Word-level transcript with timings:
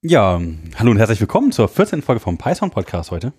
Ja, 0.00 0.40
hallo 0.76 0.92
und 0.92 0.98
herzlich 0.98 1.18
willkommen 1.18 1.50
zur 1.50 1.66
14. 1.66 2.02
Folge 2.02 2.20
vom 2.20 2.38
Python 2.38 2.70
Podcast 2.70 3.10
heute. 3.10 3.32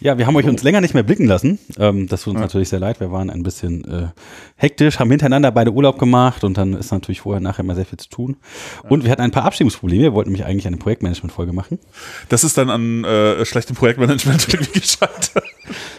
Ja, 0.00 0.18
wir 0.18 0.26
haben 0.26 0.36
euch 0.36 0.46
uns 0.46 0.62
länger 0.62 0.82
nicht 0.82 0.92
mehr 0.92 1.02
blicken 1.02 1.24
lassen. 1.24 1.58
Ähm, 1.78 2.06
das 2.06 2.22
tut 2.22 2.32
uns 2.32 2.40
ja. 2.40 2.46
natürlich 2.46 2.68
sehr 2.68 2.78
leid. 2.78 3.00
Wir 3.00 3.10
waren 3.10 3.30
ein 3.30 3.42
bisschen 3.42 3.84
äh, 3.90 4.08
hektisch, 4.56 4.98
haben 4.98 5.10
hintereinander 5.10 5.50
beide 5.50 5.72
Urlaub 5.72 5.98
gemacht 5.98 6.44
und 6.44 6.58
dann 6.58 6.74
ist 6.74 6.92
natürlich 6.92 7.22
vorher 7.22 7.40
nachher 7.40 7.64
immer 7.64 7.74
sehr 7.74 7.86
viel 7.86 7.98
zu 7.98 8.10
tun. 8.10 8.36
Und 8.88 9.04
wir 9.04 9.10
hatten 9.10 9.22
ein 9.22 9.30
paar 9.30 9.44
Abstimmungsprobleme. 9.44 10.02
Wir 10.02 10.12
wollten 10.12 10.30
nämlich 10.30 10.46
eigentlich 10.46 10.66
eine 10.66 10.76
Projektmanagement-Folge 10.76 11.54
machen. 11.54 11.78
Das 12.28 12.44
ist 12.44 12.58
dann 12.58 12.68
an 12.68 13.04
äh, 13.04 13.42
schlechtem 13.46 13.74
Projektmanagement 13.74 14.46
irgendwie 14.52 14.80
gescheitert. 14.80 15.42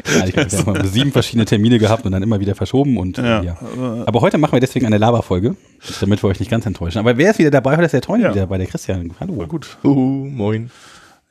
Ja, 0.06 0.26
ich 0.26 0.34
glaube, 0.34 0.52
wir 0.52 0.66
haben 0.66 0.88
sieben 0.88 1.12
verschiedene 1.12 1.46
Termine 1.46 1.80
gehabt 1.80 2.06
und 2.06 2.12
dann 2.12 2.24
immer 2.24 2.40
wieder 2.40 2.56
verschoben. 2.56 2.98
Und, 2.98 3.18
ja. 3.18 3.42
ja. 3.42 3.58
Aber 4.06 4.22
heute 4.22 4.38
machen 4.38 4.54
wir 4.54 4.60
deswegen 4.60 4.86
eine 4.86 4.98
Laberfolge, 4.98 5.56
damit 6.00 6.24
wir 6.24 6.30
euch 6.30 6.40
nicht 6.40 6.52
ganz 6.52 6.66
enttäuschen. 6.66 7.00
Aber 7.00 7.18
wer 7.18 7.32
ist 7.32 7.40
wieder 7.40 7.52
dabei? 7.52 7.74
Heute 7.74 7.86
ist 7.86 7.94
der 7.94 8.02
Tony 8.02 8.24
ja. 8.24 8.34
wieder 8.34 8.48
bei 8.48 8.58
der 8.58 8.68
Christian. 8.68 9.14
Hallo. 9.20 9.46
Gut. 9.48 9.78
Uhu, 9.84 10.26
moin. 10.26 10.72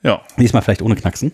Ja. 0.03 0.21
Diesmal 0.37 0.61
vielleicht 0.61 0.81
ohne 0.81 0.95
Knacksen. 0.95 1.31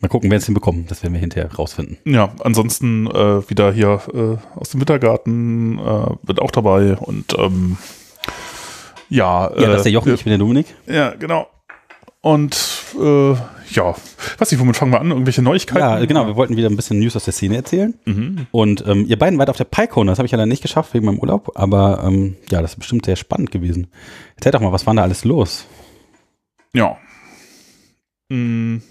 Mal 0.00 0.08
gucken, 0.08 0.30
wer 0.30 0.38
es 0.38 0.46
hinbekommen. 0.46 0.86
Das 0.88 1.02
werden 1.02 1.12
wir 1.12 1.20
hinterher 1.20 1.52
rausfinden. 1.54 1.96
Ja, 2.04 2.32
ansonsten 2.42 3.06
äh, 3.06 3.48
wieder 3.48 3.72
hier 3.72 4.00
äh, 4.12 4.58
aus 4.58 4.70
dem 4.70 4.80
Wintergarten 4.80 5.78
äh, 5.78 6.16
bin 6.22 6.38
auch 6.40 6.50
dabei 6.50 6.96
und 6.96 7.38
ähm, 7.38 7.78
ja. 9.08 9.50
Ja, 9.56 9.68
das 9.68 9.78
ist 9.78 9.84
der 9.84 9.92
Jochen, 9.92 10.10
äh, 10.10 10.14
ich 10.14 10.24
bin 10.24 10.30
der 10.32 10.38
Dominik. 10.38 10.66
Ja, 10.86 11.10
genau. 11.10 11.46
Und 12.20 12.56
äh, 13.00 13.34
ja, 13.76 13.94
weiß 14.38 14.50
nicht, 14.50 14.60
womit 14.60 14.76
fangen 14.76 14.92
wir 14.92 15.00
an? 15.00 15.10
Irgendwelche 15.10 15.42
Neuigkeiten? 15.42 15.80
Ja, 15.80 16.04
genau. 16.04 16.26
Wir 16.26 16.36
wollten 16.36 16.56
wieder 16.56 16.68
ein 16.68 16.76
bisschen 16.76 16.98
News 16.98 17.16
aus 17.16 17.24
der 17.24 17.32
Szene 17.32 17.56
erzählen. 17.56 17.94
Mhm. 18.04 18.46
Und 18.50 18.84
ähm, 18.86 19.06
ihr 19.06 19.18
beiden 19.18 19.38
wart 19.38 19.50
auf 19.50 19.56
der 19.56 19.64
PyCon. 19.64 20.06
Das 20.06 20.18
habe 20.18 20.26
ich 20.26 20.32
ja 20.32 20.38
dann 20.38 20.48
nicht 20.48 20.62
geschafft 20.62 20.94
wegen 20.94 21.06
meinem 21.06 21.18
Urlaub. 21.18 21.52
Aber 21.54 22.02
ähm, 22.04 22.36
ja, 22.50 22.62
das 22.62 22.72
ist 22.72 22.78
bestimmt 22.78 23.06
sehr 23.06 23.16
spannend 23.16 23.50
gewesen. 23.50 23.88
Erzähl 24.36 24.52
doch 24.52 24.60
mal, 24.60 24.72
was 24.72 24.86
war 24.86 24.94
da 24.94 25.02
alles 25.02 25.24
los? 25.24 25.66
Ja. 26.74 26.96
Mhm. 28.28 28.82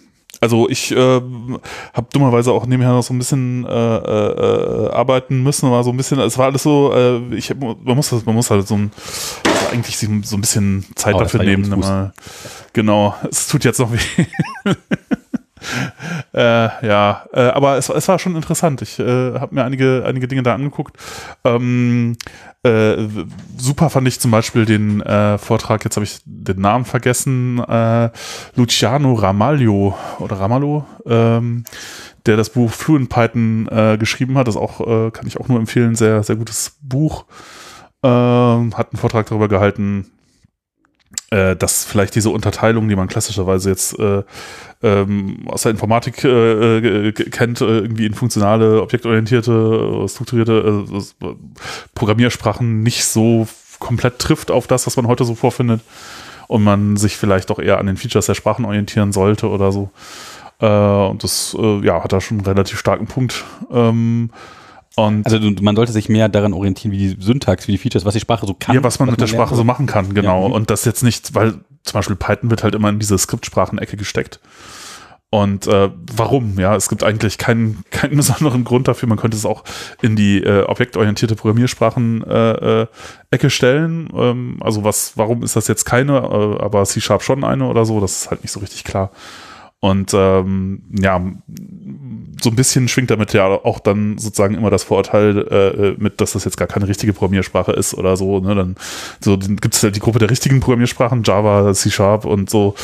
Also 0.41 0.67
ich 0.67 0.91
äh, 0.91 0.95
habe 0.95 2.07
dummerweise 2.11 2.51
auch 2.51 2.65
nebenher 2.65 2.93
noch 2.93 3.03
so 3.03 3.13
ein 3.13 3.19
bisschen 3.19 3.63
äh, 3.63 3.69
äh, 3.69 4.89
arbeiten 4.89 5.43
müssen, 5.43 5.69
war 5.69 5.83
so 5.83 5.91
ein 5.91 5.97
bisschen, 5.97 6.19
es 6.19 6.35
war 6.39 6.47
alles 6.47 6.63
so, 6.63 6.91
äh, 6.93 7.35
ich 7.35 7.53
man 7.55 7.77
muss 7.83 8.11
man 8.25 8.35
muss 8.35 8.49
halt 8.49 8.67
so 8.67 8.75
ein 8.75 8.91
also 9.45 9.67
eigentlich 9.71 9.97
so 9.97 10.35
ein 10.35 10.41
bisschen 10.41 10.85
Zeit 10.95 11.13
oh, 11.13 11.19
dafür 11.19 11.43
nehmen. 11.43 11.69
Genau, 12.73 13.13
es 13.29 13.47
tut 13.47 13.63
jetzt 13.65 13.79
noch 13.79 13.91
weh. 13.91 14.25
äh, 16.33 16.39
ja, 16.87 17.25
äh, 17.33 17.41
aber 17.41 17.77
es, 17.77 17.89
es 17.89 18.07
war 18.07 18.19
schon 18.19 18.35
interessant. 18.35 18.81
Ich 18.81 18.99
äh, 18.99 19.39
habe 19.39 19.55
mir 19.55 19.63
einige, 19.63 20.03
einige 20.05 20.27
Dinge 20.27 20.43
da 20.43 20.53
angeguckt. 20.53 20.97
Ähm, 21.43 22.17
äh, 22.63 23.07
super 23.57 23.89
fand 23.89 24.07
ich 24.07 24.19
zum 24.19 24.31
Beispiel 24.31 24.65
den 24.65 25.01
äh, 25.01 25.37
Vortrag, 25.37 25.83
jetzt 25.83 25.95
habe 25.95 26.03
ich 26.03 26.19
den 26.25 26.61
Namen 26.61 26.85
vergessen, 26.85 27.59
äh, 27.59 28.09
Luciano 28.55 29.13
Ramalho 29.13 29.97
oder 30.19 30.39
Ramalho, 30.39 30.85
ähm, 31.05 31.63
der 32.27 32.37
das 32.37 32.51
Buch 32.51 32.69
Fluent 32.69 33.09
Python 33.09 33.67
geschrieben 33.97 34.37
hat. 34.37 34.47
Das 34.47 34.55
auch, 34.55 35.11
kann 35.11 35.25
ich 35.25 35.39
auch 35.39 35.47
nur 35.47 35.57
empfehlen, 35.57 35.95
sehr, 35.95 36.21
sehr 36.21 36.35
gutes 36.35 36.77
Buch. 36.79 37.25
Ähm, 38.03 38.77
hat 38.77 38.91
einen 38.91 38.99
Vortrag 38.99 39.25
darüber 39.25 39.47
gehalten, 39.47 40.11
dass 41.31 41.85
vielleicht 41.85 42.15
diese 42.15 42.29
Unterteilung, 42.29 42.89
die 42.89 42.95
man 42.97 43.07
klassischerweise 43.07 43.69
jetzt 43.69 43.97
äh, 43.97 44.21
ähm, 44.83 45.43
aus 45.45 45.61
der 45.61 45.71
Informatik 45.71 46.25
äh, 46.25 47.07
äh 47.07 47.11
kennt, 47.13 47.61
äh, 47.61 47.79
irgendwie 47.79 48.05
in 48.05 48.13
funktionale, 48.13 48.81
objektorientierte, 48.81 50.05
strukturierte 50.09 50.85
äh, 51.21 51.25
Programmiersprachen 51.95 52.83
nicht 52.83 53.05
so 53.05 53.47
komplett 53.79 54.19
trifft 54.19 54.51
auf 54.51 54.67
das, 54.67 54.85
was 54.87 54.97
man 54.97 55.07
heute 55.07 55.23
so 55.23 55.35
vorfindet 55.35 55.79
und 56.47 56.63
man 56.63 56.97
sich 56.97 57.15
vielleicht 57.15 57.49
doch 57.49 57.59
eher 57.59 57.79
an 57.79 57.85
den 57.85 57.95
Features 57.95 58.25
der 58.25 58.35
Sprachen 58.35 58.65
orientieren 58.65 59.13
sollte 59.13 59.49
oder 59.49 59.71
so. 59.71 59.89
Äh, 60.59 60.65
und 60.65 61.23
das 61.23 61.55
ja, 61.81 62.03
hat 62.03 62.11
da 62.11 62.19
schon 62.19 62.39
einen 62.39 62.45
relativ 62.45 62.77
starken 62.77 63.07
Punkt. 63.07 63.45
Ähm, 63.71 64.31
und 64.95 65.25
also 65.25 65.39
man 65.61 65.75
sollte 65.75 65.91
sich 65.91 66.09
mehr 66.09 66.27
daran 66.27 66.53
orientieren, 66.53 66.91
wie 66.91 66.97
die 66.97 67.21
Syntax, 67.21 67.67
wie 67.67 67.73
die 67.73 67.77
Features, 67.77 68.03
was 68.03 68.13
die 68.13 68.19
Sprache 68.19 68.45
so 68.45 68.53
kann. 68.53 68.75
Ja, 68.75 68.83
was 68.83 68.99
man 68.99 69.07
was 69.07 69.13
mit 69.13 69.19
man 69.19 69.27
der 69.27 69.33
Sprache 69.33 69.55
so 69.55 69.63
machen 69.63 69.85
kann, 69.85 70.13
genau. 70.13 70.47
Ja. 70.47 70.53
Und 70.53 70.69
das 70.69 70.83
jetzt 70.85 71.03
nicht, 71.03 71.33
weil 71.33 71.53
zum 71.83 71.93
Beispiel 71.93 72.15
Python 72.15 72.49
wird 72.49 72.63
halt 72.63 72.75
immer 72.75 72.89
in 72.89 72.99
diese 72.99 73.17
Skriptsprachenecke 73.17 73.95
gesteckt. 73.97 74.39
Und 75.33 75.65
äh, 75.65 75.89
warum? 76.13 76.59
Ja, 76.59 76.75
es 76.75 76.89
gibt 76.89 77.05
eigentlich 77.05 77.37
keinen, 77.37 77.85
keinen 77.89 78.17
besonderen 78.17 78.65
Grund 78.65 78.89
dafür. 78.89 79.07
Man 79.07 79.17
könnte 79.17 79.37
es 79.37 79.45
auch 79.45 79.63
in 80.01 80.17
die 80.17 80.43
äh, 80.43 80.63
objektorientierte 80.63 81.35
Programmiersprachen-Ecke 81.35 82.87
äh, 83.31 83.35
äh, 83.37 83.49
stellen. 83.49 84.09
Ähm, 84.13 84.57
also 84.59 84.83
was, 84.83 85.13
warum 85.15 85.41
ist 85.41 85.55
das 85.55 85.69
jetzt 85.69 85.85
keine, 85.85 86.17
äh, 86.17 86.61
aber 86.61 86.83
C-Sharp 86.83 87.23
schon 87.23 87.45
eine 87.45 87.65
oder 87.65 87.85
so? 87.85 88.01
Das 88.01 88.23
ist 88.23 88.29
halt 88.29 88.41
nicht 88.43 88.51
so 88.51 88.59
richtig 88.59 88.83
klar. 88.83 89.11
Und 89.79 90.13
ähm, 90.13 90.83
ja, 90.99 91.19
so 92.43 92.49
ein 92.49 92.55
bisschen 92.55 92.87
schwingt 92.87 93.11
damit 93.11 93.33
ja 93.33 93.45
auch 93.45 93.79
dann 93.79 94.17
sozusagen 94.17 94.55
immer 94.55 94.69
das 94.69 94.83
Vorurteil 94.83 95.95
äh, 95.97 96.01
mit, 96.01 96.21
dass 96.21 96.33
das 96.33 96.45
jetzt 96.45 96.57
gar 96.57 96.67
keine 96.67 96.87
richtige 96.87 97.13
Programmiersprache 97.13 97.71
ist 97.71 97.93
oder 97.93 98.17
so. 98.17 98.39
Ne? 98.39 98.55
Dann 98.55 98.75
so 99.19 99.37
gibt 99.37 99.75
es 99.75 99.83
halt 99.83 99.95
die 99.95 99.99
Gruppe 99.99 100.19
der 100.19 100.29
richtigen 100.29 100.59
Programmiersprachen, 100.59 101.23
Java, 101.23 101.73
C 101.73 101.89
Sharp 101.89 102.25
und 102.25 102.49
so. 102.49 102.75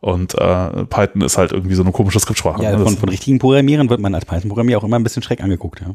Und 0.00 0.34
äh, 0.34 0.84
Python 0.86 1.22
ist 1.22 1.36
halt 1.36 1.52
irgendwie 1.52 1.74
so 1.74 1.82
eine 1.82 1.92
komische 1.92 2.20
Skriptsprache. 2.20 2.62
Ja, 2.62 2.76
ne? 2.76 2.84
von, 2.84 2.96
von 2.96 3.08
richtigen 3.08 3.38
Programmieren 3.38 3.90
wird 3.90 4.00
man 4.00 4.14
als 4.14 4.24
Python-Programmierer 4.24 4.80
auch 4.80 4.84
immer 4.84 4.98
ein 4.98 5.02
bisschen 5.02 5.22
schräg 5.22 5.42
angeguckt. 5.42 5.80
Ja. 5.80 5.94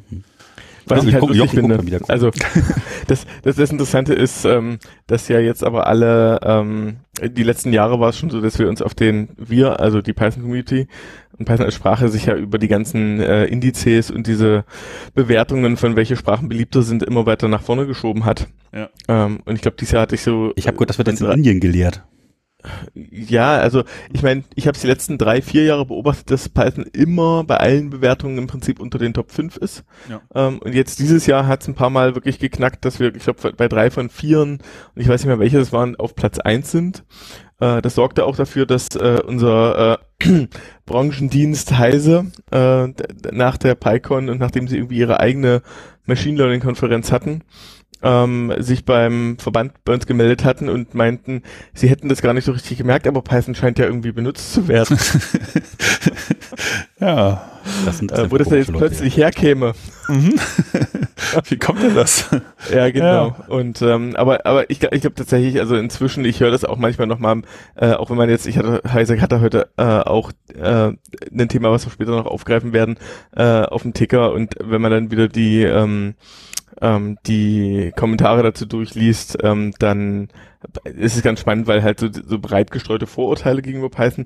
Hm. 0.88 0.97
Was 0.97 1.06
ich 1.06 1.13
halt 1.13 1.22
gucken, 1.22 1.38
lustig 1.38 1.59
finde. 1.59 2.01
Also 2.07 2.31
das, 3.07 3.25
das, 3.44 3.56
das 3.56 3.72
Interessante 3.72 4.13
ist, 4.13 4.46
ähm, 4.46 4.79
dass 5.07 5.28
ja 5.28 5.40
jetzt 5.40 5.63
aber 5.63 5.88
alle, 5.88 6.40
ähm, 6.44 6.97
die 7.22 7.44
letzten 7.44 7.73
Jahre 7.73 8.00
war 8.00 8.09
es 8.09 8.18
schon 8.18 8.29
so, 8.29 8.41
dass 8.41 8.59
wir 8.59 8.69
uns 8.69 8.81
auf 8.81 8.94
den, 8.94 9.29
wir, 9.38 9.79
also 9.79 10.01
die 10.01 10.13
Python-Community 10.13 10.88
und 11.38 11.46
Python 11.46 11.66
als 11.66 11.75
Sprache 11.75 12.09
sich 12.09 12.28
ja 12.28 12.35
über 12.35 12.57
die 12.57 12.68
ganzen 12.68 13.19
äh, 13.19 13.46
Indizes 13.46 14.12
und 14.12 14.28
diese 14.28 14.63
Bewertungen 15.13 15.78
von 15.78 15.96
welche 15.96 16.16
Sprachen 16.16 16.50
beliebter 16.50 16.81
sind 16.81 17.03
immer 17.03 17.25
weiter 17.25 17.47
nach 17.47 17.62
vorne 17.62 17.88
geschoben 17.88 18.25
hat. 18.25 18.47
Ja. 18.73 18.90
Ähm, 19.07 19.40
und 19.46 19.56
ich 19.56 19.62
glaube, 19.62 19.78
dieses 19.78 19.91
Jahr 19.91 20.03
hatte 20.03 20.16
ich 20.16 20.22
so. 20.22 20.53
Ich 20.56 20.67
habe 20.67 20.78
gehört, 20.78 20.90
das 20.90 20.97
wird 20.97 21.07
jetzt 21.07 21.22
in 21.22 21.29
Indien 21.29 21.59
gelehrt. 21.59 22.03
Ja, 22.94 23.58
also 23.58 23.84
ich 24.14 24.24
meine, 24.24 24.44
ich 24.56 24.68
habe 24.68 24.78
die 24.78 24.88
letzten 24.88 25.18
drei, 25.18 25.42
vier 25.42 25.64
Jahre 25.64 25.86
beobachtet, 25.86 26.31
dass 26.31 26.50
Python 26.50 26.86
immer 26.94 27.44
bei 27.44 27.58
allen 27.58 27.90
Bewertungen 27.90 28.38
im 28.38 28.48
Prinzip 28.48 28.80
unter 28.80 28.98
den 28.98 29.14
Top 29.14 29.31
5 29.31 29.58
ist. 29.58 29.84
Ja. 30.09 30.22
Ähm, 30.34 30.59
und 30.59 30.74
jetzt 30.74 31.00
dieses 31.00 31.26
Jahr 31.26 31.48
hat 31.48 31.62
es 31.62 31.68
ein 31.68 31.76
paar 31.76 31.90
Mal 31.90 32.16
wirklich 32.16 32.40
geknackt, 32.40 32.86
dass 32.86 33.00
wir, 33.00 33.14
ich 33.16 33.24
glaube, 33.24 33.53
bei 33.53 33.68
drei 33.68 33.92
von 33.92 34.09
vieren, 34.09 34.59
und 34.96 35.02
ich 35.02 35.08
weiß 35.08 35.22
nicht 35.22 35.28
mehr 35.28 35.40
welche 35.40 35.58
das 35.58 35.74
waren, 35.74 35.96
auf 35.96 36.16
Platz 36.16 36.40
eins 36.40 36.72
sind. 36.72 37.03
Äh, 37.59 37.81
das 37.81 37.96
sorgte 37.96 38.26
auch 38.26 38.36
dafür, 38.36 38.66
dass 38.66 38.96
äh, 38.96 39.22
unser 39.26 40.00
äh, 40.20 40.47
Branchendienst 40.86 41.78
Heise 41.78 42.32
äh, 42.52 42.88
nach 43.32 43.58
der 43.58 43.76
PyCon 43.76 44.30
und 44.30 44.40
nachdem 44.40 44.68
sie 44.68 44.78
irgendwie 44.78 44.97
ihre 44.97 45.20
eigene 45.20 45.62
Machine 46.06 46.38
Learning 46.38 46.62
Konferenz 46.62 47.12
hatten, 47.12 47.42
ähm, 48.06 48.54
sich 48.60 48.86
beim 48.86 49.38
Verband 49.40 49.74
bei 49.84 49.94
uns 49.94 50.06
gemeldet 50.06 50.46
hatten 50.46 50.70
und 50.70 50.94
meinten, 50.94 51.42
sie 51.74 51.90
hätten 51.90 52.08
das 52.08 52.22
gar 52.22 52.34
nicht 52.34 52.46
so 52.46 52.52
richtig 52.52 52.78
gemerkt, 52.78 53.08
aber 53.08 53.24
Python 53.24 53.56
scheint 53.56 53.80
ja 53.80 53.86
irgendwie 53.86 54.12
benutzt 54.12 54.54
zu 54.54 54.68
werden. 54.68 54.98
ja. 57.00 57.52
Das 57.84 57.98
sind, 57.98 58.12
das 58.12 58.20
äh, 58.20 58.32
wo 58.32 58.38
das 58.38 58.48
dann 58.50 58.60
jetzt 58.60 58.72
plötzlich 58.72 59.18
herkäme. 59.18 59.74
Mhm. 60.08 60.36
Wie 61.50 61.58
kommt 61.58 61.82
denn 61.82 61.96
das? 61.96 62.30
ja, 62.72 62.92
genau. 62.92 63.36
Ja. 63.40 63.46
Und 63.48 63.82
ähm, 63.82 64.16
aber 64.16 64.46
aber 64.46 64.70
ich, 64.70 64.84
ich 64.84 65.02
glaube 65.02 65.16
tatsächlich, 65.16 65.60
also 65.60 65.76
inzwischen, 65.76 66.24
ich 66.26 66.42
höre 66.42 66.52
das 66.52 66.64
auch 66.64 66.78
manchmal 66.78 67.08
nochmal, 67.08 67.42
äh, 67.76 67.94
auch 67.94 68.12
wenn 68.12 68.18
man 68.18 68.30
jetzt, 68.30 68.46
ich 68.46 68.60
hatte, 68.60 68.82
Heise 68.88 69.20
hatte 69.20 69.42
heute 69.42 69.70
äh, 69.78 69.84
auch 69.84 70.32
äh, 70.54 70.92
ein 71.32 71.50
Thema, 71.50 71.72
was 71.72 71.88
wir 71.88 71.92
später 71.92 72.12
noch 72.12 72.28
aufgreifen 72.28 72.72
werden, 72.72 72.98
äh, 73.36 73.64
auf 73.64 73.82
dem 73.82 73.96
Ticker 73.96 74.32
und 74.32 74.54
wenn 74.60 74.82
man 74.82 74.92
dann 74.92 75.10
wieder 75.10 75.28
die 75.28 75.64
ähm, 75.64 76.14
ähm, 76.81 77.18
die 77.25 77.91
Kommentare 77.96 78.44
dazu 78.44 78.66
durchliest, 78.66 79.38
ähm, 79.44 79.74
dann 79.80 80.30
ist 80.84 81.16
es 81.16 81.24
ganz 81.24 81.40
spannend, 81.40 81.68
weil 81.68 81.84
halt 81.84 82.00
so, 82.00 82.09
so 82.12 82.40
breit 82.40 82.72
gestreute 82.72 83.08
Vorurteile 83.08 83.61
gegenüber 83.61 83.90
Python 83.90 84.26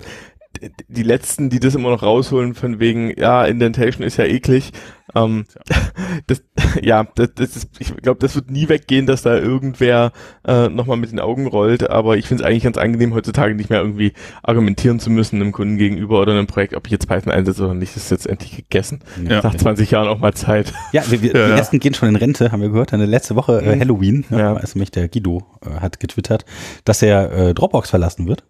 die 0.87 1.03
letzten, 1.03 1.49
die 1.49 1.59
das 1.59 1.75
immer 1.75 1.89
noch 1.89 2.03
rausholen 2.03 2.55
von 2.55 2.79
wegen, 2.79 3.13
ja, 3.17 3.45
Indentation 3.45 4.05
ist 4.05 4.17
ja 4.17 4.25
eklig. 4.25 4.71
Ähm, 5.15 5.45
das, 6.27 6.43
ja, 6.81 7.07
das, 7.15 7.29
das 7.35 7.55
ist, 7.55 7.69
ich 7.79 7.95
glaube, 7.97 8.19
das 8.19 8.35
wird 8.35 8.51
nie 8.51 8.69
weggehen, 8.69 9.05
dass 9.05 9.21
da 9.21 9.37
irgendwer 9.37 10.11
äh, 10.45 10.69
nochmal 10.69 10.97
mit 10.97 11.11
den 11.11 11.19
Augen 11.19 11.47
rollt, 11.47 11.89
aber 11.89 12.17
ich 12.17 12.27
finde 12.27 12.43
es 12.43 12.49
eigentlich 12.49 12.63
ganz 12.63 12.77
angenehm, 12.77 13.13
heutzutage 13.13 13.55
nicht 13.55 13.69
mehr 13.69 13.81
irgendwie 13.81 14.13
argumentieren 14.43 14.99
zu 14.99 15.09
müssen 15.09 15.41
einem 15.41 15.51
Kunden 15.51 15.77
gegenüber 15.77 16.21
oder 16.21 16.33
einem 16.33 16.47
Projekt, 16.47 16.75
ob 16.75 16.85
ich 16.85 16.91
jetzt 16.91 17.07
Python 17.07 17.31
einsetze 17.31 17.63
oder 17.63 17.73
nicht, 17.73 17.95
das 17.95 18.03
ist 18.03 18.11
jetzt 18.11 18.27
endlich 18.27 18.55
gegessen. 18.55 18.99
Ja. 19.27 19.41
Nach 19.41 19.55
20 19.55 19.91
Jahren 19.91 20.07
auch 20.07 20.19
mal 20.19 20.33
Zeit. 20.33 20.73
Ja, 20.93 21.03
wir, 21.09 21.21
wir, 21.21 21.33
ja, 21.35 21.47
die 21.47 21.53
ersten 21.53 21.79
gehen 21.79 21.93
schon 21.93 22.09
in 22.09 22.15
Rente, 22.15 22.51
haben 22.51 22.61
wir 22.61 22.69
gehört. 22.69 22.93
Eine 22.93 23.05
letzte 23.05 23.35
Woche 23.35 23.61
äh, 23.61 23.75
mhm. 23.75 23.79
Halloween, 23.79 24.25
ja. 24.29 24.53
also 24.55 24.77
mich 24.77 24.91
der 24.91 25.07
Guido 25.07 25.43
äh, 25.65 25.79
hat 25.79 25.99
getwittert, 25.99 26.45
dass 26.85 27.01
er 27.01 27.31
äh, 27.31 27.53
Dropbox 27.53 27.89
verlassen 27.89 28.27
wird 28.27 28.43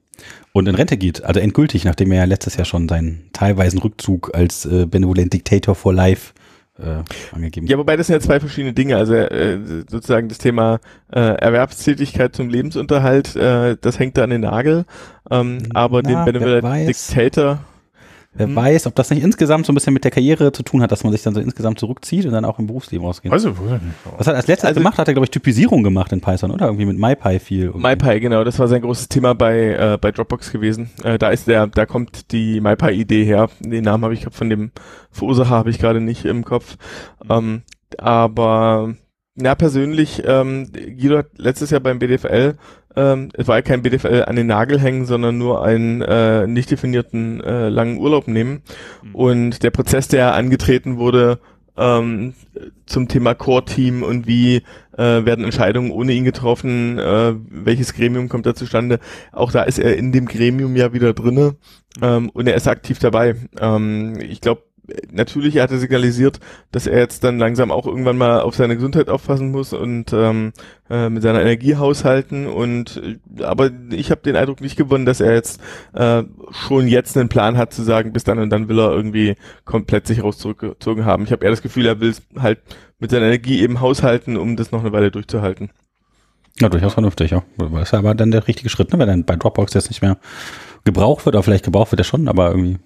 und 0.54 0.68
in 0.68 0.76
Rente 0.76 0.98
geht. 0.98 1.24
Also 1.24 1.40
endgültig, 1.40 1.86
nachdem 1.86 2.12
er 2.12 2.20
ja 2.20 2.24
letztes 2.26 2.56
Jahr 2.56 2.66
schon 2.66 2.88
seinen 2.90 3.30
teilweisen 3.34 3.80
Rückzug 3.80 4.32
als 4.34 4.66
äh, 4.66 4.86
Benevolent 4.86 5.34
Dictator 5.34 5.76
for 5.76 5.94
Life 5.94 6.34
äh, 6.80 7.04
angegeben. 7.36 7.68
Ja, 7.68 7.78
wobei 7.78 7.98
das 7.98 8.08
sind 8.08 8.16
ja 8.16 8.20
zwei 8.20 8.40
verschiedene 8.40 8.74
Dinge. 8.74 8.98
Also 8.98 9.14
äh, 9.16 9.60
sozusagen 9.90 10.30
das 10.30 10.38
Thema 10.38 10.80
äh, 11.12 11.20
Erwerbstätigkeit 11.20 12.36
zum 12.36 12.50
Lebensunterhalt, 12.50 13.36
äh, 13.36 13.78
das 13.80 14.00
hängt 14.00 14.18
da 14.18 14.24
an 14.24 14.30
den 14.30 14.42
Nagel. 14.42 14.86
Ähm, 15.30 15.60
aber 15.74 16.02
Na, 16.04 16.26
den 16.26 16.34
Benevolent. 16.34 16.90
Dictator, 16.90 17.60
Wer 18.32 18.46
Hm. 18.46 18.56
weiß, 18.56 18.86
ob 18.86 18.94
das 18.96 19.10
nicht 19.10 19.24
insgesamt 19.24 19.66
so 19.66 19.72
ein 19.72 19.76
bisschen 19.76 19.92
mit 19.94 20.04
der 20.04 20.12
Karriere 20.12 20.52
zu 20.52 20.62
tun 20.62 20.84
hat, 20.84 20.92
dass 20.92 21.04
man 21.04 21.12
sich 21.12 21.24
dann 21.24 21.34
so 21.34 21.40
insgesamt 21.42 21.80
zurückzieht 21.80 22.28
und 22.28 22.32
dann 22.32 22.46
auch 22.46 22.60
im 22.60 22.68
Berufsleben 22.68 23.04
rausgeht. 23.06 23.32
Nicht. 23.32 23.44
Was 23.48 24.28
hat 24.28 24.34
er 24.34 24.36
als 24.36 24.46
letztes 24.48 24.68
Also- 24.68 24.80
gemacht? 24.80 25.00
Hat 25.00 25.08
er, 25.08 25.16
glaube 25.16 25.26
ich, 25.26 25.32
Typisierung 25.32 25.82
gemacht 25.82 26.12
in 26.14 26.22
Python, 26.22 26.52
oder? 26.52 26.66
Irgendwie 26.68 26.86
mit 26.86 27.00
MyPy 27.00 27.40
viel. 27.40 27.66
irgendwie. 27.66 27.82
MyPy, 27.88 28.20
genau, 28.20 28.44
das 28.44 28.60
war 28.60 28.68
sein 28.68 28.82
großes 28.82 29.10
Thema 29.10 29.34
bei, 29.34 29.70
äh, 29.74 29.98
bei 30.00 30.12
Dropbox 30.12 30.52
gewesen. 30.52 30.92
Äh, 31.04 31.18
da 31.18 31.30
ist 31.30 31.48
der, 31.48 31.66
da 31.68 31.88
kommt 31.88 32.32
die 32.32 32.62
MyPy-Idee 32.62 33.24
her. 33.26 33.50
Den 33.62 33.84
Namen 33.86 34.04
habe 34.04 34.14
ich 34.14 34.22
grad 34.22 34.36
von 34.36 34.50
dem 34.50 34.72
Verursacher 35.12 35.50
habe 35.50 35.72
ich 35.72 35.80
gerade 35.80 36.00
nicht 36.00 36.26
im 36.26 36.46
Kopf. 36.46 36.78
Ähm, 37.28 37.64
aber 37.98 38.94
ja, 39.36 39.56
persönlich, 39.56 40.22
ähm, 40.26 40.70
Guido 40.72 41.18
hat 41.20 41.28
letztes 41.38 41.70
Jahr 41.72 41.80
beim 41.80 41.98
BDFL, 42.00 42.56
ähm, 42.96 43.30
es 43.34 43.48
war 43.48 43.58
ja 43.58 43.62
kein 43.62 43.82
BDFL 43.82 44.24
an 44.28 44.36
den 44.36 44.48
Nagel 44.48 44.80
hängen, 44.80 45.06
sondern 45.06 45.38
nur 45.38 45.64
einen 45.64 46.02
äh, 46.02 46.48
nicht 46.48 46.72
definierten 46.72 47.42
äh, 47.42 47.70
langen 47.70 47.98
Urlaub 47.98 48.28
nehmen. 48.28 48.62
Mhm. 49.04 49.16
Und 49.16 49.64
der 49.64 49.72
Prozess, 49.72 50.08
der 50.08 50.34
angetreten 50.34 50.98
wurde, 50.98 51.40
ähm, 51.78 52.34
zum 52.86 53.08
Thema 53.08 53.34
Core-Team 53.34 54.04
und 54.04 54.28
wie 54.28 54.58
äh, 54.98 55.26
werden 55.26 55.46
Entscheidungen 55.46 55.92
ohne 55.92 56.12
ihn 56.12 56.26
getroffen, 56.26 57.00
äh, 57.00 57.34
welches 57.50 57.94
Gremium 57.94 58.28
kommt 58.28 58.46
da 58.46 58.54
zustande. 58.54 59.00
Auch 59.32 59.52
da 59.52 59.64
ist 59.64 59.80
er 59.80 59.96
in 59.96 60.12
dem 60.12 60.26
Gremium 60.26 60.76
ja 60.76 60.92
wieder 60.92 61.14
drinne 61.14 61.56
ähm, 62.02 62.30
und 62.32 62.48
er 62.48 62.56
ist 62.56 62.68
aktiv 62.68 63.00
dabei. 63.00 63.36
Ähm, 63.60 64.20
ich 64.20 64.42
glaube, 64.42 64.64
natürlich 65.12 65.56
er 65.56 65.64
hatte 65.64 65.78
signalisiert, 65.78 66.40
dass 66.72 66.88
er 66.88 67.00
jetzt 67.00 67.24
dann 67.24 67.40
langsam 67.40 67.72
auch 67.72 67.86
irgendwann 67.86 68.18
mal 68.18 68.42
auf 68.42 68.56
seine 68.56 68.76
Gesundheit 68.76 69.10
aufpassen 69.10 69.52
muss 69.52 69.74
und 69.74 70.14
ähm, 70.14 70.54
äh, 70.90 71.10
mit 71.10 71.24
seiner 71.24 71.42
Energie 71.42 71.76
haushalten 71.76 72.48
und 72.48 73.02
äh, 73.38 73.44
aber 73.44 73.72
ich 73.92 74.12
habe 74.12 74.22
den 74.22 74.36
Eindruck 74.36 74.62
nicht 74.62 74.76
gewonnen, 74.76 75.06
dass 75.06 75.22
er 75.22 75.34
jetzt 75.34 75.62
äh, 75.94 76.24
schon 76.52 76.88
jetzt 76.88 77.18
einen 77.18 77.30
Plan 77.30 77.58
hat 77.58 77.74
zu 77.74 77.84
sagen, 77.84 78.14
bis 78.14 78.24
dann 78.24 78.40
und 78.40 78.50
dann 78.50 78.70
will 78.70 78.80
er 78.80 78.92
irgendwie 78.92 79.36
komplett 79.66 80.08
sich 80.08 80.24
raus 80.24 80.38
zurückgezogen 80.38 81.06
haben. 81.06 81.24
Ich 81.24 81.32
habe 81.32 81.46
eher 81.46 81.52
das 81.52 81.62
Gefühl, 81.62 81.86
er 81.86 82.00
will 82.00 82.14
halt 82.38 82.60
mit 83.00 83.12
seiner 83.12 83.28
Energie 83.28 83.62
eben 83.62 83.82
haushalten, 83.82 84.38
um 84.38 84.56
das 84.56 84.72
noch 84.72 84.82
eine 84.82 84.92
Weile 84.92 85.12
durchzuhalten. 85.12 85.70
Ja, 86.60 86.68
durchaus 86.68 86.94
vernünftig, 86.94 87.32
ja. 87.32 87.44
Das 87.58 87.90
ist 87.90 87.94
aber 87.94 88.16
dann 88.16 88.32
der 88.32 88.48
richtige 88.48 88.70
Schritt, 88.70 88.92
ne? 88.92 89.00
wenn 89.00 89.08
dann 89.08 89.24
bei 89.24 89.36
Dropbox 89.36 89.74
jetzt 89.74 89.90
nicht 89.90 90.02
mehr 90.02 90.18
gebraucht 90.84 91.26
wird, 91.26 91.36
oder 91.36 91.44
vielleicht 91.44 91.66
gebraucht 91.66 91.92
wird 91.92 92.02
er 92.02 92.06
schon, 92.06 92.28
aber 92.28 92.52
irgendwie 92.52 92.80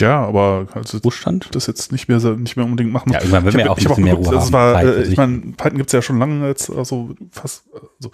Ja, 0.00 0.24
aber 0.24 0.66
also 0.74 0.98
Ruhestand. 0.98 1.48
das 1.52 1.66
jetzt 1.66 1.90
nicht 1.90 2.08
mehr 2.08 2.20
so- 2.20 2.34
nicht 2.34 2.56
mehr 2.56 2.64
unbedingt 2.64 2.92
machen 2.92 3.08
muss. 3.08 3.14
Ja, 3.16 3.20
irgendwann 3.20 3.58
ja 3.58 3.64
hab- 3.64 3.70
auch 3.72 3.78
ich 3.78 3.84
ein 3.86 3.88
bisschen 3.88 4.04
mehr 4.04 4.12
geguckt, 4.14 4.28
Ruhe 4.28 4.34
das 4.36 4.44
haben, 4.46 4.52
War, 4.52 4.74
Zeit 4.74 4.84
für 4.86 4.94
äh, 5.02 5.08
ich 5.08 5.16
meine, 5.16 5.38
Python 5.56 5.76
gibt's 5.78 5.92
ja 5.92 6.02
schon 6.02 6.18
lange 6.20 6.46
jetzt, 6.46 6.70
also 6.70 7.10
fast 7.32 7.64
also, 7.98 8.10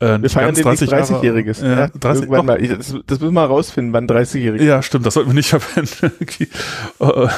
äh, 0.00 0.12
nicht 0.18 0.22
Wir 0.22 0.30
feiern 0.30 0.54
ganz 0.54 0.78
den 0.78 0.88
30 0.88 0.90
Jahre. 0.90 1.02
30-Jähriges. 1.20 1.62
Ja, 1.62 1.68
Ja, 1.80 1.88
30, 1.88 2.22
irgendwann 2.22 2.38
doch. 2.38 2.44
mal. 2.54 2.62
Ich, 2.62 2.70
das, 2.70 2.86
das 2.86 2.94
müssen 3.20 3.22
wir 3.22 3.30
mal 3.32 3.44
rausfinden, 3.46 3.92
wann 3.92 4.06
30-Jährig 4.06 4.62
Ja, 4.62 4.80
stimmt, 4.82 5.04
das 5.04 5.14
sollten 5.14 5.30
wir 5.30 5.34
nicht 5.34 5.48
verwenden. 5.54 6.12
Äh, 7.00 7.28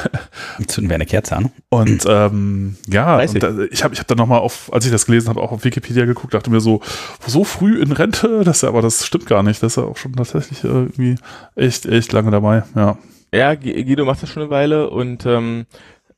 Zünden 0.67 0.89
wir 0.89 0.95
eine 0.95 1.05
Kerze 1.05 1.35
an. 1.35 1.51
Und 1.69 2.05
ähm, 2.07 2.75
ja, 2.87 3.17
30. 3.17 3.43
und, 3.43 3.59
äh, 3.59 3.65
ich 3.71 3.83
habe 3.83 3.93
ich 3.93 3.99
hab 3.99 4.07
dann 4.07 4.17
nochmal 4.17 4.39
auf, 4.39 4.71
als 4.73 4.85
ich 4.85 4.91
das 4.91 5.05
gelesen 5.05 5.27
habe, 5.29 5.41
auch 5.41 5.51
auf 5.51 5.63
Wikipedia 5.65 6.05
geguckt, 6.05 6.33
dachte 6.33 6.49
mir 6.49 6.61
so, 6.61 6.81
so 7.27 7.43
früh 7.43 7.81
in 7.81 7.91
Rente, 7.91 8.43
das 8.45 8.57
ist 8.57 8.61
ja, 8.63 8.69
aber 8.69 8.81
das 8.81 9.05
stimmt 9.05 9.25
gar 9.25 9.43
nicht. 9.43 9.61
Das 9.61 9.73
ist 9.73 9.75
ja 9.77 9.83
auch 9.83 9.97
schon 9.97 10.13
tatsächlich 10.13 10.63
äh, 10.63 10.67
irgendwie 10.67 11.15
echt, 11.55 11.85
echt 11.85 12.11
lange 12.13 12.31
dabei. 12.31 12.63
Ja. 12.75 12.97
Ja, 13.33 13.55
Gu- 13.55 13.83
Guido 13.83 14.05
macht 14.05 14.21
das 14.21 14.29
schon 14.29 14.43
eine 14.43 14.51
Weile 14.51 14.89
und 14.89 15.25
ähm, 15.25 15.65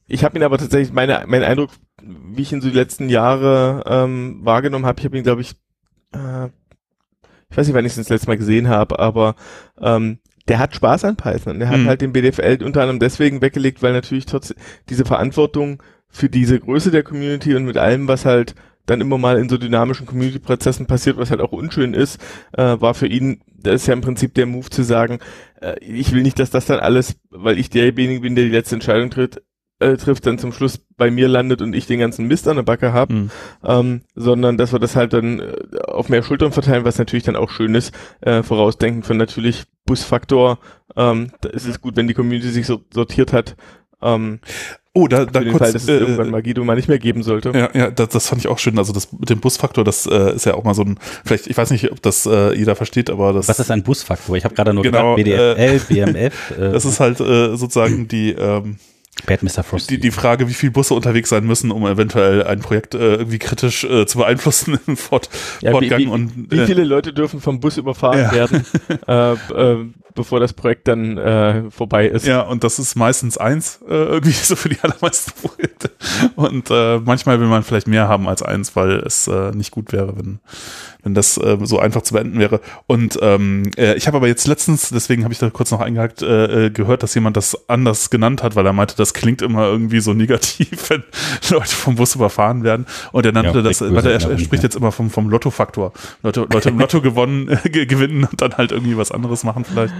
ich 0.07 0.23
habe 0.23 0.37
ihn 0.37 0.43
aber 0.43 0.57
tatsächlich, 0.57 0.93
meine, 0.93 1.23
mein 1.27 1.43
Eindruck, 1.43 1.71
wie 2.01 2.41
ich 2.41 2.51
ihn 2.51 2.61
so 2.61 2.69
die 2.69 2.75
letzten 2.75 3.09
Jahre 3.09 3.83
ähm, 3.85 4.39
wahrgenommen 4.43 4.85
habe, 4.85 4.99
ich 4.99 5.05
habe 5.05 5.17
ihn, 5.17 5.23
glaube 5.23 5.41
ich, 5.41 5.51
äh, 6.13 6.47
ich 7.49 7.57
weiß 7.57 7.67
nicht, 7.67 7.75
wann 7.75 7.85
ich 7.85 7.93
ihn 7.93 7.99
das 8.01 8.09
letzte 8.09 8.27
Mal 8.27 8.37
gesehen 8.37 8.67
habe, 8.67 8.97
aber 8.99 9.35
ähm, 9.79 10.17
der 10.47 10.59
hat 10.59 10.75
Spaß 10.75 11.05
an 11.05 11.15
Python. 11.15 11.59
Der 11.59 11.69
hat 11.69 11.79
Mhm. 11.79 11.87
halt 11.87 12.01
den 12.01 12.11
BDFL 12.13 12.63
unter 12.63 12.81
anderem 12.81 12.99
deswegen 12.99 13.41
weggelegt, 13.41 13.81
weil 13.81 13.93
natürlich 13.93 14.25
trotz 14.25 14.53
diese 14.89 15.05
Verantwortung 15.05 15.81
für 16.09 16.29
diese 16.29 16.59
Größe 16.59 16.91
der 16.91 17.03
Community 17.03 17.55
und 17.55 17.63
mit 17.65 17.77
allem, 17.77 18.07
was 18.07 18.25
halt 18.25 18.55
dann 18.85 18.99
immer 19.01 19.17
mal 19.17 19.37
in 19.37 19.47
so 19.47 19.57
dynamischen 19.57 20.05
Community-Prozessen 20.05 20.85
passiert, 20.87 21.17
was 21.17 21.29
halt 21.31 21.39
auch 21.39 21.53
unschön 21.53 21.93
ist, 21.93 22.19
äh, 22.57 22.75
war 22.81 22.93
für 22.93 23.07
ihn, 23.07 23.39
das 23.63 23.81
ist 23.81 23.87
ja 23.87 23.93
im 23.93 24.01
Prinzip 24.01 24.33
der 24.33 24.45
Move 24.45 24.69
zu 24.69 24.83
sagen, 24.83 25.19
äh, 25.61 25.75
ich 25.79 26.11
will 26.13 26.21
nicht, 26.23 26.39
dass 26.39 26.49
das 26.51 26.65
dann 26.65 26.79
alles, 26.79 27.15
weil 27.29 27.57
ich 27.57 27.69
derjenige 27.69 28.21
bin, 28.21 28.35
der 28.35 28.45
die 28.45 28.51
letzte 28.51 28.75
Entscheidung 28.75 29.09
tritt, 29.09 29.41
äh, 29.79 29.97
trifft, 29.97 30.25
dann 30.25 30.37
zum 30.37 30.53
Schluss 30.53 30.77
bei 30.97 31.11
mir 31.11 31.27
landet 31.27 31.61
und 31.61 31.73
ich 31.73 31.87
den 31.87 31.99
ganzen 31.99 32.27
Mist 32.27 32.47
an 32.47 32.55
der 32.57 32.63
Backe 32.63 32.93
habe, 32.93 33.13
Mhm. 33.13 33.31
ähm, 33.63 34.01
sondern 34.15 34.57
dass 34.57 34.71
wir 34.71 34.79
das 34.79 34.95
halt 34.95 35.13
dann 35.13 35.39
äh, 35.39 35.55
auf 35.87 36.09
mehr 36.09 36.23
Schultern 36.23 36.51
verteilen, 36.51 36.85
was 36.85 36.99
natürlich 36.99 37.23
dann 37.23 37.35
auch 37.35 37.49
schön 37.49 37.75
ist, 37.75 37.93
äh, 38.21 38.43
vorausdenkend 38.43 39.05
von 39.05 39.17
natürlich 39.17 39.63
Busfaktor, 39.85 40.59
ähm, 40.95 41.31
da 41.41 41.49
ist 41.49 41.67
es 41.67 41.81
gut, 41.81 41.95
wenn 41.97 42.07
die 42.07 42.13
Community 42.13 42.49
sich 42.49 42.65
so 42.67 42.81
sortiert 42.93 43.33
hat, 43.33 43.55
ähm, 44.03 44.39
Oh, 44.95 45.07
da, 45.07 45.25
da 45.25 45.41
kurz. 45.41 45.57
Fall, 45.57 45.73
dass 45.73 45.83
es 45.83 45.89
äh, 45.89 45.97
irgendwann 45.97 46.29
mal 46.29 46.43
Guido 46.43 46.63
mal 46.63 46.75
nicht 46.75 46.87
mehr 46.87 46.99
geben 46.99 47.23
sollte. 47.23 47.51
Ja, 47.55 47.69
ja, 47.73 47.89
das, 47.89 48.09
das 48.09 48.27
fand 48.27 48.41
ich 48.41 48.47
auch 48.47 48.59
schön. 48.59 48.77
Also 48.77 48.93
das 48.93 49.11
mit 49.11 49.27
dem 49.27 49.39
Busfaktor, 49.39 49.83
das 49.83 50.05
äh, 50.05 50.35
ist 50.35 50.45
ja 50.45 50.53
auch 50.53 50.63
mal 50.63 50.75
so 50.75 50.83
ein, 50.83 50.99
vielleicht, 51.25 51.47
ich 51.47 51.57
weiß 51.57 51.71
nicht, 51.71 51.91
ob 51.91 51.99
das 52.03 52.27
äh, 52.27 52.53
jeder 52.55 52.75
versteht, 52.75 53.09
aber 53.09 53.33
das, 53.33 53.47
Was 53.47 53.59
ist 53.59 53.71
ein 53.71 53.81
Busfaktor? 53.81 54.35
Ich 54.37 54.45
habe 54.45 54.53
gerade 54.53 54.71
nur 54.71 54.83
Genau, 54.83 55.15
gedacht, 55.15 55.55
BDFL, 55.57 55.79
BMF, 56.13 56.51
äh, 56.59 56.71
das 56.73 56.85
ist 56.85 56.99
halt 56.99 57.19
äh, 57.19 57.55
sozusagen 57.55 58.07
die, 58.07 58.33
ähm, 58.33 58.77
Bad 59.25 59.41
Mr. 59.41 59.63
Frosty. 59.63 59.95
die, 59.95 60.01
die 60.01 60.11
Frage, 60.11 60.47
wie 60.47 60.53
viele 60.53 60.71
Busse 60.73 60.93
unterwegs 60.93 61.29
sein 61.29 61.45
müssen, 61.45 61.71
um 61.71 61.87
eventuell 61.87 62.43
ein 62.43 62.59
Projekt 62.59 62.93
äh, 62.93 63.15
irgendwie 63.15 63.39
kritisch 63.39 63.83
äh, 63.85 64.05
zu 64.05 64.19
beeinflussen 64.19 64.77
im 64.87 64.97
Fort, 64.97 65.29
Ja, 65.61 65.69
wie, 65.69 65.73
Fortgang. 65.73 65.99
wie, 66.01 66.07
und, 66.07 66.51
wie 66.51 66.59
äh, 66.59 66.65
viele 66.67 66.83
Leute 66.83 67.13
dürfen 67.13 67.41
vom 67.41 67.59
Bus 67.59 67.77
überfahren 67.77 68.19
Ja. 68.19 68.31
werden, 68.31 68.65
äh, 69.07 69.33
äh, 69.33 69.85
bevor 70.15 70.39
das 70.39 70.53
Projekt 70.53 70.87
dann 70.87 71.17
äh, 71.17 71.69
vorbei 71.71 72.07
ist? 72.07 72.25
Ja, 72.25 72.41
und 72.41 72.63
das 72.63 72.79
ist 72.79 72.95
meistens 72.95 73.37
eins, 73.37 73.79
äh, 73.87 73.93
irgendwie 73.93 74.31
so 74.43 74.55
für 74.55 74.69
die 74.69 74.79
allermeisten 74.81 75.31
Projekte. 75.41 75.89
Und 76.35 76.69
äh, 76.69 76.99
manchmal 76.99 77.39
will 77.39 77.47
man 77.47 77.63
vielleicht 77.63 77.87
mehr 77.87 78.07
haben 78.07 78.27
als 78.27 78.41
eins, 78.41 78.75
weil 78.75 78.99
es 78.99 79.27
äh, 79.27 79.51
nicht 79.51 79.71
gut 79.71 79.91
wäre, 79.93 80.17
wenn, 80.17 80.39
wenn 81.03 81.13
das 81.13 81.37
äh, 81.37 81.57
so 81.63 81.79
einfach 81.79 82.01
zu 82.03 82.13
beenden 82.13 82.39
wäre. 82.39 82.61
Und 82.87 83.17
ähm, 83.21 83.63
äh, 83.77 83.95
ich 83.95 84.07
habe 84.07 84.17
aber 84.17 84.27
jetzt 84.27 84.47
letztens, 84.47 84.89
deswegen 84.89 85.23
habe 85.23 85.33
ich 85.33 85.39
da 85.39 85.49
kurz 85.49 85.71
noch 85.71 85.81
eingehakt, 85.81 86.19
gehört, 86.19 87.03
dass 87.03 87.13
jemand 87.15 87.37
das 87.37 87.69
anders 87.69 88.09
genannt 88.09 88.43
hat, 88.43 88.55
weil 88.55 88.65
er 88.65 88.73
meinte, 88.73 88.95
das 88.95 89.13
klingt 89.13 89.41
immer 89.41 89.65
irgendwie 89.67 89.99
so 89.99 90.13
negativ, 90.13 90.89
wenn 90.89 91.03
Leute 91.49 91.67
vom 91.75 91.95
Bus 91.95 92.15
überfahren 92.15 92.63
werden. 92.63 92.85
Und 93.11 93.25
er 93.25 93.31
nannte 93.31 93.57
Ja, 93.59 93.61
das, 93.63 93.81
weil 93.81 94.05
er, 94.05 94.21
er 94.21 94.37
spricht 94.39 94.63
jetzt 94.63 94.75
immer 94.75 94.91
vom, 94.91 95.09
vom 95.09 95.29
Lotto-Faktor. 95.29 95.93
Leute, 96.21 96.47
Leute 96.51 96.69
im 96.69 96.79
Lotto 96.79 97.01
gewonnen, 97.01 97.47
äh, 97.49 97.69
ge- 97.69 97.85
gewinnen 97.85 98.23
und 98.29 98.41
dann 98.41 98.53
halt 98.57 98.71
irgendwie 98.71 98.97
was 98.97 99.11
anderes 99.11 99.43
machen 99.43 99.65
vielleicht. 99.65 99.93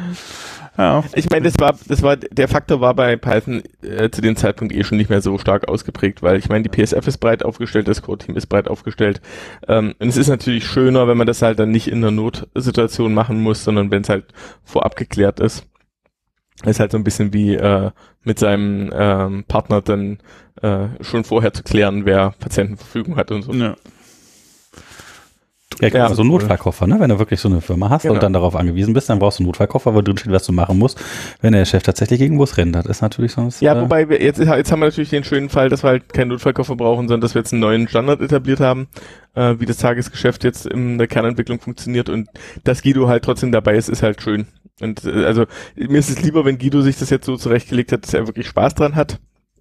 Ja. 0.77 1.03
Ich 1.13 1.29
meine, 1.29 1.43
das 1.43 1.59
war, 1.59 1.75
das 1.87 2.01
war, 2.01 2.17
der 2.17 2.47
Faktor 2.47 2.81
war 2.81 2.95
bei 2.95 3.15
Python 3.15 3.61
äh, 3.83 4.09
zu 4.09 4.21
dem 4.21 4.35
Zeitpunkt 4.35 4.73
eh 4.73 4.83
schon 4.83 4.97
nicht 4.97 5.09
mehr 5.09 5.21
so 5.21 5.37
stark 5.37 5.67
ausgeprägt, 5.67 6.23
weil 6.23 6.37
ich 6.37 6.49
meine, 6.49 6.67
die 6.67 6.69
PSF 6.69 7.05
ist 7.05 7.19
breit 7.19 7.45
aufgestellt, 7.45 7.87
das 7.87 8.01
Core-Team 8.01 8.35
ist 8.35 8.47
breit 8.47 8.67
aufgestellt. 8.67 9.21
Ähm, 9.67 9.93
und 9.99 10.07
es 10.07 10.17
ist 10.17 10.29
natürlich 10.29 10.65
schöner, 10.65 11.07
wenn 11.07 11.17
man 11.17 11.27
das 11.27 11.43
halt 11.43 11.59
dann 11.59 11.69
nicht 11.69 11.87
in 11.87 11.99
einer 11.99 12.11
Notsituation 12.11 13.13
machen 13.13 13.41
muss, 13.41 13.63
sondern 13.63 13.91
wenn 13.91 14.01
es 14.01 14.09
halt 14.09 14.25
vorab 14.63 14.95
geklärt 14.95 15.39
ist. 15.39 15.67
ist 16.65 16.79
halt 16.79 16.91
so 16.91 16.97
ein 16.97 17.03
bisschen 17.03 17.33
wie 17.33 17.53
äh, 17.53 17.91
mit 18.23 18.39
seinem 18.39 18.91
ähm, 18.95 19.43
Partner 19.47 19.81
dann 19.81 20.17
äh, 20.61 20.87
schon 21.01 21.23
vorher 21.23 21.53
zu 21.53 21.61
klären, 21.61 22.05
wer 22.05 22.33
Patientenverfügung 22.39 23.15
hat 23.15 23.31
und 23.31 23.43
so. 23.43 23.53
ja. 23.53 23.75
Ja, 25.81 25.87
Ja. 25.89 26.13
so 26.13 26.23
ein 26.23 26.27
Notfallkoffer, 26.27 26.87
ne? 26.87 26.99
Wenn 26.99 27.09
du 27.09 27.19
wirklich 27.19 27.39
so 27.39 27.49
eine 27.49 27.61
Firma 27.61 27.89
hast 27.89 28.03
Genau. 28.03 28.15
und 28.15 28.23
dann 28.23 28.33
darauf 28.33 28.55
angewiesen 28.55 28.93
bist, 28.93 29.09
dann 29.09 29.19
brauchst 29.19 29.39
du 29.39 29.43
einen 29.43 29.47
Notfallkoffer, 29.47 29.93
wo 29.93 30.01
drin 30.01 30.17
steht, 30.17 30.31
was 30.31 30.45
du 30.45 30.53
machen 30.53 30.77
musst. 30.77 30.99
Wenn 31.41 31.53
der 31.53 31.65
Chef 31.65 31.83
tatsächlich 31.83 32.19
gegen 32.19 32.37
Bus 32.37 32.57
rennt, 32.57 32.75
das 32.75 32.85
ist 32.85 33.01
natürlich 33.01 33.31
sonst. 33.33 33.61
Ja, 33.61 33.75
äh, 33.77 33.81
wobei 33.81 34.09
wir 34.09 34.21
jetzt, 34.21 34.39
jetzt 34.39 34.71
haben 34.71 34.79
wir 34.79 34.87
natürlich 34.87 35.09
den 35.09 35.23
schönen 35.23 35.49
Fall, 35.49 35.69
dass 35.69 35.83
wir 35.83 35.89
halt 35.89 36.13
keinen 36.13 36.29
Notfallkoffer 36.29 36.75
brauchen, 36.75 37.07
sondern 37.07 37.21
dass 37.21 37.35
wir 37.35 37.41
jetzt 37.41 37.53
einen 37.53 37.61
neuen 37.61 37.87
Standard 37.87 38.21
etabliert 38.21 38.59
haben, 38.59 38.87
äh, 39.35 39.55
wie 39.59 39.65
das 39.65 39.77
Tagesgeschäft 39.77 40.43
jetzt 40.43 40.65
in 40.65 40.97
der 40.97 41.07
Kernentwicklung 41.07 41.59
funktioniert 41.59 42.09
und 42.09 42.29
dass 42.63 42.81
Guido 42.81 43.07
halt 43.07 43.23
trotzdem 43.23 43.51
dabei 43.51 43.75
ist, 43.75 43.89
ist 43.89 44.03
halt 44.03 44.21
schön. 44.21 44.47
Und 44.81 45.05
äh, 45.05 45.25
also 45.25 45.45
mir 45.75 45.99
ist 45.99 46.09
es 46.09 46.21
lieber, 46.21 46.45
wenn 46.45 46.57
Guido 46.57 46.81
sich 46.81 46.97
das 46.97 47.09
jetzt 47.09 47.25
so 47.25 47.37
zurechtgelegt 47.37 47.91
hat, 47.91 48.03
dass 48.05 48.13
er 48.13 48.27
wirklich 48.27 48.47
Spaß 48.47 48.75
dran 48.75 48.95
hat, 48.95 49.19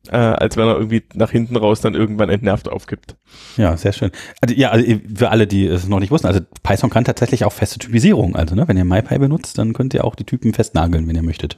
äh, 0.08 0.16
als 0.16 0.56
wenn 0.56 0.66
er 0.66 0.74
irgendwie 0.76 1.02
nach 1.14 1.30
hinten 1.30 1.56
raus 1.56 1.80
dann 1.80 1.94
irgendwann 1.94 2.28
entnervt 2.28 2.68
aufgibt. 2.68 3.16
Ja, 3.56 3.76
sehr 3.76 3.92
schön. 3.92 4.10
Also, 4.40 4.54
ja, 4.54 4.70
also 4.70 4.84
für 5.14 5.30
alle, 5.30 5.46
die 5.46 5.66
es 5.66 5.86
noch 5.88 6.00
nicht 6.00 6.10
wussten, 6.10 6.26
also 6.26 6.40
Python 6.62 6.90
kann 6.90 7.04
tatsächlich 7.04 7.44
auch 7.44 7.52
feste 7.52 7.78
Typisierung. 7.78 8.34
Also, 8.36 8.54
ne, 8.54 8.66
wenn 8.68 8.76
ihr 8.76 8.84
MyPy 8.84 9.18
benutzt, 9.18 9.58
dann 9.58 9.72
könnt 9.72 9.94
ihr 9.94 10.04
auch 10.04 10.14
die 10.14 10.24
Typen 10.24 10.52
festnageln, 10.54 11.06
wenn 11.08 11.16
ihr 11.16 11.22
möchtet. 11.22 11.56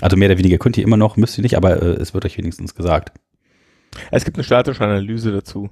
Also 0.00 0.16
mehr 0.16 0.28
oder 0.30 0.38
weniger 0.38 0.56
könnt 0.58 0.78
ihr 0.78 0.84
immer 0.84 0.96
noch, 0.96 1.16
müsst 1.16 1.36
ihr 1.38 1.42
nicht, 1.42 1.56
aber 1.56 1.82
äh, 1.82 1.86
es 2.00 2.14
wird 2.14 2.24
euch 2.24 2.38
wenigstens 2.38 2.74
gesagt. 2.74 3.12
Es 4.10 4.24
gibt 4.24 4.36
eine 4.36 4.44
statische 4.44 4.82
Analyse 4.82 5.30
dazu. 5.32 5.68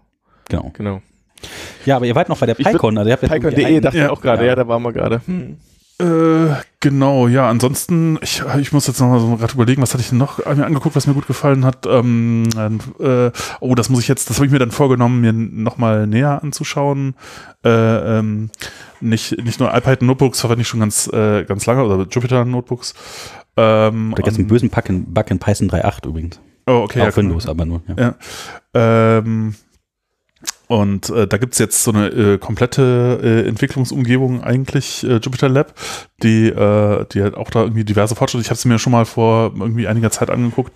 Genau. 0.50 0.70
Genau. 0.74 1.00
Ja, 1.86 1.96
aber 1.96 2.06
ihr 2.06 2.14
wart 2.16 2.28
noch 2.28 2.38
bei 2.38 2.46
der 2.46 2.54
PyCon. 2.56 2.98
Also 2.98 3.08
ihr 3.08 3.12
habt 3.16 3.22
PyCon.de 3.26 3.64
ein- 3.64 3.80
dachte 3.80 3.96
ich 3.96 4.02
Ja. 4.02 4.10
auch 4.10 4.20
gerade, 4.20 4.42
Ja. 4.42 4.48
ja. 4.48 4.54
da 4.56 4.66
waren 4.68 4.82
wir 4.82 4.92
gerade. 4.92 5.22
Hm. 5.24 5.56
Äh, 6.00 6.54
genau, 6.78 7.26
ja, 7.26 7.50
ansonsten, 7.50 8.18
ich, 8.22 8.42
ich 8.60 8.72
muss 8.72 8.86
jetzt 8.86 9.00
nochmal 9.00 9.18
so 9.18 9.36
gerade 9.36 9.52
überlegen, 9.52 9.82
was 9.82 9.94
hatte 9.94 10.02
ich 10.02 10.10
denn 10.10 10.18
noch 10.18 10.38
mir 10.38 10.64
angeguckt, 10.64 10.94
was 10.94 11.08
mir 11.08 11.14
gut 11.14 11.26
gefallen 11.26 11.64
hat. 11.64 11.86
Ähm, 11.86 12.48
äh, 13.00 13.30
oh, 13.58 13.74
das 13.74 13.88
muss 13.88 14.02
ich 14.02 14.08
jetzt, 14.08 14.30
das 14.30 14.36
habe 14.36 14.46
ich 14.46 14.52
mir 14.52 14.60
dann 14.60 14.70
vorgenommen, 14.70 15.20
mir 15.20 15.32
nochmal 15.32 16.06
näher 16.06 16.40
anzuschauen. 16.40 17.14
Äh, 17.64 18.18
ähm, 18.18 18.50
nicht, 19.00 19.42
nicht 19.42 19.58
nur 19.58 19.74
iPad 19.74 20.02
Notebooks 20.02 20.40
verwende 20.40 20.62
ich 20.62 20.68
schon 20.68 20.80
ganz, 20.80 21.08
äh, 21.12 21.44
ganz 21.44 21.66
lange, 21.66 21.84
oder 21.84 22.06
Jupyter 22.08 22.44
Notebooks. 22.44 22.94
Ähm, 23.56 24.12
da 24.14 24.22
gibt 24.22 24.28
es 24.28 24.38
einen 24.38 24.46
bösen 24.46 24.70
Bug 24.70 24.88
in, 24.88 25.12
Bug 25.12 25.30
in 25.32 25.40
Python 25.40 25.68
3.8 25.68 26.06
übrigens. 26.06 26.40
Oh, 26.68 26.82
okay. 26.84 27.00
Auf 27.00 27.08
ja, 27.08 27.16
Windows, 27.16 27.48
aber 27.48 27.64
nur. 27.64 27.82
Ja. 27.88 28.14
ja. 28.74 29.18
Ähm, 29.18 29.56
und 30.68 31.08
äh, 31.08 31.26
da 31.26 31.38
gibt's 31.38 31.58
jetzt 31.58 31.82
so 31.82 31.90
eine 31.90 32.08
äh, 32.08 32.38
komplette 32.38 33.20
äh, 33.22 33.48
Entwicklungsumgebung 33.48 34.42
eigentlich, 34.42 35.02
äh, 35.02 35.16
Jupyter 35.16 35.48
Lab, 35.48 35.72
die, 36.22 36.48
äh, 36.48 37.06
die 37.10 37.22
halt 37.22 37.36
auch 37.36 37.50
da 37.50 37.62
irgendwie 37.62 37.84
diverse 37.84 38.14
Fortschritte. 38.14 38.42
Ich 38.42 38.50
habe 38.50 38.58
sie 38.58 38.68
mir 38.68 38.78
schon 38.78 38.92
mal 38.92 39.06
vor 39.06 39.54
irgendwie 39.58 39.88
einiger 39.88 40.10
Zeit 40.10 40.28
angeguckt, 40.28 40.72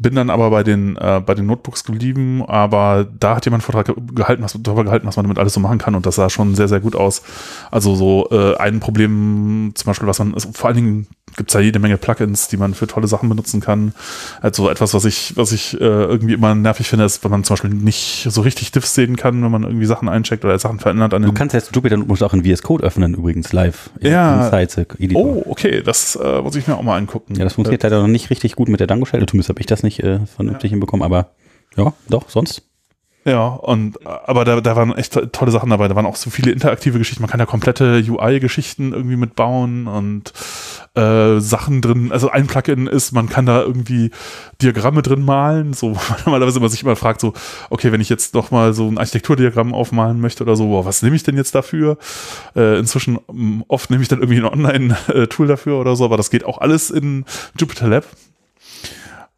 bin 0.00 0.14
dann 0.14 0.30
aber 0.30 0.50
bei 0.50 0.62
den, 0.62 0.96
äh, 0.96 1.20
bei 1.24 1.34
den 1.34 1.44
Notebooks 1.46 1.84
geblieben, 1.84 2.42
aber 2.46 3.06
da 3.18 3.36
hat 3.36 3.44
jemand 3.44 3.62
einen 3.62 3.72
Vortrag 3.72 3.94
gehalten, 4.14 4.42
was, 4.42 4.56
darüber 4.58 4.84
gehalten, 4.84 5.06
was 5.06 5.16
man 5.16 5.24
damit 5.24 5.38
alles 5.38 5.52
so 5.52 5.60
machen 5.60 5.78
kann 5.78 5.94
und 5.94 6.06
das 6.06 6.14
sah 6.14 6.30
schon 6.30 6.54
sehr, 6.54 6.68
sehr 6.68 6.80
gut 6.80 6.96
aus. 6.96 7.22
Also 7.70 7.94
so 7.94 8.28
äh, 8.30 8.56
ein 8.56 8.80
Problem 8.80 9.72
zum 9.74 9.86
Beispiel, 9.86 10.08
was 10.08 10.18
man, 10.18 10.32
ist, 10.32 10.56
vor 10.56 10.68
allen 10.68 10.76
Dingen 10.76 11.06
gibt 11.36 11.50
es 11.50 11.54
da 11.54 11.60
jede 11.60 11.78
Menge 11.78 11.96
Plugins, 11.96 12.48
die 12.48 12.56
man 12.56 12.74
für 12.74 12.86
tolle 12.86 13.06
Sachen 13.06 13.28
benutzen 13.28 13.60
kann. 13.60 13.92
Also 14.40 14.68
etwas, 14.68 14.94
was 14.94 15.04
ich, 15.04 15.36
was 15.36 15.52
ich 15.52 15.74
äh, 15.80 15.84
irgendwie 15.84 16.34
immer 16.34 16.54
nervig 16.54 16.88
finde, 16.88 17.04
ist, 17.04 17.22
wenn 17.24 17.30
man 17.30 17.44
zum 17.44 17.54
Beispiel 17.54 17.70
nicht 17.70 18.26
so 18.28 18.40
richtig 18.40 18.72
Diffs 18.72 18.94
sehen 18.94 19.16
kann, 19.16 19.42
wenn 19.42 19.50
man 19.50 19.62
irgendwie 19.62 19.86
Sachen 19.86 20.08
eincheckt 20.08 20.44
oder 20.44 20.58
Sachen 20.58 20.80
verändert. 20.80 21.14
An 21.14 21.22
du 21.22 21.32
kannst 21.32 21.54
jetzt 21.54 21.74
Jupyter 21.74 21.96
Notebooks 21.96 22.22
auch 22.22 22.34
in 22.34 22.44
VS 22.44 22.62
Code 22.62 22.84
öffnen, 22.84 23.14
übrigens 23.14 23.52
live. 23.52 23.90
Ja. 24.00 24.50
oh, 25.14 25.44
okay, 25.46 25.82
das 25.82 26.16
äh, 26.16 26.42
muss 26.42 26.56
ich 26.56 26.66
mir 26.66 26.76
auch 26.76 26.82
mal 26.82 26.96
angucken. 26.96 27.34
Ja, 27.36 27.44
das 27.44 27.54
funktioniert 27.54 27.82
leider 27.82 28.00
noch 28.00 28.08
nicht 28.08 28.30
richtig 28.30 28.56
gut 28.56 28.68
mit 28.68 28.80
der 28.80 28.86
Dango-Shell. 28.86 29.24
Zumindest 29.26 29.48
habe 29.50 29.60
ich 29.60 29.66
das 29.66 29.82
nicht 29.82 29.89
äh, 29.98 30.24
vernünftig 30.26 30.70
ja. 30.70 30.74
hinbekommen, 30.74 31.04
aber 31.04 31.32
ja, 31.76 31.92
doch, 32.08 32.28
sonst. 32.28 32.62
Ja, 33.26 33.48
und 33.48 34.06
aber 34.06 34.46
da, 34.46 34.62
da 34.62 34.76
waren 34.76 34.96
echt 34.96 35.12
tolle 35.32 35.50
Sachen 35.50 35.68
dabei. 35.68 35.88
Da 35.88 35.94
waren 35.94 36.06
auch 36.06 36.16
so 36.16 36.30
viele 36.30 36.52
interaktive 36.52 36.98
Geschichten. 36.98 37.20
Man 37.22 37.30
kann 37.30 37.38
ja 37.38 37.44
komplette 37.44 38.02
UI-Geschichten 38.08 38.94
irgendwie 38.94 39.16
mitbauen 39.16 39.86
und 39.86 40.32
äh, 40.94 41.38
Sachen 41.38 41.82
drin. 41.82 42.12
Also 42.12 42.30
ein 42.30 42.46
Plugin 42.46 42.86
ist, 42.86 43.12
man 43.12 43.28
kann 43.28 43.44
da 43.44 43.60
irgendwie 43.60 44.10
Diagramme 44.62 45.02
drin 45.02 45.22
malen. 45.22 45.74
So 45.74 45.98
normalerweise 46.24 46.60
man 46.60 46.70
sich 46.70 46.82
immer 46.82 46.96
fragt, 46.96 47.20
so, 47.20 47.34
okay, 47.68 47.92
wenn 47.92 48.00
ich 48.00 48.08
jetzt 48.08 48.32
noch 48.32 48.50
mal 48.50 48.72
so 48.72 48.88
ein 48.88 48.96
Architekturdiagramm 48.96 49.74
aufmalen 49.74 50.18
möchte 50.20 50.42
oder 50.42 50.56
so, 50.56 50.68
boah, 50.68 50.86
was 50.86 51.02
nehme 51.02 51.14
ich 51.14 51.22
denn 51.22 51.36
jetzt 51.36 51.54
dafür? 51.54 51.98
Äh, 52.56 52.78
inzwischen 52.78 53.18
oft 53.68 53.90
nehme 53.90 54.02
ich 54.02 54.08
dann 54.08 54.20
irgendwie 54.20 54.40
ein 54.40 54.46
Online-Tool 54.46 55.46
dafür 55.46 55.78
oder 55.78 55.94
so, 55.94 56.06
aber 56.06 56.16
das 56.16 56.30
geht 56.30 56.46
auch 56.46 56.58
alles 56.58 56.90
in 56.90 57.26
Jupyter 57.58 57.88
Lab. 57.88 58.06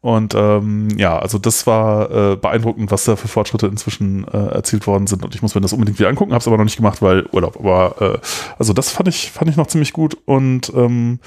Und 0.03 0.35
ähm, 0.35 0.89
ja, 0.97 1.17
also 1.17 1.37
das 1.37 1.65
war 1.65 2.11
äh, 2.11 2.35
beeindruckend, 2.35 2.91
was 2.91 3.05
da 3.05 3.15
für 3.15 3.29
Fortschritte 3.29 3.67
inzwischen 3.67 4.27
äh, 4.27 4.47
erzielt 4.47 4.85
worden 4.85 5.07
sind. 5.07 5.23
Und 5.23 5.33
ich 5.33 5.41
muss 5.41 5.55
mir 5.55 5.61
das 5.61 5.71
unbedingt 5.71 5.97
wieder 5.97 6.09
angucken, 6.09 6.33
habe 6.33 6.41
es 6.41 6.47
aber 6.47 6.57
noch 6.57 6.65
nicht 6.65 6.75
gemacht, 6.75 7.01
weil 7.01 7.25
Urlaub. 7.31 7.57
Aber 7.57 8.01
äh, 8.01 8.19
also 8.59 8.73
das 8.73 8.91
fand 8.91 9.07
ich 9.07 9.31
fand 9.31 9.49
ich 9.49 9.55
noch 9.55 9.67
ziemlich 9.67 9.93
gut. 9.93 10.17
Und 10.25 10.73
ähm, 10.75 11.19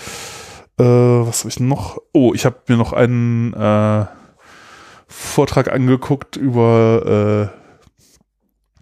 äh, 0.78 0.84
was 0.84 1.40
habe 1.40 1.48
ich 1.48 1.58
noch? 1.58 1.96
Oh, 2.12 2.34
ich 2.34 2.44
habe 2.44 2.56
mir 2.68 2.76
noch 2.76 2.92
einen 2.92 3.54
äh, 3.54 4.04
Vortrag 5.08 5.72
angeguckt 5.72 6.36
über 6.36 7.50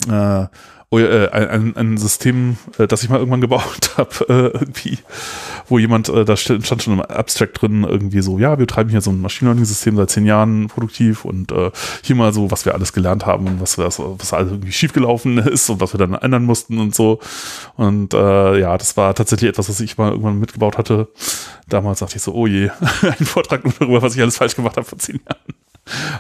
äh, 0.08 0.12
äh, 0.12 0.48
ein, 0.96 1.76
ein 1.76 1.96
System, 1.96 2.56
äh, 2.78 2.86
das 2.86 3.02
ich 3.02 3.08
mal 3.08 3.18
irgendwann 3.18 3.40
gebaut 3.40 3.92
habe, 3.96 4.10
äh, 4.28 4.58
irgendwie, 4.58 4.98
wo 5.68 5.78
jemand, 5.78 6.08
äh, 6.08 6.24
da 6.24 6.36
stand 6.36 6.82
schon 6.82 6.94
im 6.94 7.00
Abstract 7.00 7.62
drin, 7.62 7.84
irgendwie 7.84 8.22
so, 8.22 8.38
ja, 8.38 8.58
wir 8.58 8.66
treiben 8.66 8.90
hier 8.90 9.00
so 9.00 9.10
ein 9.10 9.20
Machine 9.20 9.50
Learning-System 9.50 9.96
seit 9.96 10.10
zehn 10.10 10.26
Jahren 10.26 10.68
produktiv 10.68 11.24
und 11.24 11.52
äh, 11.52 11.70
hier 12.02 12.16
mal 12.16 12.32
so, 12.32 12.50
was 12.50 12.64
wir 12.64 12.74
alles 12.74 12.92
gelernt 12.92 13.26
haben 13.26 13.46
und 13.46 13.60
was, 13.60 13.78
was, 13.78 13.98
was 14.00 14.32
alles 14.32 14.52
irgendwie 14.52 14.72
schiefgelaufen 14.72 15.38
ist 15.46 15.68
und 15.70 15.80
was 15.80 15.94
wir 15.94 15.98
dann 15.98 16.14
ändern 16.14 16.44
mussten 16.44 16.78
und 16.78 16.94
so. 16.94 17.20
Und 17.76 18.14
äh, 18.14 18.60
ja, 18.60 18.76
das 18.76 18.96
war 18.96 19.14
tatsächlich 19.14 19.50
etwas, 19.50 19.68
was 19.68 19.80
ich 19.80 19.98
mal 19.98 20.10
irgendwann 20.10 20.38
mitgebaut 20.38 20.78
hatte. 20.78 21.08
Damals 21.68 22.00
dachte 22.00 22.16
ich 22.16 22.22
so, 22.22 22.32
oh 22.32 22.46
je, 22.46 22.70
ein 23.02 23.26
Vortrag 23.26 23.64
nur 23.64 23.74
darüber, 23.78 24.02
was 24.02 24.14
ich 24.14 24.22
alles 24.22 24.36
falsch 24.36 24.56
gemacht 24.56 24.76
habe 24.76 24.86
vor 24.86 24.98
zehn 24.98 25.20
Jahren. 25.26 25.63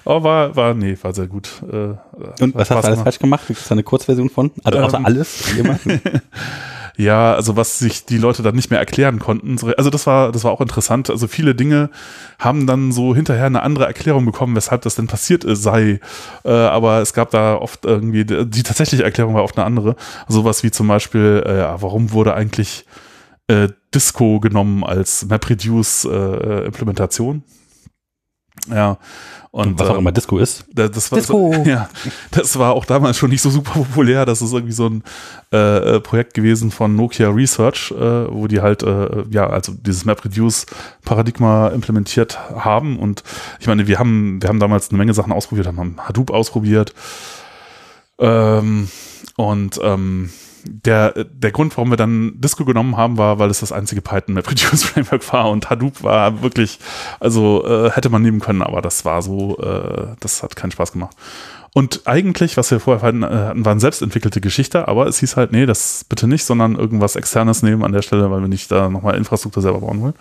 Aber 0.04 0.24
war, 0.24 0.56
war, 0.56 0.74
nee, 0.74 0.96
war 1.00 1.14
sehr 1.14 1.26
gut. 1.26 1.62
Äh, 1.70 1.94
und 2.42 2.54
was 2.54 2.70
hast 2.70 2.84
du 2.84 2.88
alles 2.88 3.02
falsch 3.02 3.18
gemacht? 3.18 3.46
Gibt 3.46 3.60
es 3.60 3.68
da 3.68 3.72
eine 3.72 3.82
Kurzversion 3.82 4.28
von? 4.28 4.50
Also 4.62 4.80
außer 4.80 4.98
ähm, 4.98 5.06
alles? 5.06 5.44
ja, 6.96 7.34
also 7.34 7.56
was 7.56 7.78
sich 7.78 8.04
die 8.04 8.18
Leute 8.18 8.42
dann 8.42 8.54
nicht 8.54 8.70
mehr 8.70 8.78
erklären 8.78 9.18
konnten. 9.18 9.56
Also 9.76 9.90
das 9.90 10.06
war, 10.06 10.32
das 10.32 10.44
war 10.44 10.52
auch 10.52 10.60
interessant. 10.60 11.08
Also 11.08 11.28
viele 11.28 11.54
Dinge 11.54 11.88
haben 12.38 12.66
dann 12.66 12.92
so 12.92 13.14
hinterher 13.14 13.46
eine 13.46 13.62
andere 13.62 13.86
Erklärung 13.86 14.26
bekommen, 14.26 14.54
weshalb 14.54 14.82
das 14.82 14.96
denn 14.96 15.06
passiert 15.06 15.44
sei. 15.46 16.00
Äh, 16.44 16.50
aber 16.50 17.00
es 17.00 17.14
gab 17.14 17.30
da 17.30 17.56
oft 17.56 17.86
irgendwie, 17.86 18.24
die 18.24 18.62
tatsächliche 18.62 19.04
Erklärung 19.04 19.34
war 19.34 19.44
oft 19.44 19.56
eine 19.56 19.64
andere. 19.64 19.96
Sowas 20.28 20.62
wie 20.62 20.70
zum 20.70 20.88
Beispiel, 20.88 21.42
äh, 21.46 21.64
warum 21.80 22.12
wurde 22.12 22.34
eigentlich 22.34 22.84
äh, 23.46 23.68
Disco 23.94 24.40
genommen 24.40 24.84
als 24.84 25.24
MapReduce-Implementation? 25.26 27.44
Ja, 28.70 28.98
und, 29.54 29.78
was 29.78 29.88
auch 29.88 29.94
ähm, 29.94 30.00
immer 30.00 30.10
Disco 30.10 30.38
ist. 30.38 30.64
Das 30.72 31.12
war, 31.12 31.18
Disco. 31.18 31.54
ja, 31.64 31.88
das 32.32 32.58
war 32.58 32.72
auch 32.72 32.84
damals 32.84 33.16
schon 33.18 33.30
nicht 33.30 33.40
so 33.40 33.50
super 33.50 33.72
populär. 33.72 34.26
Das 34.26 34.42
ist 34.42 34.52
irgendwie 34.52 34.72
so 34.72 34.86
ein 34.88 35.04
äh, 35.52 35.96
äh, 35.96 36.00
Projekt 36.00 36.34
gewesen 36.34 36.72
von 36.72 36.96
Nokia 36.96 37.30
Research, 37.30 37.92
äh, 37.92 38.32
wo 38.32 38.48
die 38.48 38.60
halt, 38.60 38.82
äh, 38.82 39.24
ja, 39.30 39.48
also 39.48 39.72
dieses 39.72 40.04
MapReduce-Paradigma 40.06 41.68
implementiert 41.68 42.36
haben. 42.50 42.98
Und 42.98 43.22
ich 43.60 43.68
meine, 43.68 43.86
wir 43.86 44.00
haben, 44.00 44.42
wir 44.42 44.48
haben 44.48 44.58
damals 44.58 44.88
eine 44.88 44.98
Menge 44.98 45.14
Sachen 45.14 45.32
ausprobiert, 45.32 45.68
haben 45.68 45.98
Hadoop 45.98 46.30
ausprobiert. 46.30 46.92
Ähm, 48.18 48.88
und 49.36 49.78
ähm, 49.82 50.30
der, 50.64 51.24
der 51.24 51.52
Grund, 51.52 51.76
warum 51.76 51.90
wir 51.90 51.96
dann 51.96 52.32
Disco 52.36 52.64
genommen 52.64 52.96
haben, 52.96 53.18
war, 53.18 53.38
weil 53.38 53.50
es 53.50 53.60
das 53.60 53.72
einzige 53.72 54.00
Python 54.00 54.34
MapReduce 54.34 54.84
Framework 54.84 55.32
war 55.32 55.50
und 55.50 55.70
Hadoop 55.70 56.02
war 56.02 56.42
wirklich, 56.42 56.78
also 57.20 57.64
äh, 57.66 57.90
hätte 57.90 58.10
man 58.10 58.22
nehmen 58.22 58.40
können, 58.40 58.62
aber 58.62 58.82
das 58.82 59.04
war 59.04 59.22
so, 59.22 59.58
äh, 59.58 60.14
das 60.20 60.42
hat 60.42 60.56
keinen 60.56 60.72
Spaß 60.72 60.92
gemacht. 60.92 61.16
Und 61.72 62.02
eigentlich, 62.04 62.56
was 62.56 62.70
wir 62.70 62.78
vorher 62.78 63.02
hatten, 63.02 63.24
äh, 63.24 63.52
waren 63.64 63.80
selbstentwickelte 63.80 64.40
Geschichte, 64.40 64.86
aber 64.86 65.08
es 65.08 65.18
hieß 65.18 65.36
halt, 65.36 65.50
nee, 65.50 65.66
das 65.66 66.04
bitte 66.08 66.28
nicht, 66.28 66.44
sondern 66.44 66.76
irgendwas 66.76 67.16
externes 67.16 67.62
nehmen 67.62 67.82
an 67.82 67.92
der 67.92 68.02
Stelle, 68.02 68.30
weil 68.30 68.40
wir 68.40 68.48
nicht 68.48 68.70
da 68.70 68.88
nochmal 68.88 69.16
Infrastruktur 69.16 69.62
selber 69.62 69.80
bauen 69.80 70.00
wollen. 70.00 70.14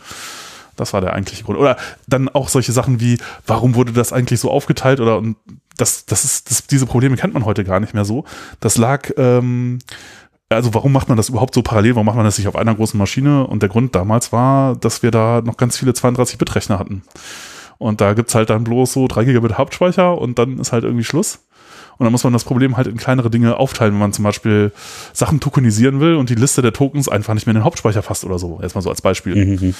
Das 0.75 0.93
war 0.93 1.01
der 1.01 1.13
eigentliche 1.13 1.43
Grund. 1.43 1.59
Oder 1.59 1.77
dann 2.07 2.29
auch 2.29 2.49
solche 2.49 2.71
Sachen 2.71 2.99
wie, 2.99 3.19
warum 3.45 3.75
wurde 3.75 3.93
das 3.93 4.11
eigentlich 4.11 4.39
so 4.39 4.49
aufgeteilt? 4.49 4.99
Oder 4.99 5.19
und 5.19 5.37
das, 5.77 6.05
das 6.05 6.25
ist, 6.25 6.49
das, 6.49 6.65
diese 6.65 6.87
Probleme 6.87 7.17
kennt 7.17 7.35
man 7.35 7.45
heute 7.45 7.63
gar 7.63 7.79
nicht 7.79 7.93
mehr 7.93 8.05
so. 8.05 8.25
Das 8.59 8.77
lag 8.77 9.11
ähm, 9.17 9.79
also 10.55 10.73
warum 10.73 10.91
macht 10.91 11.07
man 11.07 11.17
das 11.17 11.29
überhaupt 11.29 11.53
so 11.53 11.61
parallel? 11.61 11.95
Warum 11.95 12.05
macht 12.05 12.15
man 12.15 12.25
das 12.25 12.37
nicht 12.37 12.47
auf 12.47 12.55
einer 12.55 12.75
großen 12.75 12.97
Maschine? 12.97 13.45
Und 13.47 13.61
der 13.61 13.69
Grund 13.69 13.95
damals 13.95 14.31
war, 14.31 14.75
dass 14.75 15.03
wir 15.03 15.11
da 15.11 15.41
noch 15.43 15.57
ganz 15.57 15.77
viele 15.77 15.91
32-Bit-Rechner 15.91 16.79
hatten. 16.79 17.03
Und 17.77 18.01
da 18.01 18.13
gibt's 18.13 18.35
halt 18.35 18.49
dann 18.49 18.63
bloß 18.63 18.93
so 18.93 19.07
3 19.07 19.25
Gigabit 19.25 19.57
Hauptspeicher 19.57 20.17
und 20.17 20.39
dann 20.39 20.59
ist 20.59 20.71
halt 20.71 20.83
irgendwie 20.83 21.03
Schluss. 21.03 21.39
Und 21.97 22.05
dann 22.05 22.11
muss 22.11 22.23
man 22.23 22.33
das 22.33 22.43
Problem 22.43 22.77
halt 22.77 22.87
in 22.87 22.97
kleinere 22.97 23.29
Dinge 23.29 23.57
aufteilen, 23.57 23.93
wenn 23.93 23.99
man 23.99 24.13
zum 24.13 24.23
Beispiel 24.23 24.71
Sachen 25.13 25.39
tokenisieren 25.39 25.99
will 25.99 26.15
und 26.15 26.29
die 26.29 26.35
Liste 26.35 26.61
der 26.61 26.73
Tokens 26.73 27.07
einfach 27.07 27.33
nicht 27.33 27.45
mehr 27.45 27.53
in 27.53 27.59
den 27.59 27.65
Hauptspeicher 27.65 28.01
fasst 28.01 28.25
oder 28.25 28.39
so. 28.39 28.59
Erstmal 28.61 28.81
so 28.81 28.89
als 28.89 29.01
Beispiel. 29.01 29.35
Mhm. 29.35 29.75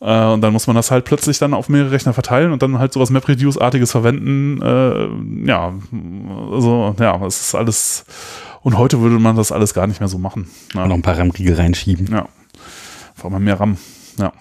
Äh, 0.00 0.24
und 0.26 0.40
dann 0.40 0.52
muss 0.52 0.66
man 0.66 0.76
das 0.76 0.90
halt 0.90 1.04
plötzlich 1.04 1.38
dann 1.38 1.54
auf 1.54 1.68
mehrere 1.68 1.90
Rechner 1.90 2.14
verteilen 2.14 2.52
und 2.52 2.62
dann 2.62 2.78
halt 2.78 2.92
sowas 2.92 3.10
MapReduce-artiges 3.10 3.90
verwenden. 3.90 4.60
Äh, 4.62 5.48
ja, 5.48 5.74
also 6.50 6.94
ja, 6.98 7.24
es 7.26 7.40
ist 7.40 7.54
alles 7.54 8.04
und 8.62 8.76
heute 8.78 9.00
würde 9.00 9.18
man 9.18 9.36
das 9.36 9.52
alles 9.52 9.74
gar 9.74 9.86
nicht 9.86 10.00
mehr 10.00 10.08
so 10.08 10.18
machen. 10.18 10.50
Ja. 10.74 10.86
Noch 10.86 10.94
ein 10.94 11.02
paar 11.02 11.18
RAM-Riegel 11.18 11.56
reinschieben. 11.56 12.08
Ja. 12.10 12.28
Vor 13.14 13.32
allem 13.32 13.44
mehr 13.44 13.58
RAM. 13.58 13.78
Ja. 14.18 14.32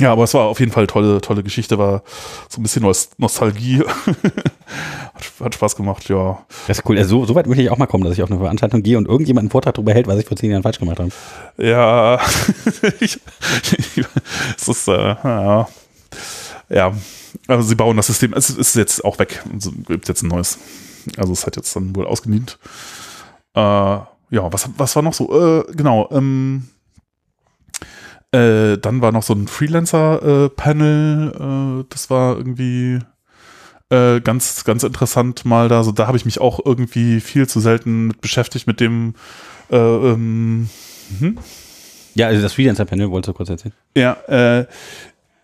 Ja, 0.00 0.12
aber 0.12 0.24
es 0.24 0.32
war 0.32 0.44
auf 0.44 0.58
jeden 0.60 0.72
Fall 0.72 0.86
tolle, 0.86 1.20
tolle 1.20 1.42
Geschichte, 1.42 1.76
war 1.76 2.02
so 2.48 2.60
ein 2.60 2.62
bisschen 2.62 2.82
Nostalgie. 3.18 3.80
hat, 5.14 5.32
hat, 5.40 5.54
Spaß 5.54 5.76
gemacht, 5.76 6.08
ja. 6.08 6.38
Das 6.66 6.78
ist 6.78 6.88
cool. 6.88 6.96
Also 6.96 7.20
so, 7.20 7.26
so 7.26 7.34
weit 7.34 7.46
möchte 7.46 7.62
ich 7.62 7.70
auch 7.70 7.76
mal 7.76 7.86
kommen, 7.86 8.04
dass 8.04 8.14
ich 8.14 8.22
auf 8.22 8.30
eine 8.30 8.40
Veranstaltung 8.40 8.82
gehe 8.82 8.96
und 8.96 9.06
irgendjemand 9.06 9.44
einen 9.44 9.50
Vortrag 9.50 9.74
darüber 9.74 9.92
hält, 9.92 10.06
was 10.06 10.18
ich 10.18 10.26
vor 10.26 10.38
zehn 10.38 10.50
Jahren 10.50 10.62
falsch 10.62 10.78
gemacht 10.78 10.98
habe. 11.00 11.10
Ja, 11.58 12.18
ich, 13.00 13.20
es 14.56 14.68
ist, 14.68 14.88
äh, 14.88 14.92
ja. 14.92 15.68
ja, 16.70 16.92
also 17.46 17.62
sie 17.68 17.74
bauen 17.74 17.96
das 17.96 18.06
System, 18.06 18.32
es 18.32 18.48
ist 18.48 18.76
jetzt 18.76 19.04
auch 19.04 19.18
weg, 19.18 19.44
es 19.56 19.70
gibt 19.86 20.08
jetzt 20.08 20.22
ein 20.22 20.28
neues. 20.28 20.58
Also 21.16 21.32
es 21.32 21.46
hat 21.46 21.56
jetzt 21.56 21.74
dann 21.74 21.96
wohl 21.96 22.06
ausgedient. 22.06 22.58
Äh, 23.54 23.60
ja, 23.60 24.06
was, 24.30 24.68
was 24.76 24.96
war 24.96 25.02
noch 25.02 25.14
so? 25.14 25.60
Äh, 25.60 25.72
genau, 25.72 26.08
ähm, 26.12 26.68
äh, 28.32 28.78
dann 28.78 29.02
war 29.02 29.10
noch 29.10 29.24
so 29.24 29.34
ein 29.34 29.48
Freelancer-Panel, 29.48 31.80
äh, 31.80 31.84
das 31.88 32.10
war 32.10 32.36
irgendwie 32.36 33.00
äh, 33.90 34.20
ganz, 34.20 34.62
ganz 34.64 34.84
interessant 34.84 35.44
mal 35.44 35.68
da. 35.68 35.82
So, 35.82 35.90
da 35.90 36.06
habe 36.06 36.16
ich 36.16 36.24
mich 36.24 36.40
auch 36.40 36.60
irgendwie 36.64 37.20
viel 37.20 37.48
zu 37.48 37.58
selten 37.58 38.06
mit 38.06 38.20
beschäftigt 38.20 38.68
mit 38.68 38.78
dem 38.78 39.14
äh, 39.70 39.76
ähm, 39.76 40.70
hm? 41.18 41.38
Ja, 42.14 42.28
also 42.28 42.42
das 42.42 42.52
Freelancer-Panel 42.52 43.10
wolltest 43.10 43.28
du 43.28 43.32
kurz 43.34 43.50
erzählen. 43.50 43.74
Ja, 43.96 44.12
äh, 44.28 44.66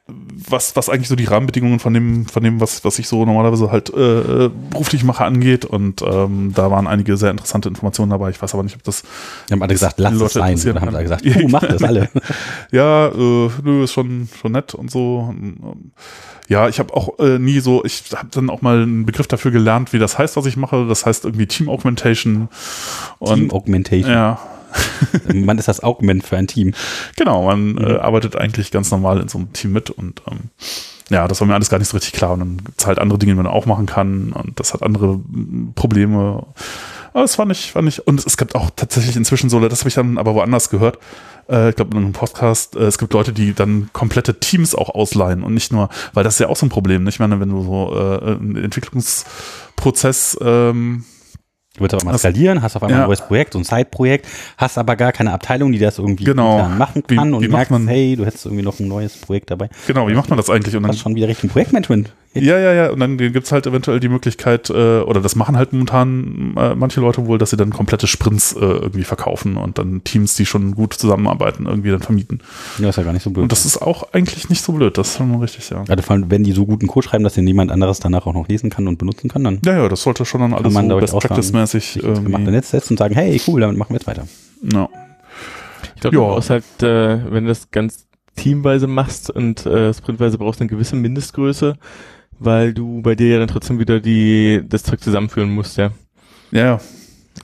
was, 0.09 0.77
was 0.77 0.89
eigentlich 0.89 1.09
so 1.09 1.17
die 1.17 1.25
Rahmenbedingungen 1.25 1.81
von 1.81 1.93
dem, 1.93 2.27
von 2.27 2.43
dem, 2.43 2.61
was, 2.61 2.85
was 2.85 2.99
ich 3.01 3.09
so 3.09 3.25
normalerweise 3.25 3.73
halt 3.73 3.91
äh, 3.91 4.49
beruflich 4.71 5.03
mache, 5.03 5.25
angeht. 5.25 5.65
Und 5.65 6.03
ähm, 6.03 6.53
da 6.55 6.71
waren 6.71 6.87
einige 6.87 7.17
sehr 7.17 7.33
interessante 7.33 7.69
Informationen 7.69 8.11
dabei. 8.11 8.31
Ich 8.31 8.41
weiß 8.41 8.55
aber 8.55 8.63
nicht, 8.63 8.77
ob 8.77 8.85
das. 8.85 9.03
Die 9.49 9.53
haben 9.53 9.63
alle 9.63 9.75
gesagt, 9.75 9.99
lass 9.99 10.13
Leute 10.13 10.27
es 10.27 10.33
sein. 10.35 10.71
Oder 10.71 10.81
haben 10.81 10.95
alle 10.95 11.03
gesagt, 11.03 11.25
du 11.25 11.49
mach 11.49 11.67
das 11.67 11.83
alle. 11.83 12.09
Ja, 12.71 13.09
äh, 13.09 13.51
nö, 13.63 13.85
ist 13.85 13.93
schon, 13.93 14.29
schon 14.41 14.53
nett 14.53 14.75
und 14.75 14.91
so. 14.91 15.35
Ja, 16.49 16.69
ich 16.69 16.79
habe 16.79 16.95
auch 16.95 17.19
äh, 17.19 17.39
nie 17.39 17.59
so, 17.59 17.85
ich 17.85 18.05
habe 18.15 18.29
dann 18.31 18.51
auch 18.51 18.63
mal 18.63 18.83
einen 18.83 19.07
Begriff 19.07 19.27
dafür 19.27 19.51
gelernt, 19.51 19.93
wie 19.93 19.99
das 19.99 20.19
heißt, 20.19 20.37
was 20.37 20.47
ich 20.47 20.57
mache. 20.57 20.87
Das 20.87 21.05
heißt 21.05 21.25
irgendwie 21.25 21.47
Team 21.47 21.69
Augmentation. 21.69 22.49
Und 23.19 23.35
Team 23.35 23.51
Augmentation. 23.51 24.13
ja, 24.13 24.39
Man 25.33 25.59
ist 25.59 25.68
das 25.68 25.83
Augment 25.83 26.25
für 26.25 26.37
ein 26.37 26.47
Team. 26.47 26.75
genau, 27.16 27.45
man 27.45 27.78
äh, 27.78 27.97
arbeitet 27.97 28.37
eigentlich 28.37 28.71
ganz 28.71 28.90
normal 28.90 29.21
in 29.21 29.28
so 29.28 29.38
einem 29.38 29.52
Team 29.52 29.73
mit 29.73 29.90
und 29.90 30.23
ähm, 30.30 30.50
ja, 31.09 31.28
das 31.28 31.40
war 31.40 31.47
mir 31.47 31.54
alles 31.54 31.71
gar 31.71 31.78
nicht 31.78 31.88
so 31.88 31.97
richtig 31.97 32.12
klar. 32.12 32.33
Und 32.33 32.40
dann 32.40 32.56
gibt's 32.64 32.87
halt 32.87 32.99
andere 32.99 33.18
Dinge, 33.18 33.33
die 33.33 33.37
man 33.37 33.47
auch 33.47 33.66
machen 33.66 33.87
kann 33.87 34.33
und 34.33 34.59
das 34.59 34.75
hat 34.75 34.83
andere 34.83 35.21
Probleme. 35.75 36.47
Aber 37.12 37.23
das 37.23 37.37
fand 37.37 37.52
ich, 37.52 37.73
fand 37.73 37.88
ich, 37.88 38.06
und 38.06 38.26
es 38.26 38.37
gibt 38.37 38.54
auch 38.54 38.71
tatsächlich 38.75 39.16
inzwischen 39.16 39.49
so, 39.49 39.61
das 39.66 39.80
habe 39.80 39.88
ich 39.88 39.95
dann 39.95 40.18
aber 40.18 40.35
woanders 40.35 40.68
gehört, 40.68 40.99
äh, 41.49 41.71
ich 41.71 41.76
glaube 41.76 41.97
in 41.97 42.02
einem 42.02 42.12
Podcast, 42.12 42.76
äh, 42.76 42.85
es 42.85 42.99
gibt 42.99 43.12
Leute, 43.12 43.33
die 43.33 43.54
dann 43.54 43.88
komplette 43.92 44.38
Teams 44.38 44.75
auch 44.75 44.90
ausleihen 44.90 45.42
und 45.42 45.54
nicht 45.54 45.73
nur, 45.73 45.88
weil 46.12 46.25
das 46.25 46.35
ist 46.35 46.40
ja 46.40 46.49
auch 46.49 46.56
so 46.56 46.66
ein 46.66 46.71
Problem, 46.71 47.04
nicht? 47.04 47.14
Ich 47.14 47.21
meine, 47.21 47.40
wenn 47.40 47.50
du 47.50 47.62
so 47.62 47.97
äh, 47.97 48.33
einen 48.33 48.56
Entwicklungsprozess 48.56 50.37
ähm, 50.42 51.04
Du 51.76 51.83
willst 51.83 51.95
aber 51.95 52.04
mal 52.04 52.12
Das- 52.12 52.23
skalieren, 52.23 52.62
hast 52.62 52.75
auf 52.76 52.83
einmal 52.83 52.99
Ja. 53.00 53.04
ein 53.04 53.09
neues 53.09 53.21
Projekt, 53.21 53.52
so 53.52 53.59
ein 53.59 53.64
Side-Projekt, 53.64 54.26
hast 54.56 54.78
aber 54.78 54.97
gar 54.97 55.12
keine 55.12 55.33
Abteilung, 55.33 55.73
die 55.73 55.78
das 55.78 55.99
irgendwie 55.99 56.25
Genau. 56.25 56.66
machen 56.68 57.02
Wie- 57.06 57.16
kann 57.16 57.30
wie 57.30 57.35
und 57.35 57.42
macht 57.42 57.50
merkst, 57.50 57.71
man- 57.71 57.88
hey, 57.88 58.16
du 58.16 58.25
hättest 58.25 58.47
irgendwie 58.47 58.64
noch 58.64 58.78
ein 58.80 58.88
neues 58.88 59.16
Projekt 59.16 59.50
dabei. 59.50 59.68
genau, 59.87 60.09
wie 60.09 60.14
macht 60.14 60.30
man 60.30 60.37
das 60.38 60.49
eigentlich? 60.49 60.75
Und 60.75 60.83
dann 60.83 60.88
Das 60.90 60.97
ist 60.97 61.02
schon 61.02 61.14
wieder 61.14 61.28
Richtung 61.28 61.50
Projektmanagement. 61.50 62.12
Ja, 62.40 62.59
ja, 62.59 62.73
ja. 62.73 62.90
Und 62.90 63.00
dann 63.00 63.16
gibt's 63.19 63.52
halt 63.52 63.66
eventuell 63.66 64.00
die 64.00 64.09
Möglichkeit, 64.09 64.71
äh, 64.71 65.00
oder 65.00 65.21
das 65.21 65.37
machen 65.37 65.57
halt 65.57 65.73
momentan 65.73 66.55
äh, 66.57 66.75
manche 66.75 67.00
Leute 67.00 67.26
wohl, 67.26 67.38
dass 67.38 67.50
sie 67.50 67.57
dann 67.57 67.71
komplette 67.71 68.07
Sprints 68.07 68.52
äh, 68.52 68.61
irgendwie 68.61 69.05
verkaufen 69.05 69.57
und 69.57 69.78
dann 69.78 70.02
Teams, 70.05 70.35
die 70.37 70.47
schon 70.47 70.75
gut 70.75 70.95
zusammenarbeiten, 70.95 71.66
irgendwie 71.66 71.90
dann 71.90 72.00
vermieten. 72.00 72.40
Ja, 72.78 72.88
ist 72.88 72.97
ja 72.97 73.02
gar 73.02 73.12
nicht 73.12 73.23
so 73.23 73.31
blöd. 73.31 73.45
Und 73.45 73.52
das 73.52 73.64
ist 73.64 73.81
auch 73.81 74.12
eigentlich 74.12 74.49
nicht 74.49 74.62
so 74.62 74.73
blöd, 74.73 74.99
das 74.99 75.09
ist 75.09 75.16
schon 75.19 75.35
richtig, 75.37 75.71
ja. 75.71 75.85
also 75.87 76.02
vor 76.02 76.14
allem, 76.14 76.31
wenn 76.31 76.45
die 76.45 76.52
so 76.52 76.66
guten 76.66 76.87
Code 76.87 77.09
schreiben, 77.09 77.25
dass 77.25 77.35
den 77.35 77.45
niemand 77.45 77.71
anderes 77.71 78.00
danach 78.00 78.26
auch 78.26 78.35
noch 78.35 78.49
lesen 78.49 78.71
kann 78.71 78.88
und 78.88 78.99
benutzen 78.99 79.28
kann, 79.28 79.45
dann 79.45 79.61
Ja, 79.64 79.76
ja, 79.76 79.88
das 79.88 80.02
sollte 80.02 80.25
schon 80.25 80.40
dann 80.40 80.55
alles 80.55 80.73
man, 80.73 80.88
so 80.88 80.99
best 80.99 81.14
practice-mäßig 81.19 81.95
gemachte 81.95 82.23
irgendwie. 82.23 82.50
Netz 82.50 82.71
setzen 82.71 82.95
und 82.95 82.99
sagen, 82.99 83.14
hey, 83.14 83.40
cool, 83.47 83.61
damit 83.61 83.76
machen 83.76 83.90
wir 83.90 83.97
jetzt 83.97 84.07
weiter. 84.07 84.26
Ja. 84.62 84.88
Ich 85.95 86.00
glaube, 86.00 86.16
du 86.16 86.23
brauchst 86.23 86.50
halt, 86.50 86.64
äh, 86.83 87.33
wenn 87.33 87.45
du 87.45 87.49
das 87.49 87.71
ganz 87.71 88.07
teamweise 88.37 88.87
machst 88.87 89.31
und 89.31 89.66
äh, 89.66 89.93
sprintweise 89.93 90.38
brauchst 90.38 90.61
du 90.61 90.64
eine 90.64 90.71
gewisse 90.71 90.97
Mindestgröße, 90.97 91.76
weil 92.38 92.75
du 92.75 93.02
bei 93.02 93.14
dir 93.14 93.28
ja 93.28 93.38
dann 93.38 93.49
trotzdem 93.49 93.78
wieder 93.78 94.00
die 94.00 94.62
das 94.69 94.83
Zeug 94.83 95.00
zusammenführen 95.00 95.50
musst, 95.50 95.76
ja. 95.76 95.90
ja. 96.50 96.81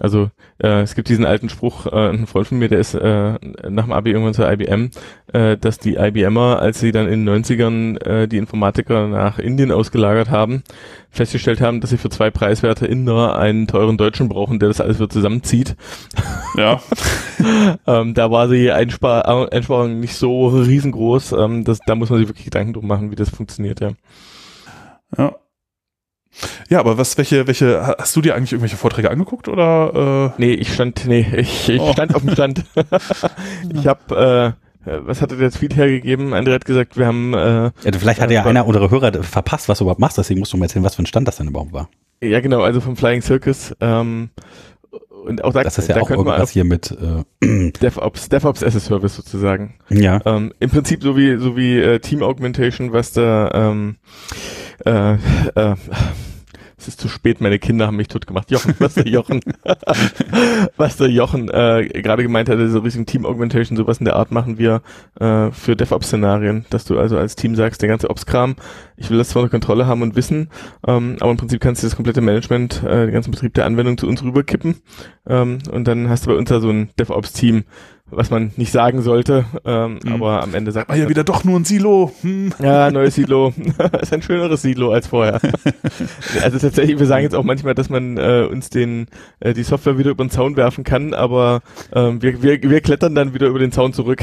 Also 0.00 0.30
äh, 0.62 0.82
es 0.82 0.94
gibt 0.94 1.08
diesen 1.08 1.24
alten 1.24 1.48
Spruch, 1.48 1.86
äh, 1.86 2.10
ein 2.10 2.26
Freund 2.26 2.46
von 2.46 2.58
mir, 2.58 2.68
der 2.68 2.78
ist 2.78 2.94
äh, 2.94 3.34
nach 3.68 3.84
dem 3.84 3.92
Abi 3.92 4.10
irgendwann 4.10 4.34
zur 4.34 4.50
IBM, 4.50 4.90
äh, 5.32 5.56
dass 5.56 5.78
die 5.78 5.96
IBMer, 5.96 6.60
als 6.60 6.80
sie 6.80 6.92
dann 6.92 7.08
in 7.08 7.26
den 7.26 7.44
90ern 7.44 8.02
äh, 8.02 8.28
die 8.28 8.38
Informatiker 8.38 9.08
nach 9.08 9.38
Indien 9.38 9.70
ausgelagert 9.70 10.30
haben, 10.30 10.62
festgestellt 11.10 11.60
haben, 11.60 11.80
dass 11.80 11.90
sie 11.90 11.98
für 11.98 12.10
zwei 12.10 12.30
preiswerte 12.30 12.86
Inder 12.86 13.38
einen 13.38 13.66
teuren 13.66 13.98
Deutschen 13.98 14.28
brauchen, 14.28 14.58
der 14.58 14.68
das 14.68 14.80
alles 14.80 14.98
wieder 14.98 15.10
zusammenzieht. 15.10 15.76
ja. 16.56 16.80
ähm, 17.86 18.14
da 18.14 18.30
war 18.30 18.48
die 18.48 18.70
Einspar 18.70 19.52
Einsparung 19.52 20.00
nicht 20.00 20.14
so 20.14 20.48
riesengroß. 20.48 21.32
Ähm, 21.32 21.64
das, 21.64 21.80
da 21.86 21.94
muss 21.94 22.10
man 22.10 22.18
sich 22.18 22.28
wirklich 22.28 22.46
Gedanken 22.46 22.72
drum 22.72 22.86
machen, 22.86 23.10
wie 23.10 23.16
das 23.16 23.30
funktioniert, 23.30 23.80
ja. 23.80 23.90
Ja. 25.16 25.36
Ja, 26.70 26.80
aber 26.80 26.96
was, 26.96 27.18
welche, 27.18 27.46
welche, 27.46 27.86
hast 27.98 28.16
du 28.16 28.22
dir 28.22 28.34
eigentlich 28.34 28.52
irgendwelche 28.52 28.78
Vorträge 28.78 29.10
angeguckt 29.10 29.48
oder? 29.48 30.32
Nee, 30.38 30.54
ich 30.54 30.72
stand, 30.72 31.04
nee, 31.06 31.26
ich, 31.36 31.68
ich 31.68 31.80
Oh. 31.80 31.92
stand 31.92 32.14
auf 32.14 32.22
dem 32.22 32.30
Stand. 32.30 32.64
ich 33.74 33.86
habe, 33.86 34.56
äh, 34.86 34.92
was 35.04 35.20
hatte 35.20 35.36
der 35.36 35.50
Tweet 35.50 35.76
hergegeben? 35.76 36.32
André 36.32 36.54
hat 36.54 36.64
gesagt, 36.64 36.96
wir 36.96 37.06
haben, 37.06 37.34
äh, 37.34 37.64
Ja, 37.64 37.72
vielleicht 37.98 38.20
hat 38.22 38.30
ja 38.30 38.40
Ja, 38.42 38.46
einer 38.48 38.66
unserer 38.66 38.90
Hörer 38.90 39.22
verpasst, 39.22 39.68
was 39.68 39.78
du 39.78 39.84
überhaupt 39.84 40.00
machst, 40.00 40.16
deswegen 40.16 40.40
musst 40.40 40.54
du 40.54 40.56
mal 40.56 40.64
erzählen, 40.64 40.84
was 40.84 40.94
für 40.94 41.02
ein 41.02 41.06
Stand 41.06 41.28
das 41.28 41.36
denn 41.36 41.48
überhaupt 41.48 41.74
war. 41.74 41.90
ja 42.22 42.40
genau, 42.40 42.62
also 42.62 42.80
vom 42.80 42.96
Flying 42.96 43.20
Circus. 43.20 43.76
Ähm, 43.80 44.30
und 45.24 45.44
auch 45.44 45.52
da, 45.52 45.62
Das 45.64 45.76
ist 45.78 45.88
ja 45.88 45.96
da 45.96 46.00
auch 46.00 46.06
könnte 46.08 46.24
man 46.24 46.32
irgendwas 46.32 46.50
hier 46.50 46.64
mit, 46.64 46.90
äh, 47.42 47.70
DevOps, 47.72 48.30
DevOps 48.30 48.64
as 48.64 48.74
a 48.74 48.80
Service 48.80 49.14
sozusagen. 49.16 49.74
ja. 49.90 50.20
Ähm, 50.24 50.52
Im 50.60 50.70
Prinzip 50.70 51.02
so 51.02 51.14
wie 51.16 51.36
so 51.36 51.56
wie 51.58 51.78
äh, 51.78 51.98
Team 52.00 52.22
Augmentation, 52.22 52.92
was 52.94 53.12
da 53.12 53.50
ähm, 53.52 53.96
äh, 54.84 55.14
äh, 55.14 55.76
es 56.82 56.88
ist 56.88 57.00
zu 57.00 57.08
spät, 57.08 57.40
meine 57.40 57.60
Kinder 57.60 57.86
haben 57.86 57.96
mich 57.96 58.08
tot 58.08 58.26
gemacht. 58.26 58.50
Jochen, 58.50 58.74
was 58.80 58.94
der 58.94 59.06
Jochen, 59.06 59.40
was 60.76 60.96
der 60.96 61.08
Jochen 61.10 61.48
äh, 61.48 61.88
gerade 62.02 62.24
gemeint 62.24 62.48
hatte, 62.48 62.68
so 62.68 62.80
Richtung 62.80 63.06
Team 63.06 63.24
Augmentation, 63.24 63.76
sowas 63.76 63.98
in 63.98 64.04
der 64.04 64.16
Art 64.16 64.32
machen 64.32 64.58
wir 64.58 64.82
äh, 65.20 65.52
für 65.52 65.76
DevOps-Szenarien, 65.76 66.66
dass 66.70 66.84
du 66.84 66.98
also 66.98 67.16
als 67.16 67.36
Team 67.36 67.54
sagst, 67.54 67.82
der 67.82 67.88
ganze 67.88 68.10
Ops-Kram, 68.10 68.56
ich 68.96 69.10
will 69.10 69.18
das 69.18 69.28
zwar 69.28 69.42
unter 69.42 69.52
Kontrolle 69.52 69.86
haben 69.86 70.02
und 70.02 70.16
wissen, 70.16 70.50
ähm, 70.84 71.16
aber 71.20 71.30
im 71.30 71.36
Prinzip 71.36 71.60
kannst 71.60 71.82
du 71.82 71.86
das 71.86 71.94
komplette 71.94 72.20
Management, 72.20 72.82
äh, 72.82 73.06
den 73.06 73.12
ganzen 73.12 73.30
Betrieb 73.30 73.54
der 73.54 73.66
Anwendung 73.66 73.96
zu 73.96 74.08
uns 74.08 74.24
rüberkippen. 74.24 74.82
Ähm, 75.28 75.58
und 75.70 75.86
dann 75.86 76.08
hast 76.08 76.26
du 76.26 76.30
bei 76.30 76.36
uns 76.36 76.48
da 76.48 76.58
so 76.58 76.70
ein 76.70 76.90
DevOps-Team, 76.98 77.62
was 78.14 78.30
man 78.30 78.52
nicht 78.56 78.72
sagen 78.72 79.02
sollte, 79.02 79.44
ähm, 79.64 79.98
Mhm. 80.04 80.12
aber 80.12 80.42
am 80.42 80.54
Ende 80.54 80.70
sagt 80.72 80.90
Ah 80.90 80.94
ja, 80.94 81.08
wieder 81.08 81.24
doch 81.24 81.44
nur 81.44 81.58
ein 81.58 81.64
Silo. 81.64 82.12
Hm. 82.22 82.52
ja, 82.62 82.90
neues 82.90 83.14
Silo. 83.14 83.52
ist 84.00 84.12
ein 84.12 84.22
schöneres 84.22 84.62
Silo 84.62 84.92
als 84.92 85.06
vorher. 85.06 85.40
also 86.42 86.58
tatsächlich, 86.58 86.98
wir 86.98 87.06
sagen 87.06 87.22
jetzt 87.24 87.34
auch 87.34 87.44
manchmal, 87.44 87.74
dass 87.74 87.88
man 87.90 88.16
äh, 88.18 88.46
uns 88.50 88.70
den 88.70 89.06
äh, 89.40 89.54
die 89.54 89.62
Software 89.62 89.98
wieder 89.98 90.10
über 90.10 90.24
den 90.24 90.30
Zaun 90.30 90.56
werfen 90.56 90.84
kann, 90.84 91.14
aber 91.14 91.62
ähm, 91.94 92.22
wir, 92.22 92.42
wir, 92.42 92.62
wir 92.62 92.80
klettern 92.80 93.14
dann 93.14 93.34
wieder 93.34 93.48
über 93.48 93.58
den 93.58 93.72
Zaun 93.72 93.92
zurück. 93.92 94.20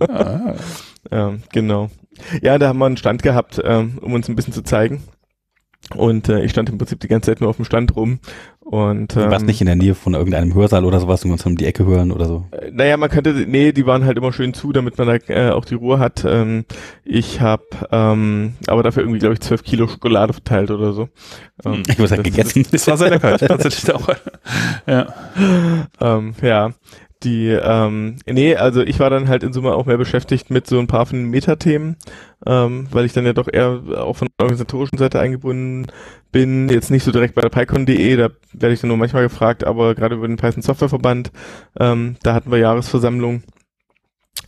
Ah, 0.00 0.54
ähm, 1.10 1.42
genau. 1.52 1.90
Ja, 2.42 2.58
da 2.58 2.68
haben 2.68 2.78
wir 2.78 2.86
einen 2.86 2.96
Stand 2.96 3.22
gehabt, 3.22 3.60
ähm, 3.64 3.98
um 4.00 4.12
uns 4.12 4.28
ein 4.28 4.36
bisschen 4.36 4.52
zu 4.52 4.62
zeigen. 4.62 5.02
Und 5.96 6.28
äh, 6.28 6.42
ich 6.44 6.50
stand 6.50 6.68
im 6.70 6.78
Prinzip 6.78 7.00
die 7.00 7.08
ganze 7.08 7.30
Zeit 7.30 7.40
nur 7.40 7.50
auf 7.50 7.56
dem 7.56 7.64
Stand 7.64 7.94
rum. 7.96 8.18
Und 8.60 9.14
Du 9.16 9.20
ähm, 9.20 9.30
warst 9.30 9.44
nicht 9.44 9.60
in 9.60 9.66
der 9.66 9.74
Nähe 9.76 9.94
von 9.94 10.14
irgendeinem 10.14 10.54
Hörsaal 10.54 10.84
oder 10.84 11.00
sowas 11.00 11.24
und 11.24 11.32
uns 11.32 11.44
um 11.44 11.56
die 11.56 11.66
Ecke 11.66 11.84
hören 11.84 12.12
oder 12.12 12.26
so. 12.26 12.46
Äh, 12.52 12.70
Naja, 12.72 12.96
man 12.96 13.10
könnte, 13.10 13.32
nee, 13.48 13.72
die 13.72 13.86
waren 13.86 14.04
halt 14.04 14.16
immer 14.16 14.32
schön 14.32 14.54
zu, 14.54 14.72
damit 14.72 14.96
man 14.98 15.08
da 15.08 15.14
äh, 15.28 15.50
auch 15.50 15.64
die 15.64 15.74
Ruhe 15.74 15.98
hat. 15.98 16.24
Ähm, 16.26 16.64
ich 17.04 17.40
habe 17.40 17.64
ähm, 17.90 18.54
aber 18.68 18.82
dafür 18.82 19.02
irgendwie, 19.02 19.18
glaube 19.18 19.34
ich, 19.34 19.40
zwölf 19.40 19.62
Kilo 19.64 19.88
Schokolade 19.88 20.32
verteilt 20.32 20.70
oder 20.70 20.92
so. 20.92 21.08
Ähm, 21.64 21.82
Ich 21.86 21.94
habe 21.94 22.04
es 22.04 22.10
halt 22.12 22.20
das- 22.26 22.32
gegessen. 22.34 22.66
das 22.70 22.86
war 22.86 22.96
sehr 22.96 23.10
lecker. 23.10 23.36
Tatsächlich 23.38 23.92
auch. 23.94 24.08
Ja. 24.86 25.06
ähm, 26.00 26.34
ja, 26.42 26.70
die, 27.24 27.48
ähm, 27.48 28.16
nee, 28.26 28.56
also 28.56 28.82
ich 28.82 28.98
war 29.00 29.10
dann 29.10 29.28
halt 29.28 29.42
in 29.42 29.52
Summe 29.52 29.74
auch 29.74 29.86
mehr 29.86 29.98
beschäftigt 29.98 30.50
mit 30.50 30.66
so 30.66 30.78
ein 30.78 30.86
paar 30.86 31.06
von 31.06 31.18
den 31.18 31.30
Metathemen, 31.30 31.96
ähm, 32.46 32.88
weil 32.90 33.04
ich 33.04 33.12
dann 33.12 33.26
ja 33.26 33.32
doch 33.32 33.48
eher 33.52 33.82
auch 33.96 34.16
von 34.16 34.28
der 34.28 34.44
organisatorischen 34.44 34.98
Seite 34.98 35.20
eingebunden 35.20 35.86
bin, 36.30 36.68
jetzt 36.68 36.90
nicht 36.90 37.04
so 37.04 37.12
direkt 37.12 37.34
bei 37.34 37.42
der 37.42 37.50
PyCon.de, 37.50 38.16
da 38.16 38.30
werde 38.52 38.74
ich 38.74 38.80
dann 38.80 38.88
nur 38.88 38.96
manchmal 38.96 39.22
gefragt, 39.22 39.64
aber 39.64 39.94
gerade 39.94 40.16
über 40.16 40.26
den 40.26 40.36
Python 40.36 40.62
Softwareverband, 40.62 41.32
ähm, 41.78 42.16
da 42.22 42.34
hatten 42.34 42.50
wir 42.50 42.58
Jahresversammlung, 42.58 43.42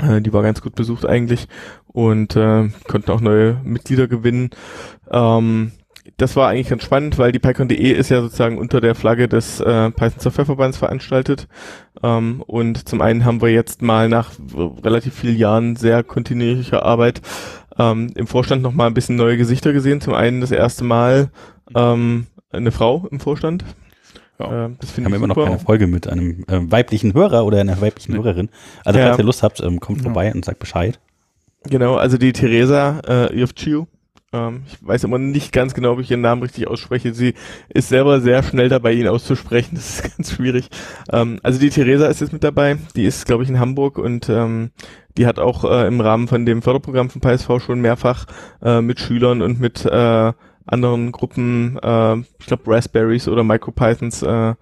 äh, 0.00 0.20
die 0.20 0.32
war 0.32 0.42
ganz 0.42 0.60
gut 0.60 0.74
besucht 0.74 1.06
eigentlich 1.06 1.48
und 1.86 2.36
äh, 2.36 2.68
konnten 2.88 3.10
auch 3.10 3.20
neue 3.20 3.60
Mitglieder 3.64 4.08
gewinnen. 4.08 4.50
Ähm, 5.10 5.72
das 6.18 6.36
war 6.36 6.48
eigentlich 6.48 6.68
ganz 6.68 6.82
spannend, 6.84 7.18
weil 7.18 7.32
die 7.32 7.38
PyCon.de 7.38 7.90
ist 7.90 8.10
ja 8.10 8.20
sozusagen 8.20 8.58
unter 8.58 8.80
der 8.80 8.94
Flagge 8.94 9.26
des 9.28 9.60
äh, 9.60 9.90
Python 9.90 10.20
Softwareverbands 10.20 10.76
veranstaltet. 10.76 11.48
Ähm, 12.02 12.42
und 12.46 12.88
zum 12.88 13.00
einen 13.00 13.24
haben 13.24 13.40
wir 13.40 13.50
jetzt 13.50 13.80
mal 13.82 14.08
nach 14.08 14.32
relativ 14.84 15.14
vielen 15.14 15.36
Jahren 15.38 15.76
sehr 15.76 16.02
kontinuierlicher 16.02 16.84
Arbeit 16.84 17.22
ähm, 17.78 18.12
im 18.16 18.26
Vorstand 18.26 18.62
noch 18.62 18.72
mal 18.72 18.86
ein 18.86 18.94
bisschen 18.94 19.16
neue 19.16 19.36
Gesichter 19.36 19.72
gesehen. 19.72 20.00
Zum 20.00 20.14
einen 20.14 20.40
das 20.40 20.50
erste 20.50 20.84
Mal 20.84 21.30
ähm, 21.74 22.26
eine 22.52 22.70
Frau 22.70 23.08
im 23.10 23.18
Vorstand. 23.18 23.64
Ja. 24.38 24.66
Ähm, 24.66 24.76
das 24.80 24.90
Wir 24.90 24.94
finde 24.94 25.06
haben 25.08 25.14
ich 25.14 25.16
immer 25.18 25.26
noch 25.28 25.34
super. 25.36 25.46
keine 25.48 25.58
Folge 25.58 25.86
mit 25.86 26.06
einem 26.06 26.44
äh, 26.48 26.60
weiblichen 26.70 27.14
Hörer 27.14 27.44
oder 27.46 27.60
einer 27.60 27.80
weiblichen 27.80 28.14
Hörerin. 28.14 28.50
Also 28.84 28.98
Ja. 29.00 29.06
falls 29.06 29.18
ihr 29.18 29.24
Lust 29.24 29.42
habt, 29.42 29.60
ähm, 29.60 29.80
kommt 29.80 29.98
Ja. 29.98 30.04
vorbei 30.04 30.32
und 30.34 30.44
sagt 30.44 30.58
Bescheid. 30.58 31.00
Genau, 31.70 31.96
also 31.96 32.18
die 32.18 32.32
Theresa 32.34 33.00
äh, 33.08 33.40
Iovciu. 33.40 33.86
Ähm, 34.34 34.64
ich 34.66 34.84
weiß 34.86 35.04
immer 35.04 35.18
nicht 35.18 35.52
ganz 35.52 35.74
genau, 35.74 35.92
ob 35.92 36.00
ich 36.00 36.10
ihren 36.10 36.20
Namen 36.20 36.42
richtig 36.42 36.66
ausspreche. 36.66 37.14
Sie 37.14 37.34
ist 37.68 37.88
selber 37.88 38.20
sehr 38.20 38.42
schnell 38.42 38.68
dabei, 38.68 38.92
ihn 38.92 39.08
auszusprechen. 39.08 39.74
Das 39.84 40.00
ist 40.00 40.16
ganz 40.16 40.32
schwierig. 40.32 40.68
Ähm, 41.12 41.38
also 41.42 41.60
die 41.60 41.70
Theresa 41.70 42.06
ist 42.06 42.20
jetzt 42.20 42.32
mit 42.32 42.42
dabei. 42.42 42.78
Die 42.96 43.04
ist, 43.04 43.26
glaube 43.26 43.44
ich, 43.44 43.48
in 43.48 43.60
Hamburg 43.60 43.98
und 43.98 44.28
ähm, 44.28 44.70
die 45.16 45.26
hat 45.26 45.38
auch 45.38 45.64
äh, 45.64 45.86
im 45.86 46.00
Rahmen 46.00 46.26
von 46.26 46.44
dem 46.44 46.62
Förderprogramm 46.62 47.10
von 47.10 47.20
PSV 47.20 47.60
schon 47.64 47.80
mehrfach 47.80 48.26
äh, 48.62 48.80
mit 48.80 48.98
Schülern 48.98 49.42
und 49.42 49.60
mit 49.60 49.84
äh, 49.84 50.32
anderen 50.66 51.12
Gruppen, 51.12 51.78
äh, 51.82 52.16
ich 52.40 52.46
glaube 52.46 52.70
Raspberries 52.72 53.28
oder 53.28 53.44
MicroPythons 53.44 54.22
äh, 54.22 54.54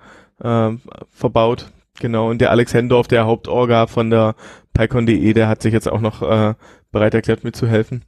äh, 0.42 0.76
verbaut. 1.10 1.70
genau. 1.98 2.28
Und 2.28 2.40
der 2.40 2.50
Alex 2.50 2.74
Hendorf, 2.74 3.08
der 3.08 3.24
Hauptorga 3.24 3.86
von 3.86 4.10
der 4.10 4.34
PyCon.de, 4.74 5.32
der 5.32 5.48
hat 5.48 5.62
sich 5.62 5.72
jetzt 5.72 5.90
auch 5.90 6.00
noch 6.00 6.22
äh, 6.22 6.54
bereit 6.90 7.14
erklärt 7.14 7.44
mitzuhelfen. 7.44 8.04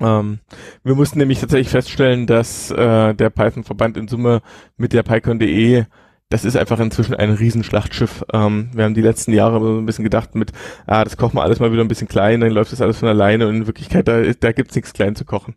Ähm, 0.00 0.40
wir 0.84 0.94
mussten 0.94 1.18
nämlich 1.18 1.40
tatsächlich 1.40 1.70
feststellen, 1.70 2.26
dass 2.26 2.70
äh, 2.70 3.14
der 3.14 3.30
Python-Verband 3.30 3.96
in 3.96 4.08
Summe 4.08 4.42
mit 4.76 4.92
der 4.92 5.02
PyCon.de 5.02 5.84
das 6.30 6.44
ist 6.44 6.56
einfach 6.56 6.78
inzwischen 6.78 7.14
ein 7.14 7.30
Riesenschlachtschiff. 7.30 8.24
Ähm, 8.34 8.68
wir 8.74 8.84
haben 8.84 8.94
die 8.94 9.00
letzten 9.00 9.32
Jahre 9.32 9.60
so 9.60 9.78
ein 9.78 9.86
bisschen 9.86 10.04
gedacht 10.04 10.34
mit, 10.34 10.52
ah, 10.86 11.02
das 11.02 11.16
kochen 11.16 11.36
wir 11.36 11.42
alles 11.42 11.58
mal 11.58 11.72
wieder 11.72 11.82
ein 11.82 11.88
bisschen 11.88 12.08
klein, 12.08 12.40
dann 12.40 12.50
läuft 12.50 12.72
das 12.72 12.82
alles 12.82 12.98
von 12.98 13.08
alleine 13.08 13.48
und 13.48 13.56
in 13.56 13.66
Wirklichkeit, 13.66 14.08
da, 14.08 14.20
da 14.22 14.52
gibt's 14.52 14.74
nichts 14.74 14.92
klein 14.92 15.16
zu 15.16 15.24
kochen. 15.24 15.54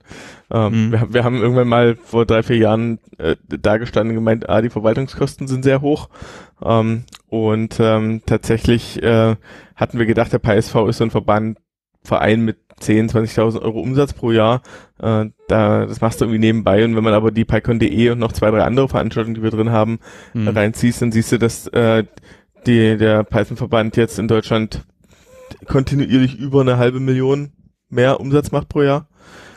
Ähm, 0.50 0.88
mhm. 0.88 0.92
wir, 0.94 1.14
wir, 1.14 1.24
haben 1.26 1.42
irgendwann 1.42 1.68
mal 1.68 1.98
vor 1.98 2.26
drei, 2.26 2.42
vier 2.42 2.58
Jahren 2.58 3.00
äh, 3.18 3.36
da 3.48 3.78
gestanden 3.78 4.12
und 4.12 4.24
gemeint, 4.24 4.50
ah, 4.50 4.62
die 4.62 4.70
Verwaltungskosten 4.70 5.48
sind 5.48 5.64
sehr 5.64 5.82
hoch. 5.82 6.08
Ähm, 6.64 7.04
und 7.28 7.78
ähm, 7.82 8.22
tatsächlich 8.26 9.04
äh, 9.04 9.36
hatten 9.76 10.00
wir 10.00 10.06
gedacht, 10.06 10.32
der 10.32 10.40
PSV 10.40 10.76
ist 10.88 10.98
so 10.98 11.04
ein 11.04 11.12
Verband, 11.12 11.58
Verein 12.04 12.42
mit 12.42 12.58
10, 12.80 13.10
20.000 13.10 13.62
Euro 13.62 13.80
Umsatz 13.80 14.14
pro 14.14 14.32
Jahr. 14.32 14.62
Äh, 15.00 15.26
da, 15.48 15.86
das 15.86 16.02
machst 16.02 16.20
du 16.20 16.26
irgendwie 16.26 16.40
nebenbei. 16.40 16.84
Und 16.84 16.96
wenn 16.96 17.04
man 17.04 17.14
aber 17.14 17.32
die 17.32 17.46
PyCon.de 17.46 18.10
und 18.10 18.20
noch 18.20 18.32
zwei, 18.32 18.52
drei 18.52 18.64
andere 18.64 18.90
Veranstaltungen, 18.90 19.36
die 19.36 19.44
wir 19.44 19.52
drin 19.52 19.72
haben, 19.72 20.00
mhm. 20.34 20.48
reinziehst, 20.48 21.02
dann 21.02 21.12
siehst 21.12 21.32
du, 21.32 21.38
dass 21.38 21.68
äh, 21.68 22.04
die, 22.66 22.98
der 22.98 23.24
Python-Verband 23.24 23.98
jetzt 23.98 24.20
in 24.20 24.28
Deutschland 24.28 24.86
kontinuierlich 25.68 26.38
über 26.38 26.62
eine 26.62 26.78
halbe 26.78 27.00
Million 27.00 27.52
mehr 27.90 28.20
Umsatz 28.20 28.52
macht 28.52 28.70
pro 28.70 28.82
Jahr. 28.82 29.08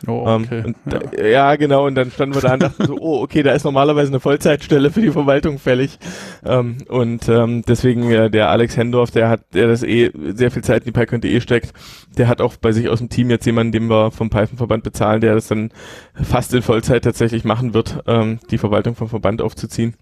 Oh, 0.07 0.25
ähm, 0.27 0.43
okay. 0.43 0.63
Ähm, 0.65 0.75
ja. 0.85 0.99
Da, 0.99 1.23
ja. 1.23 1.55
genau, 1.55 1.85
und 1.85 1.95
dann 1.95 2.11
standen 2.11 2.35
wir 2.35 2.41
da 2.41 2.53
und 2.53 2.63
dachten 2.63 2.85
so, 2.85 2.97
oh, 2.99 3.21
okay, 3.21 3.43
da 3.43 3.53
ist 3.53 3.63
normalerweise 3.63 4.11
eine 4.11 4.19
Vollzeitstelle 4.19 4.91
für 4.91 5.01
die 5.01 5.11
Verwaltung 5.11 5.59
fällig. 5.59 5.97
Ähm, 6.45 6.77
und 6.87 7.27
ähm, 7.29 7.63
deswegen 7.67 8.11
äh, 8.11 8.29
der 8.29 8.49
Alex 8.49 8.77
Hendorf, 8.77 9.11
der 9.11 9.29
hat, 9.29 9.53
der 9.53 9.67
das 9.67 9.83
eh 9.83 10.11
sehr 10.33 10.51
viel 10.51 10.63
Zeit 10.63 10.85
in 10.85 10.93
die 10.93 10.99
PyCon.de 10.99 11.41
steckt, 11.41 11.73
der 12.17 12.27
hat 12.27 12.41
auch 12.41 12.55
bei 12.57 12.71
sich 12.71 12.89
aus 12.89 12.99
dem 12.99 13.09
Team 13.09 13.29
jetzt 13.29 13.45
jemanden, 13.45 13.71
den 13.71 13.89
wir 13.89 14.11
vom 14.11 14.29
Python-Verband 14.29 14.83
bezahlen, 14.83 15.21
der 15.21 15.35
das 15.35 15.47
dann 15.47 15.71
fast 16.13 16.53
in 16.53 16.61
Vollzeit 16.61 17.03
tatsächlich 17.03 17.43
machen 17.43 17.73
wird, 17.73 18.03
ähm, 18.07 18.39
die 18.51 18.57
Verwaltung 18.57 18.95
vom 18.95 19.09
Verband 19.09 19.41
aufzuziehen. 19.41 19.95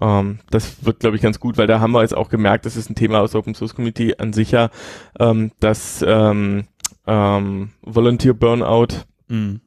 Ähm, 0.00 0.38
das 0.50 0.84
wird, 0.84 1.00
glaube 1.00 1.16
ich, 1.16 1.22
ganz 1.22 1.40
gut, 1.40 1.56
weil 1.58 1.66
da 1.66 1.80
haben 1.80 1.92
wir 1.92 2.02
jetzt 2.02 2.16
auch 2.16 2.28
gemerkt, 2.28 2.66
das 2.66 2.76
ist 2.76 2.90
ein 2.90 2.94
Thema 2.94 3.20
aus 3.20 3.32
der 3.32 3.40
Open 3.40 3.54
Source 3.54 3.74
Community 3.74 4.14
an 4.18 4.32
sich 4.32 4.50
ja, 4.50 4.70
ähm, 5.18 5.50
dass 5.60 6.04
ähm, 6.06 6.64
ähm, 7.06 7.70
Volunteer 7.82 8.34
Burnout 8.34 9.06
mhm. 9.28 9.60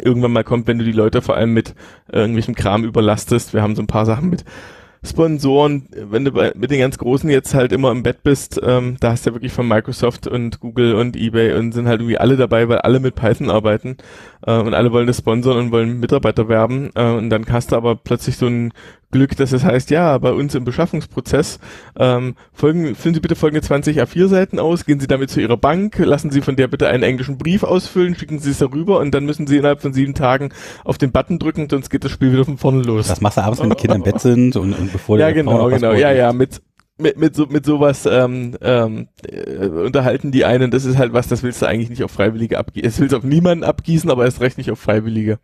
irgendwann 0.00 0.32
mal 0.32 0.44
kommt, 0.44 0.66
wenn 0.66 0.78
du 0.78 0.84
die 0.84 0.92
Leute 0.92 1.22
vor 1.22 1.36
allem 1.36 1.52
mit 1.52 1.74
äh, 2.12 2.18
irgendwelchem 2.18 2.54
Kram 2.54 2.84
überlastest. 2.84 3.54
Wir 3.54 3.62
haben 3.62 3.76
so 3.76 3.82
ein 3.82 3.86
paar 3.86 4.06
Sachen 4.06 4.30
mit 4.30 4.44
Sponsoren, 5.04 5.88
wenn 5.92 6.24
du 6.24 6.32
bei, 6.32 6.52
mit 6.56 6.70
den 6.70 6.80
ganz 6.80 6.98
Großen 6.98 7.30
jetzt 7.30 7.54
halt 7.54 7.72
immer 7.72 7.92
im 7.92 8.02
Bett 8.02 8.24
bist, 8.24 8.60
ähm, 8.62 8.96
da 8.98 9.12
hast 9.12 9.24
du 9.24 9.30
ja 9.30 9.34
wirklich 9.34 9.52
von 9.52 9.68
Microsoft 9.68 10.26
und 10.26 10.58
Google 10.58 10.94
und 10.94 11.16
eBay 11.16 11.54
und 11.54 11.72
sind 11.72 11.86
halt 11.86 12.00
irgendwie 12.00 12.18
alle 12.18 12.36
dabei, 12.36 12.68
weil 12.68 12.78
alle 12.78 12.98
mit 12.98 13.14
Python 13.14 13.48
arbeiten 13.48 13.96
äh, 14.44 14.58
und 14.58 14.74
alle 14.74 14.90
wollen 14.90 15.06
das 15.06 15.18
sponsern 15.18 15.56
und 15.56 15.70
wollen 15.70 16.00
Mitarbeiter 16.00 16.48
werben 16.48 16.90
äh, 16.96 17.12
und 17.12 17.30
dann 17.30 17.46
hast 17.48 17.70
du 17.70 17.76
aber 17.76 17.94
plötzlich 17.94 18.36
so 18.36 18.46
ein 18.46 18.72
Glück, 19.10 19.36
dass 19.36 19.52
es 19.52 19.64
heißt, 19.64 19.90
ja, 19.90 20.18
bei 20.18 20.32
uns 20.32 20.54
im 20.54 20.64
Beschaffungsprozess 20.64 21.58
ähm, 21.98 22.34
folgen, 22.52 22.94
füllen 22.94 23.14
Sie 23.14 23.20
bitte 23.20 23.36
folgende 23.36 23.62
20 23.62 24.02
A4-Seiten 24.02 24.58
aus, 24.58 24.84
gehen 24.84 25.00
Sie 25.00 25.06
damit 25.06 25.30
zu 25.30 25.40
Ihrer 25.40 25.56
Bank, 25.56 25.98
lassen 25.98 26.30
Sie 26.30 26.42
von 26.42 26.56
der 26.56 26.68
bitte 26.68 26.88
einen 26.88 27.02
englischen 27.02 27.38
Brief 27.38 27.62
ausfüllen, 27.62 28.14
schicken 28.14 28.38
Sie 28.38 28.50
es 28.50 28.58
darüber 28.58 29.00
und 29.00 29.14
dann 29.14 29.24
müssen 29.24 29.46
Sie 29.46 29.56
innerhalb 29.56 29.80
von 29.80 29.94
sieben 29.94 30.14
Tagen 30.14 30.50
auf 30.84 30.98
den 30.98 31.10
Button 31.10 31.38
drücken, 31.38 31.68
sonst 31.70 31.88
geht 31.88 32.04
das 32.04 32.12
Spiel 32.12 32.32
wieder 32.32 32.44
von 32.44 32.58
vorne 32.58 32.82
los. 32.82 33.08
Das 33.08 33.22
machst 33.22 33.38
du 33.38 33.42
abends, 33.42 33.62
wenn 33.62 33.70
die 33.70 33.76
Kinder 33.76 33.96
im 33.96 34.02
Bett 34.02 34.20
sind 34.20 34.56
und, 34.56 34.74
und 34.74 34.92
bevor 34.92 35.18
Ja, 35.18 35.30
genau, 35.30 35.68
genau, 35.68 35.92
ja, 35.92 36.12
ja, 36.12 36.32
mit 36.34 36.60
mit, 36.98 37.16
mit, 37.16 37.34
so, 37.34 37.46
mit 37.46 37.64
sowas 37.64 38.06
ähm, 38.06 38.56
ähm, 38.60 39.08
äh, 39.24 39.66
unterhalten 39.66 40.32
die 40.32 40.44
einen, 40.44 40.70
das 40.70 40.84
ist 40.84 40.98
halt 40.98 41.12
was, 41.12 41.28
das 41.28 41.42
willst 41.42 41.62
du 41.62 41.66
eigentlich 41.66 41.90
nicht 41.90 42.02
auf 42.02 42.10
Freiwillige 42.10 42.58
abgießen. 42.58 42.88
Es 42.88 43.00
willst 43.00 43.14
auf 43.14 43.22
niemanden 43.22 43.64
abgießen, 43.64 44.10
aber 44.10 44.24
erst 44.24 44.40
recht 44.40 44.58
nicht 44.58 44.70
auf 44.70 44.80
Freiwillige. 44.80 45.38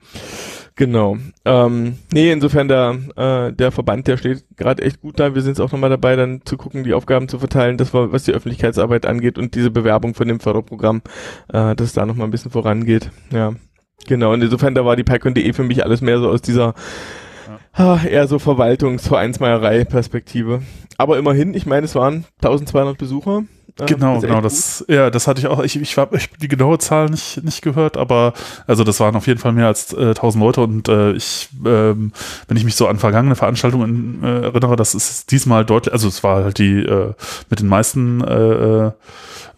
Genau. 0.76 1.16
Ähm, 1.44 1.98
nee, 2.12 2.32
insofern 2.32 2.66
der, 2.66 2.98
äh, 3.14 3.52
der 3.52 3.70
Verband, 3.70 4.08
der 4.08 4.16
steht 4.16 4.44
gerade 4.56 4.82
echt 4.82 5.00
gut 5.00 5.20
da. 5.20 5.32
Wir 5.34 5.42
sind 5.42 5.52
jetzt 5.52 5.60
auch 5.60 5.70
nochmal 5.70 5.90
dabei, 5.90 6.16
dann 6.16 6.40
zu 6.44 6.56
gucken, 6.56 6.82
die 6.82 6.94
Aufgaben 6.94 7.28
zu 7.28 7.38
verteilen, 7.38 7.76
das 7.76 7.94
war, 7.94 8.10
was 8.10 8.24
die 8.24 8.32
Öffentlichkeitsarbeit 8.32 9.06
angeht 9.06 9.38
und 9.38 9.54
diese 9.54 9.70
Bewerbung 9.70 10.14
von 10.14 10.26
dem 10.26 10.40
Förderprogramm, 10.40 11.02
äh, 11.52 11.76
dass 11.76 11.92
da 11.92 12.04
nochmal 12.06 12.26
ein 12.26 12.32
bisschen 12.32 12.50
vorangeht. 12.50 13.12
Ja. 13.30 13.54
Genau. 14.08 14.32
Und 14.32 14.42
insofern, 14.42 14.74
da 14.74 14.84
war 14.84 14.96
die 14.96 15.04
PyCon.de 15.04 15.52
für 15.52 15.62
mich 15.62 15.84
alles 15.84 16.00
mehr 16.00 16.18
so 16.18 16.28
aus 16.28 16.42
dieser 16.42 16.74
ja. 17.46 17.60
ah, 17.72 18.00
eher 18.04 18.26
so 18.26 18.40
Verwaltungsvereinsmeierei-Perspektive. 18.40 20.62
Aber 20.98 21.18
immerhin, 21.18 21.54
ich 21.54 21.66
meine, 21.66 21.84
es 21.84 21.94
waren 21.94 22.24
1200 22.42 22.98
Besucher. 22.98 23.44
Genau, 23.76 24.20
genau, 24.20 24.40
das, 24.40 24.84
ja, 24.86 25.10
das 25.10 25.26
hatte 25.26 25.40
ich 25.40 25.48
auch, 25.48 25.60
ich, 25.60 25.74
ich 25.80 25.98
habe 25.98 26.16
die 26.40 26.46
genaue 26.46 26.78
Zahl 26.78 27.10
nicht, 27.10 27.42
nicht 27.42 27.60
gehört, 27.60 27.96
aber 27.96 28.32
also 28.68 28.84
das 28.84 29.00
waren 29.00 29.16
auf 29.16 29.26
jeden 29.26 29.40
Fall 29.40 29.52
mehr 29.52 29.66
als 29.66 29.92
äh, 29.92 30.10
1000 30.10 30.44
Leute 30.44 30.60
und 30.60 30.88
äh, 30.88 31.10
ich, 31.12 31.48
ähm, 31.66 32.12
wenn 32.46 32.56
ich 32.56 32.62
mich 32.62 32.76
so 32.76 32.86
an 32.86 32.98
vergangene 32.98 33.34
Veranstaltungen 33.34 34.22
äh, 34.22 34.42
erinnere, 34.42 34.76
das 34.76 34.94
ist 34.94 35.32
diesmal 35.32 35.64
deutlich, 35.64 35.92
also 35.92 36.06
es 36.06 36.22
war 36.22 36.44
halt 36.44 36.58
die 36.58 36.84
äh, 36.84 37.14
mit 37.50 37.58
den 37.58 37.66
meisten 37.66 38.20
äh, 38.20 38.86
äh, 38.86 38.92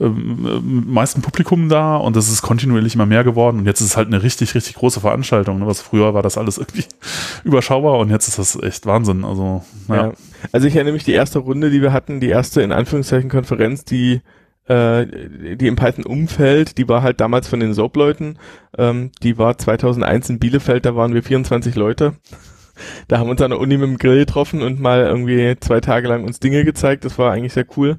ähm, 0.01 0.85
meisten 0.87 1.23
Publikum 1.23 1.69
da 1.69 1.97
und 1.97 2.17
es 2.17 2.31
ist 2.31 2.43
kontinuierlich 2.43 2.95
immer 2.95 3.07
mehr 3.07 3.25
geworden 3.25 3.61
und 3.61 3.67
jetzt 3.67 3.81
ist 3.81 3.89
es 3.89 3.97
halt 3.97 4.09
eine 4.09 4.23
richtig, 4.23 4.55
richtig 4.55 4.77
große 4.77 5.01
Veranstaltung. 5.01 5.59
Ne? 5.59 5.67
Was 5.67 5.81
früher 5.81 6.13
war 6.15 6.23
das 6.23 6.37
alles 6.37 6.59
irgendwie 6.59 6.85
überschaubar 7.45 7.99
und 7.99 8.11
jetzt 8.11 8.29
ist 8.29 8.39
das 8.39 8.63
echt 8.63 8.87
Wahnsinn. 8.87 9.25
Also, 9.25 9.65
ja. 9.89 9.95
ja. 9.95 10.13
Also 10.53 10.67
ich 10.67 10.75
erinnere 10.75 10.95
mich, 10.95 11.05
die 11.05 11.13
erste 11.13 11.39
Runde, 11.39 11.71
die 11.71 11.83
wir 11.83 11.93
hatten, 11.93 12.21
die 12.21 12.29
erste 12.29 12.63
in 12.63 12.73
Anführungszeichen 12.73 13.31
Konferenz, 13.31 13.85
die 13.85 14.21
äh, 14.69 15.07
die 15.57 15.69
im 15.69 15.77
Python-Umfeld, 15.77 16.77
die 16.79 16.89
war 16.89 17.03
halt 17.03 17.21
damals 17.21 17.49
von 17.49 17.61
den 17.61 17.73
Soap-Leuten, 17.73 18.39
ähm, 18.77 19.13
die 19.23 19.39
war 19.39 19.57
2001 19.57 20.31
in 20.31 20.39
Bielefeld, 20.39 20.85
da 20.85 20.97
waren 20.97 21.15
wir 21.15 21.23
24 21.23 21.75
Leute. 21.77 22.15
Da 23.09 23.19
haben 23.19 23.31
uns 23.31 23.41
an 23.41 23.53
der 23.53 23.61
Uni 23.61 23.79
mit 23.79 23.89
dem 23.89 23.97
Grill 23.97 24.19
getroffen 24.19 24.63
und 24.63 24.81
mal 24.81 25.01
irgendwie 25.01 25.57
zwei 25.61 25.81
Tage 25.81 26.09
lang 26.09 26.25
uns 26.25 26.41
Dinge 26.41 26.63
gezeigt. 26.63 27.07
Das 27.07 27.19
war 27.19 27.33
eigentlich 27.33 27.55
sehr 27.55 27.65
cool. 27.77 27.97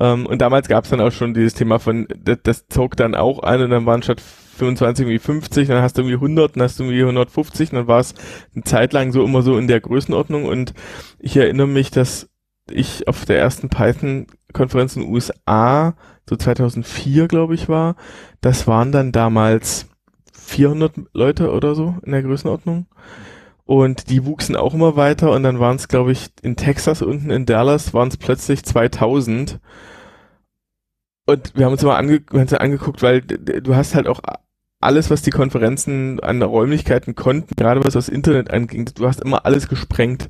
Ähm, 0.00 0.26
und 0.26 0.42
damals 0.42 0.66
gab 0.66 0.82
es 0.82 0.90
dann 0.90 1.00
auch 1.00 1.12
schon 1.12 1.32
dieses 1.32 1.54
Thema 1.54 1.78
von, 1.78 2.08
das, 2.16 2.38
das 2.42 2.66
zog 2.68 2.96
dann 2.96 3.14
auch 3.14 3.40
ein 3.40 3.60
und 3.60 3.70
dann 3.70 3.86
waren 3.86 4.02
statt 4.02 4.20
25 4.56 5.04
irgendwie 5.04 5.18
50, 5.18 5.68
dann 5.68 5.82
hast 5.82 5.96
du 5.96 6.02
irgendwie 6.02 6.16
100, 6.16 6.56
dann 6.56 6.62
hast 6.62 6.78
du 6.78 6.84
irgendwie 6.84 7.02
150, 7.02 7.70
dann 7.70 7.86
war 7.86 8.00
es 8.00 8.14
eine 8.54 8.64
Zeit 8.64 8.92
lang 8.92 9.12
so 9.12 9.24
immer 9.24 9.42
so 9.42 9.58
in 9.58 9.68
der 9.68 9.80
Größenordnung 9.80 10.44
und 10.44 10.74
ich 11.18 11.36
erinnere 11.36 11.68
mich, 11.68 11.90
dass 11.90 12.28
ich 12.70 13.06
auf 13.08 13.24
der 13.24 13.38
ersten 13.38 13.68
Python-Konferenz 13.68 14.96
in 14.96 15.02
den 15.02 15.12
USA, 15.12 15.94
so 16.28 16.36
2004 16.36 17.28
glaube 17.28 17.54
ich 17.54 17.68
war, 17.68 17.96
das 18.40 18.66
waren 18.66 18.92
dann 18.92 19.12
damals 19.12 19.86
400 20.32 20.92
Leute 21.12 21.50
oder 21.50 21.74
so 21.74 21.96
in 22.04 22.12
der 22.12 22.22
Größenordnung. 22.22 22.86
Und 23.64 24.10
die 24.10 24.24
wuchsen 24.24 24.54
auch 24.54 24.74
immer 24.74 24.94
weiter 24.94 25.32
und 25.32 25.42
dann 25.42 25.58
waren 25.58 25.74
es, 25.74 25.88
glaube 25.88 26.12
ich, 26.12 26.28
in 26.42 26.54
Texas 26.54 27.02
unten 27.02 27.30
in 27.30 27.46
Dallas 27.46 27.92
waren 27.92 28.08
es 28.08 28.16
plötzlich 28.16 28.62
2000. 28.62 29.58
Und 31.26 31.56
wir 31.56 31.64
haben 31.64 31.72
uns 31.72 31.82
mal 31.82 31.96
ange 31.96 32.22
angeguckt, 32.30 33.02
weil 33.02 33.22
du 33.22 33.74
hast 33.74 33.96
halt 33.96 34.06
auch 34.06 34.20
alles, 34.86 35.10
was 35.10 35.22
die 35.22 35.30
Konferenzen 35.30 36.20
an 36.20 36.40
Räumlichkeiten 36.42 37.14
konnten, 37.14 37.54
gerade 37.56 37.84
was 37.84 37.94
das 37.94 38.08
Internet 38.08 38.50
anging, 38.50 38.88
du 38.94 39.06
hast 39.06 39.20
immer 39.20 39.44
alles 39.44 39.68
gesprengt, 39.68 40.28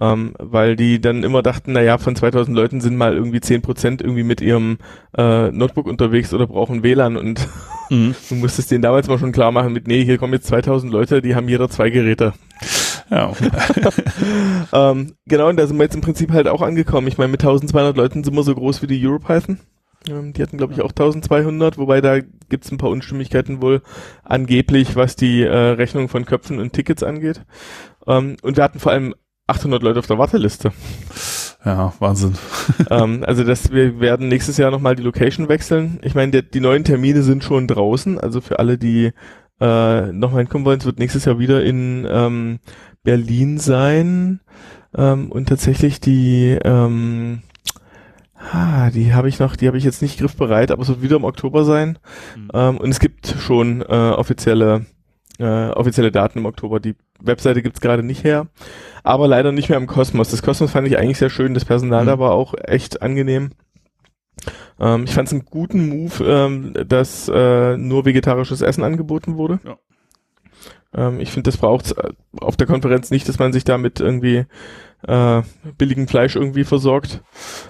ähm, 0.00 0.34
weil 0.38 0.76
die 0.76 1.00
dann 1.00 1.22
immer 1.22 1.42
dachten, 1.42 1.72
na 1.72 1.80
ja, 1.80 1.98
von 1.98 2.14
2000 2.14 2.54
Leuten 2.54 2.80
sind 2.80 2.96
mal 2.96 3.14
irgendwie 3.14 3.38
10% 3.38 4.02
irgendwie 4.02 4.22
mit 4.22 4.40
ihrem 4.40 4.78
äh, 5.16 5.50
Notebook 5.50 5.86
unterwegs 5.86 6.34
oder 6.34 6.46
brauchen 6.46 6.82
WLAN 6.82 7.16
und 7.16 7.48
mhm. 7.90 8.14
du 8.28 8.34
musstest 8.34 8.70
denen 8.70 8.82
damals 8.82 9.08
mal 9.08 9.18
schon 9.18 9.32
klar 9.32 9.52
machen 9.52 9.72
mit, 9.72 9.88
nee, 9.88 10.04
hier 10.04 10.18
kommen 10.18 10.34
jetzt 10.34 10.48
2000 10.48 10.92
Leute, 10.92 11.22
die 11.22 11.34
haben 11.34 11.48
jeder 11.48 11.68
zwei 11.70 11.90
Geräte. 11.90 12.34
Ja. 13.10 13.32
ähm, 14.72 15.14
genau, 15.26 15.48
und 15.48 15.56
da 15.56 15.66
sind 15.66 15.76
wir 15.76 15.84
jetzt 15.84 15.94
im 15.94 16.00
Prinzip 16.00 16.32
halt 16.32 16.48
auch 16.48 16.62
angekommen. 16.62 17.06
Ich 17.06 17.18
meine, 17.18 17.30
mit 17.30 17.42
1200 17.42 17.96
Leuten 17.96 18.24
sind 18.24 18.34
wir 18.34 18.42
so 18.42 18.54
groß 18.54 18.82
wie 18.82 18.86
die 18.86 19.06
Europython. 19.06 19.60
Ähm, 20.08 20.32
die 20.32 20.42
hatten, 20.42 20.58
glaube 20.58 20.72
ich, 20.72 20.82
auch 20.82 20.90
1200, 20.90 21.78
wobei 21.78 22.00
da 22.00 22.20
gibt's 22.48 22.70
ein 22.70 22.78
paar 22.78 22.90
Unstimmigkeiten 22.90 23.62
wohl 23.62 23.82
angeblich, 24.22 24.96
was 24.96 25.16
die 25.16 25.42
äh, 25.42 25.50
Rechnung 25.50 26.08
von 26.08 26.24
Köpfen 26.24 26.58
und 26.58 26.72
Tickets 26.72 27.02
angeht. 27.02 27.44
Ähm, 28.06 28.36
und 28.42 28.56
wir 28.56 28.64
hatten 28.64 28.80
vor 28.80 28.92
allem 28.92 29.14
800 29.46 29.82
Leute 29.82 29.98
auf 29.98 30.06
der 30.06 30.18
Warteliste. 30.18 30.72
Ja, 31.64 31.94
Wahnsinn. 31.98 32.34
ähm, 32.90 33.24
also 33.26 33.44
das, 33.44 33.72
wir 33.72 34.00
werden 34.00 34.28
nächstes 34.28 34.56
Jahr 34.56 34.70
nochmal 34.70 34.96
die 34.96 35.02
Location 35.02 35.48
wechseln. 35.48 35.98
Ich 36.02 36.14
meine, 36.14 36.42
die 36.42 36.60
neuen 36.60 36.84
Termine 36.84 37.22
sind 37.22 37.44
schon 37.44 37.66
draußen. 37.66 38.18
Also 38.18 38.40
für 38.40 38.58
alle, 38.58 38.78
die 38.78 39.12
äh, 39.60 40.12
nochmal 40.12 40.42
hinkommen 40.42 40.66
wollen, 40.66 40.80
es 40.80 40.86
wird 40.86 40.98
nächstes 40.98 41.24
Jahr 41.24 41.38
wieder 41.38 41.62
in 41.62 42.06
ähm, 42.08 42.58
Berlin 43.02 43.58
sein. 43.58 44.40
Ähm, 44.96 45.30
und 45.30 45.48
tatsächlich 45.48 46.00
die, 46.00 46.58
ähm, 46.64 47.42
ah, 48.52 48.90
die 48.90 49.14
habe 49.14 49.28
ich 49.28 49.38
noch, 49.38 49.56
die 49.56 49.66
habe 49.66 49.78
ich 49.78 49.84
jetzt 49.84 50.02
nicht 50.02 50.18
griffbereit, 50.18 50.70
aber 50.70 50.82
es 50.82 50.88
wird 50.88 51.02
wieder 51.02 51.16
im 51.16 51.24
Oktober 51.24 51.64
sein. 51.64 51.98
Mhm. 52.36 52.50
Ähm, 52.54 52.76
und 52.78 52.90
es 52.90 53.00
gibt 53.00 53.26
schon 53.38 53.82
äh, 53.82 53.84
offizielle 53.84 54.86
äh, 55.38 55.70
offizielle 55.70 56.12
Daten 56.12 56.38
im 56.38 56.46
Oktober, 56.46 56.78
die 56.78 56.94
Webseite 57.20 57.60
gibt's 57.62 57.80
gerade 57.80 58.02
nicht 58.02 58.22
her. 58.22 58.46
Aber 59.02 59.26
leider 59.26 59.50
nicht 59.52 59.68
mehr 59.68 59.78
im 59.78 59.86
Kosmos. 59.88 60.30
Das 60.30 60.42
Kosmos 60.42 60.70
fand 60.70 60.86
ich 60.86 60.96
eigentlich 60.96 61.18
sehr 61.18 61.30
schön. 61.30 61.54
Das 61.54 61.64
Personal 61.64 62.02
Mhm. 62.02 62.06
da 62.06 62.18
war 62.20 62.32
auch 62.32 62.54
echt 62.62 63.02
angenehm. 63.02 63.50
Ähm, 64.78 65.04
ich 65.04 65.14
fand 65.14 65.28
es 65.28 65.32
einen 65.32 65.44
guten 65.44 65.88
Move, 65.88 66.24
ähm, 66.24 66.72
dass 66.86 67.28
äh, 67.28 67.76
nur 67.76 68.04
vegetarisches 68.04 68.60
Essen 68.60 68.84
angeboten 68.84 69.36
wurde. 69.36 69.58
Ja. 69.64 69.76
Ähm, 70.94 71.20
ich 71.20 71.30
finde, 71.30 71.50
das 71.50 71.58
braucht 71.58 71.94
auf 72.40 72.56
der 72.56 72.66
Konferenz 72.66 73.10
nicht, 73.10 73.28
dass 73.28 73.38
man 73.38 73.52
sich 73.52 73.64
da 73.64 73.78
mit 73.78 74.00
irgendwie 74.00 74.46
äh, 75.06 75.42
billigem 75.78 76.08
Fleisch 76.08 76.36
irgendwie 76.36 76.64
versorgt. 76.64 77.22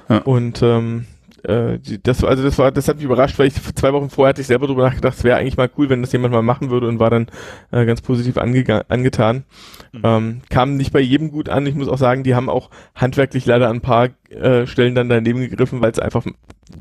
Ja. 0.09 0.19
Und 0.19 0.63
ähm, 0.63 1.07
äh, 1.45 1.79
die, 1.79 2.03
das 2.03 2.25
also 2.25 2.43
das 2.43 2.59
war 2.59 2.73
das 2.73 2.89
hat 2.89 2.97
mich 2.97 3.05
überrascht, 3.05 3.39
weil 3.39 3.49
ich 3.49 3.55
zwei 3.75 3.93
Wochen 3.93 4.09
vorher 4.09 4.31
hatte 4.31 4.41
ich 4.41 4.47
selber 4.47 4.67
drüber 4.67 4.85
nachgedacht, 4.85 5.19
es 5.19 5.25
wäre 5.25 5.37
eigentlich 5.37 5.57
mal 5.57 5.71
cool, 5.77 5.91
wenn 5.91 6.01
das 6.01 6.13
jemand 6.13 6.33
mal 6.33 6.43
machen 6.43 6.71
würde 6.71 6.89
und 6.89 6.99
war 6.99 7.11
dann 7.11 7.27
äh, 7.71 7.85
ganz 7.85 8.01
positiv 8.01 8.39
angetan. 8.39 9.45
Mhm. 9.93 10.01
Ähm, 10.03 10.41
kam 10.49 10.77
nicht 10.77 10.93
bei 10.93 11.01
jedem 11.01 11.31
gut 11.31 11.49
an. 11.49 11.67
Ich 11.67 11.75
muss 11.75 11.89
auch 11.89 11.99
sagen, 11.99 12.25
die 12.25 12.35
haben 12.35 12.49
auch 12.49 12.71
handwerklich 12.95 13.45
leider 13.47 13.69
an 13.69 13.77
ein 13.77 13.83
paar 13.83 14.09
äh, 14.31 14.67
Stellen 14.67 14.95
dann 14.95 15.09
daneben 15.09 15.41
gegriffen, 15.41 15.83
weil 15.83 15.91
es 15.91 15.99
einfach 15.99 16.25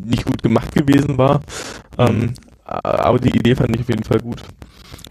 nicht 0.03 0.25
gut 0.25 0.41
gemacht 0.41 0.73
gewesen 0.73 1.17
war. 1.17 1.41
Ähm, 1.97 2.33
aber 2.65 3.19
die 3.19 3.35
Idee 3.35 3.55
fand 3.55 3.75
ich 3.75 3.81
auf 3.81 3.89
jeden 3.89 4.03
Fall 4.05 4.19
gut. 4.19 4.43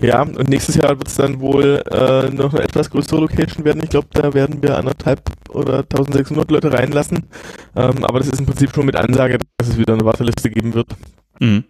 Ja, 0.01 0.23
und 0.23 0.49
nächstes 0.49 0.75
Jahr 0.75 0.99
wird 0.99 1.09
es 1.09 1.17
dann 1.17 1.41
wohl 1.41 1.83
äh, 1.91 2.29
noch 2.31 2.55
eine 2.55 2.63
etwas 2.65 2.91
größere 2.91 3.21
Location 3.21 3.65
werden. 3.65 3.83
Ich 3.83 3.91
glaube, 3.91 4.09
da 4.13 4.35
werden 4.35 4.63
wir 4.63 4.77
anderthalb 4.77 5.23
oder 5.51 5.79
1600 5.79 6.51
Leute 6.51 6.73
reinlassen. 6.73 7.29
Ähm, 7.77 8.05
aber 8.05 8.19
das 8.19 8.29
ist 8.29 8.41
im 8.41 8.47
Prinzip 8.47 8.75
schon 8.75 8.87
mit 8.87 8.97
Ansage, 8.97 9.39
dass 9.59 9.69
es 9.69 9.79
wieder 9.79 9.93
eine 9.93 10.05
Warteliste 10.05 10.51
geben 10.51 10.75
wird. 10.75 10.89
Mhm. 11.39 11.65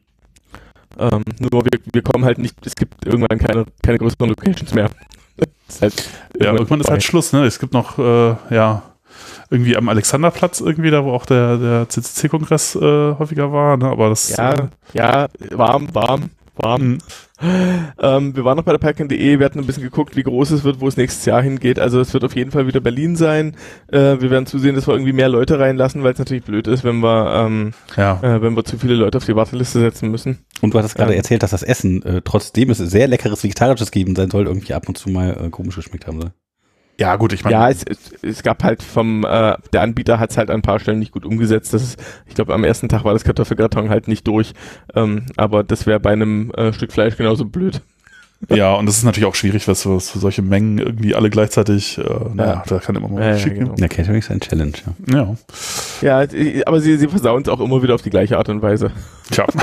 Ähm, 0.98 1.22
nur 1.38 1.64
wir, 1.64 1.78
wir 1.92 2.02
kommen 2.02 2.24
halt 2.24 2.38
nicht, 2.38 2.56
es 2.66 2.74
gibt 2.74 3.04
irgendwann 3.06 3.38
keine, 3.38 3.64
keine 3.82 3.98
größeren 3.98 4.28
Locations 4.28 4.74
mehr. 4.74 4.90
Halt 5.80 6.10
Ja, 6.38 6.52
irgendwann 6.52 6.80
ist 6.82 6.90
halt. 6.90 7.02
Schluss, 7.02 7.32
ne? 7.32 7.46
Es 7.46 7.58
gibt 7.58 7.72
noch, 7.72 7.98
äh, 7.98 8.36
ja, 8.54 8.82
irgendwie 9.50 9.76
am 9.76 9.88
Alexanderplatz 9.88 10.60
irgendwie, 10.60 10.90
da 10.90 11.02
wo 11.04 11.12
auch 11.12 11.24
der, 11.24 11.56
der 11.56 11.88
CCC-Kongress 11.88 12.76
äh, 12.76 13.14
häufiger 13.18 13.52
war, 13.52 13.78
ne? 13.78 13.86
Aber 13.86 14.10
das. 14.10 14.36
Ja, 14.36 14.68
ja, 14.92 15.28
warm, 15.50 15.88
warm, 15.94 16.30
warm. 16.56 16.82
mh. 16.82 16.98
Ähm, 17.42 18.36
wir 18.36 18.44
waren 18.44 18.56
noch 18.56 18.64
bei 18.64 18.72
der 18.72 18.78
Packend.de, 18.78 19.38
wir 19.38 19.44
hatten 19.44 19.58
ein 19.58 19.66
bisschen 19.66 19.82
geguckt, 19.82 20.16
wie 20.16 20.22
groß 20.22 20.50
es 20.52 20.64
wird, 20.64 20.80
wo 20.80 20.88
es 20.88 20.96
nächstes 20.96 21.24
Jahr 21.24 21.42
hingeht. 21.42 21.78
Also 21.78 22.00
es 22.00 22.12
wird 22.14 22.24
auf 22.24 22.36
jeden 22.36 22.50
Fall 22.50 22.66
wieder 22.66 22.80
Berlin 22.80 23.16
sein. 23.16 23.56
Äh, 23.88 24.20
wir 24.20 24.30
werden 24.30 24.46
zusehen, 24.46 24.74
dass 24.74 24.86
wir 24.86 24.94
irgendwie 24.94 25.12
mehr 25.12 25.28
Leute 25.28 25.58
reinlassen, 25.58 26.02
weil 26.02 26.12
es 26.12 26.18
natürlich 26.18 26.44
blöd 26.44 26.66
ist, 26.66 26.84
wenn 26.84 27.00
wir, 27.00 27.44
ähm, 27.46 27.72
ja. 27.96 28.20
äh, 28.22 28.42
wenn 28.42 28.54
wir 28.56 28.64
zu 28.64 28.78
viele 28.78 28.94
Leute 28.94 29.18
auf 29.18 29.24
die 29.24 29.36
Warteliste 29.36 29.80
setzen 29.80 30.10
müssen. 30.10 30.38
Und 30.60 30.74
du 30.74 30.78
hattest 30.78 30.94
gerade 30.94 31.12
Ähm. 31.12 31.18
erzählt, 31.18 31.42
dass 31.42 31.50
das 31.50 31.62
Essen, 31.62 32.02
äh, 32.04 32.22
trotzdem 32.24 32.70
es 32.70 32.78
sehr 32.78 33.08
leckeres 33.08 33.42
vegetarisches 33.42 33.90
geben 33.90 34.14
sein 34.14 34.30
soll, 34.30 34.46
irgendwie 34.46 34.74
ab 34.74 34.88
und 34.88 34.96
zu 34.96 35.10
mal 35.10 35.36
äh, 35.46 35.50
komisch 35.50 35.76
geschmeckt 35.76 36.06
haben 36.06 36.20
soll. 36.20 36.32
Ja, 37.02 37.16
gut, 37.16 37.32
ich 37.32 37.42
meine. 37.42 37.56
Ja, 37.56 37.68
es, 37.68 37.82
es, 37.84 38.12
es 38.22 38.42
gab 38.42 38.62
halt 38.62 38.82
vom, 38.82 39.24
äh, 39.24 39.56
der 39.72 39.82
Anbieter 39.82 40.20
hat 40.20 40.30
es 40.30 40.38
halt 40.38 40.50
an 40.50 40.56
ein 40.56 40.62
paar 40.62 40.78
Stellen 40.78 41.00
nicht 41.00 41.10
gut 41.10 41.24
umgesetzt. 41.24 41.74
Das 41.74 41.82
ist, 41.82 42.00
ich 42.26 42.34
glaube, 42.34 42.54
am 42.54 42.62
ersten 42.64 42.88
Tag 42.88 43.04
war 43.04 43.12
das 43.12 43.24
Kartoffelkarton 43.24 43.90
halt 43.90 44.06
nicht 44.06 44.26
durch. 44.28 44.52
Ähm, 44.94 45.26
aber 45.36 45.64
das 45.64 45.86
wäre 45.86 45.98
bei 46.00 46.12
einem 46.12 46.52
äh, 46.52 46.72
Stück 46.72 46.92
Fleisch 46.92 47.16
genauso 47.16 47.44
blöd. 47.44 47.80
Ja, 48.48 48.74
und 48.74 48.86
das 48.86 48.96
ist 48.96 49.04
natürlich 49.04 49.28
auch 49.28 49.36
schwierig, 49.36 49.68
was, 49.68 49.86
was 49.86 50.10
für 50.10 50.18
solche 50.18 50.42
Mengen 50.42 50.78
irgendwie 50.78 51.14
alle 51.14 51.30
gleichzeitig, 51.30 51.96
äh, 51.96 52.02
naja, 52.34 52.64
da 52.66 52.80
kann 52.80 52.96
immer 52.96 53.08
mal 53.08 53.22
Ja, 53.22 53.28
ja, 53.30 53.38
schick 53.38 53.54
genau. 53.54 53.76
Ja, 53.78 53.86
Catering 53.86 54.18
ist 54.18 54.32
ein 54.32 54.40
Challenge, 54.40 54.72
ja. 55.06 55.14
Ja, 55.16 55.36
Ja, 56.00 56.22
äh, 56.24 56.64
aber 56.64 56.80
sie, 56.80 56.96
sie 56.96 57.06
versauen 57.06 57.42
es 57.42 57.48
auch 57.48 57.60
immer 57.60 57.84
wieder 57.84 57.94
auf 57.94 58.02
die 58.02 58.10
gleiche 58.10 58.38
Art 58.38 58.48
und 58.48 58.60
Weise. 58.60 58.90
tja. 59.30 59.46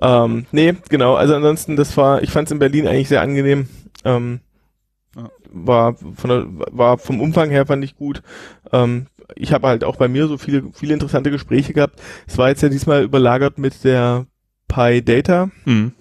Ähm, 0.00 0.46
nee, 0.52 0.74
genau. 0.88 1.14
Also 1.14 1.34
ansonsten, 1.34 1.76
das 1.76 1.96
war, 1.96 2.22
ich 2.22 2.30
fand 2.30 2.46
es 2.48 2.52
in 2.52 2.58
Berlin 2.58 2.86
eigentlich 2.86 3.08
sehr 3.08 3.20
angenehm. 3.20 3.68
Ähm, 4.04 4.40
Ja. 4.40 4.47
War 5.50 5.94
von 5.94 6.30
der, 6.30 6.46
war 6.48 6.98
vom 6.98 7.20
Umfang 7.20 7.50
her 7.50 7.66
fand 7.66 7.84
ich 7.84 7.96
gut. 7.96 8.22
Ähm, 8.72 9.06
ich 9.34 9.52
habe 9.52 9.68
halt 9.68 9.84
auch 9.84 9.96
bei 9.96 10.08
mir 10.08 10.26
so 10.26 10.38
viele, 10.38 10.64
viele 10.72 10.94
interessante 10.94 11.30
Gespräche 11.30 11.72
gehabt. 11.74 12.00
Es 12.26 12.38
war 12.38 12.48
jetzt 12.48 12.62
ja 12.62 12.68
diesmal 12.68 13.02
überlagert 13.02 13.58
mit 13.58 13.84
der 13.84 14.26
Pi 14.68 15.02
Data. 15.02 15.50
Mhm. 15.64 15.92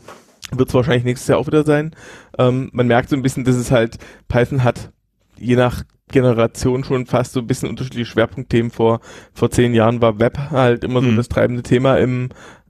Wird 0.52 0.70
es 0.70 0.76
wahrscheinlich 0.76 1.04
nächstes 1.04 1.28
Jahr 1.28 1.40
auch 1.40 1.48
wieder 1.48 1.64
sein. 1.66 1.94
Ähm, 2.38 2.70
man 2.72 2.88
merkt 2.88 3.10
so 3.10 3.16
ein 3.16 3.22
bisschen, 3.22 3.44
dass 3.44 3.56
es 3.56 3.70
halt, 3.72 3.98
Python 4.30 4.64
hat 4.64 4.92
je 5.38 5.56
nach 5.58 5.84
Generation 6.10 6.86
schon 6.86 7.06
fast 7.06 7.34
so 7.34 7.42
ein 7.42 7.48
bisschen 7.48 7.70
unterschiedliche 7.70 8.06
Schwerpunktthemen. 8.10 8.72
Vor, 8.72 9.02
vor 9.34 9.52
zehn 9.52 9.74
Jahren 9.74 10.02
war 10.02 10.20
Web 10.20 10.38
halt 10.52 10.86
immer 10.86 11.02
so 11.02 11.08
Mhm. 11.10 11.18
das 11.18 11.28
treibende 11.28 11.64
Thema 11.64 11.98
im, 11.98 12.30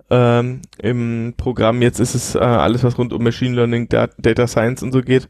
ähm, 0.10 0.62
im 0.80 1.36
Programm. 1.38 1.84
Jetzt 1.84 2.00
ist 2.00 2.16
es 2.16 2.34
äh, 2.34 2.40
alles, 2.40 2.84
was 2.84 2.98
rund 2.98 3.14
um 3.14 3.24
Machine 3.24 3.56
Learning, 3.56 3.90
Dat 3.90 4.14
Data 4.18 4.48
Science 4.48 4.82
und 4.82 4.92
so 4.92 5.02
geht. 5.02 5.28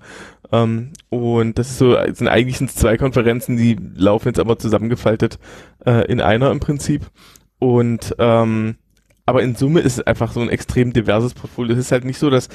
Ähm, 0.51 0.93
und 1.09 1.57
das 1.59 1.69
ist 1.71 1.77
so, 1.77 1.97
sind 2.13 2.27
eigentlich 2.27 2.57
sind's 2.57 2.75
zwei 2.75 2.97
Konferenzen, 2.97 3.57
die 3.57 3.77
laufen 3.95 4.29
jetzt 4.29 4.39
aber 4.39 4.57
zusammengefaltet 4.57 5.39
äh, 5.85 6.05
in 6.11 6.21
einer 6.21 6.51
im 6.51 6.59
Prinzip. 6.59 7.09
Und 7.59 8.15
ähm, 8.19 8.75
aber 9.25 9.43
in 9.43 9.55
Summe 9.55 9.81
ist 9.81 9.99
es 9.99 10.07
einfach 10.07 10.31
so 10.31 10.39
ein 10.39 10.49
extrem 10.49 10.93
diverses 10.93 11.33
Portfolio. 11.33 11.73
Es 11.73 11.79
ist 11.79 11.91
halt 11.91 12.05
nicht 12.05 12.17
so, 12.17 12.29
dass 12.29 12.47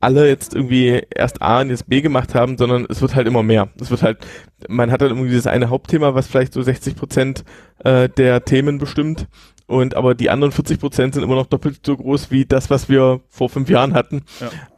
alle 0.00 0.28
jetzt 0.28 0.54
irgendwie 0.54 1.02
erst 1.14 1.42
A 1.42 1.60
und 1.60 1.70
jetzt 1.70 1.88
B 1.88 2.00
gemacht 2.00 2.34
haben, 2.34 2.58
sondern 2.58 2.86
es 2.88 3.00
wird 3.02 3.14
halt 3.14 3.26
immer 3.26 3.42
mehr. 3.42 3.68
Es 3.80 3.90
wird 3.90 4.02
halt, 4.02 4.26
man 4.68 4.90
hat 4.90 5.00
dann 5.00 5.10
irgendwie 5.10 5.30
dieses 5.30 5.46
eine 5.46 5.70
Hauptthema, 5.70 6.14
was 6.14 6.26
vielleicht 6.26 6.52
so 6.52 6.62
60 6.62 6.96
Prozent 6.96 7.44
äh, 7.84 8.08
der 8.08 8.44
Themen 8.44 8.78
bestimmt. 8.78 9.26
Und 9.66 9.94
aber 9.94 10.14
die 10.14 10.30
anderen 10.30 10.52
40 10.52 10.78
Prozent 10.78 11.14
sind 11.14 11.22
immer 11.22 11.34
noch 11.34 11.46
doppelt 11.46 11.80
so 11.84 11.96
groß 11.96 12.30
wie 12.30 12.44
das, 12.44 12.70
was 12.70 12.88
wir 12.88 13.20
vor 13.28 13.48
fünf 13.48 13.68
Jahren 13.68 13.94
hatten. 13.94 14.22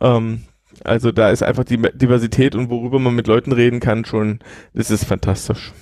Ähm, 0.00 0.44
also 0.84 1.12
da 1.12 1.30
ist 1.30 1.42
einfach 1.42 1.64
die 1.64 1.76
Diversität 1.94 2.54
und 2.54 2.70
worüber 2.70 2.98
man 2.98 3.14
mit 3.14 3.26
Leuten 3.26 3.52
reden 3.52 3.80
kann 3.80 4.04
schon, 4.04 4.40
das 4.74 4.90
ist 4.90 5.04
fantastisch. 5.04 5.72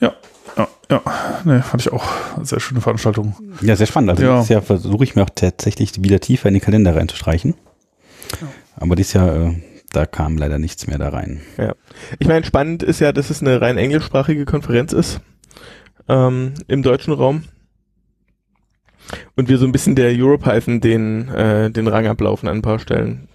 Ja, 0.00 0.14
ja, 0.56 0.68
ja. 0.90 1.02
Nee, 1.44 1.60
fand 1.62 1.82
ich 1.82 1.92
auch 1.92 2.04
eine 2.36 2.44
sehr 2.44 2.60
schöne 2.60 2.80
Veranstaltung. 2.80 3.34
Ja, 3.62 3.76
sehr 3.76 3.86
spannend. 3.86 4.10
Also 4.10 4.22
Ja. 4.24 4.34
dieses 4.36 4.48
Jahr 4.48 4.62
versuche 4.62 5.04
ich 5.04 5.14
mir 5.16 5.22
auch 5.22 5.30
tatsächlich 5.34 6.02
wieder 6.02 6.20
tiefer 6.20 6.48
in 6.48 6.54
den 6.54 6.62
Kalender 6.62 6.94
reinzustreichen. 6.96 7.54
Aber 8.76 8.96
dieses 8.96 9.12
Jahr, 9.12 9.34
äh, 9.34 9.54
da 9.92 10.06
kam 10.06 10.38
leider 10.38 10.58
nichts 10.58 10.86
mehr 10.86 10.98
da 10.98 11.08
rein. 11.08 11.40
Ich 12.18 12.28
meine, 12.28 12.44
spannend 12.46 12.82
ist 12.82 13.00
ja, 13.00 13.12
dass 13.12 13.30
es 13.30 13.40
eine 13.42 13.60
rein 13.60 13.76
englischsprachige 13.76 14.44
Konferenz 14.44 14.92
ist 14.92 15.20
ähm, 16.08 16.54
im 16.68 16.82
deutschen 16.82 17.12
Raum. 17.12 17.44
Und 19.34 19.48
wir 19.48 19.58
so 19.58 19.66
ein 19.66 19.72
bisschen 19.72 19.96
der 19.96 20.10
EuroPython 20.12 20.80
den, 20.80 21.28
äh, 21.28 21.70
den 21.70 21.88
Rang 21.88 22.06
ablaufen 22.06 22.48
an 22.48 22.58
ein 22.58 22.62
paar 22.62 22.78
Stellen. 22.78 23.28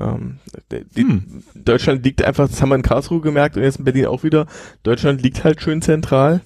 Ähm, 0.00 0.38
die, 0.70 1.02
Hm. 1.02 1.42
Deutschland 1.54 2.04
liegt 2.04 2.22
einfach, 2.24 2.48
das 2.48 2.60
haben 2.60 2.68
wir 2.70 2.76
in 2.76 2.82
Karlsruhe 2.82 3.20
gemerkt 3.20 3.56
und 3.56 3.62
jetzt 3.62 3.78
in 3.78 3.84
Berlin 3.84 4.06
auch 4.06 4.22
wieder, 4.22 4.46
Deutschland 4.82 5.22
liegt 5.22 5.44
halt 5.44 5.62
schön 5.62 5.82
zentral. 5.82 6.40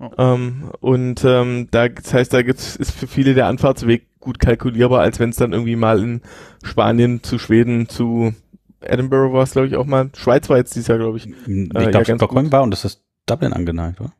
Oh. 0.00 0.10
Ähm, 0.18 0.70
und 0.80 1.24
ähm, 1.24 1.68
da, 1.70 1.88
das 1.88 2.12
heißt, 2.12 2.32
da 2.32 2.42
gibt's, 2.42 2.76
ist 2.76 2.90
für 2.92 3.06
viele 3.06 3.34
der 3.34 3.46
Anfahrtsweg 3.46 4.06
gut 4.18 4.38
kalkulierbar, 4.38 5.00
als 5.00 5.20
wenn 5.20 5.30
es 5.30 5.36
dann 5.36 5.52
irgendwie 5.52 5.76
mal 5.76 6.02
in 6.02 6.20
Spanien 6.64 7.22
zu 7.22 7.38
Schweden 7.38 7.88
zu 7.88 8.34
Edinburgh 8.80 9.32
war 9.32 9.44
es, 9.44 9.52
glaube 9.52 9.66
ich, 9.68 9.76
auch 9.76 9.86
mal. 9.86 10.10
Schweiz 10.14 10.48
war 10.50 10.58
jetzt 10.58 10.74
dieses 10.74 10.88
Jahr, 10.88 10.98
glaube 10.98 11.16
ich. 11.16 11.26
Ich 11.26 11.46
ja, 11.46 11.90
glaube, 11.90 12.04
ganz 12.04 12.18
Stockholm 12.20 12.52
war 12.52 12.62
und 12.62 12.70
das 12.70 12.84
ist 12.84 13.02
Dublin 13.26 13.52
angeneigt, 13.54 14.00
oder? 14.00 14.12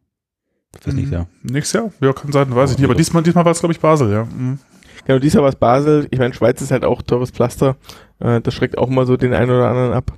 Ist 0.74 0.86
das 0.86 0.94
nicht 0.94 1.10
Mhm. 1.10 1.12
so? 1.12 1.26
Nächstes 1.42 1.72
Jahr? 1.80 1.92
Ja, 2.00 2.12
kann 2.12 2.32
sein, 2.32 2.54
weiß 2.54 2.70
ich 2.70 2.76
Ja, 2.76 2.80
nicht. 2.82 2.90
Aber 2.90 2.94
diesmal, 2.94 3.22
diesmal 3.22 3.44
war 3.44 3.52
es, 3.52 3.60
glaube 3.60 3.72
ich, 3.72 3.80
Basel, 3.80 4.10
ja. 4.10 4.24
Mhm. 4.24 4.58
Genau, 5.06 5.18
dieser 5.18 5.42
war 5.42 5.50
es 5.50 5.56
Basel. 5.56 6.06
Ich 6.10 6.18
meine, 6.18 6.32
Schweiz 6.32 6.62
ist 6.62 6.70
halt 6.70 6.84
auch 6.84 7.02
teures 7.02 7.30
Pflaster. 7.30 7.76
Äh, 8.20 8.40
das 8.40 8.55
schreckt 8.55 8.79
auch 8.79 8.88
mal 8.88 9.07
so 9.07 9.16
den 9.16 9.35
einen 9.35 9.50
oder 9.50 9.68
anderen 9.68 9.92
ab. 9.92 10.12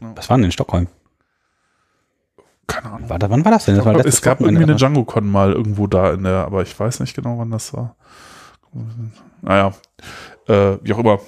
Was 0.00 0.28
war 0.28 0.36
denn 0.36 0.44
in 0.44 0.52
Stockholm? 0.52 0.88
Keine 2.66 2.92
Ahnung. 2.92 3.10
War 3.10 3.18
da, 3.18 3.30
wann 3.30 3.44
war 3.44 3.52
das 3.52 3.66
denn? 3.66 3.76
Das 3.76 3.84
war 3.84 3.94
es 4.04 4.22
gab 4.22 4.40
Wochenende, 4.40 4.60
irgendwie 4.60 4.72
eine? 4.72 4.78
Django-Con 4.78 5.30
mal 5.30 5.52
irgendwo 5.52 5.86
da 5.86 6.12
in 6.12 6.24
der, 6.24 6.44
aber 6.44 6.62
ich 6.62 6.78
weiß 6.78 7.00
nicht 7.00 7.14
genau, 7.14 7.38
wann 7.38 7.50
das 7.50 7.72
war. 7.74 7.96
Naja, 9.42 9.72
äh, 10.48 10.78
wie 10.82 10.92
auch 10.94 10.98
immer. 10.98 11.20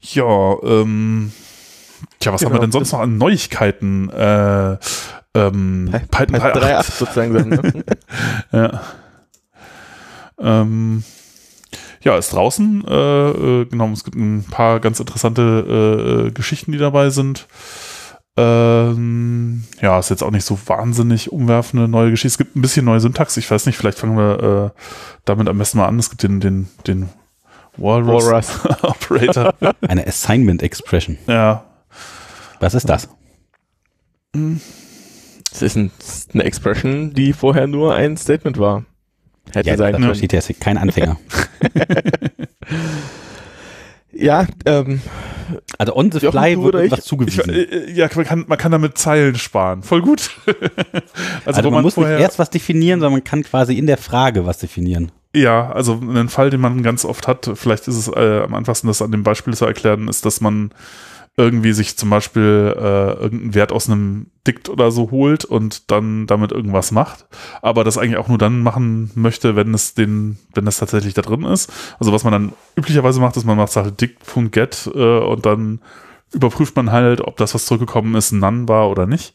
Ja, 0.00 0.56
ähm, 0.62 1.32
tja, 2.18 2.32
was 2.32 2.42
haben 2.42 2.48
Genau, 2.48 2.60
wir 2.60 2.66
denn 2.66 2.72
sonst 2.72 2.92
noch 2.92 3.00
an 3.00 3.16
Neuigkeiten? 3.16 4.10
Äh, 4.10 4.78
ähm, 5.34 5.90
Python 6.10 6.42
Halt 6.42 6.56
3.8. 6.56 6.80
3.8 6.80 6.92
sozusagen. 6.98 7.32
Ne? 7.32 7.84
Ja. 8.52 8.80
Ähm, 10.38 11.04
ja, 12.02 12.16
ist 12.16 12.32
draußen. 12.32 12.84
Äh, 12.86 13.30
äh, 13.30 13.64
genau, 13.66 13.88
es 13.90 14.04
gibt 14.04 14.16
ein 14.16 14.44
paar 14.50 14.80
ganz 14.80 15.00
interessante 15.00 15.42
äh, 15.42 16.28
äh, 16.28 16.30
Geschichten, 16.30 16.72
die 16.72 16.78
dabei 16.78 17.10
sind. 17.10 17.46
Ähm, 18.36 19.64
ja, 19.80 19.98
ist 19.98 20.08
jetzt 20.08 20.22
auch 20.22 20.30
nicht 20.30 20.46
so 20.46 20.58
wahnsinnig 20.66 21.30
umwerfende 21.32 21.86
neue 21.86 22.10
Geschichte. 22.10 22.28
Es 22.28 22.38
gibt 22.38 22.56
ein 22.56 22.62
bisschen 22.62 22.86
neue 22.86 23.00
Syntax. 23.00 23.36
Ich 23.36 23.50
weiß 23.50 23.66
nicht, 23.66 23.76
vielleicht 23.76 23.98
fangen 23.98 24.16
wir 24.16 24.72
äh, 24.74 24.80
damit 25.24 25.48
am 25.48 25.58
besten 25.58 25.78
mal 25.78 25.86
an. 25.86 25.98
Es 25.98 26.10
gibt 26.10 26.22
den, 26.22 26.40
den, 26.40 26.68
den 26.86 27.08
Walrus, 27.76 28.26
Walrus. 28.26 28.60
Operator. 28.82 29.54
Eine 29.82 30.06
Assignment 30.06 30.62
Expression. 30.62 31.18
ja. 31.26 31.64
Was 32.60 32.74
ist 32.74 32.88
das? 32.88 33.08
Das 34.32 35.62
ist, 35.62 35.76
ein, 35.76 35.90
eine 36.32 36.44
Expression, 36.44 37.12
die 37.12 37.32
vorher 37.32 37.66
nur 37.66 37.94
ein 37.94 38.16
Statement 38.16 38.56
war. 38.56 38.84
Hätte 39.52 39.70
Ja, 39.70 39.76
sein 39.76 39.92
können. 39.92 40.04
versteht 40.06 40.32
ja 40.32 40.40
kein 40.60 40.78
Anfänger. 40.78 41.18
Ja, 44.14 44.46
ähm, 44.66 45.00
Also 45.78 45.96
on 45.96 46.12
the 46.12 46.18
Jochen, 46.18 46.38
fly 46.38 46.54
du 46.54 46.64
wird 46.64 46.84
ich? 46.84 46.92
was 46.92 46.98
Ich, 47.00 47.04
zugewiesen. 47.06 47.48
äh, 47.50 47.90
ja, 47.92 48.08
man 48.14 48.24
kann, 48.26 48.44
man 48.46 48.58
kann 48.58 48.70
damit 48.70 48.98
Zeilen 48.98 49.36
sparen. 49.36 49.82
Voll 49.82 50.02
gut. 50.02 50.30
also 51.46 51.64
wo 51.64 51.70
man, 51.70 51.82
muss 51.82 51.96
nicht 51.96 52.06
erst 52.08 52.38
was 52.38 52.50
definieren, 52.50 53.00
sondern 53.00 53.12
man 53.14 53.24
kann 53.24 53.42
quasi 53.42 53.76
in 53.76 53.86
der 53.86 53.96
Frage 53.96 54.44
was 54.44 54.58
definieren. 54.58 55.10
Ja, 55.34 55.72
also 55.72 55.94
ein 55.98 56.28
Fall, 56.28 56.50
den 56.50 56.60
man 56.60 56.82
ganz 56.82 57.06
oft 57.06 57.26
hat, 57.26 57.50
vielleicht 57.54 57.88
ist 57.88 57.96
es 57.96 58.08
äh, 58.08 58.42
am 58.44 58.54
einfachsten, 58.54 58.86
das 58.86 59.00
an 59.00 59.12
dem 59.12 59.22
Beispiel 59.22 59.54
zu 59.54 59.64
erklären, 59.64 60.08
ist, 60.08 60.26
dass 60.26 60.42
man 60.42 60.72
irgendwie 61.36 61.72
sich 61.72 61.96
zum 61.96 62.10
Beispiel 62.10 62.74
äh, 62.76 63.12
irgendeinen 63.12 63.54
Wert 63.54 63.72
aus 63.72 63.88
einem 63.88 64.26
Dikt 64.46 64.68
oder 64.68 64.90
so 64.90 65.10
holt 65.10 65.44
und 65.44 65.90
dann 65.90 66.26
damit 66.26 66.52
irgendwas 66.52 66.92
macht, 66.92 67.26
aber 67.62 67.84
das 67.84 67.96
eigentlich 67.96 68.18
auch 68.18 68.28
nur 68.28 68.38
dann 68.38 68.62
machen 68.62 69.10
möchte, 69.14 69.56
wenn 69.56 69.72
es 69.72 69.94
den, 69.94 70.38
wenn 70.54 70.66
das 70.66 70.78
tatsächlich 70.78 71.14
da 71.14 71.22
drin 71.22 71.44
ist. 71.44 71.72
Also 71.98 72.12
was 72.12 72.24
man 72.24 72.32
dann 72.32 72.52
üblicherweise 72.76 73.20
macht, 73.20 73.36
ist, 73.36 73.44
man 73.44 73.56
macht 73.56 73.74
halt 73.76 74.00
dict.get 74.00 74.90
äh, 74.94 75.18
und 75.20 75.46
dann 75.46 75.80
überprüft 76.32 76.76
man 76.76 76.90
halt, 76.90 77.22
ob 77.22 77.36
das, 77.38 77.54
was 77.54 77.66
zurückgekommen 77.66 78.14
ist, 78.14 78.32
none 78.32 78.68
war 78.68 78.90
oder 78.90 79.06
nicht. 79.06 79.34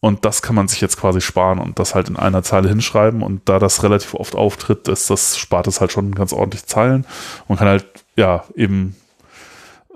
Und 0.00 0.24
das 0.24 0.42
kann 0.42 0.54
man 0.54 0.68
sich 0.68 0.80
jetzt 0.80 0.98
quasi 0.98 1.20
sparen 1.20 1.58
und 1.58 1.78
das 1.78 1.94
halt 1.94 2.08
in 2.08 2.16
einer 2.16 2.42
Zeile 2.42 2.68
hinschreiben. 2.68 3.22
Und 3.22 3.48
da 3.48 3.58
das 3.58 3.82
relativ 3.82 4.14
oft 4.14 4.34
auftritt, 4.34 4.88
ist 4.88 5.10
das, 5.10 5.38
spart 5.38 5.66
es 5.66 5.80
halt 5.80 5.90
schon 5.90 6.14
ganz 6.14 6.32
ordentlich 6.32 6.66
Zeilen. 6.66 7.06
Man 7.48 7.58
kann 7.58 7.66
halt, 7.66 7.86
ja, 8.14 8.44
eben 8.54 8.94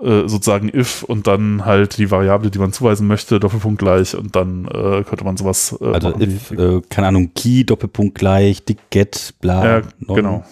äh, 0.03 0.27
sozusagen 0.27 0.69
if 0.73 1.03
und 1.03 1.27
dann 1.27 1.65
halt 1.65 1.97
die 1.97 2.09
Variable, 2.11 2.49
die 2.51 2.59
man 2.59 2.73
zuweisen 2.73 3.07
möchte, 3.07 3.39
Doppelpunkt 3.39 3.79
gleich 3.79 4.15
und 4.15 4.35
dann 4.35 4.65
äh, 4.65 5.03
könnte 5.03 5.23
man 5.23 5.37
sowas 5.37 5.77
äh, 5.81 5.85
Also 5.85 6.09
machen 6.09 6.21
if, 6.21 6.51
wie- 6.51 6.55
äh, 6.55 6.81
keine 6.89 7.07
Ahnung, 7.07 7.31
key, 7.35 7.63
Doppelpunkt 7.63 8.15
gleich, 8.17 8.63
dick, 8.65 8.79
get, 8.89 9.33
bla. 9.41 9.65
Ja, 9.77 9.81
non. 9.99 10.15
genau. 10.15 10.45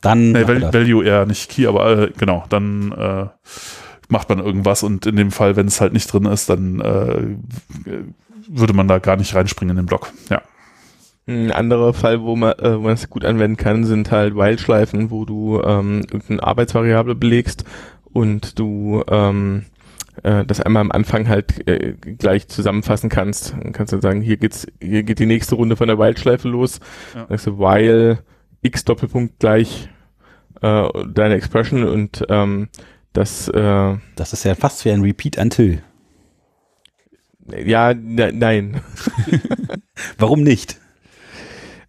Dann 0.00 0.32
Nee, 0.32 0.40
macht 0.40 0.48
er 0.50 0.62
Val. 0.62 0.74
Value 0.74 1.04
eher 1.04 1.24
nicht 1.26 1.50
Key, 1.50 1.66
aber 1.66 1.98
äh, 1.98 2.10
genau, 2.18 2.44
dann 2.50 2.92
äh, 2.92 3.26
macht 4.08 4.28
man 4.28 4.38
irgendwas 4.38 4.82
und 4.82 5.06
in 5.06 5.16
dem 5.16 5.30
Fall, 5.30 5.56
wenn 5.56 5.66
es 5.66 5.80
halt 5.80 5.92
nicht 5.94 6.12
drin 6.12 6.26
ist, 6.26 6.50
dann 6.50 6.80
äh, 6.80 7.36
würde 8.48 8.74
man 8.74 8.86
da 8.88 8.98
gar 8.98 9.16
nicht 9.16 9.34
reinspringen 9.34 9.76
in 9.78 9.82
den 9.84 9.86
Block. 9.86 10.12
Ja. 10.30 10.42
Ein 11.26 11.52
anderer 11.52 11.94
Fall, 11.94 12.20
wo 12.20 12.36
man, 12.36 12.52
äh, 12.58 12.76
wo 12.76 12.82
man 12.82 12.92
es 12.92 13.08
gut 13.08 13.24
anwenden 13.24 13.56
kann, 13.56 13.84
sind 13.84 14.10
halt 14.10 14.36
While-Schleifen, 14.36 15.10
wo 15.10 15.24
du 15.24 15.58
ähm, 15.62 16.00
irgendeine 16.12 16.42
Arbeitsvariable 16.42 17.14
belegst 17.14 17.64
und 18.14 18.58
du 18.58 19.02
ähm, 19.08 19.66
äh, 20.22 20.44
das 20.44 20.60
einmal 20.60 20.80
am 20.80 20.92
Anfang 20.92 21.28
halt 21.28 21.68
äh, 21.68 21.92
gleich 21.92 22.48
zusammenfassen 22.48 23.10
kannst. 23.10 23.52
Dann 23.52 23.72
kannst 23.72 23.92
du 23.92 24.00
sagen, 24.00 24.22
hier 24.22 24.38
geht's, 24.38 24.66
hier 24.80 25.02
geht 25.02 25.18
die 25.18 25.26
nächste 25.26 25.56
Runde 25.56 25.76
von 25.76 25.88
der 25.88 25.98
While-Schleife 25.98 26.48
los. 26.48 26.80
Ja. 27.14 27.26
Sagst 27.28 27.46
du 27.46 27.58
while 27.58 28.20
x 28.62 28.84
Doppelpunkt 28.84 29.40
gleich 29.40 29.90
äh, 30.62 30.88
deine 31.08 31.34
Expression 31.34 31.84
und 31.84 32.24
ähm, 32.28 32.68
das 33.12 33.48
äh, 33.48 33.96
Das 34.16 34.32
ist 34.32 34.44
ja 34.44 34.54
fast 34.54 34.84
wie 34.84 34.90
ein 34.90 35.02
Repeat 35.02 35.36
until. 35.36 35.82
ja, 37.64 37.92
ne, 37.92 38.32
nein. 38.32 38.80
Warum 40.18 40.42
nicht? 40.42 40.78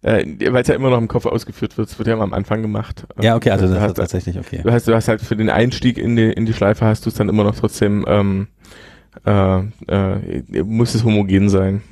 Äh, 0.02 0.24
Weil 0.52 0.62
es 0.62 0.68
ja 0.68 0.74
immer 0.74 0.90
noch 0.90 0.98
im 0.98 1.08
Kopf 1.08 1.26
ausgeführt 1.26 1.76
wird. 1.78 1.88
Es 1.88 1.98
wird 1.98 2.08
ja 2.08 2.14
immer 2.14 2.24
am 2.24 2.34
Anfang 2.34 2.62
gemacht. 2.62 3.06
Ja, 3.20 3.36
okay, 3.36 3.50
also 3.50 3.66
du 3.66 3.74
das 3.74 3.88
ist 3.88 3.94
tatsächlich 3.94 4.38
okay. 4.38 4.60
du 4.62 4.70
hast, 4.70 4.86
du 4.86 4.94
hast 4.94 5.08
halt 5.08 5.20
für 5.20 5.36
den 5.36 5.50
Einstieg 5.50 5.98
in 5.98 6.16
die, 6.16 6.32
in 6.32 6.46
die 6.46 6.52
Schleife 6.52 6.84
hast 6.84 7.06
du 7.06 7.10
es 7.10 7.16
dann 7.16 7.28
immer 7.28 7.44
noch 7.44 7.56
trotzdem, 7.56 8.04
ähm, 8.08 8.48
äh, 9.24 9.58
äh, 9.88 10.62
muss 10.64 10.94
es 10.94 11.04
homogen 11.04 11.48
sein. 11.48 11.82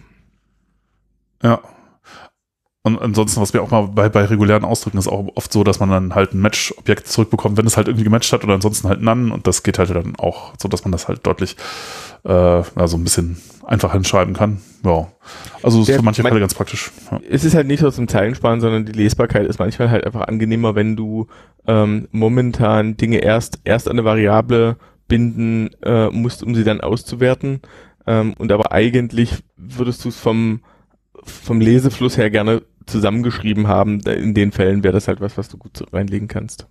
Ja. 1.43 1.61
Und 2.87 3.01
ansonsten, 3.01 3.41
was 3.41 3.55
wir 3.55 3.63
auch 3.63 3.71
mal 3.71 3.89
bei, 3.89 4.11
bei 4.11 4.27
regulären 4.27 4.65
Ausdrücken 4.65 4.99
ist 4.99 5.09
auch 5.09 5.27
oft 5.37 5.51
so, 5.51 5.65
dass 5.65 5.81
man 5.81 5.89
dann 5.89 6.15
halt 6.15 6.35
ein 6.35 6.41
Match-Objekt 6.43 7.09
zurückbekommt, 7.09 7.57
wenn 7.57 7.67
es 7.67 7.79
halt 7.79 7.89
irgendwie 7.89 8.05
gematcht 8.05 8.31
hat 8.31 8.45
oder 8.45 8.55
ansonsten 8.55 8.89
halt 8.89 9.01
none 9.01 9.33
und 9.33 9.47
das 9.47 9.63
geht 9.63 9.79
halt 9.79 9.89
dann 9.89 10.17
auch 10.17 10.53
so, 10.61 10.69
dass 10.69 10.85
man 10.85 10.93
das 10.93 11.09
halt 11.09 11.27
deutlich 11.27 11.57
äh, 12.25 12.31
also 12.75 12.97
ein 12.97 13.05
bisschen 13.05 13.37
einfacher 13.67 13.95
hinschreiben 13.95 14.35
kann. 14.35 14.59
Ja. 14.85 15.09
Also 15.63 15.81
ist 15.81 15.89
Der- 15.89 15.97
für 15.97 16.03
manche 16.05 16.23
Fälle 16.23 16.41
ganz 16.41 16.55
praktisch. 16.55 16.91
Ja. 17.11 17.21
Es 17.29 17.45
ist 17.45 17.55
halt 17.55 17.67
nicht 17.67 17.83
nur 17.83 17.93
zum 17.93 18.09
Zeilensparen, 18.09 18.61
sondern 18.61 18.85
die 18.85 18.93
Lesbarkeit 18.93 19.47
ist 19.47 19.59
manchmal 19.59 19.91
halt 19.91 20.05
einfach 20.05 20.23
angenehmer, 20.29 20.75
wenn 20.75 20.97
du 20.97 21.27
ähm, 21.67 22.09
momentan 22.13 22.97
Dinge 22.97 23.19
erst, 23.19 23.61
erst 23.65 23.89
an 23.89 23.93
eine 23.93 24.05
Variable 24.05 24.77
binden 25.09 25.71
äh, 25.83 26.09
musst, 26.11 26.43
um 26.43 26.55
sie 26.55 26.65
dann 26.65 26.81
auszuwerten. 26.81 27.61
Ähm, 28.07 28.35
und 28.39 28.53
aber 28.53 28.73
eigentlich 28.73 29.43
würdest 29.57 30.05
du 30.05 30.11
es 30.11 30.19
vom, 30.19 30.61
vom 31.23 31.61
Lesefluss 31.61 32.17
her 32.19 32.31
gerne 32.31 32.63
zusammengeschrieben 32.87 33.67
haben. 33.67 34.01
In 34.01 34.35
den 34.35 34.53
Fällen 34.53 34.83
wäre 34.85 34.93
das 34.93 35.09
halt 35.09 35.23
was, 35.23 35.39
was 35.39 35.49
du 35.49 35.57
gut 35.57 35.83
reinlegen 35.93 36.29
kannst. 36.29 36.67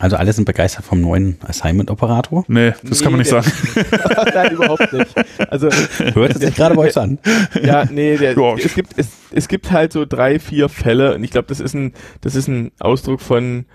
Also 0.00 0.16
alle 0.16 0.32
sind 0.32 0.44
begeistert 0.44 0.84
vom 0.84 1.00
neuen 1.00 1.38
Assignment-Operator. 1.42 2.44
Nee, 2.46 2.72
das 2.84 3.02
kann 3.02 3.10
man 3.10 3.18
nicht 3.18 3.30
sagen. 3.30 3.50
Nein, 4.34 4.52
überhaupt 4.52 4.92
nicht. 4.92 5.12
Also 5.50 5.68
Hört 6.14 6.36
es 6.36 6.40
sich 6.40 6.54
gerade 6.54 6.76
bei 6.76 6.82
euch 6.82 6.96
an? 6.96 7.18
ja, 7.60 7.84
nee, 7.84 8.16
der, 8.16 8.34
Ja, 8.36 8.54
es 8.54 8.74
gibt 8.74 8.92
es, 8.96 9.08
es 9.32 9.48
gibt 9.48 9.72
halt 9.72 9.92
so 9.92 10.04
drei, 10.04 10.38
vier 10.38 10.68
Fälle 10.68 11.14
und 11.14 11.24
ich 11.24 11.32
glaube, 11.32 11.48
das 11.48 11.58
ist 11.58 11.74
ein 11.74 11.94
das 12.20 12.36
ist 12.36 12.46
ein 12.46 12.70
Ausdruck 12.78 13.20
von 13.20 13.66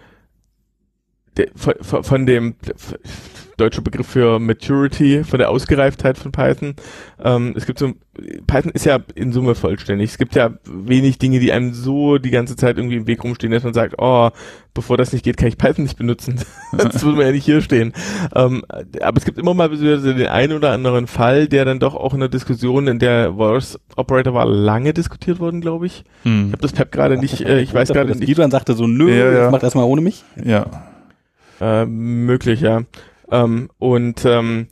der, 1.36 1.48
von, 1.56 1.74
von 1.82 2.04
von 2.06 2.26
dem 2.26 2.56
deutsche 3.58 3.82
Begriff 3.82 4.08
für 4.08 4.40
Maturity, 4.40 5.24
von 5.24 5.40
der 5.40 5.50
Ausgereiftheit 5.50 6.18
von 6.18 6.32
Python. 6.32 6.76
Ähm, 7.24 7.54
es 7.56 7.66
gibt 7.66 7.80
so 7.80 7.94
Python 8.46 8.72
ist 8.74 8.86
ja 8.86 9.00
in 9.16 9.32
Summe 9.34 9.56
vollständig. 9.56 10.12
Es 10.12 10.18
gibt 10.20 10.36
ja 10.36 10.52
wenig 10.66 11.18
Dinge, 11.18 11.40
die 11.40 11.52
einem 11.52 11.74
so 11.74 12.20
die 12.20 12.30
ganze 12.30 12.56
Zeit 12.56 12.78
irgendwie 12.78 12.98
im 12.98 13.08
Weg 13.08 13.24
rumstehen, 13.24 13.52
dass 13.52 13.64
man 13.64 13.74
sagt, 13.74 13.96
oh, 13.98 14.30
bevor 14.76 14.98
das 14.98 15.14
nicht 15.14 15.26
geht, 15.26 15.36
kann 15.38 15.48
ich 15.48 15.58
Python 15.58 15.84
nicht 15.84 15.98
benutzen. 15.98 16.36
das 16.78 17.04
würde 17.04 17.18
man 17.18 17.26
ja 17.26 17.32
nicht 17.32 17.46
hier 17.46 17.62
stehen. 17.62 17.92
Ähm, 18.36 18.64
aber 19.02 19.18
es 19.18 19.26
gibt 19.26 19.40
immer 19.40 19.56
mal 19.56 19.76
so 19.76 20.14
den 20.14 20.28
einen 20.28 20.54
oder 20.54 20.72
anderen 20.72 21.08
Fall, 21.08 21.48
der 21.48 21.66
dann 21.66 21.80
doch 21.80 21.96
auch 21.96 22.14
in 22.14 22.20
der 22.20 22.30
Diskussion, 22.30 22.88
in 22.88 23.00
der 23.00 23.34
Voice 23.34 23.80
Operator 23.96 24.36
war, 24.36 24.46
lange 24.46 24.94
diskutiert 24.94 25.40
worden, 25.40 25.60
glaube 25.62 25.88
ich. 25.88 26.04
Ich 26.24 26.30
Hm. 26.32 26.52
habe 26.52 26.62
das 26.62 26.72
Pep 26.72 26.92
gerade 26.92 27.18
nicht, 27.18 27.42
äh, 27.42 27.62
ich 27.62 27.74
weiß 27.74 27.90
gerade 27.90 28.12
nicht, 28.16 28.28
Liedwan 28.28 28.52
sagte 28.52 28.74
so, 28.76 28.86
nö, 28.86 29.10
Ja, 29.10 29.26
ja. 29.26 29.32
das 29.44 29.52
macht 29.52 29.64
erstmal 29.64 29.86
ohne 29.86 30.02
mich. 30.02 30.24
Ja. 30.44 30.66
äh, 31.60 31.86
möglich, 31.88 32.62
ja. 32.62 32.82
Ähm, 33.32 33.70
und 33.78 34.26
ähm, 34.26 34.68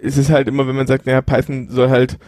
es 0.00 0.16
ist 0.16 0.30
halt 0.30 0.48
immer, 0.48 0.66
wenn 0.66 0.76
man 0.76 0.86
sagt, 0.86 1.06
naja, 1.06 1.22
Python 1.22 1.68
soll 1.68 1.90
halt 1.90 2.18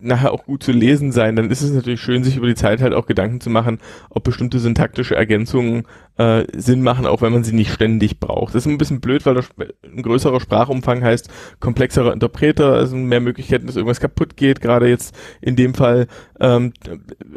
nachher 0.00 0.32
auch 0.32 0.44
gut 0.44 0.62
zu 0.62 0.72
lesen 0.72 1.12
sein, 1.12 1.36
dann 1.36 1.50
ist 1.50 1.62
es 1.62 1.72
natürlich 1.72 2.00
schön, 2.00 2.24
sich 2.24 2.36
über 2.36 2.46
die 2.46 2.54
Zeit 2.54 2.82
halt 2.82 2.94
auch 2.94 3.06
Gedanken 3.06 3.40
zu 3.40 3.48
machen, 3.50 3.78
ob 4.10 4.24
bestimmte 4.24 4.58
syntaktische 4.58 5.16
Ergänzungen 5.16 5.84
äh, 6.16 6.44
Sinn 6.52 6.82
machen, 6.82 7.06
auch 7.06 7.22
wenn 7.22 7.32
man 7.32 7.44
sie 7.44 7.54
nicht 7.54 7.72
ständig 7.72 8.20
braucht. 8.20 8.54
Das 8.54 8.66
ist 8.66 8.70
ein 8.70 8.78
bisschen 8.78 9.00
blöd, 9.00 9.24
weil 9.24 9.38
ein 9.38 10.02
größerer 10.02 10.40
Sprachumfang 10.40 11.02
heißt 11.02 11.28
komplexerer 11.60 12.12
Interpreter, 12.12 12.74
also 12.74 12.96
mehr 12.96 13.20
Möglichkeiten, 13.20 13.66
dass 13.66 13.76
irgendwas 13.76 14.00
kaputt 14.00 14.36
geht. 14.36 14.60
Gerade 14.60 14.88
jetzt 14.88 15.16
in 15.40 15.56
dem 15.56 15.74
Fall 15.74 16.06
ähm, 16.40 16.72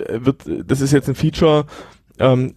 wird, 0.10 0.44
das 0.66 0.82
ist 0.82 0.92
jetzt 0.94 1.10
ein 1.10 1.16
Feature, 1.16 1.66
ähm, 2.20 2.54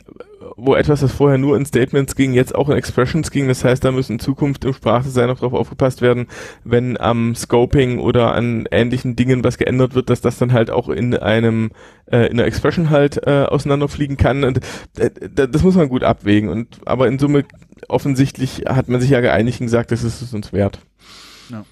wo 0.56 0.74
etwas, 0.74 1.00
das 1.00 1.12
vorher 1.12 1.38
nur 1.38 1.56
in 1.56 1.64
Statements 1.66 2.16
ging, 2.16 2.32
jetzt 2.34 2.54
auch 2.54 2.68
in 2.68 2.76
Expressions 2.76 3.30
ging. 3.30 3.46
Das 3.48 3.62
heißt, 3.64 3.84
da 3.84 3.92
müssen 3.92 4.14
in 4.14 4.18
Zukunft 4.18 4.64
im 4.64 4.72
Sprachdesign 4.72 5.30
auch 5.30 5.36
darauf 5.38 5.52
aufgepasst 5.54 6.02
werden, 6.02 6.26
wenn 6.64 6.98
am 7.00 7.34
Scoping 7.34 7.98
oder 7.98 8.34
an 8.34 8.66
ähnlichen 8.70 9.16
Dingen 9.16 9.44
was 9.44 9.58
geändert 9.58 9.94
wird, 9.94 10.10
dass 10.10 10.20
das 10.20 10.38
dann 10.38 10.52
halt 10.52 10.70
auch 10.70 10.88
in 10.88 11.14
einem 11.16 11.70
äh, 12.10 12.26
in 12.26 12.36
der 12.38 12.46
Expression 12.46 12.90
halt 12.90 13.26
äh, 13.26 13.44
auseinanderfliegen 13.44 14.16
kann. 14.16 14.44
Und 14.44 14.60
äh, 14.98 15.10
da- 15.34 15.46
das 15.46 15.62
muss 15.62 15.76
man 15.76 15.88
gut 15.88 16.04
abwägen. 16.04 16.48
Und 16.48 16.78
aber 16.86 17.06
in 17.08 17.18
Summe 17.18 17.44
offensichtlich 17.88 18.64
hat 18.66 18.88
man 18.88 19.00
sich 19.00 19.10
ja 19.10 19.20
geeinigt 19.20 19.60
und 19.60 19.66
gesagt, 19.66 19.90
das 19.92 20.02
ist 20.04 20.20
es 20.22 20.34
uns 20.34 20.52
wert. 20.52 20.80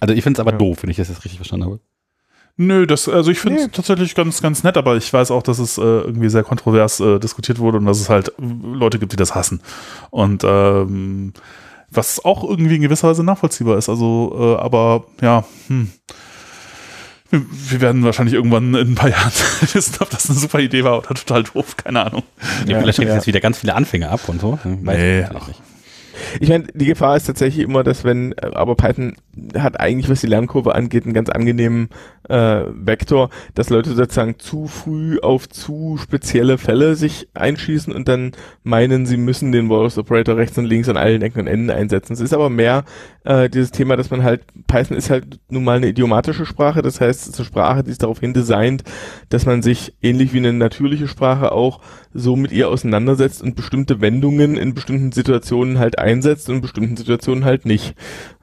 Also 0.00 0.14
ich 0.14 0.22
finde 0.24 0.38
es 0.38 0.40
aber 0.40 0.52
Ja. 0.52 0.58
doof, 0.58 0.78
wenn 0.82 0.90
ich 0.90 0.96
das 0.96 1.08
jetzt 1.08 1.24
richtig 1.24 1.38
verstanden 1.38 1.66
habe. 1.66 1.80
Nö, 2.60 2.86
das, 2.86 3.08
also 3.08 3.30
ich 3.30 3.38
finde 3.38 3.60
es 3.60 3.66
Nee. 3.66 3.72
tatsächlich 3.72 4.14
ganz, 4.16 4.42
ganz 4.42 4.64
nett, 4.64 4.76
aber 4.76 4.96
ich 4.96 5.12
weiß 5.12 5.30
auch, 5.30 5.44
dass 5.44 5.60
es 5.60 5.78
äh, 5.78 5.80
irgendwie 5.82 6.28
sehr 6.28 6.42
kontrovers 6.42 6.98
äh, 6.98 7.20
diskutiert 7.20 7.60
wurde 7.60 7.78
und 7.78 7.86
dass 7.86 8.00
es 8.00 8.08
halt 8.10 8.32
Leute 8.38 8.98
gibt, 8.98 9.12
die 9.12 9.16
das 9.16 9.34
hassen. 9.36 9.60
Und 10.10 10.42
ähm, 10.44 11.32
was 11.90 12.24
auch 12.24 12.42
irgendwie 12.42 12.74
in 12.76 12.82
gewisser 12.82 13.08
Weise 13.08 13.22
nachvollziehbar 13.22 13.78
ist. 13.78 13.88
Also, 13.88 14.36
äh, 14.58 14.60
aber 14.60 15.04
ja, 15.22 15.44
hm. 15.68 15.90
Wir, 17.30 17.42
wir 17.70 17.80
werden 17.82 18.04
wahrscheinlich 18.04 18.34
irgendwann 18.34 18.74
in 18.74 18.92
ein 18.92 18.94
paar 18.94 19.10
Jahren 19.10 19.32
wissen, 19.72 19.94
ob 20.00 20.10
das 20.10 20.28
eine 20.28 20.38
super 20.38 20.60
Idee 20.60 20.82
war 20.82 20.98
oder 20.98 21.08
total 21.14 21.42
doof, 21.44 21.76
keine 21.76 22.06
Ahnung. 22.06 22.22
Ja, 22.66 22.80
vielleicht 22.80 22.96
schickt 22.96 23.08
ja. 23.08 23.14
jetzt 23.14 23.26
wieder 23.26 23.40
ganz 23.40 23.58
viele 23.58 23.74
Anfänger 23.74 24.10
ab 24.10 24.22
und 24.28 24.40
so. 24.40 24.58
Weiß 24.64 24.96
Nee, 24.96 25.20
nicht. 25.20 25.62
Ich 26.40 26.48
meine, 26.48 26.64
die 26.74 26.86
Gefahr 26.86 27.16
ist 27.16 27.26
tatsächlich 27.26 27.64
immer, 27.64 27.84
dass 27.84 28.02
wenn, 28.02 28.32
äh, 28.32 28.50
aber 28.54 28.74
Python 28.74 29.14
hat 29.56 29.78
eigentlich, 29.78 30.08
was 30.10 30.20
die 30.20 30.26
Lernkurve 30.26 30.74
angeht, 30.74 31.04
einen 31.04 31.14
ganz 31.14 31.28
angenehmen 31.28 31.90
äh, 32.28 32.64
Vektor, 32.68 33.30
dass 33.54 33.70
Leute 33.70 33.94
sozusagen 33.94 34.38
zu 34.38 34.66
früh 34.66 35.18
auf 35.20 35.48
zu 35.48 35.98
spezielle 36.00 36.58
Fälle 36.58 36.94
sich 36.94 37.28
einschießen 37.34 37.92
und 37.92 38.08
dann 38.08 38.32
meinen, 38.62 39.06
sie 39.06 39.16
müssen 39.16 39.52
den 39.52 39.68
Walrus 39.68 39.98
Operator 39.98 40.36
rechts 40.36 40.58
und 40.58 40.66
links 40.66 40.88
an 40.88 40.96
allen 40.96 41.22
Ecken 41.22 41.40
und 41.40 41.46
Enden 41.46 41.70
einsetzen. 41.70 42.12
Es 42.12 42.20
ist 42.20 42.34
aber 42.34 42.50
mehr 42.50 42.84
äh, 43.24 43.48
dieses 43.48 43.70
Thema, 43.70 43.96
dass 43.96 44.10
man 44.10 44.22
halt, 44.22 44.42
Python 44.66 44.96
ist 44.96 45.10
halt 45.10 45.40
nun 45.48 45.64
mal 45.64 45.76
eine 45.76 45.88
idiomatische 45.88 46.46
Sprache, 46.46 46.82
das 46.82 47.00
heißt, 47.00 47.22
es 47.22 47.28
ist 47.28 47.38
eine 47.38 47.46
Sprache, 47.46 47.82
die 47.82 47.90
ist 47.90 48.02
darauf 48.02 48.20
hin 48.20 48.34
designt, 48.34 48.84
dass 49.28 49.46
man 49.46 49.62
sich 49.62 49.94
ähnlich 50.02 50.32
wie 50.32 50.38
eine 50.38 50.52
natürliche 50.52 51.08
Sprache 51.08 51.52
auch 51.52 51.80
so 52.14 52.36
mit 52.36 52.52
ihr 52.52 52.68
auseinandersetzt 52.68 53.42
und 53.42 53.56
bestimmte 53.56 54.00
Wendungen 54.00 54.56
in 54.56 54.74
bestimmten 54.74 55.12
Situationen 55.12 55.78
halt 55.78 55.98
einsetzt 55.98 56.48
und 56.48 56.56
in 56.56 56.60
bestimmten 56.62 56.96
Situationen 56.96 57.44
halt 57.44 57.66
nicht. 57.66 57.94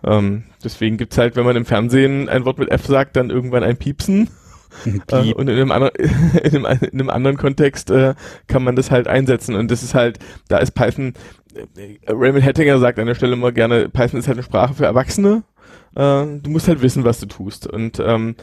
Ähm, 0.06 0.44
deswegen 0.64 0.98
gibt's 0.98 1.18
halt, 1.18 1.36
wenn 1.36 1.46
man 1.46 1.56
im 1.56 1.66
Fernsehen 1.66 2.30
ein 2.30 2.46
Wort 2.46 2.60
mit 2.60 2.72
F 2.72 2.86
sagt, 2.86 3.16
dann 3.16 3.30
irgendwann 3.30 3.64
ein 3.64 3.78
Piepsen. 3.78 4.30
Äh, 5.12 5.34
und 5.34 5.48
in 5.48 5.56
einem, 5.56 5.72
anderen, 5.72 5.94
in, 6.44 6.66
einem, 6.66 6.80
in 6.84 7.00
einem 7.00 7.10
anderen 7.10 7.38
Kontext 7.38 7.90
äh, 7.92 8.14
kann 8.48 8.64
man 8.64 8.76
das 8.76 8.92
halt 8.92 9.08
einsetzen. 9.08 9.56
Und 9.56 9.72
das 9.72 9.84
ist 9.84 9.96
halt, 9.96 10.20
da 10.48 10.58
ist 10.58 10.72
Python, 10.72 11.14
äh, 11.56 11.98
Raymond 12.08 12.46
Hettinger 12.46 12.78
sagt 12.80 13.00
an 13.00 13.08
der 13.08 13.16
Stelle 13.16 13.34
immer 13.34 13.52
gerne, 13.52 13.90
Python 13.90 14.20
ist 14.20 14.28
halt 14.28 14.38
eine 14.38 14.44
Sprache 14.44 14.74
für 14.74 14.86
Erwachsene. 14.86 15.44
Äh, 15.96 16.26
du 16.42 16.50
musst 16.50 16.68
halt 16.68 16.82
wissen, 16.82 17.04
was 17.04 17.20
du 17.20 17.26
tust. 17.26 17.68
Und 17.68 18.00
ähm, 18.00 18.36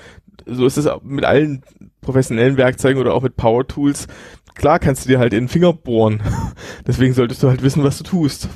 so 0.46 0.66
ist 0.66 0.78
es 0.78 0.86
auch 0.86 1.02
mit 1.02 1.24
allen 1.24 1.62
professionellen 2.00 2.56
Werkzeugen 2.56 3.00
oder 3.00 3.14
auch 3.14 3.22
mit 3.22 3.36
Power 3.36 3.66
Tools. 3.66 4.08
Klar 4.54 4.78
kannst 4.78 5.04
du 5.04 5.08
dir 5.08 5.18
halt 5.18 5.32
in 5.32 5.44
den 5.44 5.48
Finger 5.48 5.72
bohren. 5.72 6.22
Deswegen 6.86 7.14
solltest 7.14 7.42
du 7.42 7.48
halt 7.48 7.62
wissen, 7.62 7.84
was 7.84 7.98
du 7.98 8.04
tust. 8.04 8.48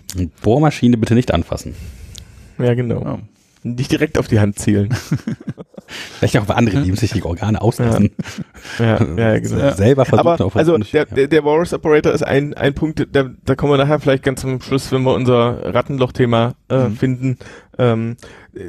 Bohrmaschine 0.43 0.97
bitte 0.97 1.15
nicht 1.15 1.33
anfassen. 1.33 1.75
Ja, 2.59 2.75
genau. 2.75 3.03
Ja. 3.03 3.19
Nicht 3.63 3.91
direkt 3.91 4.17
auf 4.19 4.29
die 4.29 4.39
Hand 4.39 4.59
zielen. 4.59 4.95
Vielleicht 6.19 6.37
auch 6.39 6.49
andere 6.49 6.81
lebenswichtige 6.81 7.27
Organe 7.29 7.61
auslassen. 7.61 8.11
ja, 8.79 9.05
ja, 9.17 9.39
genau. 9.39 9.59
Ja. 9.59 9.73
Selber 9.73 10.05
versuchen 10.05 10.29
Aber 10.29 10.45
auf 10.45 10.57
also 10.57 10.79
der, 10.79 11.05
der, 11.07 11.27
der 11.29 11.45
Walrus 11.45 11.73
Operator 11.73 12.13
ist 12.13 12.23
ein, 12.25 12.55
ein 12.55 12.75
Punkt, 12.75 13.07
da, 13.13 13.31
da 13.45 13.55
kommen 13.55 13.73
wir 13.73 13.77
nachher 13.79 14.01
vielleicht 14.01 14.23
ganz 14.23 14.41
zum 14.41 14.61
Schluss, 14.61 14.91
wenn 14.93 15.03
wir 15.03 15.15
unser 15.15 15.75
Rattenloch-Thema 15.75 16.55
äh, 16.69 16.89
Mhm. 16.89 16.97
finden. 16.97 17.39
Ähm, 17.79 18.17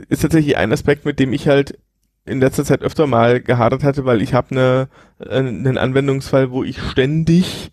ist 0.09 0.21
tatsächlich 0.21 0.57
ein 0.57 0.71
Aspekt, 0.71 1.05
mit 1.05 1.19
dem 1.19 1.31
ich 1.33 1.47
halt 1.47 1.77
in 2.25 2.39
letzter 2.39 2.65
Zeit 2.65 2.81
öfter 2.81 3.07
mal 3.07 3.39
gehadert 3.39 3.83
hatte, 3.83 4.03
weil 4.05 4.21
ich 4.21 4.33
habe 4.33 4.51
eine, 4.51 4.87
äh, 5.19 5.37
einen 5.37 5.77
Anwendungsfall, 5.77 6.51
wo 6.51 6.63
ich 6.63 6.81
ständig 6.81 7.71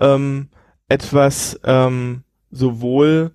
ähm, 0.00 0.48
etwas 0.88 1.60
ähm, 1.64 2.22
sowohl 2.50 3.32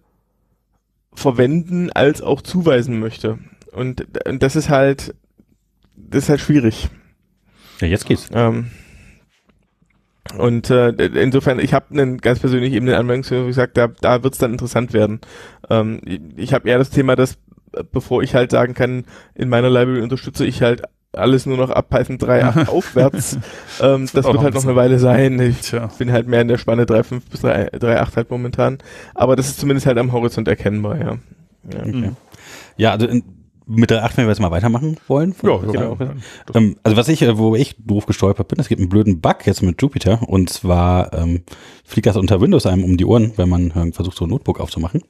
verwenden 1.16 1.92
als 1.92 2.22
auch 2.22 2.42
zuweisen 2.42 3.00
möchte. 3.00 3.40
Und, 3.72 4.06
und 4.28 4.42
das 4.44 4.56
ist 4.56 4.70
halt, 4.70 5.16
das 5.96 6.24
ist 6.24 6.30
halt 6.30 6.42
schwierig. 6.42 6.90
ja, 7.82 7.88
jetzt 7.88 8.06
geht's. 8.06 8.30
Ähm, 8.34 8.72
und 10.38 10.70
äh, 10.70 10.90
insofern, 10.90 11.60
ich 11.60 11.74
habe 11.74 11.92
einen 11.92 12.18
ganz 12.18 12.40
persönlich 12.40 12.74
eben 12.74 12.88
den 12.88 12.96
Anwendungsfall, 12.96 13.46
wo 13.46 13.50
ich 13.50 13.56
sage, 13.56 13.72
da, 13.74 13.88
da 13.88 14.24
wird's 14.24 14.40
dann 14.40 14.54
interessant 14.54 14.94
werden. 14.94 15.22
Ähm, 15.70 16.02
ich 16.06 16.20
ich 16.36 16.54
habe 16.54 16.68
eher 16.68 16.80
das 16.80 16.90
Thema, 16.90 17.16
dass 17.16 17.38
äh, 17.74 17.84
bevor 17.90 18.24
ich 18.24 18.34
halt 18.34 18.52
sagen 18.52 18.74
kann, 18.74 19.06
in 19.36 19.50
meiner 19.50 19.70
Library 19.70 20.02
unterstütze 20.02 20.46
ich 20.46 20.62
halt 20.62 20.84
alles 21.18 21.46
nur 21.46 21.58
noch 21.58 21.70
ab 21.70 21.90
Python 21.90 22.18
3.8 22.18 22.68
aufwärts. 22.70 23.38
Ähm, 23.82 24.08
das 24.14 24.26
auch 24.26 24.34
wird 24.34 24.44
halt 24.44 24.54
noch 24.56 24.64
eine 24.64 24.76
Weile 24.76 25.00
sein. 25.00 25.40
Ich 25.40 25.62
Tja. 25.62 25.90
bin 25.98 26.12
halt 26.12 26.28
mehr 26.28 26.42
in 26.42 26.48
der 26.48 26.58
Spanne 26.58 26.84
3.5 26.86 27.22
bis 27.30 27.42
3 27.42 27.70
3.8 27.74 28.16
halt 28.16 28.32
momentan. 28.32 28.78
Aber 29.14 29.36
das 29.36 29.48
ist 29.48 29.60
zumindest 29.60 29.86
halt 29.88 29.98
am 29.98 30.12
Horizont 30.12 30.48
erkennbar, 30.48 30.98
ja. 30.98 31.18
ja. 31.74 31.80
Okay. 31.80 31.92
Mhm. 31.92 32.16
Ja, 32.78 32.92
also 32.92 33.08
in, 33.08 33.24
mit 33.68 33.90
der 33.90 34.04
8, 34.06 34.18
wenn 34.18 34.26
wir 34.26 34.30
jetzt 34.30 34.40
mal 34.42 34.52
weitermachen 34.52 34.98
wollen. 35.08 35.34
Ja, 35.42 35.58
Genau. 35.58 35.96
Das- 35.96 36.56
Ähm, 36.56 36.76
also 36.84 36.98
was 36.98 37.08
ich, 37.08 37.22
äh, 37.24 37.38
wo 37.38 37.56
ich 37.56 37.76
doof 37.80 38.06
gestolpert 38.06 38.48
bin, 38.48 38.60
es 38.60 38.68
gibt 38.68 38.80
einen 38.80 38.90
blöden 38.90 39.22
Bug 39.22 39.38
jetzt 39.46 39.64
mit 39.64 39.82
Jupyter 39.82 40.22
und 40.28 40.50
zwar 40.52 41.14
ähm, 41.14 41.42
fliegt 41.84 42.06
das 42.08 42.16
unter 42.18 42.42
Windows 42.42 42.66
einem 42.66 42.84
um 42.84 42.98
die 42.98 43.06
Ohren, 43.06 43.32
wenn 43.38 43.50
man 43.50 43.72
äh, 43.72 43.92
versucht, 43.92 44.18
so 44.18 44.26
ein 44.26 44.30
Notebook 44.30 44.60
aufzumachen. 44.60 45.02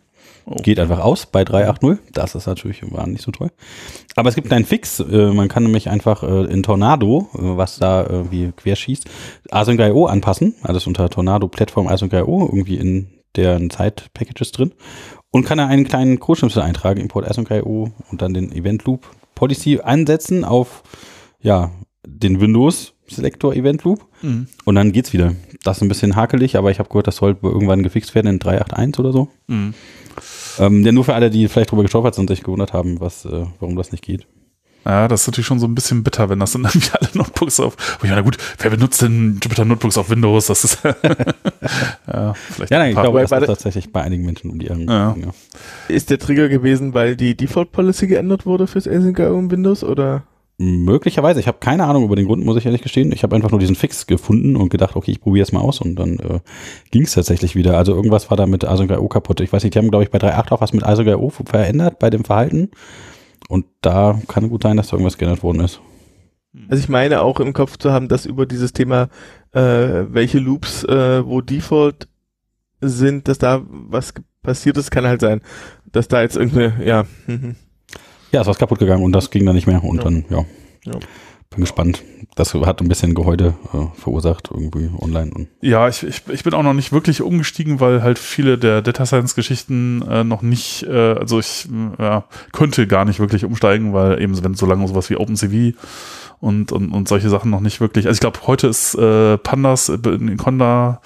Oh. 0.48 0.56
Geht 0.62 0.80
einfach 0.80 1.00
aus 1.00 1.26
bei 1.26 1.42
3.8.0. 1.42 1.98
Das 2.14 2.36
ist 2.36 2.46
natürlich 2.46 2.84
war 2.92 3.08
nicht 3.08 3.24
so 3.24 3.32
toll. 3.32 3.50
Aber 4.16 4.30
es 4.30 4.36
gibt 4.36 4.54
einen 4.54 4.66
Fix. 4.66 5.00
Äh, 5.00 5.32
man 5.32 5.48
kann 5.48 5.64
nämlich 5.64 5.90
einfach 5.90 6.22
äh, 6.22 6.46
in 6.46 6.62
Tornado, 6.62 7.30
äh, 7.34 7.40
was 7.40 7.78
da 7.80 8.06
irgendwie 8.08 8.52
querschießt, 8.56 9.06
Async.io 9.50 10.06
anpassen. 10.06 10.54
Alles 10.62 10.86
unter 10.86 11.10
Tornado 11.10 11.48
Plattform 11.48 11.88
Async.io 11.88 12.46
irgendwie 12.46 12.78
in 12.78 13.08
deren 13.36 13.70
Zeit-Packages 13.72 14.52
drin. 14.52 14.74
Und 15.32 15.46
kann 15.46 15.58
da 15.58 15.68
einen 15.68 15.86
kleinen 15.86 16.20
Codeschnipsel 16.20 16.62
eintragen, 16.62 17.02
Import 17.02 17.28
Async.io 17.28 17.92
und 18.12 18.22
dann 18.22 18.34
den 18.34 18.52
Event 18.52 18.86
Loop 18.86 19.10
Policy 19.34 19.82
ansetzen 19.84 20.46
auf 20.46 20.84
ja, 21.42 21.72
den 22.06 22.40
Windows 22.40 22.94
Selector 23.08 23.54
Event 23.54 23.84
Loop. 23.84 24.06
Mhm. 24.22 24.48
Und 24.64 24.76
dann 24.76 24.92
geht's 24.92 25.14
wieder. 25.14 25.34
Das 25.64 25.78
ist 25.78 25.82
ein 25.82 25.90
bisschen 25.90 26.16
hakelig, 26.16 26.56
aber 26.56 26.72
ich 26.72 26.80
habe 26.80 26.90
gehört, 26.90 27.08
das 27.08 27.18
soll 27.18 27.36
irgendwann 27.42 27.84
gefixt 27.84 28.16
werden 28.16 28.28
in 28.28 28.40
3.8.1 28.40 29.00
oder 29.00 29.12
so. 29.12 29.30
Mhm. 29.48 29.74
Ähm, 30.60 30.86
ja, 30.86 30.92
nur 30.92 31.04
für 31.04 31.14
alle, 31.14 31.30
die 31.30 31.48
vielleicht 31.48 31.72
drüber 31.72 31.84
gestolpert 31.84 32.16
sind 32.16 32.30
und 32.30 32.36
sich 32.36 32.44
gewundert 32.44 32.74
haben, 32.74 33.00
was, 33.00 33.26
äh, 33.26 33.46
warum 33.60 33.76
das 33.76 33.92
nicht 33.92 34.04
geht. 34.04 34.28
Ja, 34.86 35.08
das 35.08 35.22
ist 35.22 35.28
natürlich 35.28 35.48
schon 35.48 35.58
so 35.60 35.66
ein 35.66 35.74
bisschen 35.74 36.04
bitter, 36.04 36.30
wenn 36.30 36.40
das 36.40 36.52
dann 36.52 36.64
irgendwie 36.66 36.92
alle 36.94 37.10
Notebooks 37.16 37.60
auf. 37.60 37.76
Oh 38.04 38.06
ja, 38.06 38.14
na 38.16 38.22
gut, 38.22 38.38
wer 38.60 38.70
benutzt 38.70 39.02
denn 39.02 39.40
Jupyter 39.44 39.66
Notebooks 39.66 39.98
auf 39.98 40.10
Windows? 40.12 40.46
Das 40.46 40.64
ist. 40.64 40.78
ja, 42.08 42.34
vielleicht. 42.34 42.72
Ja, 42.72 42.78
nein, 42.78 42.90
ein 42.90 42.90
ich 42.92 43.02
glaube, 43.02 43.22
das 43.22 43.32
ist 43.32 43.40
der- 43.40 43.48
tatsächlich 43.48 43.92
bei 43.92 44.02
einigen 44.02 44.26
Menschen 44.26 44.52
um 44.52 44.60
die 44.60 44.70
Ohren. 44.70 44.88
Ja. 44.88 45.16
Ja. 45.20 45.34
Ist 45.88 46.12
der 46.12 46.20
Trigger 46.20 46.50
gewesen, 46.50 46.94
weil 46.94 47.16
die 47.16 47.36
Default 47.36 47.72
Policy 47.72 48.08
geändert 48.08 48.46
wurde 48.46 48.68
fürs 48.68 48.88
Async.io 48.88 49.40
im 49.40 49.50
Windows 49.50 49.84
oder? 49.84 50.24
Möglicherweise, 50.58 51.42
ich 51.42 51.48
habe 51.48 51.58
keine 51.60 51.86
Ahnung 51.86 52.06
über 52.06 52.16
den 52.16 52.28
Grund, 52.28 52.46
muss 52.46 52.56
ich 52.56 52.66
ehrlich 52.66 52.82
gestehen. 52.82 53.12
Ich 53.12 53.24
habe 53.24 53.36
einfach 53.36 53.52
nur 53.52 53.60
diesen 53.60 53.76
Fix 53.76 54.08
gefunden 54.08 54.56
und 54.56 54.70
gedacht, 54.70 54.96
okay, 54.96 55.12
ich 55.12 55.20
probiere 55.20 55.44
es 55.44 55.52
mal 55.52 55.60
aus 55.60 55.82
und 55.82 55.96
dann 55.96 56.18
äh, 56.20 56.40
ging 56.92 57.04
es 57.04 57.14
tatsächlich 57.14 57.56
wieder. 57.56 57.78
Also 57.78 57.94
irgendwas 57.94 58.30
war 58.30 58.38
da 58.38 58.46
mit 58.46 58.64
Async.io 58.64 59.08
kaputt. 59.10 59.42
Ich 59.42 59.52
weiß 59.52 59.64
nicht, 59.64 59.76
die 59.76 59.80
haben, 59.80 59.90
glaube 59.90 60.06
ich, 60.06 60.12
bei 60.12 60.18
3.8 60.18 60.52
auch 60.54 60.62
was 60.62 60.72
mit 60.72 60.86
Async.io 60.86 61.30
verändert 61.30 62.00
bei 62.00 62.10
dem 62.10 62.24
Verhalten. 62.24 62.72
Und 63.50 63.66
da 63.82 64.20
kann 64.28 64.50
gut 64.50 64.64
sein, 64.64 64.78
dass 64.78 64.88
da 64.88 64.94
irgendwas 64.94 65.18
geändert 65.18 65.44
worden 65.44 65.60
ist. 65.60 65.82
Also 66.70 66.82
ich 66.82 66.90
meine 66.90 67.22
auch 67.22 67.40
im 67.40 67.54
Kopf 67.54 67.78
zu 67.78 67.92
haben, 67.92 68.08
dass 68.08 68.26
über 68.26 68.46
dieses 68.46 68.72
Thema, 68.72 69.10
äh, 69.52 69.60
welche 69.60 70.40
Loops, 70.40 70.84
äh, 70.86 71.26
wo 71.26 71.42
Default 71.42 72.08
sind, 72.80 73.28
dass 73.28 73.38
da 73.38 73.62
was 73.68 74.14
passiert 74.42 74.78
ist, 74.78 74.92
kann 74.92 75.06
halt 75.06 75.22
sein, 75.22 75.42
dass 75.92 76.08
da 76.08 76.22
jetzt 76.22 76.38
irgendeine, 76.38 76.86
ja, 76.86 77.06
mhm. 77.28 77.56
Ja, 78.32 78.42
ist 78.42 78.48
was 78.48 78.58
kaputt 78.58 78.80
gegangen 78.80 79.04
und 79.04 79.12
das 79.14 79.30
ging 79.32 79.46
dann 79.46 79.56
nicht 79.56 79.68
mehr. 79.68 79.84
Und 79.84 79.98
Ja. 79.98 80.04
dann, 80.04 80.26
ja, 80.30 80.46
Ja. 80.86 80.94
bin 81.50 81.62
gespannt. 81.62 82.04
Das 82.36 82.54
hat 82.54 82.82
ein 82.82 82.90
bisschen 82.90 83.14
Gehäute 83.16 83.54
äh, 83.74 83.86
verursacht 83.98 84.50
irgendwie 84.52 84.90
online. 85.00 85.48
Ja, 85.62 85.88
ich, 85.88 86.04
ich, 86.04 86.22
ich 86.30 86.44
bin 86.44 86.54
auch 86.54 86.64
noch 86.64 86.74
nicht 86.74 86.92
wirklich 86.92 87.22
umgestiegen, 87.22 87.80
weil 87.80 88.04
halt 88.04 88.20
viele 88.20 88.58
der 88.58 88.82
Data 88.82 89.06
Science 89.06 89.36
Geschichten 89.36 90.02
äh, 90.02 90.26
noch 90.26 90.42
nicht, 90.42 90.84
äh, 90.84 91.14
also 91.14 91.40
ich 91.40 91.68
äh, 91.98 92.04
ja, 92.04 92.24
könnte 92.52 92.88
gar 92.88 93.06
nicht 93.06 93.20
wirklich 93.22 93.46
umsteigen, 93.46 93.94
weil 93.94 94.22
eben 94.22 94.44
wenn 94.44 94.54
so 94.56 94.66
lange 94.66 94.86
sowas 94.88 95.10
wie 95.10 95.16
OpenCV 95.16 95.78
und, 96.42 96.74
und, 96.74 96.92
und 96.92 97.08
solche 97.08 97.30
Sachen 97.30 97.52
noch 97.52 97.62
nicht 97.62 97.80
wirklich, 97.80 98.06
also 98.08 98.16
ich 98.18 98.20
glaube, 98.22 98.40
heute 98.48 98.68
ist 98.68 98.96
äh, 98.96 99.38
Pandas 99.38 99.88
in 99.88 100.36
Conda 100.36 101.00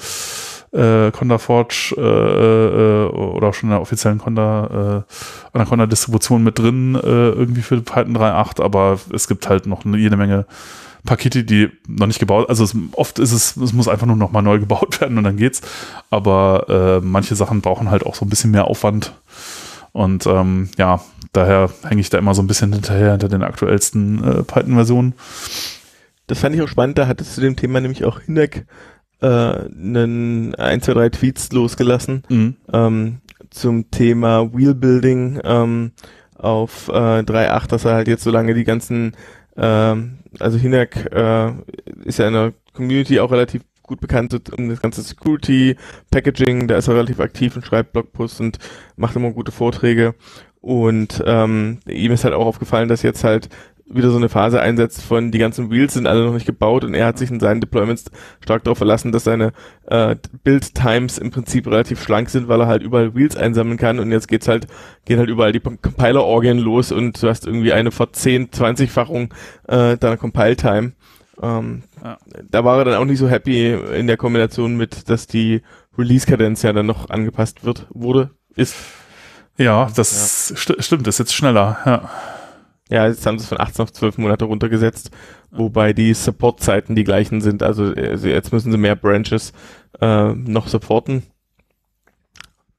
äh, 0.72 1.12
Conda 1.12 1.38
Forge 1.38 1.96
äh, 1.98 2.02
äh, 2.02 3.10
oder 3.10 3.48
auch 3.48 3.54
schon 3.54 3.70
in 3.70 3.72
der 3.72 3.82
offiziellen 3.82 4.20
Conda 4.20 5.06
äh, 5.08 5.58
Anaconda 5.58 5.86
Distribution 5.86 6.44
mit 6.44 6.60
drin 6.60 6.96
äh, 6.96 7.00
irgendwie 7.30 7.62
für 7.62 7.82
Python 7.82 8.16
3.8, 8.16 8.62
aber 8.62 9.00
es 9.14 9.28
gibt 9.28 9.50
halt 9.50 9.66
noch 9.66 9.86
eine, 9.86 9.98
jede 9.98 10.18
Menge 10.18 10.46
Pakete, 11.06 11.44
die 11.44 11.70
noch 11.88 12.08
nicht 12.08 12.20
gebaut, 12.20 12.50
also 12.50 12.64
es, 12.64 12.76
oft 12.92 13.20
ist 13.20 13.32
es, 13.32 13.56
es 13.56 13.74
muss 13.74 13.88
einfach 13.88 14.06
nur 14.06 14.16
noch 14.16 14.32
mal 14.32 14.42
neu 14.42 14.60
gebaut 14.60 15.00
werden 15.02 15.18
und 15.18 15.24
dann 15.24 15.38
geht's. 15.38 15.62
Aber 16.10 17.00
äh, 17.02 17.06
manche 17.06 17.36
Sachen 17.36 17.62
brauchen 17.62 17.90
halt 17.90 18.06
auch 18.06 18.16
so 18.16 18.26
ein 18.26 18.30
bisschen 18.30 18.52
mehr 18.52 18.66
Aufwand. 18.66 19.14
Und 19.92 20.28
ähm, 20.28 20.70
ja, 20.78 21.02
daher 21.34 21.70
hänge 21.84 22.02
ich 22.02 22.10
da 22.10 22.18
immer 22.18 22.36
so 22.36 22.42
ein 22.42 22.48
bisschen 22.48 22.74
hinterher 22.74 23.12
hinter 23.12 23.30
den 23.30 23.44
aktuellsten 23.44 24.24
äh, 24.24 24.44
Python-Versionen. 24.44 25.14
das 26.28 26.40
fand 26.40 26.56
ich 26.56 26.62
auch 26.62 26.68
spannend, 26.68 26.98
da 26.98 27.08
hattest 27.08 27.38
du 27.38 27.42
dem 27.42 27.56
Thema 27.56 27.82
nämlich 27.82 28.06
auch 28.06 28.20
Hinek 28.22 28.66
äh, 29.22 29.28
einen 29.28 30.56
ein, 30.56 30.82
zwei, 30.82 30.94
drei 30.94 31.10
Tweets 31.10 31.52
losgelassen 31.52 32.24
Mhm. 32.30 32.56
ähm, 32.72 33.18
zum 33.50 33.90
Thema 33.92 34.54
Wheelbuilding 34.54 35.42
ähm, 35.44 35.92
auf 36.36 36.88
äh, 36.90 36.92
3.8, 37.24 37.68
dass 37.68 37.86
er 37.86 37.94
halt 37.96 38.08
jetzt 38.08 38.24
so 38.24 38.32
lange 38.32 38.54
die 38.54 38.64
ganzen, 38.64 39.16
ähm, 39.58 40.20
also 40.40 40.58
Hinak 40.58 41.12
äh, 41.12 41.52
ist 42.06 42.20
ja 42.20 42.28
in 42.28 42.34
der 42.34 42.54
Community 42.74 43.20
auch 43.20 43.32
relativ 43.32 43.64
gut 43.84 44.00
bekannt 44.00 44.40
um 44.56 44.70
das 44.70 44.82
ganze 44.82 45.02
Security, 45.02 45.76
Packaging, 46.12 46.68
da 46.68 46.78
ist 46.78 46.88
er 46.88 46.94
relativ 46.96 47.20
aktiv 47.20 47.56
und 47.56 47.66
schreibt 47.66 47.92
Blogposts 47.94 48.40
und 48.40 48.60
macht 48.96 49.16
immer 49.16 49.32
gute 49.32 49.52
Vorträge. 49.52 50.14
Und 50.62 51.24
ähm, 51.26 51.80
ihm 51.88 52.12
ist 52.12 52.24
halt 52.24 52.34
auch 52.36 52.46
aufgefallen, 52.46 52.88
dass 52.90 53.02
jetzt 53.02 53.24
halt 53.24 53.50
wieder 53.90 54.12
so 54.12 54.18
eine 54.18 54.30
Phase 54.30 54.62
einsetzt 54.62 55.02
von 55.02 55.32
die 55.32 55.40
ganzen 55.40 55.72
Wheels 55.72 55.94
sind 55.94 56.08
alle 56.08 56.26
noch 56.26 56.34
nicht 56.34 56.46
gebaut 56.46 56.84
und 56.84 56.94
er 56.94 57.08
hat 57.08 57.18
sich 57.18 57.32
in 57.32 57.40
seinen 57.40 57.60
Deployments 57.60 58.06
stark 58.44 58.64
darauf 58.64 58.78
verlassen, 58.78 59.12
dass 59.12 59.24
seine 59.24 59.52
äh, 59.88 60.16
Build-Times 60.44 61.18
im 61.18 61.32
Prinzip 61.32 61.68
relativ 61.68 62.02
schlank 62.02 62.30
sind, 62.30 62.48
weil 62.48 62.62
er 62.62 62.68
halt 62.68 62.84
überall 62.84 63.16
Wheels 63.16 63.36
einsammeln 63.36 63.78
kann 63.78 64.00
und 64.00 64.12
jetzt 64.12 64.28
geht's 64.28 64.48
halt, 64.48 64.68
gehen 65.06 65.18
halt 65.18 65.30
überall 65.30 65.52
die 65.52 65.60
Compiler-Orgien 65.60 66.60
los 66.60 66.92
und 66.92 67.22
du 67.22 67.28
hast 67.28 67.48
irgendwie 67.48 67.74
eine 67.74 67.92
vor 67.92 68.14
10, 68.14 68.52
20-Fachung 68.52 69.34
äh, 69.68 69.98
deiner 69.98 70.18
Compile-Time. 70.18 70.94
Ähm, 71.42 71.84
ja. 72.04 72.18
Da 72.50 72.66
war 72.66 72.78
er 72.80 72.86
dann 72.86 72.96
auch 72.96 73.06
nicht 73.06 73.20
so 73.20 73.30
happy 73.30 73.74
in 73.74 74.08
der 74.08 74.18
Kombination 74.18 74.78
mit, 74.78 75.10
dass 75.10 75.26
die 75.26 75.62
Release-Kadenz 75.98 76.62
ja 76.62 76.74
dann 76.74 76.86
noch 76.86 77.10
angepasst 77.10 77.66
wird, 77.66 77.88
wurde, 77.90 78.32
ist. 78.56 78.76
Ja, 79.58 79.90
das 79.96 80.50
ja. 80.50 80.56
St 80.56 80.84
stimmt, 80.84 81.08
das 81.08 81.16
ist 81.16 81.20
jetzt 81.20 81.36
schneller, 81.36 81.78
ja. 81.86 82.10
Ja, 82.90 83.08
jetzt 83.08 83.26
haben 83.26 83.38
sie 83.38 83.44
es 83.44 83.50
von 83.50 83.60
18 83.60 83.84
auf 83.84 83.94
12 83.94 84.18
Monate 84.18 84.46
runtergesetzt, 84.46 85.12
wobei 85.52 85.94
die 85.94 86.14
Support-Zeiten 86.14 86.96
die 86.96 87.04
gleichen 87.04 87.40
sind. 87.40 87.62
Also, 87.62 87.94
also 87.94 88.28
jetzt 88.28 88.52
müssen 88.52 88.72
sie 88.72 88.78
mehr 88.78 88.96
Branches 88.96 89.54
äh, 90.02 90.34
noch 90.34 90.68
supporten. 90.68 91.24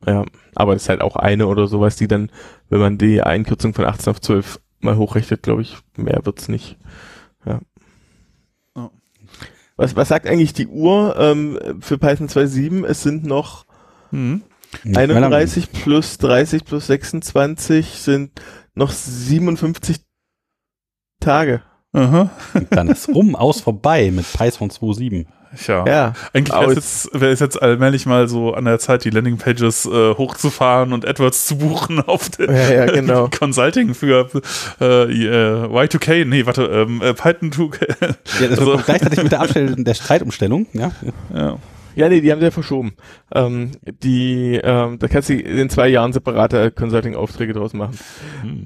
Ja, 0.05 0.25
aber 0.55 0.75
es 0.75 0.83
ist 0.83 0.89
halt 0.89 1.03
auch 1.03 1.17
eine 1.17 1.47
oder 1.47 1.69
sowas, 1.69 1.95
die 1.97 2.09
dann, 2.09 2.31
wenn 2.71 2.81
man 2.81 2.99
die 2.99 3.23
Einkürzung 3.23 3.73
von 3.73 3.85
18 3.85 4.11
auf 4.11 4.21
12 4.21 4.61
mal 4.81 4.97
hochrechnet, 4.97 5.43
glaube 5.43 5.63
ich, 5.63 5.77
mehr 5.97 6.21
wird's 6.25 6.49
nicht. 6.49 6.77
Ja. 7.45 7.61
Oh. 8.75 8.91
Was, 9.77 9.95
was 9.95 10.09
sagt 10.09 10.27
eigentlich 10.27 10.55
die 10.55 10.67
Uhr 10.67 11.17
ähm, 11.19 11.59
für 11.81 11.99
Python 11.99 12.29
2.7? 12.29 12.85
Es 12.85 13.03
sind 13.03 13.25
noch 13.25 13.67
hm. 14.11 14.43
31 14.85 15.73
plus 15.73 16.19
30 16.19 16.65
plus 16.65 16.87
26 16.87 17.87
sind 17.87 18.31
noch 18.75 18.91
57 18.91 20.01
Tage. 21.21 21.63
Aha. 21.93 22.31
Dann 22.71 22.89
ist 22.89 23.09
rum, 23.09 23.35
aus, 23.35 23.61
vorbei 23.61 24.11
mit 24.11 24.27
Python 24.33 24.71
2.7. 24.71 25.27
Ja. 25.67 25.85
ja. 25.85 26.13
Eigentlich 26.33 26.57
wäre 26.57 26.71
es 26.71 26.77
jetzt, 26.77 27.21
wär 27.21 27.31
jetzt 27.35 27.61
allmählich 27.61 28.07
mal 28.07 28.29
so 28.29 28.55
an 28.55 28.65
der 28.65 28.79
Zeit, 28.79 29.05
die 29.05 29.11
Landingpages 29.11 29.87
äh, 29.87 30.15
hochzufahren 30.15 30.93
und 30.93 31.07
AdWords 31.07 31.47
zu 31.47 31.59
buchen 31.59 32.01
auf 32.07 32.29
den 32.31 32.55
ja, 32.55 32.73
ja, 32.73 32.87
genau. 32.87 33.29
Consulting 33.39 33.95
für 33.95 34.31
äh, 34.81 34.85
äh 34.85 35.67
Y2K, 35.67 36.25
nee, 36.25 36.47
warte, 36.47 36.63
ähm, 36.67 37.03
äh, 37.03 37.15
Python 37.15 37.51
2K. 37.51 38.15
Ja, 38.41 38.49
das 38.49 38.59
also. 38.61 38.77
gleichzeitig 38.77 39.23
mit 39.23 39.33
der 39.33 39.41
Abstellung 39.41 39.85
der 39.85 39.95
Zeitumstellung, 39.95 40.67
ja. 40.73 40.93
Ja. 41.35 41.59
Ja, 41.95 42.09
nee, 42.09 42.21
die 42.21 42.31
haben 42.31 42.41
sie 42.41 42.47
ja 42.47 42.51
verschoben. 42.51 42.93
Ähm, 43.35 43.73
die, 44.03 44.61
ähm, 44.63 44.99
da 44.99 45.09
kannst 45.09 45.29
du 45.29 45.35
in 45.35 45.71
zwei 45.71 45.89
Jahren 45.89 46.13
separate 46.13 46.71
Consulting-Aufträge 46.71 47.53
draus 47.53 47.73
machen. 47.73 47.99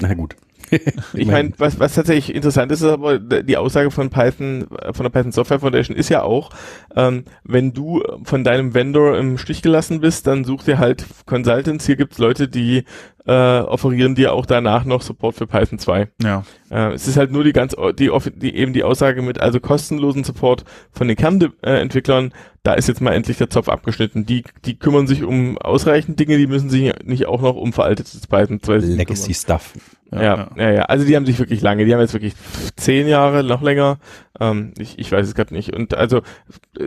Na 0.00 0.14
gut. 0.14 0.36
ich 1.14 1.26
meine, 1.26 1.52
was, 1.58 1.78
was 1.78 1.94
tatsächlich 1.94 2.34
interessant 2.34 2.72
ist, 2.72 2.80
ist 2.80 2.88
aber 2.88 3.18
die 3.18 3.56
Aussage 3.56 3.90
von 3.90 4.10
Python, 4.10 4.66
von 4.92 5.04
der 5.04 5.10
Python 5.10 5.32
Software 5.32 5.60
Foundation 5.60 5.96
ist 5.96 6.08
ja 6.08 6.22
auch, 6.22 6.50
ähm, 6.96 7.24
wenn 7.44 7.72
du 7.72 8.02
von 8.24 8.44
deinem 8.44 8.74
Vendor 8.74 9.16
im 9.18 9.38
Stich 9.38 9.62
gelassen 9.62 10.00
bist, 10.00 10.26
dann 10.26 10.44
such 10.44 10.64
dir 10.64 10.78
halt 10.78 11.04
Consultants. 11.26 11.86
Hier 11.86 11.96
gibt's 11.96 12.18
Leute, 12.18 12.48
die 12.48 12.84
äh, 13.26 13.60
offerieren 13.60 14.14
dir 14.14 14.34
auch 14.34 14.46
danach 14.46 14.84
noch 14.84 15.02
Support 15.02 15.36
für 15.36 15.46
Python 15.46 15.78
2. 15.78 16.08
Ja. 16.22 16.44
Äh, 16.70 16.92
es 16.92 17.08
ist 17.08 17.16
halt 17.16 17.30
nur 17.30 17.44
die 17.44 17.52
ganz, 17.52 17.74
die, 17.98 18.10
die 18.36 18.54
eben 18.54 18.72
die 18.72 18.84
Aussage 18.84 19.22
mit 19.22 19.40
also 19.40 19.60
kostenlosen 19.60 20.24
Support 20.24 20.64
von 20.92 21.08
den 21.08 21.16
Kernentwicklern. 21.16 22.32
Da 22.62 22.74
ist 22.74 22.88
jetzt 22.88 23.00
mal 23.00 23.12
endlich 23.12 23.38
der 23.38 23.50
Zopf 23.50 23.68
abgeschnitten. 23.68 24.26
Die, 24.26 24.44
die 24.64 24.78
kümmern 24.78 25.06
sich 25.06 25.22
um 25.22 25.58
ausreichend 25.58 26.18
Dinge, 26.20 26.36
die 26.38 26.46
müssen 26.46 26.70
sich 26.70 26.92
nicht 27.04 27.26
auch 27.26 27.40
noch 27.40 27.56
um 27.56 27.72
veraltetes 27.72 28.26
Python 28.26 28.62
2 28.62 28.76
Legacy 28.76 29.32
kümmern. 29.32 29.34
Stuff. 29.34 29.72
Ja, 30.12 30.22
ja, 30.22 30.48
ja, 30.56 30.70
ja, 30.70 30.82
Also 30.82 31.04
die 31.04 31.16
haben 31.16 31.26
sich 31.26 31.38
wirklich 31.38 31.60
lange, 31.60 31.84
die 31.84 31.92
haben 31.92 32.00
jetzt 32.00 32.12
wirklich 32.12 32.34
zehn 32.76 33.08
Jahre, 33.08 33.42
noch 33.42 33.62
länger. 33.62 33.98
Ähm, 34.40 34.72
ich, 34.78 34.98
ich 34.98 35.10
weiß 35.10 35.26
es 35.26 35.34
gerade 35.34 35.54
nicht. 35.54 35.74
Und 35.74 35.94
also 35.94 36.22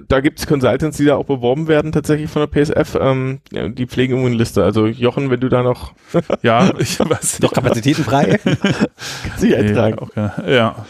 da 0.08 0.20
gibt 0.20 0.40
es 0.40 0.48
Consultants, 0.48 0.98
die 0.98 1.06
da 1.06 1.16
auch 1.16 1.26
beworben 1.26 1.68
werden 1.68 1.92
tatsächlich 1.92 2.30
von 2.30 2.42
der 2.42 2.48
PSF. 2.48 2.98
Ähm, 3.00 3.40
ja, 3.52 3.70
die 3.70 3.88
pflegen 3.88 4.14
irgendwo 4.14 4.28
eine 4.28 4.38
Liste. 4.38 4.64
Also 4.64 4.86
Jochen, 4.86 5.30
wenn 5.30 5.40
du 5.40 5.50
da 5.50 5.64
noch 5.64 5.94
ja, 6.42 6.72
ich 6.80 7.00
weiß 7.00 7.40
noch 7.40 7.54
Kapazitäten 7.54 8.04
frei, 8.04 8.40
kannst 8.44 9.44
du 9.44 9.56
eintragen. 9.56 10.00
Okay. 10.00 10.30
Ja. 10.48 10.86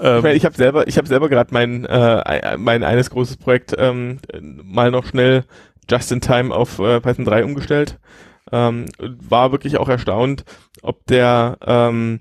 Ähm, 0.00 0.16
ich, 0.18 0.22
mein, 0.22 0.36
ich 0.36 0.44
habe 0.44 0.56
selber, 0.56 0.88
ich 0.88 0.96
habe 0.96 1.06
selber 1.06 1.28
gerade 1.28 1.52
mein 1.52 1.84
äh, 1.84 2.56
mein 2.56 2.82
eines 2.82 3.10
großes 3.10 3.36
Projekt 3.36 3.74
ähm, 3.78 4.18
mal 4.40 4.90
noch 4.90 5.06
schnell 5.06 5.44
just 5.88 6.10
in 6.12 6.20
time 6.20 6.54
auf 6.54 6.78
äh, 6.78 7.00
Python 7.00 7.24
3 7.24 7.44
umgestellt. 7.44 7.98
Ähm, 8.52 8.86
war 8.98 9.52
wirklich 9.52 9.78
auch 9.78 9.88
erstaunt, 9.88 10.44
ob 10.82 11.06
der 11.06 11.58
ähm, 11.66 12.20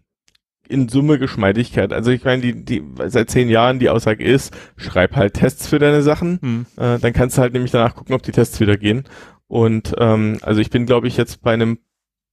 in 0.67 0.89
Summe 0.89 1.19
Geschmeidigkeit. 1.19 1.93
Also 1.93 2.11
ich 2.11 2.23
meine, 2.23 2.41
die, 2.41 2.65
die 2.65 2.83
seit 3.07 3.29
zehn 3.29 3.49
Jahren 3.49 3.79
die 3.79 3.89
Aussage 3.89 4.23
ist, 4.23 4.55
schreib 4.77 5.15
halt 5.15 5.33
Tests 5.35 5.67
für 5.67 5.79
deine 5.79 6.01
Sachen. 6.01 6.39
Hm. 6.41 6.65
Äh, 6.77 6.99
dann 6.99 7.13
kannst 7.13 7.37
du 7.37 7.41
halt 7.41 7.53
nämlich 7.53 7.71
danach 7.71 7.95
gucken, 7.95 8.15
ob 8.15 8.23
die 8.23 8.31
Tests 8.31 8.59
wieder 8.59 8.77
gehen. 8.77 9.03
Und 9.47 9.93
ähm, 9.99 10.39
also 10.41 10.61
ich 10.61 10.69
bin, 10.69 10.85
glaube 10.85 11.07
ich, 11.07 11.17
jetzt 11.17 11.41
bei 11.41 11.53
einem 11.53 11.79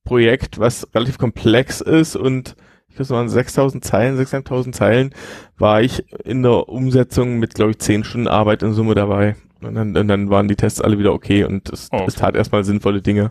Projekt, 0.05 0.59
was 0.59 0.89
relativ 0.95 1.19
komplex 1.19 1.81
ist 1.81 2.17
und 2.17 2.57
ich 2.89 2.97
glaube, 2.97 3.05
es 3.05 3.11
waren 3.11 3.29
6000 3.29 3.85
Zeilen, 3.85 4.17
6500 4.17 4.75
Zeilen, 4.75 5.15
war 5.59 5.81
ich 5.81 6.11
in 6.25 6.43
der 6.43 6.69
Umsetzung 6.69 7.39
mit, 7.39 7.55
glaube 7.55 7.73
ich, 7.73 7.79
10 7.79 8.05
Stunden 8.05 8.27
Arbeit 8.27 8.63
in 8.63 8.73
Summe 8.73 8.95
dabei. 8.95 9.37
Und 9.63 9.75
dann, 9.75 9.97
und 9.97 10.09
dann 10.09 10.31
waren 10.31 10.49
die 10.49 10.57
Tests 10.57 10.81
alle 10.81 10.99
wieder 10.99 11.13
okay 11.13 11.45
und 11.45 11.71
es, 11.71 11.89
oh. 11.93 12.05
es 12.07 12.15
tat 12.15 12.35
erstmal 12.35 12.65
sinnvolle 12.65 13.03
Dinge. 13.03 13.31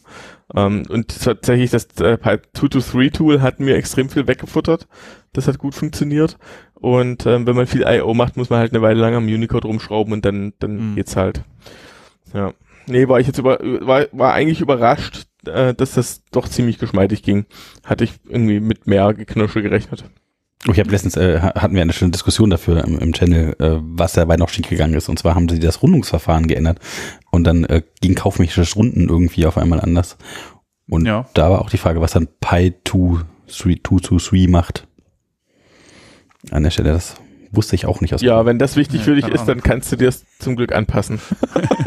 Ähm, 0.56 0.84
und 0.90 1.24
tatsächlich 1.24 1.72
das 1.72 1.86
äh, 2.00 2.18
2-to-3-Tool 2.22 3.42
hat 3.42 3.60
mir 3.60 3.76
extrem 3.76 4.10
viel 4.10 4.28
weggefuttert. 4.28 4.88
Das 5.34 5.48
hat 5.48 5.58
gut 5.58 5.74
funktioniert. 5.74 6.38
Und 6.76 7.26
ähm, 7.26 7.48
wenn 7.48 7.56
man 7.56 7.68
viel 7.68 7.84
I.O. 7.88 8.14
macht, 8.14 8.38
muss 8.38 8.50
man 8.50 8.60
halt 8.60 8.74
eine 8.74 8.82
Weile 8.82 9.00
lang 9.00 9.16
am 9.16 9.26
Unicode 9.26 9.68
rumschrauben 9.68 10.14
und 10.14 10.24
dann, 10.24 10.54
dann 10.60 10.92
mhm. 10.92 10.96
geht's 10.96 11.16
halt. 11.16 11.44
Ja. 12.34 12.54
Nee, 12.86 13.08
war 13.08 13.20
ich 13.20 13.28
jetzt 13.28 13.40
über, 13.40 13.60
war, 13.60 14.06
war 14.12 14.34
eigentlich 14.34 14.62
überrascht, 14.62 15.28
äh, 15.46 15.74
dass 15.74 15.94
das 15.94 16.24
doch 16.32 16.48
ziemlich 16.48 16.78
geschmeidig 16.78 17.24
ging. 17.24 17.46
Hatte 17.84 18.04
ich 18.04 18.14
irgendwie 18.28 18.60
mit 18.60 18.88
mehr 18.88 19.14
Geknirsche 19.14 19.62
gerechnet. 19.62 20.06
Ich 20.68 20.78
habe 20.78 20.92
letztens 20.92 21.16
äh, 21.16 21.40
hatten 21.40 21.74
wir 21.74 21.82
eine 21.82 21.94
schöne 21.94 22.12
Diskussion 22.12 22.50
dafür 22.50 22.84
im, 22.84 23.00
im 23.00 23.14
Channel, 23.14 23.56
äh, 23.60 23.78
was 23.80 24.14
dabei 24.14 24.36
noch 24.36 24.50
schief 24.50 24.68
gegangen 24.68 24.94
ist. 24.94 25.08
Und 25.08 25.18
zwar 25.18 25.34
haben 25.36 25.48
sie 25.48 25.60
das 25.60 25.82
Rundungsverfahren 25.82 26.48
geändert 26.48 26.80
und 27.32 27.46
dann 27.46 27.64
äh, 27.64 27.82
ging 28.02 28.16
kaufmännisches 28.16 28.76
Runden 28.76 29.08
irgendwie 29.08 29.46
auf 29.46 29.58
einmal 29.58 29.80
anders. 29.80 30.18
Und 30.90 31.06
ja. 31.06 31.26
da 31.34 31.50
war 31.50 31.62
auch 31.62 31.70
die 31.70 31.78
Frage, 31.78 32.02
was 32.02 32.12
dann 32.12 32.28
Pi 32.42 32.74
2 32.84 33.20
3 33.48 34.48
macht. 34.48 34.88
An 36.52 36.64
der 36.64 36.72
Stelle, 36.72 36.92
das 36.92 37.16
wusste 37.52 37.76
ich 37.76 37.86
auch 37.86 38.02
nicht 38.02 38.14
aus. 38.14 38.22
Ja, 38.22 38.46
wenn 38.46 38.60
das 38.60 38.76
wichtig 38.76 39.00
ja, 39.00 39.06
für 39.06 39.16
dich 39.16 39.28
ist, 39.28 39.46
dann 39.46 39.62
kannst 39.62 39.92
du 39.92 39.96
dir 39.96 40.06
das 40.06 40.26
zum 40.40 40.56
Glück 40.56 40.74
anpassen. 40.74 41.20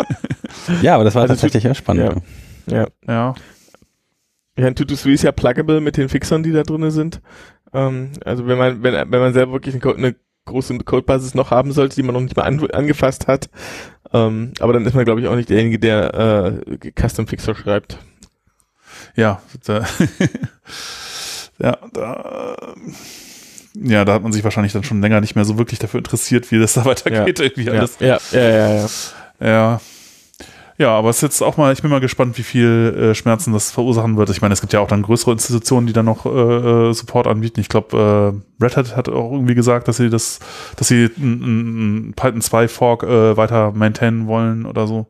ja, 0.83 0.95
aber 0.95 1.05
das 1.05 1.15
war 1.15 1.23
also 1.23 1.35
tatsächlich 1.35 1.65
ja 1.65 1.75
spannend. 1.75 2.23
Ja. 2.67 2.79
Ja. 2.79 2.87
ja. 3.07 3.35
Ja, 4.57 4.75
2 4.75 5.11
ist 5.11 5.23
ja 5.23 5.33
pluggable 5.33 5.81
mit 5.81 5.97
den 5.97 6.09
Fixern, 6.09 6.43
die 6.43 6.53
da 6.53 6.63
drin 6.63 6.91
sind. 6.91 7.21
Ähm, 7.73 8.13
also 8.25 8.47
wenn 8.47 8.59
man, 8.59 8.83
wenn, 8.83 8.95
wenn 8.95 9.21
man 9.21 9.33
selber 9.33 9.53
wirklich 9.53 9.75
eine, 9.75 9.95
eine 9.95 10.15
große 10.45 10.77
Codebasis 10.79 11.35
noch 11.35 11.51
haben 11.51 11.73
sollte, 11.73 11.97
die 11.97 12.03
man 12.03 12.15
noch 12.15 12.21
nicht 12.21 12.37
mal 12.37 12.43
an, 12.43 12.71
angefasst 12.71 13.29
hat. 13.29 13.49
Ähm, 14.13 14.53
aber 14.61 14.73
dann 14.73 14.85
ist 14.85 14.95
man, 14.95 15.05
glaube 15.05 15.21
ich, 15.21 15.29
auch 15.29 15.37
nicht 15.37 15.49
derjenige, 15.49 15.79
der 15.79 16.61
äh, 16.83 16.91
Custom 17.01 17.27
Fixer 17.27 17.55
schreibt. 17.55 17.99
Ja, 19.17 19.43
da, 19.65 19.87
ja, 21.59 21.79
da, 21.93 22.57
ja, 23.75 24.05
da 24.05 24.13
hat 24.15 24.23
man 24.23 24.33
sich 24.33 24.45
wahrscheinlich 24.45 24.73
dann 24.73 24.85
schon 24.85 25.01
länger 25.01 25.21
nicht 25.21 25.35
mehr 25.35 25.45
so 25.45 25.59
wirklich 25.59 25.79
dafür 25.79 25.99
interessiert, 25.99 26.51
wie 26.51 26.59
das 26.59 26.75
da 26.75 26.85
weitergeht. 26.85 27.39
Ja, 27.39 27.45
irgendwie 27.45 27.71
alles. 27.71 27.97
Ja, 28.01 28.19
ja, 28.33 28.41
ja, 28.41 28.75
ja. 28.75 28.87
ja. 29.41 29.81
Ja. 30.79 30.91
Aber 30.91 31.11
es 31.11 31.17
ist 31.17 31.23
jetzt 31.23 31.43
auch 31.43 31.57
mal, 31.57 31.73
ich 31.73 31.83
bin 31.83 31.91
mal 31.91 32.01
gespannt, 32.01 32.39
wie 32.39 32.43
viel 32.43 33.11
äh, 33.11 33.15
Schmerzen 33.15 33.53
das 33.53 33.71
verursachen 33.71 34.17
wird. 34.17 34.31
Ich 34.31 34.43
meine, 34.43 34.53
es 34.53 34.61
gibt 34.61 34.73
ja 34.73 34.81
auch 34.81 34.89
dann 34.89 35.03
größere 35.03 35.33
Institutionen, 35.33 35.87
die 35.87 35.93
dann 35.93 36.07
noch 36.07 36.27
äh, 36.27 36.29
äh 36.29 36.93
Support 36.93 37.27
anbieten. 37.27 37.61
Ich 37.61 37.69
glaube, 37.69 38.43
äh, 38.61 38.65
Red 38.65 38.77
Hat 38.77 38.97
hat 38.97 39.09
auch 39.09 39.33
irgendwie 39.33 39.55
gesagt, 39.55 39.89
dass 39.89 39.97
sie 39.97 40.11
das, 40.11 40.41
dass 40.77 40.89
sie 40.89 41.11
ein 41.19 42.13
Python 42.17 42.41
2 42.41 42.69
Fork 42.69 43.03
äh, 43.03 43.37
weiter 43.37 43.73
maintainen 43.73 44.27
wollen 44.27 44.67
oder 44.67 44.87
so. 44.87 45.07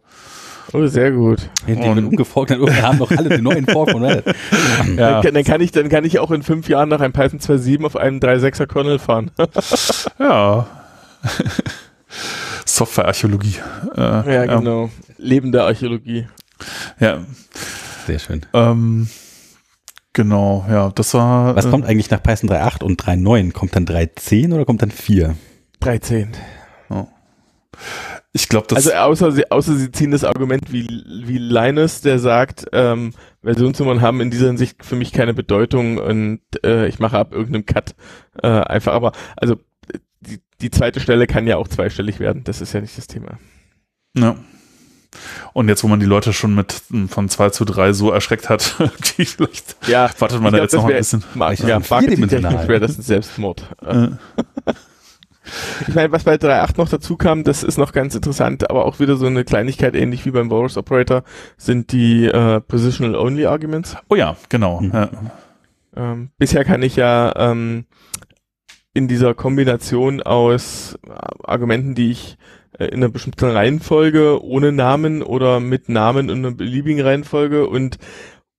Oh, 0.72 0.86
sehr 0.86 1.10
gut. 1.10 1.50
Ja, 1.66 1.74
die 1.74 1.96
wird 1.96 2.06
umgeforkt, 2.06 2.50
dann 2.50 2.82
haben 2.82 2.98
doch 2.98 3.10
alle 3.10 3.28
den 3.28 3.44
neuen 3.44 3.66
Fork 3.66 3.90
von 3.90 4.04
Red 4.04 4.24
Hat. 4.26 4.36
ja. 4.96 5.20
dann, 5.20 5.34
dann, 5.34 5.44
kann 5.44 5.60
ich, 5.60 5.72
dann 5.72 5.88
kann 5.88 6.04
ich 6.04 6.18
auch 6.18 6.30
in 6.30 6.42
fünf 6.42 6.68
Jahren 6.68 6.88
nach 6.88 7.00
einem 7.00 7.12
Python 7.12 7.40
2.7 7.40 7.84
auf 7.84 7.96
einem 7.96 8.20
3.6er 8.20 8.66
Kernel 8.66 8.98
fahren. 8.98 9.30
ja. 10.18 10.66
Softwarearchäologie. 12.72 13.56
Äh, 13.96 14.00
ja, 14.34 14.46
genau. 14.46 14.90
Lebende 15.18 15.62
Archäologie. 15.62 16.26
Ja. 16.98 17.24
Sehr 18.06 18.18
schön. 18.18 18.46
Ähm, 18.54 19.08
genau, 20.12 20.64
ja, 20.68 20.90
das 20.90 21.12
war. 21.14 21.54
Was 21.54 21.66
äh, 21.66 21.70
kommt 21.70 21.86
eigentlich 21.86 22.10
nach 22.10 22.22
Python 22.22 22.48
3.8 22.48 22.82
und 22.82 23.02
3.9? 23.02 23.52
Kommt 23.52 23.76
dann 23.76 23.86
3.10 23.86 24.54
oder 24.54 24.64
kommt 24.64 24.82
dann 24.82 24.90
4? 24.90 25.36
3.10. 25.82 26.28
Oh. 26.88 27.06
Ich 28.32 28.48
glaube, 28.48 28.66
das. 28.68 28.86
Also 28.86 28.92
außer 28.92 29.32
sie, 29.32 29.50
außer 29.50 29.76
sie 29.76 29.92
ziehen 29.92 30.10
das 30.10 30.24
Argument 30.24 30.72
wie, 30.72 30.86
wie 31.26 31.38
Linus, 31.38 32.00
der 32.00 32.18
sagt, 32.18 32.66
ähm, 32.72 33.12
Versionsnummern 33.42 34.00
haben 34.00 34.22
in 34.22 34.30
dieser 34.30 34.46
Hinsicht 34.46 34.84
für 34.84 34.96
mich 34.96 35.12
keine 35.12 35.34
Bedeutung 35.34 35.98
und 35.98 36.40
äh, 36.64 36.86
ich 36.86 36.98
mache 36.98 37.18
ab 37.18 37.32
irgendeinem 37.32 37.66
Cut 37.66 37.94
äh, 38.42 38.48
einfach. 38.48 38.94
Aber 38.94 39.12
also 39.36 39.56
die, 40.22 40.40
die 40.60 40.70
zweite 40.70 41.00
Stelle 41.00 41.26
kann 41.26 41.46
ja 41.46 41.56
auch 41.56 41.68
zweistellig 41.68 42.20
werden. 42.20 42.44
Das 42.44 42.60
ist 42.60 42.72
ja 42.72 42.80
nicht 42.80 42.96
das 42.96 43.06
Thema. 43.06 43.38
Ja. 44.16 44.36
Und 45.52 45.68
jetzt, 45.68 45.84
wo 45.84 45.88
man 45.88 46.00
die 46.00 46.06
Leute 46.06 46.32
schon 46.32 46.54
mit 46.54 46.82
hm, 46.88 47.08
von 47.08 47.28
2 47.28 47.50
zu 47.50 47.64
3 47.64 47.92
so 47.92 48.10
erschreckt 48.10 48.48
hat, 48.48 48.76
die 49.18 49.26
vielleicht 49.26 49.76
Ja, 49.86 50.10
wartet 50.18 50.40
man 50.40 50.52
da 50.52 50.58
glaub, 50.58 50.62
jetzt 50.62 50.72
noch 50.72 50.88
das 50.88 51.14
ein 51.14 51.20
bisschen. 51.20 51.24
Ma 51.34 51.52
Ich 51.52 51.60
ja, 51.60 51.80
marketingtechnisch 51.80 52.68
wäre 52.68 52.80
das 52.80 52.98
ein 52.98 53.02
Selbstmord. 53.02 53.68
Ich 55.88 55.94
meine, 55.94 56.12
was 56.12 56.22
bei 56.22 56.36
3.8 56.36 56.74
noch 56.78 56.88
dazu 56.88 57.16
kam, 57.16 57.42
das 57.42 57.64
ist 57.64 57.76
noch 57.76 57.92
ganz 57.92 58.14
interessant, 58.14 58.70
aber 58.70 58.84
auch 58.86 59.00
wieder 59.00 59.16
so 59.16 59.26
eine 59.26 59.44
Kleinigkeit, 59.44 59.96
ähnlich 59.96 60.24
wie 60.24 60.30
beim 60.30 60.50
Walrus 60.50 60.76
Operator, 60.76 61.24
sind 61.56 61.90
die 61.90 62.26
äh, 62.26 62.60
Positional 62.60 63.16
Only 63.16 63.46
Arguments. 63.46 63.96
oh 64.08 64.14
ja, 64.14 64.36
genau. 64.48 64.80
Mhm. 64.80 64.92
Ja. 64.92 65.10
Ähm, 65.94 66.30
bisher 66.38 66.64
kann 66.64 66.82
ich 66.82 66.96
ja 66.96 67.34
ähm, 67.36 67.86
in 68.94 69.08
dieser 69.08 69.34
Kombination 69.34 70.22
aus 70.22 70.98
äh, 71.06 71.10
Argumenten, 71.44 71.94
die 71.94 72.10
ich 72.10 72.36
äh, 72.78 72.86
in 72.86 72.96
einer 72.96 73.08
bestimmten 73.08 73.50
Reihenfolge 73.50 74.42
ohne 74.42 74.72
Namen 74.72 75.22
oder 75.22 75.60
mit 75.60 75.88
Namen 75.88 76.28
in 76.28 76.38
einer 76.38 76.54
beliebigen 76.54 77.00
Reihenfolge 77.00 77.66
und 77.66 77.98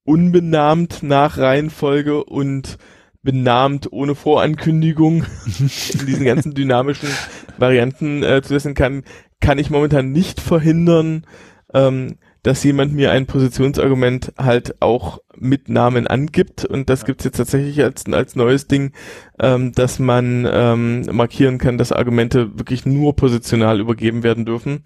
unbenannt 0.04 1.04
nach 1.04 1.38
Reihenfolge 1.38 2.24
und 2.24 2.78
benannt 3.22 3.88
ohne 3.92 4.16
Vorankündigung 4.16 5.26
in 5.46 6.06
diesen 6.06 6.26
ganzen 6.26 6.54
dynamischen 6.54 7.10
Varianten 7.58 8.24
äh, 8.24 8.42
zusetzen 8.42 8.74
kann, 8.74 9.04
kann 9.40 9.60
ich 9.60 9.70
momentan 9.70 10.12
nicht 10.12 10.40
verhindern, 10.42 11.26
ähm, 11.74 12.18
dass 12.44 12.64
jemand 12.64 12.94
mir 12.94 13.12
ein 13.12 13.26
Positionsargument 13.26 14.34
halt 14.38 14.82
auch 14.82 15.20
mit 15.36 15.70
Namen 15.70 16.08
angibt 16.08 16.66
und 16.66 16.90
das 16.90 17.06
gibt's 17.06 17.24
jetzt 17.24 17.38
tatsächlich 17.38 17.82
als, 17.84 18.06
als 18.12 18.36
neues 18.36 18.68
Ding, 18.68 18.92
ähm, 19.40 19.72
dass 19.72 19.98
man 20.00 20.48
ähm, 20.52 21.06
markieren 21.12 21.58
kann, 21.58 21.78
dass 21.78 21.92
Argumente 21.92 22.58
wirklich 22.58 22.86
nur 22.86 23.16
positional 23.16 23.80
übergeben 23.80 24.24
werden 24.24 24.46
dürfen. 24.46 24.84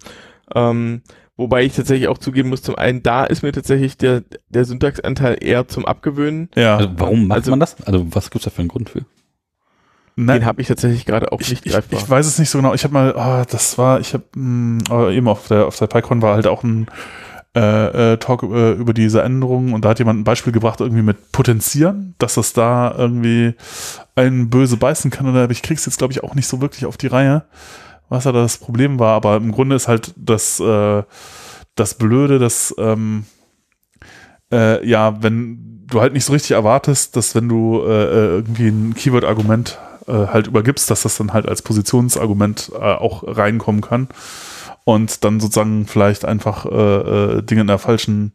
Ähm, 0.54 1.02
wobei 1.36 1.64
ich 1.64 1.74
tatsächlich 1.74 2.08
auch 2.08 2.18
zugeben 2.18 2.48
muss, 2.48 2.62
zum 2.62 2.76
einen, 2.76 3.02
da 3.02 3.24
ist 3.24 3.42
mir 3.42 3.52
tatsächlich 3.52 3.96
der, 3.98 4.22
der 4.48 4.64
Syntaxanteil 4.64 5.36
eher 5.40 5.68
zum 5.68 5.84
Abgewöhnen. 5.84 6.48
ja. 6.54 6.76
Also 6.76 6.90
warum 6.96 7.26
macht 7.26 7.38
Also- 7.38 7.50
man 7.50 7.60
das? 7.60 7.76
Also 7.86 8.06
was 8.14 8.30
gibt's 8.30 8.44
da 8.44 8.50
für 8.50 8.60
einen 8.60 8.68
Grund 8.68 8.90
für? 8.90 9.04
Nein, 10.20 10.40
Den 10.40 10.46
habe 10.46 10.60
ich 10.60 10.66
tatsächlich 10.66 11.06
gerade 11.06 11.30
auch 11.30 11.40
ich, 11.40 11.50
nicht 11.50 11.66
ich, 11.66 11.72
greifbar. 11.72 12.00
ich 12.00 12.10
weiß 12.10 12.26
es 12.26 12.38
nicht 12.40 12.50
so 12.50 12.58
genau. 12.58 12.74
Ich 12.74 12.82
habe 12.82 12.92
mal, 12.94 13.14
oh, 13.16 13.44
das 13.48 13.78
war, 13.78 14.00
ich 14.00 14.14
habe 14.14 14.24
eben 15.12 15.28
auf 15.28 15.46
der 15.46 15.66
auf 15.66 15.76
der 15.78 15.86
PyCon 15.86 16.22
war 16.22 16.34
halt 16.34 16.48
auch 16.48 16.64
ein 16.64 16.88
äh, 17.56 18.12
äh, 18.12 18.16
Talk 18.18 18.42
äh, 18.42 18.72
über 18.72 18.92
diese 18.92 19.22
Änderungen. 19.22 19.72
Und 19.72 19.84
da 19.84 19.90
hat 19.90 19.98
jemand 19.98 20.20
ein 20.20 20.24
Beispiel 20.24 20.52
gebracht 20.52 20.80
irgendwie 20.80 21.02
mit 21.02 21.32
Potenzieren, 21.32 22.14
dass 22.18 22.34
das 22.34 22.52
da 22.52 22.94
irgendwie 22.96 23.54
einen 24.14 24.50
böse 24.50 24.76
beißen 24.76 25.10
kann 25.10 25.28
oder 25.28 25.48
ich 25.50 25.62
krieg's 25.62 25.86
jetzt 25.86 25.98
glaube 25.98 26.12
ich 26.12 26.22
auch 26.22 26.34
nicht 26.34 26.46
so 26.46 26.60
wirklich 26.60 26.84
auf 26.84 26.96
die 26.98 27.06
Reihe, 27.06 27.44
was 28.10 28.24
da 28.24 28.32
das 28.32 28.58
Problem 28.58 28.98
war, 28.98 29.14
aber 29.14 29.36
im 29.36 29.52
Grunde 29.52 29.76
ist 29.76 29.88
halt 29.88 30.12
das 30.16 30.60
äh, 30.60 31.02
das 31.74 31.94
Blöde, 31.94 32.38
dass 32.38 32.74
ähm, 32.78 33.24
äh, 34.52 34.86
ja, 34.86 35.22
wenn 35.22 35.86
du 35.86 36.00
halt 36.00 36.12
nicht 36.12 36.26
so 36.26 36.34
richtig 36.34 36.50
erwartest, 36.50 37.16
dass 37.16 37.34
wenn 37.34 37.48
du 37.48 37.80
äh, 37.82 38.36
irgendwie 38.36 38.68
ein 38.68 38.94
Keyword-Argument 38.94 39.78
halt 40.06 40.46
übergibst, 40.46 40.90
dass 40.90 41.02
das 41.02 41.18
dann 41.18 41.34
halt 41.34 41.46
als 41.46 41.60
Positionsargument 41.60 42.72
auch 42.74 43.24
reinkommen 43.26 43.82
kann 43.82 44.08
und 44.88 45.22
dann 45.22 45.38
sozusagen 45.38 45.84
vielleicht 45.86 46.24
einfach 46.24 46.64
äh, 46.64 46.70
äh, 46.70 47.42
Dinge 47.42 47.60
in 47.60 47.66
der 47.66 47.76
falschen 47.76 48.32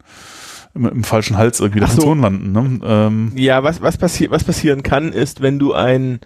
im, 0.76 0.86
im 0.86 1.04
falschen 1.04 1.36
Hals 1.36 1.60
irgendwie 1.60 1.80
der 1.80 1.88
so. 1.88 2.02
Funktion 2.02 2.22
landen. 2.22 2.52
Ne? 2.52 2.80
Ähm, 2.86 3.32
Ja, 3.36 3.64
was, 3.64 3.82
was, 3.82 3.98
passi 3.98 4.30
was 4.30 4.44
passieren 4.44 4.84
kann, 4.84 5.14
ist, 5.14 5.42
wenn 5.42 5.58
du 5.58 5.74
ein, 5.74 6.20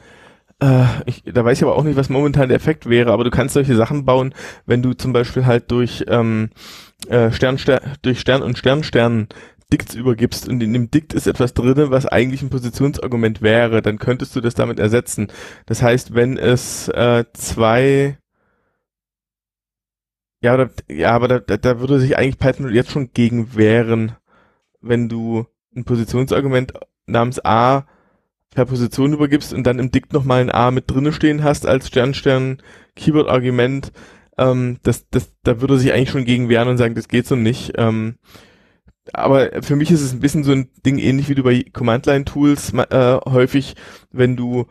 äh, 0.62 0.84
ich, 1.06 1.24
da 1.34 1.46
weiß 1.46 1.58
ich 1.58 1.64
aber 1.64 1.78
auch 1.78 1.84
nicht, 1.86 1.96
was 1.96 2.10
momentan 2.10 2.50
der 2.50 2.58
Effekt 2.58 2.90
wäre, 2.90 3.14
aber 3.14 3.24
du 3.24 3.30
kannst 3.30 3.54
solche 3.54 3.78
Sachen 3.78 4.04
bauen, 4.04 4.34
wenn 4.66 4.82
du 4.82 4.94
zum 4.94 5.14
Beispiel 5.14 5.46
halt 5.46 5.72
durch 5.72 6.04
ähm, 6.10 6.50
äh, 7.08 7.32
Stern, 7.32 7.58
Stern, 7.58 7.80
durch 8.02 8.20
Stern 8.20 8.42
und 8.42 8.58
Stern, 8.58 8.84
Stern 8.84 9.30
Dikts 9.72 9.96
übergibst 9.96 10.50
und 10.50 10.62
in 10.62 10.74
dem 10.74 10.92
Dikt 10.92 11.14
ist 11.14 11.28
etwas 11.28 11.54
drinne, 11.54 11.90
was 11.90 12.06
eigentlich 12.06 12.42
ein 12.42 12.50
Positionsargument 12.50 13.42
wäre, 13.42 13.82
dann 13.82 13.98
könntest 13.98 14.36
du 14.36 14.42
das 14.42 14.56
damit 14.56 14.78
ersetzen. 14.78 15.28
Das 15.68 15.82
heißt, 15.82 16.16
wenn 16.16 16.38
es 16.38 16.90
äh, 16.90 17.24
zwei 17.32 18.18
ja, 20.42 20.54
oder, 20.54 20.70
ja, 20.88 21.12
aber 21.12 21.28
da, 21.28 21.40
da, 21.40 21.58
da 21.58 21.80
würde 21.80 22.00
sich 22.00 22.18
eigentlich 22.18 22.38
Python 22.38 22.74
jetzt 22.74 22.92
schon 22.92 23.12
gegen 23.14 23.56
wehren, 23.56 24.14
wenn 24.82 25.10
du 25.10 25.46
ein 25.76 25.86
Positionsargument 25.86 26.74
namens 27.06 27.44
A 27.44 27.86
per 28.52 28.66
Position 28.66 29.14
übergibst 29.14 29.54
und 29.54 29.66
dann 29.66 29.80
im 29.80 29.92
Dikt 29.92 30.14
nochmal 30.14 30.42
ein 30.42 30.52
A 30.52 30.72
mit 30.72 30.90
drinne 30.90 31.14
stehen 31.14 31.44
hast 31.44 31.66
als 31.66 31.88
Stern-Stern 31.88 32.62
Keyword-Argument, 32.96 33.92
ähm, 34.38 34.78
das, 34.84 35.08
das, 35.10 35.34
da 35.44 35.62
würde 35.62 35.78
sich 35.78 35.94
eigentlich 35.94 36.10
schon 36.10 36.26
gegen 36.26 36.50
wehren 36.50 36.68
und 36.68 36.78
sagen, 36.78 36.96
das 36.96 37.08
geht 37.08 37.28
so 37.28 37.36
nicht. 37.36 37.74
Ähm, 37.76 38.16
aber 39.14 39.62
für 39.62 39.76
mich 39.76 39.92
ist 39.92 40.02
es 40.02 40.14
ein 40.14 40.20
bisschen 40.20 40.44
so 40.44 40.52
ein 40.52 40.70
Ding 40.86 40.98
ähnlich 40.98 41.30
wie 41.30 41.36
du 41.36 41.44
bei 41.44 41.64
Command-Line-Tools 41.72 42.74
äh, 42.74 43.20
häufig, 43.26 43.76
wenn 44.12 44.36
du 44.36 44.66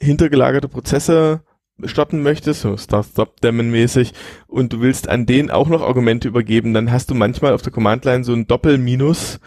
hintergelagerte 0.00 0.68
Prozesse 0.68 1.42
starten 1.84 2.22
möchtest, 2.22 2.62
so 2.62 2.76
Start-Stop-Daemon-mäßig, 2.76 4.12
und 4.46 4.72
du 4.72 4.80
willst 4.80 5.08
an 5.08 5.26
denen 5.26 5.50
auch 5.50 5.68
noch 5.68 5.82
Argumente 5.82 6.28
übergeben, 6.28 6.74
dann 6.74 6.90
hast 6.90 7.10
du 7.10 7.14
manchmal 7.14 7.52
auf 7.52 7.62
der 7.62 7.72
Command-Line 7.72 8.24
so 8.24 8.32
ein 8.32 8.46
Doppel-Minus, 8.46 9.38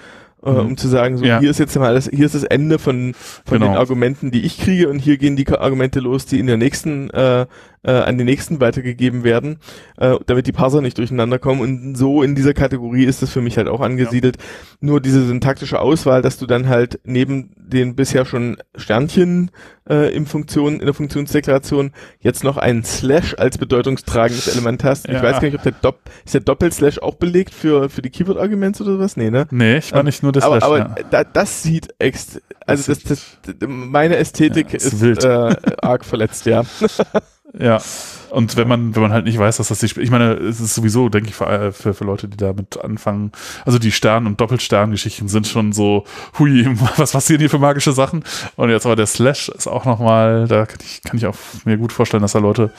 äh, 0.43 0.49
Mhm. 0.51 0.57
um 0.59 0.77
zu 0.77 0.87
sagen, 0.87 1.17
so 1.17 1.25
Ja. 1.25 1.39
hier 1.39 1.49
ist 1.51 1.59
jetzt 1.59 1.77
mal 1.77 1.93
das, 1.93 2.09
hier 2.11 2.25
ist 2.25 2.33
das 2.35 2.43
Ende 2.43 2.79
von, 2.79 3.13
von 3.45 3.59
Genau. 3.59 3.71
den 3.73 3.77
Argumenten, 3.77 4.31
die 4.31 4.41
ich 4.41 4.57
kriege, 4.59 4.89
und 4.89 4.99
hier 4.99 5.17
gehen 5.17 5.35
die 5.35 5.47
Argumente 5.47 5.99
los, 5.99 6.25
die 6.25 6.39
in 6.39 6.47
der 6.47 6.57
nächsten, 6.57 7.09
äh, 7.11 7.45
äh, 7.83 7.91
an 7.91 8.17
die 8.17 8.23
nächsten 8.23 8.59
weitergegeben 8.59 9.23
werden, 9.23 9.57
äh, 9.97 10.15
damit 10.25 10.47
die 10.47 10.51
Parser 10.51 10.81
nicht 10.81 10.97
durcheinander 10.97 11.39
kommen. 11.39 11.61
Und 11.61 11.95
so 11.95 12.21
in 12.23 12.35
dieser 12.35 12.53
Kategorie 12.53 13.05
ist 13.05 13.21
das 13.21 13.31
für 13.31 13.41
mich 13.41 13.57
halt 13.57 13.67
auch 13.67 13.81
angesiedelt. 13.81 14.37
Nur 14.79 15.01
diese 15.01 15.25
syntaktische 15.25 15.79
Auswahl, 15.79 16.21
dass 16.21 16.37
du 16.37 16.45
dann 16.45 16.67
halt 16.67 16.99
neben 17.03 17.51
den 17.57 17.95
bisher 17.95 18.25
schon 18.25 18.57
Sternchen 18.75 19.51
äh, 19.89 20.13
im 20.13 20.25
Funktion, 20.25 20.79
in 20.79 20.85
der 20.85 20.93
Funktionsdeklaration 20.93 21.91
jetzt 22.19 22.43
noch 22.43 22.57
einen 22.57 22.83
Slash 22.83 23.35
als 23.37 23.57
bedeutungstragendes 23.57 24.47
Element 24.47 24.83
hast. 24.83 25.07
Ich 25.07 25.13
Ja. 25.13 25.23
weiß 25.23 25.39
gar 25.39 25.43
nicht, 25.43 25.55
ob 25.55 25.63
der 25.63 25.71
Dopp 25.71 26.01
ist 26.25 26.33
der 26.33 26.41
Doppelslash 26.41 26.99
auch 26.99 27.15
belegt 27.15 27.53
für, 27.53 27.89
für 27.89 28.01
die 28.01 28.09
Keyword-Arguments 28.09 28.81
oder 28.81 28.99
was? 28.99 29.17
Nee, 29.17 29.31
ne? 29.31 29.47
nee, 29.51 29.77
ich 29.77 29.91
war 29.93 30.03
nicht 30.03 30.21
nur 30.21 30.31
das 30.31 30.43
aber 30.43 30.59
Slash, 30.59 30.65
aber 30.67 30.77
ja. 30.79 30.95
da, 31.09 31.23
das 31.23 31.63
sieht 31.63 31.93
ex 31.99 32.39
also 32.65 32.93
Das 32.93 33.03
das, 33.03 33.37
das, 33.43 33.55
meine 33.67 34.17
Ästhetik 34.17 34.69
Ja, 34.71 34.77
ist 34.77 35.01
ist 35.01 35.23
äh, 35.25 35.55
arg 35.81 36.05
verletzt, 36.05 36.45
ja. 36.45 36.63
Ja. 37.57 37.81
Und 38.29 38.55
wenn 38.55 38.67
man, 38.67 38.95
wenn 38.95 39.01
man 39.01 39.11
halt 39.11 39.25
nicht 39.25 39.37
weiß, 39.37 39.57
dass 39.57 39.67
das 39.67 39.79
die, 39.79 39.99
ich 39.99 40.09
meine, 40.09 40.33
es 40.35 40.61
ist 40.61 40.73
sowieso, 40.73 41.09
denke 41.09 41.29
ich, 41.29 41.35
für, 41.35 41.73
für, 41.73 41.93
für 41.93 42.05
Leute, 42.05 42.29
die 42.29 42.37
damit 42.37 42.81
anfangen, 42.81 43.31
also 43.65 43.77
die 43.77 43.91
Stern- 43.91 44.25
und 44.25 44.39
Doppelstern-Geschichten 44.39 45.27
sind 45.27 45.47
schon 45.47 45.73
so, 45.73 46.05
hui, 46.39 46.65
was 46.97 47.11
passieren 47.11 47.41
hier 47.41 47.49
für 47.49 47.59
magische 47.59 47.91
Sachen? 47.91 48.23
Und 48.55 48.69
jetzt 48.69 48.85
aber 48.85 48.95
der 48.95 49.07
Slash 49.07 49.49
ist 49.49 49.67
auch 49.67 49.83
nochmal, 49.85 50.47
da 50.47 50.65
kann 50.65 50.79
ich, 50.81 51.01
kann 51.03 51.17
ich 51.17 51.25
auch 51.25 51.35
mir 51.65 51.77
gut 51.77 51.91
vorstellen, 51.91 52.21
dass 52.21 52.31
da 52.31 52.39
Leute 52.39 52.71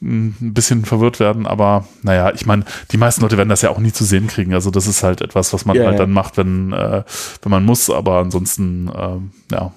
mh, 0.00 0.34
ein 0.40 0.54
bisschen 0.54 0.84
verwirrt 0.84 1.20
werden, 1.20 1.46
aber 1.46 1.86
naja, 2.02 2.32
ich 2.34 2.46
meine, 2.46 2.64
die 2.90 2.96
meisten 2.96 3.22
Leute 3.22 3.36
werden 3.36 3.48
das 3.48 3.62
ja 3.62 3.70
auch 3.70 3.78
nie 3.78 3.92
zu 3.92 4.04
sehen 4.04 4.26
kriegen. 4.26 4.54
Also 4.54 4.70
das 4.72 4.86
ist 4.88 5.04
halt 5.04 5.20
etwas, 5.20 5.52
was 5.52 5.64
man 5.66 5.76
Ja, 5.76 5.84
halt 5.84 5.94
ja. 5.94 5.98
dann 6.00 6.10
macht, 6.12 6.36
wenn, 6.36 6.72
äh, 6.72 7.04
wenn 7.42 7.50
man 7.50 7.64
muss, 7.64 7.90
aber 7.90 8.18
ansonsten, 8.18 8.90
ähm, 8.96 9.30
ja. 9.52 9.72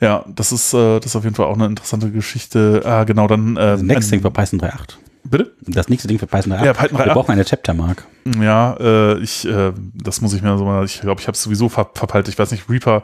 Ja, 0.00 0.24
das 0.28 0.52
ist, 0.52 0.74
äh, 0.74 0.96
das 1.00 1.06
ist 1.06 1.16
auf 1.16 1.24
jeden 1.24 1.36
Fall 1.36 1.46
auch 1.46 1.54
eine 1.54 1.66
interessante 1.66 2.10
Geschichte. 2.10 2.82
Ah, 2.84 3.04
genau, 3.04 3.26
dann. 3.26 3.56
Äh, 3.56 3.60
Das 3.60 3.82
nächste 3.82 4.10
Ding 4.12 4.20
für 4.22 4.30
Python 4.30 4.60
3.8. 4.60 4.96
Bitte? 5.24 5.52
Das 5.62 5.88
nächste 5.88 6.06
Ding 6.06 6.18
für 6.18 6.26
Python 6.26 6.52
3.8. 6.52 6.64
Ja, 6.64 6.72
Python 6.72 6.98
Wir 6.98 7.06
3.8. 7.06 7.12
brauchen 7.14 7.32
eine 7.32 7.44
Chapter-Mark. 7.44 8.06
Ja, 8.40 8.76
äh, 8.78 9.18
ich, 9.18 9.46
äh, 9.46 9.72
das 9.94 10.20
muss 10.20 10.34
ich 10.34 10.42
mir 10.42 10.56
so 10.58 10.64
mal, 10.64 10.84
ich 10.84 11.00
glaube, 11.00 11.20
ich 11.20 11.26
habe 11.26 11.34
es 11.34 11.42
sowieso 11.42 11.68
ver 11.68 11.90
verpeilt. 11.94 12.28
Ich 12.28 12.38
weiß 12.38 12.50
nicht, 12.52 12.68
Reaper 12.68 13.02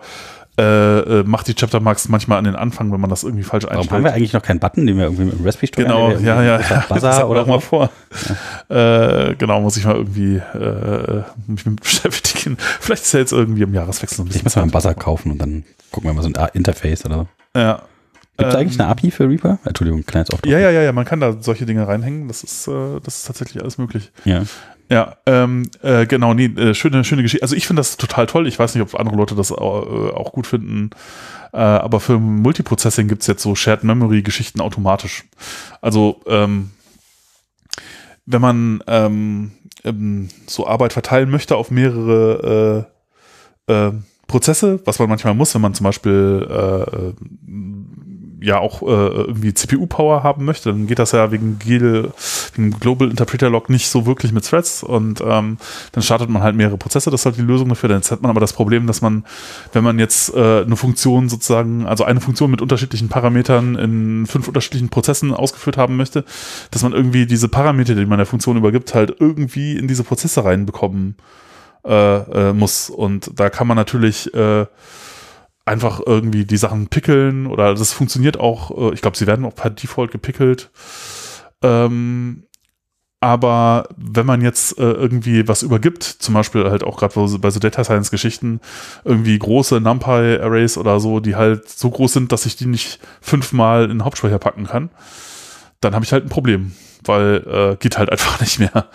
äh, 0.59 0.99
äh, 1.21 1.25
macht 1.25 1.49
die 1.49 1.55
Chapter 1.55 1.81
Marks 1.81 2.09
manchmal 2.09 2.39
an 2.39 2.45
den 2.45 2.57
Anfang, 2.57 2.93
wenn 2.93 3.01
man 3.01 3.09
das 3.09 3.23
irgendwie 3.25 3.43
falsch 3.43 3.65
Warum 3.65 3.79
haben 3.79 3.89
wir 3.91 3.95
einstellt. 3.97 4.15
eigentlich 4.17 4.33
noch 4.35 4.43
keinen 4.43 4.61
Button, 4.61 4.87
den 4.87 4.97
wir 4.99 5.05
irgendwie 5.05 5.25
mit 5.25 5.39
dem 5.39 5.45
Recipe 5.45 5.67
steuern? 5.69 5.87
Genau, 5.89 6.11
ja, 6.11 6.43
ja, 6.43 6.61
ja. 6.71 6.85
Buzzer 6.89 7.29
oder 7.29 7.47
mal 7.47 7.61
vor. 7.61 7.91
Äh, 8.69 9.35
genau, 9.37 9.61
muss 9.61 9.77
ich 9.77 9.85
mal 9.85 9.97
irgendwie 9.97 10.37
äh, 10.37 11.23
mich 11.47 11.65
mit 11.67 11.81
beschäftigen. 11.83 12.57
Vielleicht 12.81 13.03
ist 13.05 13.13
ja 13.13 13.21
jetzt 13.21 13.33
irgendwie 13.33 13.63
im 13.63 13.75
Jahreswechsel 13.75 14.17
so 14.19 14.23
ein 14.25 14.27
Ich 14.27 14.33
bisschen. 14.35 14.45
muss 14.45 14.57
mal 14.57 14.63
einen. 14.63 14.71
Buzzer 14.71 14.95
kaufen 14.95 15.31
und 15.33 15.39
dann 15.39 15.65
gucken 15.91 16.11
wir 16.11 16.15
mal 16.15 16.23
so 16.23 16.29
ein 16.33 16.49
Interface 16.55 17.05
oder 17.07 17.15
so. 17.55 17.59
Ja. 17.59 17.83
Gibt 18.39 18.49
es 18.49 18.55
Ähm, 18.55 18.61
eigentlich 18.61 18.81
eine 18.81 18.89
API 18.89 19.11
für 19.11 19.29
Reaper? 19.29 19.59
Entschuldigung, 19.65 20.05
kleines 20.07 20.31
Auftrag. 20.31 20.51
Ja, 20.51 20.59
ja, 20.59 20.71
ja, 20.71 20.81
ja, 20.83 20.93
man 20.93 21.05
kann 21.05 21.21
da 21.21 21.37
solche 21.41 21.67
Dinge 21.67 21.87
reinhängen. 21.87 22.29
Das 22.29 22.43
ist, 22.43 22.67
äh, 22.67 22.99
das 23.03 23.19
ist 23.19 23.27
tatsächlich 23.27 23.63
alles 23.63 23.77
möglich. 23.79 24.11
ja. 24.25 24.43
Ja, 24.93 25.17
ähm, 25.25 25.71
äh, 25.81 26.05
genau, 26.05 26.35
nee, 26.35 26.45
äh, 26.45 26.75
schöne, 26.75 27.03
schöne 27.03 27.23
Geschichte. 27.23 27.43
Also 27.43 27.57
ich 27.57 27.67
finde 27.67 27.81
das 27.81 27.97
total 27.97 28.27
toll. 28.27 28.47
Ich 28.47 28.59
weiß 28.59 28.75
nicht, 28.75 28.83
ob 28.83 29.01
andere 29.01 29.17
Leute 29.17 29.35
das 29.35 29.51
auch, 29.51 29.87
äh, 29.87 30.11
auch 30.11 30.33
gut 30.33 30.47
finden. 30.47 30.91
Äh, 31.55 31.61
aber 31.61 31.99
für 31.99 32.19
Multiprocessing 32.19 33.09
gibt's 33.09 33.27
jetzt 33.27 33.43
so 33.43 33.55
Shared 33.55 33.85
Memory 33.85 34.21
Geschichten 34.21 34.61
automatisch. 34.61 35.25
Also 35.81 36.21
ähm, 36.27 36.73
wenn 38.27 38.43
man 38.43 38.85
ähm, 38.87 39.53
ähm, 39.83 40.29
so 40.47 40.67
Arbeit 40.67 40.93
verteilen 40.93 41.31
möchte 41.31 41.57
auf 41.57 41.71
mehrere 41.71 42.87
äh, 43.67 43.73
äh, 43.73 43.93
Prozesse, 44.27 44.79
was 44.85 44.99
man 44.99 45.09
manchmal 45.09 45.33
muss, 45.33 45.55
wenn 45.55 45.63
man 45.63 45.73
zum 45.73 45.85
Beispiel 45.85 46.47
äh, 46.51 46.83
äh, 46.83 47.15
ja 48.43 48.59
auch 48.59 48.83
äh, 48.83 48.87
irgendwie 48.87 49.55
CPU-Power 49.55 50.23
haben 50.23 50.45
möchte, 50.45 50.71
dann 50.71 50.87
geht 50.87 50.99
das 50.99 51.13
ja 51.13 51.31
wegen, 51.31 51.59
GIL, 51.59 52.13
wegen 52.55 52.71
Global 52.79 53.09
Interpreter 53.11 53.51
Log 53.51 53.71
nicht 53.71 53.89
so 53.89 54.07
wirklich 54.07 54.33
mit 54.33 54.45
Threads 54.45 54.83
und 54.83 55.21
ähm, 55.21 55.59
dann 55.93 56.03
startet 56.03 56.29
man 56.29 56.43
halt 56.43 56.57
mehrere 56.57 56.77
Prozesse, 56.77 57.11
das 57.11 57.23
ist 57.23 57.27
halt 57.27 57.37
die 57.37 57.43
Lösung 57.43 57.69
dafür. 57.69 57.89
Dann 57.89 58.03
hat 58.03 58.23
man 58.23 58.31
aber 58.31 58.41
das 58.41 58.53
Problem, 58.53 58.87
dass 58.87 59.01
man, 59.01 59.25
wenn 59.73 59.85
man 59.85 59.99
jetzt 59.99 60.35
äh, 60.35 60.63
eine 60.63 60.77
Funktion 60.77 61.29
sozusagen, 61.29 61.87
also 61.87 62.05
eine 62.05 62.21
Funktion 62.21 62.51
mit 62.51 62.61
unterschiedlichen 62.61 63.09
Parametern 63.09 63.77
in 63.77 64.27
fünf 64.27 64.49
unterschiedlichen 64.49 64.89
Prozessen 64.89 65.33
ausgeführt 65.33 65.77
haben 65.77 65.97
möchte, 65.97 66.25
dass 66.71 66.83
man 66.83 66.93
irgendwie 66.93 67.27
diese 67.27 67.49
Parameter, 67.49 67.95
die 67.95 68.07
man 68.07 68.19
der 68.19 68.27
Funktion 68.27 68.57
übergibt, 68.57 68.95
halt 68.95 69.15
irgendwie 69.19 69.77
in 69.77 69.89
diese 69.89 70.05
Prozesse 70.05 70.45
reinbekommen 70.45 71.17
äh, 71.85 72.49
äh, 72.49 72.53
muss. 72.53 72.91
Und 72.91 73.31
da 73.39 73.51
kann 73.51 73.67
man 73.67 73.77
natürlich 73.77 74.33
äh, 74.35 74.67
einfach 75.65 76.01
irgendwie 76.05 76.45
die 76.45 76.57
Sachen 76.57 76.89
pickeln 76.89 77.47
oder 77.47 77.75
das 77.75 77.93
funktioniert 77.93 78.39
auch, 78.39 78.71
äh, 78.77 78.95
ich 78.95 79.03
glaube, 79.03 79.17
sie 79.17 79.27
werden 79.27 79.45
auch 79.45 79.55
per 79.55 79.71
Default 79.71 80.11
gepickelt. 80.11 80.71
Ähm, 81.63 82.45
aber 83.21 83.89
wenn 83.97 84.27
man 84.27 84.41
jetzt 84.41 84.79
äh, 84.79 84.83
irgendwie 84.83 85.47
was 85.47 85.63
übergibt, 85.63 86.03
zum 86.03 86.35
Beispiel 86.35 86.69
halt 86.69 86.83
auch 86.83 86.99
gerade 86.99 87.15
bei 87.39 87.51
so 87.51 87.61
Data 87.61 87.85
Science 87.85 88.11
Geschichten, 88.11 88.61
irgendwie 89.05 89.39
große 89.39 89.81
NumPy 89.81 90.41
Arrays 90.41 90.77
oder 90.77 90.99
so, 90.99 91.21
die 91.21 91.37
halt 91.37 91.69
so 91.69 91.89
groß 91.89 92.15
sind, 92.15 92.33
dass 92.33 92.47
ich 92.47 92.57
die 92.57 92.67
nicht 92.67 92.99
fünfmal 93.21 93.85
in 93.85 93.91
den 93.91 94.05
Hauptspeicher 94.05 94.41
packen 94.41 94.67
kann, 94.67 94.91
dann 95.81 95.95
habe 95.95 96.05
ich 96.05 96.13
halt 96.13 96.25
ein 96.25 96.31
Problem, 96.31 96.73
weil 97.05 97.45
äh, 97.47 97.77
geht 97.77 97.99
halt 97.99 98.11
einfach 98.11 98.41
nicht 98.41 98.59
mehr. 98.59 98.89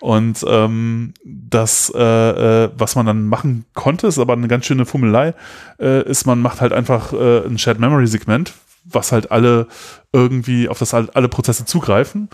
Und 0.00 0.44
ähm, 0.46 1.14
das, 1.24 1.92
äh, 1.94 2.64
äh, 2.64 2.70
was 2.76 2.96
man 2.96 3.06
dann 3.06 3.26
machen 3.26 3.64
konnte, 3.74 4.06
ist 4.06 4.18
aber 4.18 4.34
eine 4.34 4.48
ganz 4.48 4.66
schöne 4.66 4.86
Fummelei, 4.86 5.34
äh, 5.80 6.08
ist, 6.08 6.26
man 6.26 6.40
macht 6.40 6.60
halt 6.60 6.72
einfach 6.72 7.12
äh, 7.12 7.46
ein 7.46 7.58
Shared 7.58 7.80
Memory 7.80 8.06
Segment, 8.06 8.52
was 8.84 9.10
halt 9.10 9.30
alle 9.30 9.66
irgendwie, 10.12 10.68
auf 10.68 10.78
das 10.78 10.92
halt 10.92 11.16
alle 11.16 11.28
Prozesse 11.28 11.64
zugreifen. 11.64 12.28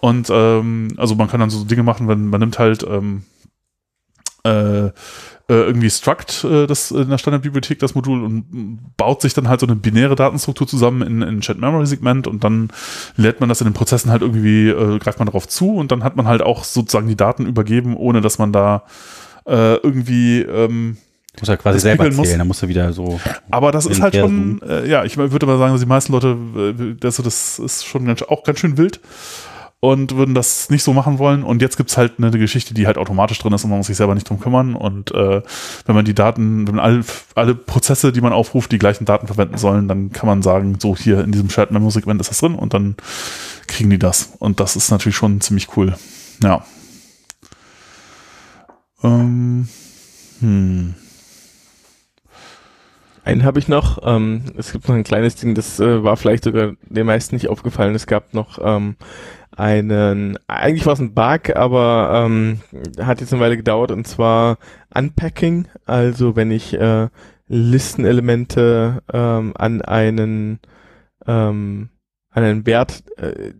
Und 0.00 0.30
ähm, 0.30 0.88
also 0.96 1.14
man 1.14 1.28
kann 1.28 1.40
dann 1.40 1.50
so 1.50 1.64
Dinge 1.64 1.82
machen, 1.82 2.08
wenn 2.08 2.26
man 2.26 2.40
nimmt 2.40 2.58
halt 2.58 2.82
ähm, 2.82 3.24
äh, 4.44 4.90
äh, 5.48 5.54
irgendwie 5.54 5.90
Struct, 5.90 6.44
äh, 6.44 6.66
das 6.66 6.90
in 6.90 7.08
der 7.08 7.18
Standardbibliothek, 7.18 7.78
das 7.78 7.94
Modul, 7.94 8.22
und 8.22 8.78
baut 8.96 9.22
sich 9.22 9.34
dann 9.34 9.48
halt 9.48 9.60
so 9.60 9.66
eine 9.66 9.76
binäre 9.76 10.14
Datenstruktur 10.14 10.66
zusammen 10.66 11.02
in, 11.02 11.22
in 11.22 11.40
Chat 11.40 11.58
Memory 11.58 11.86
Segment 11.86 12.26
und 12.26 12.44
dann 12.44 12.70
lädt 13.16 13.40
man 13.40 13.48
das 13.48 13.60
in 13.60 13.66
den 13.66 13.74
Prozessen 13.74 14.10
halt 14.10 14.22
irgendwie, 14.22 14.68
äh, 14.68 14.98
greift 14.98 15.18
man 15.18 15.26
darauf 15.26 15.48
zu 15.48 15.74
und 15.74 15.92
dann 15.92 16.04
hat 16.04 16.16
man 16.16 16.26
halt 16.26 16.42
auch 16.42 16.64
sozusagen 16.64 17.08
die 17.08 17.16
Daten 17.16 17.46
übergeben, 17.46 17.96
ohne 17.96 18.20
dass 18.20 18.38
man 18.38 18.52
da 18.52 18.84
äh, 19.46 19.74
irgendwie 19.76 20.42
ähm, 20.42 20.96
Muss 21.40 21.48
ja 21.48 21.56
quasi 21.56 21.80
selber 21.80 22.04
pickeln 22.04 22.16
muss. 22.16 22.28
zählen, 22.28 22.38
da 22.38 22.44
musst 22.44 22.62
du 22.62 22.68
wieder 22.68 22.92
so. 22.92 23.20
aber 23.50 23.72
das 23.72 23.86
ist 23.86 24.00
halt 24.00 24.14
schon, 24.14 24.62
äh, 24.62 24.88
ja, 24.88 25.04
ich 25.04 25.16
würde 25.16 25.46
aber 25.46 25.58
sagen, 25.58 25.72
dass 25.72 25.80
die 25.80 25.88
meisten 25.88 26.12
Leute, 26.12 26.36
äh, 26.56 26.94
das, 27.00 27.16
das 27.16 27.58
ist 27.58 27.84
schon 27.84 28.06
ganz, 28.06 28.22
auch 28.22 28.44
ganz 28.44 28.60
schön 28.60 28.78
wild 28.78 29.00
und 29.84 30.14
würden 30.14 30.32
das 30.32 30.70
nicht 30.70 30.84
so 30.84 30.92
machen 30.92 31.18
wollen. 31.18 31.42
Und 31.42 31.60
jetzt 31.60 31.76
gibt's 31.76 31.96
halt 31.96 32.12
eine 32.18 32.30
Geschichte, 32.30 32.72
die 32.72 32.86
halt 32.86 32.98
automatisch 32.98 33.40
drin 33.40 33.52
ist 33.52 33.64
und 33.64 33.70
man 33.70 33.80
muss 33.80 33.88
sich 33.88 33.96
selber 33.96 34.14
nicht 34.14 34.28
drum 34.28 34.38
kümmern. 34.38 34.76
Und 34.76 35.10
äh, 35.10 35.42
wenn 35.86 35.94
man 35.96 36.04
die 36.04 36.14
Daten, 36.14 36.68
wenn 36.68 36.78
alle, 36.78 37.04
alle 37.34 37.56
Prozesse, 37.56 38.12
die 38.12 38.20
man 38.20 38.32
aufruft, 38.32 38.70
die 38.70 38.78
gleichen 38.78 39.06
Daten 39.06 39.26
verwenden 39.26 39.58
sollen, 39.58 39.88
dann 39.88 40.12
kann 40.12 40.28
man 40.28 40.40
sagen, 40.40 40.78
so 40.78 40.96
hier 40.96 41.24
in 41.24 41.32
diesem 41.32 41.50
Shared 41.50 41.72
Memo 41.72 41.90
Segment 41.90 42.20
ist 42.20 42.30
das 42.30 42.38
drin 42.38 42.54
und 42.54 42.74
dann 42.74 42.94
kriegen 43.66 43.90
die 43.90 43.98
das. 43.98 44.34
Und 44.38 44.60
das 44.60 44.76
ist 44.76 44.92
natürlich 44.92 45.16
schon 45.16 45.40
ziemlich 45.40 45.76
cool. 45.76 45.96
Ja. 46.44 46.64
Ähm, 49.02 49.68
hm. 50.38 50.94
Einen 53.24 53.44
habe 53.44 53.58
ich 53.58 53.66
noch. 53.66 53.98
Ähm, 54.04 54.44
es 54.56 54.70
gibt 54.70 54.86
noch 54.86 54.94
ein 54.94 55.02
kleines 55.02 55.34
Ding, 55.34 55.56
das 55.56 55.80
äh, 55.80 56.04
war 56.04 56.16
vielleicht 56.16 56.44
sogar 56.44 56.74
den 56.82 57.06
meisten 57.06 57.34
nicht 57.34 57.48
aufgefallen. 57.48 57.96
Es 57.96 58.06
gab 58.06 58.32
noch 58.32 58.60
ähm, 58.62 58.94
einen, 59.56 60.38
eigentlich 60.46 60.86
war 60.86 60.94
es 60.94 61.00
ein 61.00 61.14
Bug, 61.14 61.54
aber 61.54 62.24
ähm, 62.26 62.60
hat 62.98 63.20
jetzt 63.20 63.32
eine 63.32 63.42
Weile 63.42 63.56
gedauert 63.56 63.90
und 63.90 64.06
zwar 64.06 64.58
Unpacking. 64.94 65.68
Also 65.84 66.36
wenn 66.36 66.50
ich 66.50 66.74
äh, 66.74 67.08
Listenelemente 67.48 69.02
ähm, 69.12 69.52
an 69.56 69.82
einen 69.82 70.60
ähm, 71.26 71.90
an 72.30 72.44
einen 72.44 72.66
Wert 72.66 73.04
äh, 73.18 73.52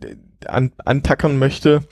an, 0.46 0.72
antackern 0.84 1.38
möchte. 1.38 1.82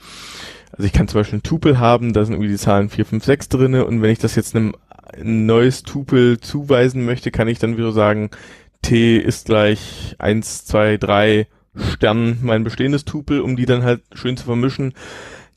Also 0.73 0.85
ich 0.87 0.93
kann 0.93 1.09
zum 1.09 1.21
Beispiel 1.21 1.39
ein 1.39 1.43
Tupel 1.43 1.79
haben, 1.79 2.13
da 2.13 2.25
sind 2.25 2.35
irgendwie 2.35 2.51
die 2.51 2.57
Zahlen 2.57 2.89
4, 2.89 3.05
5, 3.05 3.25
6 3.25 3.49
drinne 3.49 3.85
und 3.85 4.03
wenn 4.03 4.11
ich 4.11 4.19
das 4.19 4.35
jetzt 4.35 4.57
einem 4.57 4.75
ein 5.13 5.45
neues 5.45 5.83
Tupel 5.83 6.39
zuweisen 6.41 7.05
möchte, 7.05 7.31
kann 7.31 7.49
ich 7.49 7.59
dann 7.59 7.77
wieder 7.77 7.93
sagen, 7.93 8.31
T 8.81 9.19
ist 9.19 9.47
gleich 9.47 10.15
1, 10.19 10.65
2, 10.67 10.97
3 10.97 11.47
Stern 11.75 12.39
mein 12.43 12.65
bestehendes 12.65 13.05
Tupel, 13.05 13.41
um 13.41 13.57
die 13.57 13.67
dann 13.67 13.83
halt 13.83 14.03
schön 14.15 14.37
zu 14.37 14.45
vermischen. 14.45 14.95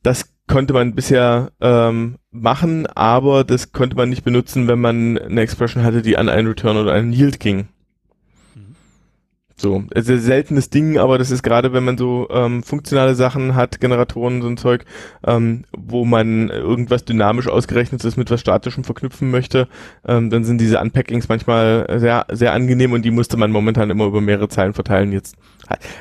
Das 0.04 0.34
konnte 0.48 0.74
man 0.74 0.94
bisher 0.94 1.52
ähm, 1.62 2.18
machen, 2.32 2.86
aber 2.88 3.44
das 3.44 3.72
konnte 3.72 3.96
man 3.96 4.10
nicht 4.10 4.24
benutzen, 4.24 4.68
wenn 4.68 4.80
man 4.80 5.18
eine 5.18 5.42
Expression 5.42 5.84
hatte, 5.84 6.02
die 6.02 6.18
an 6.18 6.30
einen 6.30 6.48
Return 6.48 6.78
oder 6.78 6.94
einen 6.94 7.14
Yield 7.14 7.40
ging. 7.40 7.70
So, 9.56 9.84
es 9.92 10.06
ist 10.06 10.10
ein 10.10 10.20
seltenes 10.20 10.70
Ding, 10.70 10.98
aber 10.98 11.18
das 11.18 11.30
ist 11.30 11.44
gerade, 11.44 11.74
wenn 11.74 11.84
man 11.84 11.98
so 11.98 12.28
ähm, 12.32 12.64
funktionale 12.64 13.14
Sachen 13.14 13.56
hat, 13.56 13.80
Generatoren, 13.80 14.42
so 14.42 14.48
ein 14.48 14.58
Zeug, 14.58 14.84
ähm, 15.26 15.66
wo 15.78 16.06
man 16.06 16.50
irgendwas 16.50 17.06
dynamisch 17.06 17.48
ausgerechnetes 17.48 18.18
mit 18.18 18.32
was 18.32 18.42
Statischem 18.42 18.84
verknüpfen 18.84 19.30
möchte, 19.30 19.68
ähm, 20.08 20.32
dann 20.32 20.44
sind 20.44 20.60
diese 20.60 20.80
Unpackings 20.80 21.30
manchmal 21.30 21.86
sehr, 22.00 22.26
sehr 22.32 22.54
angenehm 22.54 22.94
und 22.94 23.04
die 23.04 23.12
musste 23.12 23.38
man 23.38 23.52
momentan 23.52 23.92
immer 23.92 24.06
über 24.06 24.22
mehrere 24.22 24.50
Zeilen 24.50 24.74
verteilen. 24.74 25.12
Jetzt 25.12 25.36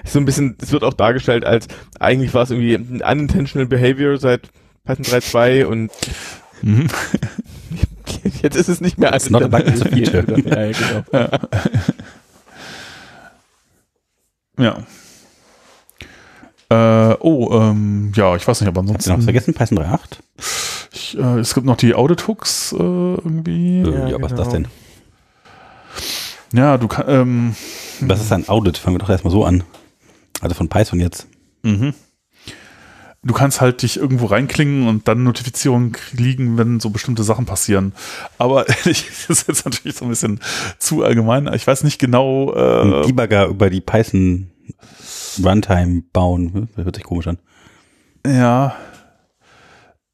ist 0.02 0.14
so 0.14 0.18
ein 0.18 0.24
bisschen, 0.24 0.56
es 0.60 0.72
wird 0.72 0.82
auch 0.82 0.94
dargestellt 0.94 1.44
als, 1.44 1.68
eigentlich 2.00 2.32
war 2.32 2.44
es 2.44 2.50
irgendwie 2.50 2.74
ein 2.74 3.02
unintentional 3.02 3.66
behavior 3.66 4.16
seit 4.16 4.48
Python 4.84 5.04
3.2 5.04 5.64
und 5.66 5.90
Mhm. 6.62 6.86
jetzt 8.42 8.56
ist 8.56 8.68
es 8.68 8.80
nicht 8.80 8.98
mehr 8.98 9.12
It's 9.14 9.30
not 9.30 9.42
a 9.42 9.48
bug, 9.48 9.66
it's 9.66 9.82
a 9.82 9.88
feature. 9.88 10.24
Ja, 10.44 10.70
genau. 10.72 11.28
Ja. 14.62 14.78
Äh, 16.70 17.16
oh, 17.20 17.50
ähm, 17.52 18.12
ja, 18.14 18.34
ich 18.36 18.46
weiß 18.48 18.60
nicht, 18.60 18.68
aber 18.68 18.80
Hast 18.80 18.86
du 18.88 18.92
noch 18.92 18.94
ansonsten. 19.18 19.18
was 19.18 19.24
vergessen? 19.24 19.54
Python 19.54 19.78
3.8? 19.78 20.00
Ich, 20.94 21.18
äh, 21.18 21.38
es 21.40 21.54
gibt 21.54 21.66
noch 21.66 21.76
die 21.76 21.94
Audit-Hooks 21.94 22.72
äh, 22.72 22.76
irgendwie. 22.76 23.80
Äh, 23.82 24.10
ja, 24.10 24.16
was 24.22 24.32
ist 24.32 24.38
das 24.38 24.48
genau. 24.50 24.68
denn? 26.52 26.58
Ja, 26.58 26.78
du 26.78 26.88
kannst. 26.88 27.08
Ähm, 27.10 27.54
Was 28.00 28.20
ist 28.20 28.32
ein 28.32 28.48
Audit? 28.48 28.78
Fangen 28.78 28.94
wir 28.96 29.00
doch 29.00 29.08
erstmal 29.10 29.32
so 29.32 29.44
an. 29.44 29.64
Also 30.40 30.54
von 30.54 30.68
Python 30.68 31.00
jetzt. 31.00 31.26
mhm. 31.62 31.94
Du 33.24 33.34
kannst 33.34 33.60
halt 33.60 33.82
dich 33.82 33.98
irgendwo 33.98 34.26
reinklingen 34.26 34.88
und 34.88 35.06
dann 35.06 35.22
Notifizierungen 35.22 35.92
kriegen, 35.92 36.58
wenn 36.58 36.80
so 36.80 36.90
bestimmte 36.90 37.22
Sachen 37.22 37.46
passieren. 37.46 37.92
Aber 38.36 38.68
ehrlich, 38.68 39.06
das 39.28 39.38
ist 39.42 39.46
jetzt 39.48 39.64
natürlich 39.64 39.96
so 39.96 40.04
ein 40.06 40.08
bisschen 40.08 40.40
zu 40.78 41.04
allgemein. 41.04 41.48
Ich 41.54 41.64
weiß 41.64 41.84
nicht 41.84 42.00
genau. 42.00 42.52
Ein 42.52 42.92
Äh, 42.92 43.06
Debugger 43.06 43.46
über 43.46 43.70
die 43.70 43.80
Python 43.80 44.50
Runtime 45.44 46.02
bauen. 46.12 46.68
Das 46.76 46.84
hört 46.84 46.96
sich 46.96 47.04
komisch 47.04 47.28
an. 47.28 47.38
ja. 48.26 48.74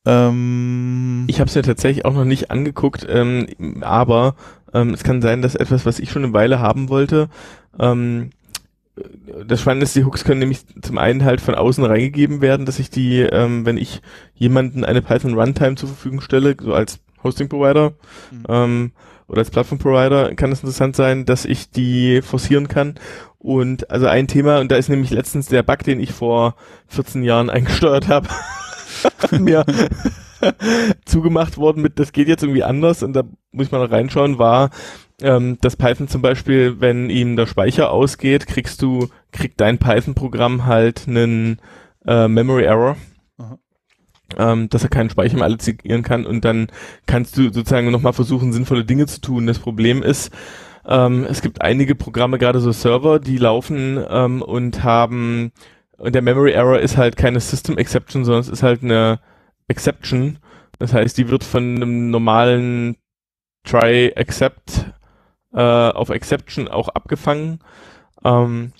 Ähm, 0.06 1.24
Ich 1.28 1.40
habe 1.40 1.48
es 1.48 1.54
mir 1.54 1.62
tatsächlich 1.62 2.04
auch 2.04 2.14
noch 2.14 2.24
nicht 2.24 2.50
angeguckt, 2.50 3.06
ähm, 3.08 3.46
aber 3.82 4.36
ähm, 4.72 4.94
es 4.94 5.02
kann 5.04 5.20
sein, 5.22 5.42
dass 5.42 5.54
etwas, 5.54 5.84
was 5.86 5.98
ich 5.98 6.10
schon 6.10 6.24
eine 6.24 6.32
Weile 6.32 6.60
haben 6.60 6.88
wollte, 6.88 7.28
ähm, 7.78 8.30
das 9.46 9.60
Spannende 9.60 9.84
ist, 9.84 9.94
die 9.94 10.04
Hooks 10.04 10.24
können 10.24 10.40
nämlich 10.40 10.60
zum 10.82 10.98
einen 10.98 11.24
halt 11.24 11.40
von 11.40 11.54
außen 11.54 11.84
reingegeben 11.84 12.40
werden, 12.40 12.66
dass 12.66 12.78
ich 12.80 12.90
die, 12.90 13.20
ähm, 13.20 13.64
wenn 13.64 13.76
ich 13.76 14.00
jemanden 14.34 14.84
eine 14.84 15.02
Python 15.02 15.34
Runtime 15.34 15.76
zur 15.76 15.88
Verfügung 15.88 16.20
stelle, 16.20 16.56
so 16.60 16.74
als 16.74 16.98
Hosting 17.22 17.48
Provider 17.48 17.90
Mhm. 18.30 18.42
ähm, 18.48 18.92
oder 19.28 19.40
als 19.40 19.50
Plattform 19.50 19.78
Provider, 19.78 20.34
kann 20.34 20.50
es 20.50 20.60
interessant 20.60 20.96
sein, 20.96 21.24
dass 21.24 21.44
ich 21.44 21.70
die 21.70 22.22
forcieren 22.22 22.68
kann. 22.68 22.94
Und 23.38 23.90
also 23.90 24.06
ein 24.06 24.26
Thema, 24.26 24.58
und 24.58 24.72
da 24.72 24.76
ist 24.76 24.88
nämlich 24.88 25.10
letztens 25.10 25.46
der 25.46 25.62
Bug, 25.62 25.84
den 25.84 26.00
ich 26.00 26.12
vor 26.12 26.56
14 26.88 27.22
Jahren 27.22 27.50
eingesteuert 27.50 28.08
habe, 28.08 28.28
mir 29.38 29.64
zugemacht 31.04 31.56
worden 31.56 31.82
mit, 31.82 31.98
das 31.98 32.12
geht 32.12 32.28
jetzt 32.28 32.42
irgendwie 32.42 32.64
anders 32.64 33.02
und 33.02 33.12
da 33.12 33.22
muss 33.52 33.66
ich 33.66 33.72
mal 33.72 33.84
noch 33.84 33.90
reinschauen, 33.90 34.38
war, 34.38 34.70
ähm, 35.20 35.58
dass 35.60 35.76
Python 35.76 36.08
zum 36.08 36.22
Beispiel, 36.22 36.80
wenn 36.80 37.10
ihm 37.10 37.36
der 37.36 37.46
Speicher 37.46 37.90
ausgeht, 37.90 38.46
kriegst 38.46 38.82
du, 38.82 39.08
kriegt 39.32 39.60
dein 39.60 39.78
Python-Programm 39.78 40.66
halt 40.66 41.06
einen 41.06 41.58
äh, 42.06 42.28
Memory 42.28 42.64
Error. 42.64 42.96
Ähm, 44.36 44.68
dass 44.68 44.82
er 44.82 44.90
keinen 44.90 45.08
Speicher 45.08 45.36
mehr 45.36 45.46
allozieren 45.46 46.02
kann 46.02 46.26
und 46.26 46.44
dann 46.44 46.66
kannst 47.06 47.38
du 47.38 47.44
sozusagen 47.44 47.90
nochmal 47.90 48.12
versuchen, 48.12 48.52
sinnvolle 48.52 48.84
Dinge 48.84 49.06
zu 49.06 49.22
tun. 49.22 49.46
Das 49.46 49.58
Problem 49.58 50.02
ist, 50.02 50.30
ähm, 50.86 51.24
es 51.28 51.40
gibt 51.40 51.62
einige 51.62 51.94
Programme, 51.94 52.38
gerade 52.38 52.60
so 52.60 52.70
Server, 52.72 53.20
die 53.20 53.38
laufen 53.38 54.04
ähm, 54.08 54.42
und 54.42 54.84
haben, 54.84 55.52
und 55.96 56.14
der 56.14 56.22
Memory 56.22 56.52
Error 56.52 56.78
ist 56.78 56.98
halt 56.98 57.16
keine 57.16 57.40
System 57.40 57.78
Exception, 57.78 58.24
sondern 58.24 58.42
es 58.42 58.48
ist 58.48 58.62
halt 58.62 58.82
eine 58.82 59.20
Exception. 59.66 60.38
Das 60.78 60.92
heißt, 60.92 61.16
die 61.16 61.28
wird 61.28 61.44
von 61.44 61.76
einem 61.76 62.10
normalen 62.10 62.96
Try 63.64 64.12
Accept 64.16 64.92
äh, 65.52 65.60
auf 65.60 66.10
Exception 66.10 66.68
auch 66.68 66.88
abgefangen. 66.88 67.60
Ähm, 68.24 68.72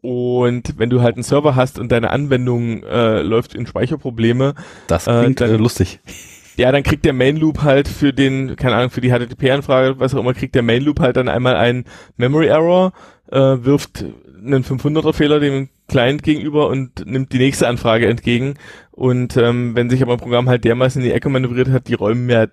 und 0.00 0.78
wenn 0.78 0.90
du 0.90 1.02
halt 1.02 1.16
einen 1.16 1.22
Server 1.24 1.56
hast 1.56 1.78
und 1.78 1.90
deine 1.90 2.10
Anwendung 2.10 2.82
äh, 2.84 3.22
läuft 3.22 3.54
in 3.54 3.66
Speicherprobleme, 3.66 4.54
Das 4.86 5.04
klingt 5.04 5.40
Äh, 5.40 5.46
dann- 5.46 5.50
äh, 5.54 5.56
lustig. 5.56 6.00
ja, 6.56 6.70
dann 6.72 6.82
kriegt 6.82 7.04
der 7.04 7.12
Main 7.12 7.36
Loop 7.36 7.62
halt 7.62 7.88
für 7.88 8.12
den, 8.12 8.56
keine 8.56 8.76
Ahnung, 8.76 8.90
für 8.90 9.00
die 9.00 9.10
HTTP-Anfrage, 9.10 9.98
was 9.98 10.14
auch 10.14 10.20
immer, 10.20 10.34
kriegt 10.34 10.54
der 10.54 10.62
Main 10.62 10.82
Loop 10.82 11.00
halt 11.00 11.16
dann 11.16 11.28
einmal 11.28 11.56
einen 11.56 11.84
Memory 12.16 12.46
Error, 12.46 12.92
äh, 13.30 13.38
wirft 13.38 14.04
einen 14.44 14.62
500er 14.64 15.12
Fehler 15.12 15.40
dem 15.40 15.68
Client 15.88 16.22
gegenüber 16.22 16.68
und 16.68 17.06
nimmt 17.06 17.32
die 17.32 17.38
nächste 17.38 17.66
Anfrage 17.66 18.06
entgegen. 18.08 18.54
Und 18.98 19.36
ähm, 19.36 19.76
wenn 19.76 19.90
sich 19.90 20.02
aber 20.02 20.14
ein 20.14 20.18
Programm 20.18 20.48
halt 20.48 20.64
dermaßen 20.64 21.00
in 21.00 21.06
die 21.06 21.14
Ecke 21.14 21.28
manövriert 21.28 21.70
hat, 21.70 21.86
die 21.86 21.94
räumen 21.94 22.26
mir 22.26 22.38
halt 22.38 22.50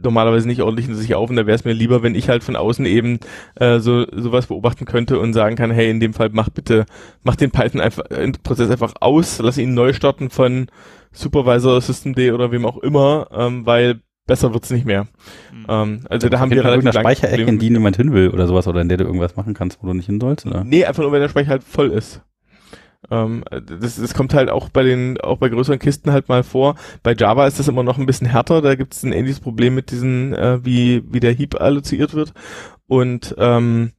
normalerweise 0.00 0.46
nicht 0.46 0.62
ordentlich 0.62 0.86
in 0.86 0.94
sich 0.94 1.16
auf 1.16 1.28
und 1.28 1.34
da 1.34 1.46
wäre 1.46 1.56
es 1.56 1.64
mir 1.64 1.72
lieber, 1.72 2.04
wenn 2.04 2.14
ich 2.14 2.28
halt 2.28 2.44
von 2.44 2.54
außen 2.54 2.86
eben 2.86 3.18
äh, 3.56 3.80
so 3.80 4.06
sowas 4.12 4.46
beobachten 4.46 4.84
könnte 4.84 5.18
und 5.18 5.32
sagen 5.32 5.56
kann, 5.56 5.72
hey, 5.72 5.90
in 5.90 5.98
dem 5.98 6.14
Fall 6.14 6.30
mach 6.30 6.48
bitte, 6.48 6.86
mach 7.24 7.34
den 7.34 7.50
Python 7.50 7.80
einfach, 7.80 8.04
äh, 8.08 8.30
Prozess 8.40 8.70
einfach 8.70 8.94
aus, 9.00 9.40
lass 9.40 9.58
ihn 9.58 9.74
neu 9.74 9.92
starten 9.92 10.30
von 10.30 10.68
Supervisor, 11.10 11.80
Systemd 11.80 12.18
oder 12.18 12.52
wem 12.52 12.66
auch 12.66 12.78
immer, 12.78 13.26
ähm, 13.32 13.66
weil 13.66 13.98
besser 14.28 14.54
wird's 14.54 14.70
nicht 14.70 14.86
mehr. 14.86 15.08
Ähm, 15.68 16.04
also 16.08 16.28
da 16.28 16.38
haben 16.38 16.50
wir 16.50 16.58
in 16.58 16.62
relativ 16.62 16.84
irgendeiner 16.84 17.02
lange 17.02 17.16
Speicherecke, 17.16 17.50
in 17.50 17.58
die 17.58 17.70
niemand 17.70 17.96
hin 17.96 18.12
will 18.12 18.30
oder 18.30 18.46
sowas, 18.46 18.68
oder 18.68 18.80
in 18.80 18.88
der 18.88 18.98
du 18.98 19.04
irgendwas 19.04 19.34
machen 19.34 19.54
kannst, 19.54 19.82
wo 19.82 19.88
du 19.88 19.94
nicht 19.94 20.06
hin 20.06 20.20
sollst, 20.20 20.46
oder? 20.46 20.62
Nee, 20.62 20.84
einfach 20.84 21.02
nur, 21.02 21.10
wenn 21.10 21.20
der 21.20 21.28
Speicher 21.28 21.50
halt 21.50 21.64
voll 21.64 21.90
ist. 21.90 22.22
Ähm, 23.10 23.44
das, 23.50 23.96
das 23.96 24.14
kommt 24.14 24.34
halt 24.34 24.50
auch 24.50 24.68
bei 24.68 24.82
den, 24.82 25.20
auch 25.20 25.38
bei 25.38 25.48
größeren 25.48 25.78
Kisten 25.78 26.12
halt 26.12 26.28
mal 26.28 26.42
vor. 26.42 26.76
Bei 27.02 27.14
Java 27.14 27.46
ist 27.46 27.58
das 27.58 27.68
immer 27.68 27.82
noch 27.82 27.98
ein 27.98 28.06
bisschen 28.06 28.26
härter. 28.26 28.60
Da 28.62 28.74
gibt 28.74 28.94
es 28.94 29.02
ein 29.02 29.12
ähnliches 29.12 29.40
Problem 29.40 29.74
mit 29.74 29.90
diesen, 29.90 30.34
äh, 30.34 30.64
wie, 30.64 31.02
wie 31.10 31.20
der 31.20 31.32
Heap 31.32 31.60
alloziert 31.60 32.14
wird. 32.14 32.34
Und 32.86 33.34
ähm, 33.38 33.92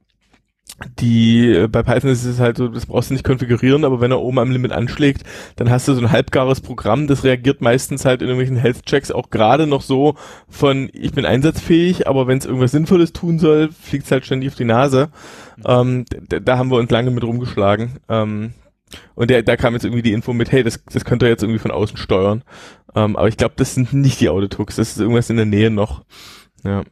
die 0.98 1.52
äh, 1.52 1.68
bei 1.68 1.82
Python 1.82 2.10
ist 2.10 2.24
es 2.24 2.40
halt 2.40 2.56
so, 2.56 2.68
das 2.68 2.86
brauchst 2.86 3.10
du 3.10 3.14
nicht 3.14 3.24
konfigurieren, 3.24 3.84
aber 3.84 4.00
wenn 4.00 4.10
er 4.10 4.20
oben 4.20 4.38
am 4.38 4.50
Limit 4.50 4.72
anschlägt, 4.72 5.22
dann 5.56 5.70
hast 5.70 5.86
du 5.86 5.94
so 5.94 6.00
ein 6.00 6.10
halbgares 6.10 6.60
Programm, 6.60 7.06
das 7.06 7.24
reagiert 7.24 7.60
meistens 7.60 8.04
halt 8.04 8.22
in 8.22 8.28
irgendwelchen 8.28 8.56
Health-Checks 8.56 9.10
auch 9.10 9.30
gerade 9.30 9.66
noch 9.66 9.82
so 9.82 10.14
von, 10.48 10.88
ich 10.92 11.12
bin 11.12 11.26
einsatzfähig, 11.26 12.08
aber 12.08 12.26
wenn 12.26 12.38
es 12.38 12.46
irgendwas 12.46 12.72
Sinnvolles 12.72 13.12
tun 13.12 13.38
soll, 13.38 13.70
fliegt 13.70 14.06
es 14.06 14.12
halt 14.12 14.24
ständig 14.24 14.50
auf 14.50 14.56
die 14.56 14.64
Nase. 14.64 15.10
Ähm, 15.64 16.04
da, 16.28 16.40
da 16.40 16.58
haben 16.58 16.70
wir 16.70 16.78
uns 16.78 16.90
lange 16.90 17.10
mit 17.10 17.24
rumgeschlagen. 17.24 17.98
Ähm, 18.08 18.52
und 19.14 19.30
der, 19.30 19.42
da 19.42 19.56
kam 19.56 19.74
jetzt 19.74 19.84
irgendwie 19.84 20.02
die 20.02 20.12
Info 20.12 20.32
mit, 20.32 20.52
hey, 20.52 20.62
das, 20.62 20.82
das 20.92 21.04
könnt 21.04 21.22
ihr 21.22 21.28
jetzt 21.28 21.42
irgendwie 21.42 21.58
von 21.60 21.70
außen 21.70 21.96
steuern. 21.96 22.42
Ähm, 22.94 23.16
aber 23.16 23.28
ich 23.28 23.36
glaube, 23.36 23.54
das 23.56 23.74
sind 23.74 23.92
nicht 23.92 24.20
die 24.20 24.28
Autotooks, 24.28 24.76
das 24.76 24.92
ist 24.92 25.00
irgendwas 25.00 25.30
in 25.30 25.36
der 25.36 25.46
Nähe 25.46 25.70
noch. 25.70 26.04
Ja. 26.64 26.82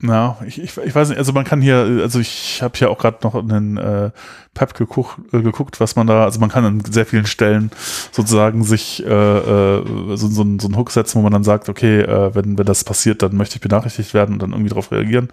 Ja, 0.00 0.38
ich, 0.46 0.62
ich, 0.62 0.76
ich 0.76 0.94
weiß 0.94 1.08
nicht, 1.08 1.18
also 1.18 1.32
man 1.32 1.44
kann 1.44 1.60
hier, 1.60 1.78
also 2.02 2.20
ich 2.20 2.62
habe 2.62 2.78
hier 2.78 2.88
auch 2.88 2.98
gerade 2.98 3.18
noch 3.24 3.34
einen 3.34 3.78
äh, 3.78 4.12
Pep 4.54 4.74
geguckt, 4.74 5.18
äh, 5.34 5.42
geguckt, 5.42 5.80
was 5.80 5.96
man 5.96 6.06
da, 6.06 6.22
also 6.22 6.38
man 6.38 6.50
kann 6.50 6.64
an 6.64 6.84
sehr 6.88 7.04
vielen 7.04 7.26
Stellen 7.26 7.72
sozusagen 8.12 8.62
sich 8.62 9.04
äh, 9.04 9.08
äh, 9.08 9.84
so, 10.16 10.28
so, 10.28 10.42
ein- 10.42 10.60
so 10.60 10.68
einen 10.68 10.76
Hook 10.76 10.92
setzen, 10.92 11.18
wo 11.18 11.22
man 11.22 11.32
dann 11.32 11.42
sagt, 11.42 11.68
okay, 11.68 12.02
äh, 12.02 12.32
wenn, 12.32 12.56
wenn 12.56 12.64
das 12.66 12.84
passiert, 12.84 13.22
dann 13.22 13.34
möchte 13.36 13.56
ich 13.56 13.60
benachrichtigt 13.60 14.14
werden 14.14 14.34
und 14.34 14.42
dann 14.42 14.52
irgendwie 14.52 14.68
darauf 14.68 14.92
reagieren. 14.92 15.30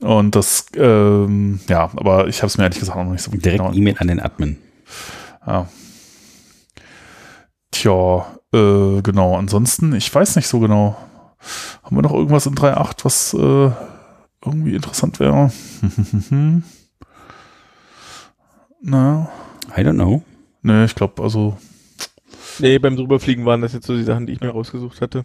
Und 0.00 0.34
das, 0.34 0.64
ähm, 0.74 1.60
ja, 1.68 1.90
aber 1.94 2.28
ich 2.28 2.38
habe 2.38 2.46
es 2.46 2.56
mir 2.56 2.64
ehrlich 2.64 2.78
gesagt 2.78 2.96
noch 2.96 3.04
nicht 3.12 3.20
so 3.22 3.30
Direkt 3.32 3.58
genau 3.58 3.74
E-Mail 3.74 3.96
an 3.98 4.08
den 4.08 4.20
Admin. 4.20 4.56
Ja. 5.46 5.66
Tja, 7.70 8.26
äh, 8.52 9.02
genau. 9.02 9.36
Ansonsten, 9.36 9.94
ich 9.94 10.12
weiß 10.14 10.36
nicht 10.36 10.48
so 10.48 10.60
genau. 10.60 10.96
Haben 11.82 11.96
wir 11.96 12.02
noch 12.02 12.12
irgendwas 12.14 12.46
in 12.46 12.54
3.8, 12.54 13.04
was 13.04 13.34
äh, 13.34 13.70
irgendwie 14.44 14.74
interessant 14.74 15.20
wäre? 15.20 15.52
Na, 18.80 19.28
I 19.76 19.80
don't 19.80 19.94
know. 19.94 20.22
ne, 20.62 20.84
ich 20.84 20.94
glaube, 20.94 21.22
also, 21.22 21.56
Nee, 22.60 22.78
beim 22.80 22.96
drüberfliegen 22.96 23.44
waren 23.46 23.60
das 23.60 23.72
jetzt 23.72 23.86
so 23.86 23.94
die 23.96 24.02
Sachen, 24.02 24.26
die 24.26 24.32
ich 24.32 24.40
mir 24.40 24.50
rausgesucht 24.50 25.00
hatte. 25.00 25.24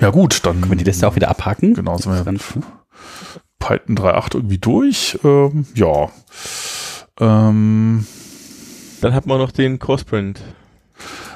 ja 0.00 0.10
gut, 0.10 0.44
dann 0.44 0.60
Können 0.60 0.70
wir 0.72 0.76
die 0.76 0.84
Liste 0.84 1.08
auch 1.08 1.16
wieder 1.16 1.30
abhaken? 1.30 1.72
Genau, 1.74 1.96
sind 1.96 2.12
wir- 2.12 2.24
Dann- 2.24 2.38
Python 3.58 3.96
3.8 3.96 4.34
irgendwie 4.36 4.58
durch. 4.58 5.18
Ähm, 5.24 5.66
ja. 5.74 6.10
Ähm, 7.20 8.06
Dann 9.00 9.14
hat 9.14 9.26
man 9.26 9.38
noch 9.38 9.50
den 9.52 9.78
Core-Sprint. 9.78 10.40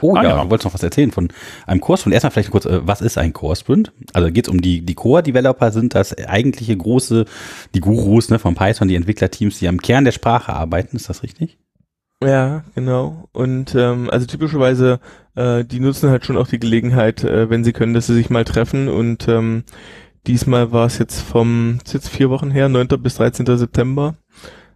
Oh 0.01 0.15
Ah, 0.17 0.25
ja, 0.25 0.31
ja. 0.31 0.43
du 0.45 0.51
wolltest 0.51 0.65
noch 0.65 0.75
was 0.75 0.83
erzählen 0.83 1.13
von 1.13 1.29
einem 1.67 1.81
Core-Sprint. 1.81 2.15
Erstmal 2.15 2.33
vielleicht 2.33 2.51
kurz, 2.51 2.67
äh, 2.67 2.81
was 2.87 3.01
ist 3.01 3.19
ein 3.19 3.33
Core-Sprint? 3.33 3.93
Also 4.13 4.31
geht 4.33 4.47
es 4.49 4.53
um 4.53 4.61
die, 4.61 4.81
die 4.85 4.95
Core-Developer 4.95 5.71
sind 5.71 5.95
das 5.95 6.17
eigentliche 6.19 6.77
große, 6.77 7.25
die 7.75 7.81
Gurus 7.81 8.29
ne, 8.31 8.39
von 8.39 8.55
Python, 8.55 8.89
die 8.89 8.97
Entwicklerteams, 8.97 9.59
die 9.61 9.69
am 9.69 9.81
Kern 9.81 10.05
der 10.05 10.13
Sprache 10.13 10.53
arbeiten. 10.53 10.97
Ist 10.97 11.09
das 11.09 11.23
richtig? 11.23 11.59
Ja, 12.23 12.65
genau. 12.75 13.29
Und 13.33 13.75
ähm, 13.75 14.09
also 14.11 14.27
typischerweise, 14.27 15.01
äh, 15.35 15.65
die 15.65 15.81
nutzen 15.81 16.11
halt 16.11 16.25
schon 16.25 16.37
auch 16.37 16.47
die 16.47 16.61
Gelegenheit, 16.61 17.25
äh, 17.25 17.51
wenn 17.51 17.65
sie 17.65 17.73
können, 17.73 17.95
dass 17.95 18.07
sie 18.07 18.15
sich 18.15 18.31
mal 18.31 18.45
treffen. 18.45 18.89
Und 18.89 19.27
ähm, 19.29 19.65
diesmal 20.27 20.71
war 20.73 20.87
es 20.87 20.99
jetzt 20.99 21.21
vom, 21.21 21.79
ist 21.85 21.95
jetzt 21.95 22.09
vier 22.09 22.31
Wochen 22.31 22.51
her, 22.51 22.69
9. 22.69 22.89
bis 23.01 23.17
13. 23.17 23.47
September. 23.57 24.15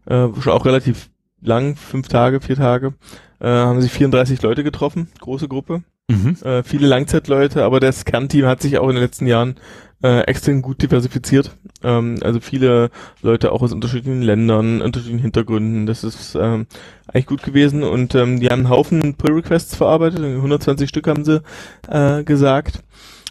Äh, 0.06 0.28
schon 0.40 0.52
auch 0.52 0.64
relativ 0.64 1.10
lang, 1.40 1.76
fünf 1.76 2.08
Tage, 2.08 2.40
vier 2.40 2.56
Tage. 2.56 2.94
Äh, 3.40 3.48
haben 3.48 3.80
sich 3.80 3.92
34 3.92 4.42
Leute 4.42 4.64
getroffen, 4.64 5.08
große 5.20 5.48
Gruppe. 5.48 5.82
mhm. 6.08 6.36
äh, 6.42 6.62
viele 6.62 6.86
Langzeitleute, 6.86 7.64
aber 7.64 7.80
das 7.80 8.04
Kernteam 8.04 8.46
hat 8.46 8.62
sich 8.62 8.78
auch 8.78 8.88
in 8.88 8.94
den 8.94 9.02
letzten 9.02 9.26
Jahren 9.26 9.56
äh, 10.02 10.20
extrem 10.22 10.62
gut 10.62 10.82
diversifiziert. 10.82 11.56
Ähm, 11.82 12.18
also 12.22 12.40
viele 12.40 12.90
Leute 13.22 13.52
auch 13.52 13.62
aus 13.62 13.72
unterschiedlichen 13.72 14.22
Ländern, 14.22 14.80
unterschiedlichen 14.80 15.22
Hintergründen. 15.22 15.86
Das 15.86 16.04
ist 16.04 16.34
ähm, 16.34 16.66
eigentlich 17.08 17.26
gut 17.26 17.42
gewesen 17.42 17.82
und 17.82 18.14
ähm, 18.14 18.40
die 18.40 18.48
haben 18.48 18.60
einen 18.60 18.70
Haufen 18.70 19.14
Pull-Requests 19.14 19.76
verarbeitet, 19.76 20.20
120 20.20 20.88
Stück 20.88 21.08
haben 21.08 21.24
sie 21.24 21.42
äh, 21.88 22.24
gesagt. 22.24 22.82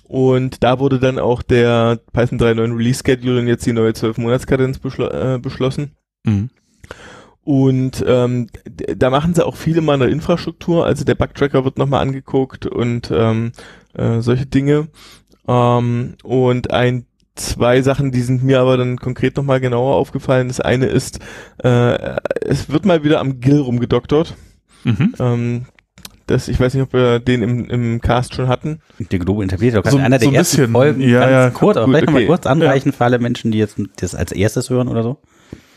Und 0.08 0.64
da 0.64 0.80
wurde 0.80 1.00
dann 1.00 1.18
auch 1.18 1.42
der 1.42 2.00
Python 2.14 2.40
3.9 2.40 2.78
Release 2.78 3.02
Schedule 3.04 3.40
und 3.40 3.48
jetzt 3.48 3.66
die 3.66 3.74
neue 3.74 3.92
12-Monats-Kadenz 3.92 4.78
beschlo 4.78 5.08
äh, 5.08 5.40
beschlossen. 5.40 5.96
Mhm. 6.26 6.50
Und 7.46 8.04
ähm, 8.08 8.48
da 8.98 9.10
machen 9.12 9.34
sie 9.36 9.46
auch 9.46 9.56
viele 9.56 9.82
mal 9.82 9.94
eine 9.94 10.08
Infrastruktur, 10.08 10.86
also 10.86 11.06
der 11.06 11.14
Bugtracker 11.16 11.64
wird 11.64 11.78
nochmal 11.78 12.02
angeguckt 12.02 12.66
und 12.66 13.12
ähm, 13.16 13.52
äh, 13.94 14.20
solche 14.22 14.48
Dinge. 14.48 14.88
Ähm, 15.48 16.16
und 16.24 16.72
ein 16.72 17.06
zwei 17.36 17.82
Sachen, 17.84 18.12
die 18.12 18.22
sind 18.22 18.44
mir 18.44 18.60
aber 18.62 18.78
dann 18.78 18.98
konkret 18.98 19.38
nochmal 19.38 19.60
genauer 19.60 19.96
aufgefallen. 19.96 20.48
Das 20.48 20.60
eine 20.60 20.88
ist, 20.88 21.20
äh, 21.64 22.16
es 22.42 22.70
wird 22.70 22.86
mal 22.86 23.04
wieder 23.04 23.20
am 23.20 23.40
Gill 23.42 23.60
rumgedoktert. 23.60 24.36
Mhm. 24.84 25.14
Ähm, 25.20 25.66
das, 26.26 26.48
ich 26.48 26.60
weiß 26.60 26.74
nicht, 26.74 26.82
ob 26.82 26.94
wir 26.94 27.20
den 27.20 27.44
im, 27.44 27.70
im 27.70 28.02
Cast 28.02 28.34
schon 28.34 28.48
hatten. 28.48 28.80
Der 29.12 29.20
Global 29.20 29.44
Interpreter, 29.44 29.84
So- 29.88 29.98
einer 29.98 30.18
der 30.18 30.22
so 30.22 30.30
ein 30.30 30.34
ersten 30.36 30.58
bisschen. 30.58 30.72
Folgen, 30.72 31.02
Ja, 31.02 31.20
ganz 31.20 31.32
ja, 31.32 31.50
kurz, 31.52 31.78
aber 31.78 31.86
gut, 31.86 31.92
vielleicht 31.94 32.06
nochmal 32.08 32.22
okay. 32.24 32.28
kurz 32.28 32.46
anreichen 32.48 32.92
für 32.92 33.04
alle 33.06 33.20
Menschen, 33.20 33.52
die 33.52 33.60
jetzt 33.60 33.80
das 33.98 34.16
als 34.16 34.32
erstes 34.32 34.72
hören 34.72 34.88
oder 34.88 35.04
so. 35.04 35.20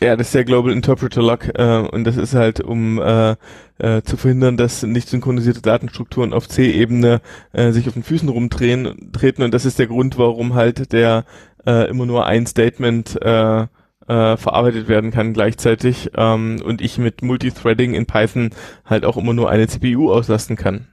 Ja, 0.01 0.15
das 0.15 0.27
ist 0.27 0.35
der 0.35 0.45
Global 0.45 0.71
Interpreter 0.71 1.21
Lock 1.21 1.49
äh, 1.55 1.79
und 1.79 2.05
das 2.05 2.15
ist 2.15 2.33
halt, 2.33 2.61
um 2.61 2.99
äh, 2.99 3.35
äh, 3.79 4.01
zu 4.01 4.15
verhindern, 4.15 4.55
dass 4.55 4.83
nicht 4.83 5.09
synchronisierte 5.09 5.61
Datenstrukturen 5.61 6.31
auf 6.31 6.47
C-Ebene 6.47 7.19
äh, 7.51 7.71
sich 7.71 7.85
auf 7.87 7.95
den 7.95 8.03
Füßen 8.03 8.29
rumdrehen 8.29 9.11
treten 9.11 9.43
und 9.43 9.53
das 9.53 9.65
ist 9.65 9.77
der 9.77 9.87
Grund, 9.87 10.17
warum 10.17 10.53
halt 10.53 10.93
der 10.93 11.25
äh, 11.65 11.89
immer 11.89 12.05
nur 12.05 12.25
ein 12.25 12.45
Statement 12.45 13.21
äh, 13.21 13.63
äh, 14.09 14.37
verarbeitet 14.37 14.87
werden 14.87 15.11
kann 15.11 15.33
gleichzeitig 15.33 16.11
ähm, 16.15 16.61
und 16.63 16.81
ich 16.81 16.97
mit 16.97 17.21
Multithreading 17.21 17.93
in 17.93 18.05
Python 18.05 18.51
halt 18.85 19.03
auch 19.03 19.17
immer 19.17 19.33
nur 19.33 19.49
eine 19.49 19.67
CPU 19.67 20.13
auslasten 20.13 20.55
kann. 20.55 20.87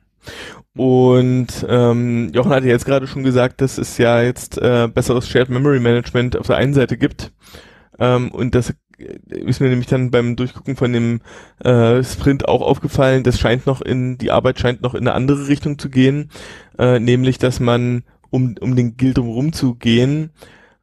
Und 0.74 1.64
ähm, 1.68 2.30
Jochen 2.34 2.50
hatte 2.50 2.66
jetzt 2.66 2.84
gerade 2.84 3.06
schon 3.06 3.22
gesagt, 3.22 3.60
dass 3.60 3.78
es 3.78 3.96
ja 3.98 4.20
jetzt 4.20 4.58
äh, 4.58 4.88
besseres 4.92 5.28
Shared 5.28 5.48
Memory 5.48 5.80
Management 5.80 6.36
auf 6.36 6.48
der 6.48 6.56
einen 6.56 6.74
Seite 6.74 6.98
gibt. 6.98 7.32
Ähm, 7.98 8.30
und 8.30 8.54
das 8.54 8.74
ist 9.28 9.60
mir 9.60 9.68
nämlich 9.68 9.88
dann 9.88 10.10
beim 10.10 10.36
Durchgucken 10.36 10.76
von 10.76 10.92
dem 10.92 11.20
äh, 11.62 12.02
Sprint 12.02 12.48
auch 12.48 12.62
aufgefallen, 12.62 13.22
das 13.22 13.38
scheint 13.38 13.66
noch 13.66 13.80
in, 13.80 14.18
die 14.18 14.30
Arbeit 14.30 14.58
scheint 14.58 14.82
noch 14.82 14.94
in 14.94 15.06
eine 15.06 15.14
andere 15.14 15.48
Richtung 15.48 15.78
zu 15.78 15.90
gehen, 15.90 16.30
äh, 16.78 16.98
nämlich, 16.98 17.38
dass 17.38 17.60
man, 17.60 18.04
um, 18.30 18.54
um 18.60 18.74
den 18.76 18.96
Guild 18.96 19.18
rumzugehen, 19.18 20.30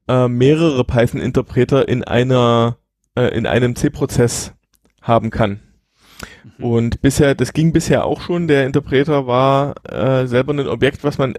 äh, 0.08 0.28
mehrere 0.28 0.84
Python-Interpreter 0.84 1.88
in 1.88 2.04
einer 2.04 2.78
äh, 3.16 3.28
in 3.38 3.46
einem 3.46 3.76
C-Prozess 3.76 4.54
haben 5.02 5.30
kann. 5.30 5.60
Mhm. 6.58 6.66
Und 6.66 7.02
bisher, 7.02 7.36
das 7.36 7.54
ging 7.54 7.74
bisher 7.74 8.06
auch 8.06 8.22
schon. 8.22 8.48
Der 8.48 8.66
Interpreter 8.66 9.28
war 9.28 9.76
äh, 9.88 10.28
selber 10.28 10.54
ein 10.54 10.68
Objekt, 10.68 11.04
was 11.04 11.18
man, 11.18 11.36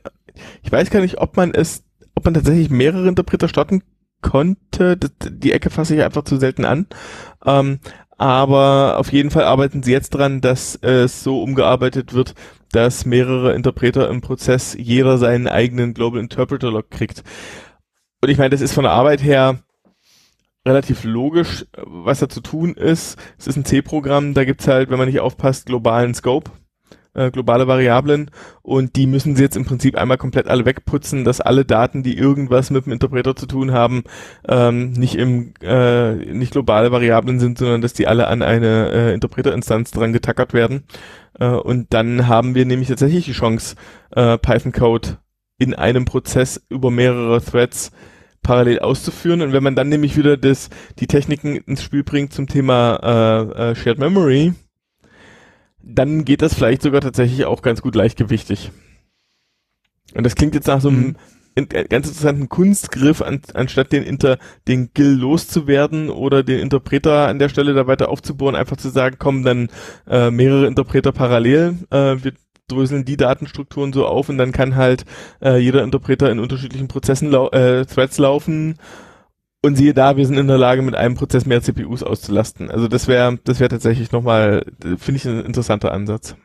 ich 0.63 0.71
weiß 0.71 0.91
gar 0.91 1.01
nicht, 1.01 1.19
ob 1.19 1.37
man 1.37 1.53
es, 1.53 1.85
ob 2.15 2.25
man 2.25 2.35
tatsächlich 2.35 2.71
mehrere 2.71 3.09
Interpreter 3.09 3.49
starten 3.49 3.83
konnte. 4.25 4.97
Die 4.97 5.53
Ecke 5.53 5.71
fasse 5.71 5.95
ich 5.95 6.03
einfach 6.03 6.25
zu 6.25 6.39
selten 6.39 6.65
an. 6.65 6.87
Ähm, 7.45 7.79
aber 8.17 8.97
auf 8.99 9.13
jeden 9.13 9.31
Fall 9.31 9.45
arbeiten 9.45 9.83
sie 9.83 9.93
jetzt 9.93 10.11
dran, 10.11 10.41
dass 10.41 10.77
es 10.77 11.23
so 11.23 11.43
umgearbeitet 11.43 12.15
wird, 12.15 12.35
dass 12.73 13.05
mehrere 13.05 13.55
Interpreter 13.55 14.09
im 14.09 14.21
Prozess 14.21 14.77
jeder 14.79 15.19
seinen 15.19 15.47
eigenen 15.47 15.95
Global 15.95 16.21
Interpreter 16.21 16.71
Log 16.71 16.91
kriegt. 16.91 17.23
Und 18.21 18.31
ich 18.31 18.39
meine, 18.39 18.51
das 18.51 18.63
ist 18.63 18.73
von 18.73 18.85
der 18.85 18.93
Arbeit 18.93 19.23
her 19.23 19.59
relativ 20.67 21.05
logisch, 21.05 21.67
was 21.77 22.21
da 22.21 22.29
zu 22.29 22.41
tun 22.41 22.75
ist. 22.75 23.19
Es 23.39 23.47
ist 23.47 23.57
ein 23.57 23.67
C-Programm, 23.67 24.33
da 24.33 24.45
gibt's 24.45 24.67
halt, 24.67 24.91
wenn 24.91 24.99
man 24.99 25.09
nicht 25.09 25.21
aufpasst, 25.21 25.67
globalen 25.67 26.15
Scope, 26.15 26.51
äh, 27.15 27.31
globale 27.31 27.67
Variablen 27.67 28.31
und 28.63 28.97
die 28.97 29.07
müssen 29.07 29.37
sie 29.37 29.43
jetzt 29.43 29.57
im 29.57 29.65
Prinzip 29.65 29.97
einmal 29.97 30.19
komplett 30.19 30.49
alle 30.49 30.65
wegputzen, 30.65 31.25
dass 31.25 31.41
alle 31.41 31.65
Daten, 31.65 32.03
die 32.03 32.17
irgendwas 32.17 32.71
mit 32.71 32.87
dem 32.87 32.93
Interpreter 32.93 33.37
zu 33.37 33.47
tun 33.47 33.73
haben, 33.73 34.05
ähm, 34.49 34.93
nicht 34.93 35.15
im 35.15 35.55
äh, 35.63 36.15
nicht 36.15 36.53
globale 36.53 36.93
Variablen 36.93 37.41
sind, 37.41 37.59
sondern 37.59 37.81
dass 37.81 37.93
die 37.93 38.07
alle 38.07 38.29
an 38.29 38.43
eine 38.43 38.91
äh, 38.91 39.15
Interpreter-Instanz 39.15 39.91
dran 39.91 40.13
getackert 40.13 40.53
werden. 40.53 40.85
Äh, 41.39 41.49
und 41.49 41.93
dann 41.93 42.29
haben 42.29 42.55
wir 42.55 42.65
nämlich 42.65 42.89
tatsächlich 42.89 43.25
die 43.25 43.33
Chance, 43.33 43.77
äh, 44.11 44.39
Python-Code 44.39 45.19
in 45.59 45.75
einem 45.75 46.05
Prozess 46.05 46.65
über 46.69 46.91
mehrere 46.91 47.43
Threads 47.43 47.93
parallel 48.43 48.79
auszuführen. 48.81 49.43
Und 49.43 49.53
wenn 49.53 49.63
man 49.63 49.75
dann 49.75 49.89
nämlich 49.89 50.17
wieder 50.17 50.37
das, 50.37 50.71
die 50.99 51.09
Techniken 51.09 51.57
ins 51.57 51.83
Spiel 51.83 52.05
bringt 52.05 52.33
zum 52.33 52.47
Thema 52.47 52.97
äh, 53.03 53.71
äh, 53.71 53.75
Shared 53.75 53.99
Memory, 53.99 54.53
dann 55.87 56.25
geht 56.25 56.43
das 56.43 56.55
vielleicht 56.55 56.83
sogar 56.83 57.01
tatsächlich 57.01 57.45
auch 57.45 57.63
ganz 57.63 57.83
gut 57.83 57.95
leichtgewichtig. 57.95 58.73
Und 60.15 60.25
das 60.25 60.35
klingt 60.35 60.55
jetzt 60.55 60.67
nach 60.67 60.81
so 60.81 60.89
einem 60.89 61.07
mhm. 61.07 61.17
äh, 61.57 61.85
ganz 61.85 62.07
interessanten 62.07 62.49
Kunstgriff, 62.49 63.21
an, 63.21 63.41
anstatt 63.55 63.93
den 63.93 64.03
Inter, 64.03 64.39
den 64.69 64.91
Gill 64.95 65.15
loszuwerden 65.15 66.11
oder 66.11 66.43
den 66.43 66.61
Interpreter 66.61 67.29
an 67.29 67.39
der 67.39 67.49
Stelle 67.49 67.75
da 67.75 67.87
weiter 67.87 68.09
aufzubohren, 68.09 68.55
einfach 68.55 68.77
zu 68.77 68.89
sagen, 68.89 69.19
kommen 69.19 69.45
dann 69.45 69.69
äh, 70.09 70.31
mehrere 70.31 70.67
Interpreter 70.67 71.13
parallel. 71.13 71.79
Äh, 71.91 72.17
wir 72.23 72.33
dröseln 72.69 73.05
die 73.05 73.19
Datenstrukturen 73.19 73.93
so 73.93 74.07
auf 74.07 74.29
und 74.29 74.39
dann 74.39 74.53
kann 74.53 74.77
halt 74.77 75.05
äh, 75.43 75.59
jeder 75.59 75.83
Interpreter 75.83 76.31
in 76.31 76.39
unterschiedlichen 76.39 76.89
Prozessen 76.89 77.31
lau 77.31 77.51
äh, 77.51 77.85
Threads 77.85 78.17
laufen 78.19 78.79
und 79.65 79.77
siehe 79.77 79.95
da, 79.95 80.17
wir 80.17 80.27
sind 80.27 80.37
in 80.37 80.47
der 80.47 80.59
Lage, 80.59 80.83
mit 80.83 80.95
einem 80.95 81.15
Prozess 81.15 81.47
mehr 81.47 81.63
CPUs 81.63 82.03
auszulasten. 82.03 82.71
Also 82.71 82.87
das 82.87 83.09
wäre 83.09 83.39
das 83.45 83.61
wäre 83.61 83.71
tatsächlich 83.71 84.13
nochmal, 84.13 84.67
finde 84.99 85.17
ich, 85.17 85.25
ein 85.25 85.45
interessanter 85.45 85.93
Ansatz. 85.93 86.37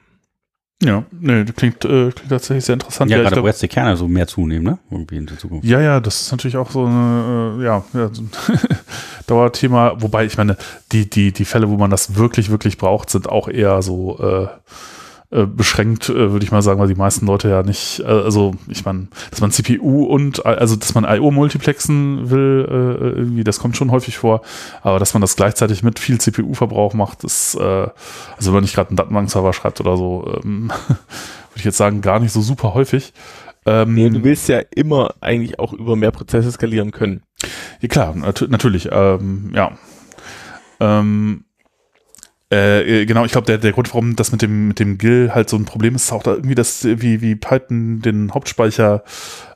Ja, 0.82 1.03
nee, 1.11 1.43
das 1.43 1.53
klingt, 1.57 1.84
äh, 1.84 2.11
klingt 2.11 2.30
tatsächlich 2.30 2.63
sehr 2.63 2.76
interessant. 2.76 3.11
Ja, 3.11 3.17
ja 3.17 3.24
gerade 3.24 3.43
wo 3.43 3.47
jetzt 3.47 3.61
die 3.61 3.67
Kerne 3.67 3.97
so 3.97 4.07
mehr 4.07 4.28
zunehmen, 4.28 4.63
ne? 4.63 4.80
Irgendwie 4.89 5.17
in 5.17 5.26
der 5.26 5.38
Zukunft. 5.38 5.65
Ja, 5.65 5.82
ja, 5.82 5.99
das 5.99 6.22
ist 6.22 6.32
natürlich 6.32 6.55
auch 6.55 6.72
so 6.72 6.86
eine, 6.86 7.57
äh, 7.59 7.65
ja, 7.65 7.84
ja 7.93 8.09
so 8.13 8.22
ein 8.22 8.32
Dauerthema. 9.28 9.95
Wobei, 9.97 10.24
ich 10.24 10.38
meine, 10.38 10.55
die, 10.93 11.09
die, 11.09 11.34
die 11.34 11.43
Fälle, 11.43 11.70
wo 11.70 11.76
man 11.76 11.91
das 11.91 12.15
wirklich, 12.15 12.49
wirklich 12.49 12.78
braucht, 12.78 13.09
sind 13.09 13.28
auch 13.28 13.49
eher 13.49 13.82
so, 13.82 14.20
äh, 14.20 14.47
äh, 15.32 15.45
beschränkt, 15.45 16.09
äh, 16.09 16.32
würde 16.32 16.43
ich 16.43 16.51
mal 16.51 16.63
sagen, 16.63 16.80
weil 16.80 16.88
die 16.88 16.95
meisten 16.95 17.27
Leute 17.27 17.49
ja 17.49 17.61
nicht, 17.61 17.99
äh, 17.99 18.05
also 18.05 18.55
ich 18.67 18.84
meine, 18.84 19.09
dass 19.30 19.41
man 19.41 19.51
CPU 19.51 20.05
und, 20.05 20.43
also 20.43 20.75
dass 20.75 20.95
man 20.95 21.03
I.O. 21.03 21.30
multiplexen 21.30 22.32
will, 22.32 22.65
irgendwie, 22.69 23.43
das 23.43 23.59
kommt 23.59 23.77
schon 23.77 23.91
häufig 23.91 24.17
vor, 24.17 24.41
aber 24.82 24.97
dass 24.97 25.13
man 25.13 25.21
das 25.21 25.36
gleichzeitig 25.36 25.84
mit 25.84 25.99
viel 25.99 26.19
CPU-Verbrauch 26.19 26.95
macht, 26.95 27.23
ist, 27.23 27.55
also 27.55 27.91
wenn 28.41 28.53
man 28.53 28.63
nicht 28.63 28.73
gerade 28.73 28.89
einen 28.89 28.97
Datenbankserver 28.97 29.53
schreibt 29.53 29.80
oder 29.80 29.97
so, 29.97 30.39
ähm, 30.43 30.71
würde 30.88 31.57
ich 31.57 31.63
jetzt 31.63 31.77
sagen, 31.77 32.01
gar 32.01 32.19
nicht 32.19 32.32
so 32.32 32.41
super 32.41 32.73
häufig. 32.73 33.13
Ähm, 33.65 33.93
nee, 33.93 34.09
du 34.09 34.23
willst 34.23 34.49
ja 34.49 34.61
immer 34.75 35.13
eigentlich 35.21 35.59
auch 35.59 35.73
über 35.73 35.95
mehr 35.95 36.11
Prozesse 36.11 36.51
skalieren 36.51 36.91
können. 36.91 37.21
Ja, 37.82 37.88
klar, 37.88 38.15
nat 38.15 38.45
natürlich, 38.49 38.89
ähm, 38.91 39.51
ja. 39.53 39.73
Ähm, 40.80 41.45
äh, 42.52 43.02
äh, 43.02 43.06
genau, 43.06 43.26
ich 43.26 43.32
glaube, 43.32 43.45
der, 43.45 43.60
der 43.60 43.74
Grund, 43.74 43.89
warum 43.89 44.16
das 44.16 44.32
mit 44.32 44.41
dem, 44.41 44.70
mit 44.70 44.80
dem 44.80 44.97
GIL 44.97 45.32
halt 45.34 45.50
so 45.50 45.58
ein 45.58 45.66
Problem 45.66 45.95
ist, 45.95 46.06
ist 46.06 46.12
auch 46.12 46.24
da 46.24 46.32
irgendwie 46.32 46.56
das, 46.56 46.84
wie, 46.84 47.22
wie 47.22 47.36
Python 47.36 48.02
den 48.02 48.34
Hauptspeicher 48.34 49.04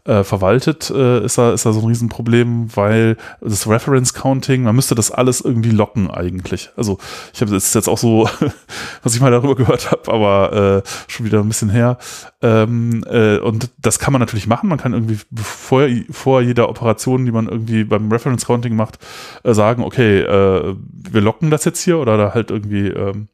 äh, 0.05 0.23
verwaltet, 0.23 0.89
äh, 0.89 1.23
ist, 1.23 1.37
da, 1.37 1.53
ist 1.53 1.65
da 1.65 1.71
so 1.71 1.79
ein 1.79 1.87
Riesenproblem, 1.87 2.75
weil 2.75 3.15
das 3.39 3.67
Reference 3.69 4.13
Counting, 4.13 4.63
man 4.63 4.75
müsste 4.75 4.95
das 4.95 5.11
alles 5.11 5.39
irgendwie 5.41 5.71
locken 5.71 6.11
eigentlich. 6.11 6.71
Also 6.75 6.97
ich 7.33 7.41
habe 7.41 7.51
das 7.51 7.73
jetzt 7.73 7.87
auch 7.87 7.97
so, 7.97 8.27
was 9.03 9.15
ich 9.15 9.21
mal 9.21 9.31
darüber 9.31 9.55
gehört 9.55 9.91
habe, 9.91 10.11
aber 10.11 10.83
äh, 10.83 10.89
schon 11.07 11.25
wieder 11.25 11.39
ein 11.39 11.47
bisschen 11.47 11.69
her. 11.69 11.97
Ähm, 12.41 13.05
äh, 13.09 13.37
und 13.37 13.69
das 13.81 13.99
kann 13.99 14.11
man 14.11 14.19
natürlich 14.19 14.47
machen. 14.47 14.67
Man 14.67 14.77
kann 14.77 14.93
irgendwie 14.93 15.19
vor, 15.35 15.87
vor 16.11 16.41
jeder 16.41 16.67
Operation, 16.67 17.25
die 17.25 17.31
man 17.31 17.47
irgendwie 17.47 17.85
beim 17.85 18.11
Reference 18.11 18.45
Counting 18.45 18.75
macht, 18.75 18.99
äh, 19.43 19.53
sagen, 19.53 19.83
okay, 19.83 20.19
äh, 20.19 20.75
wir 21.11 21.21
locken 21.21 21.49
das 21.49 21.63
jetzt 21.63 21.81
hier 21.81 21.97
oder 21.99 22.17
da 22.17 22.33
halt 22.33 22.51
irgendwie 22.51 22.87
ähm, 22.87 23.29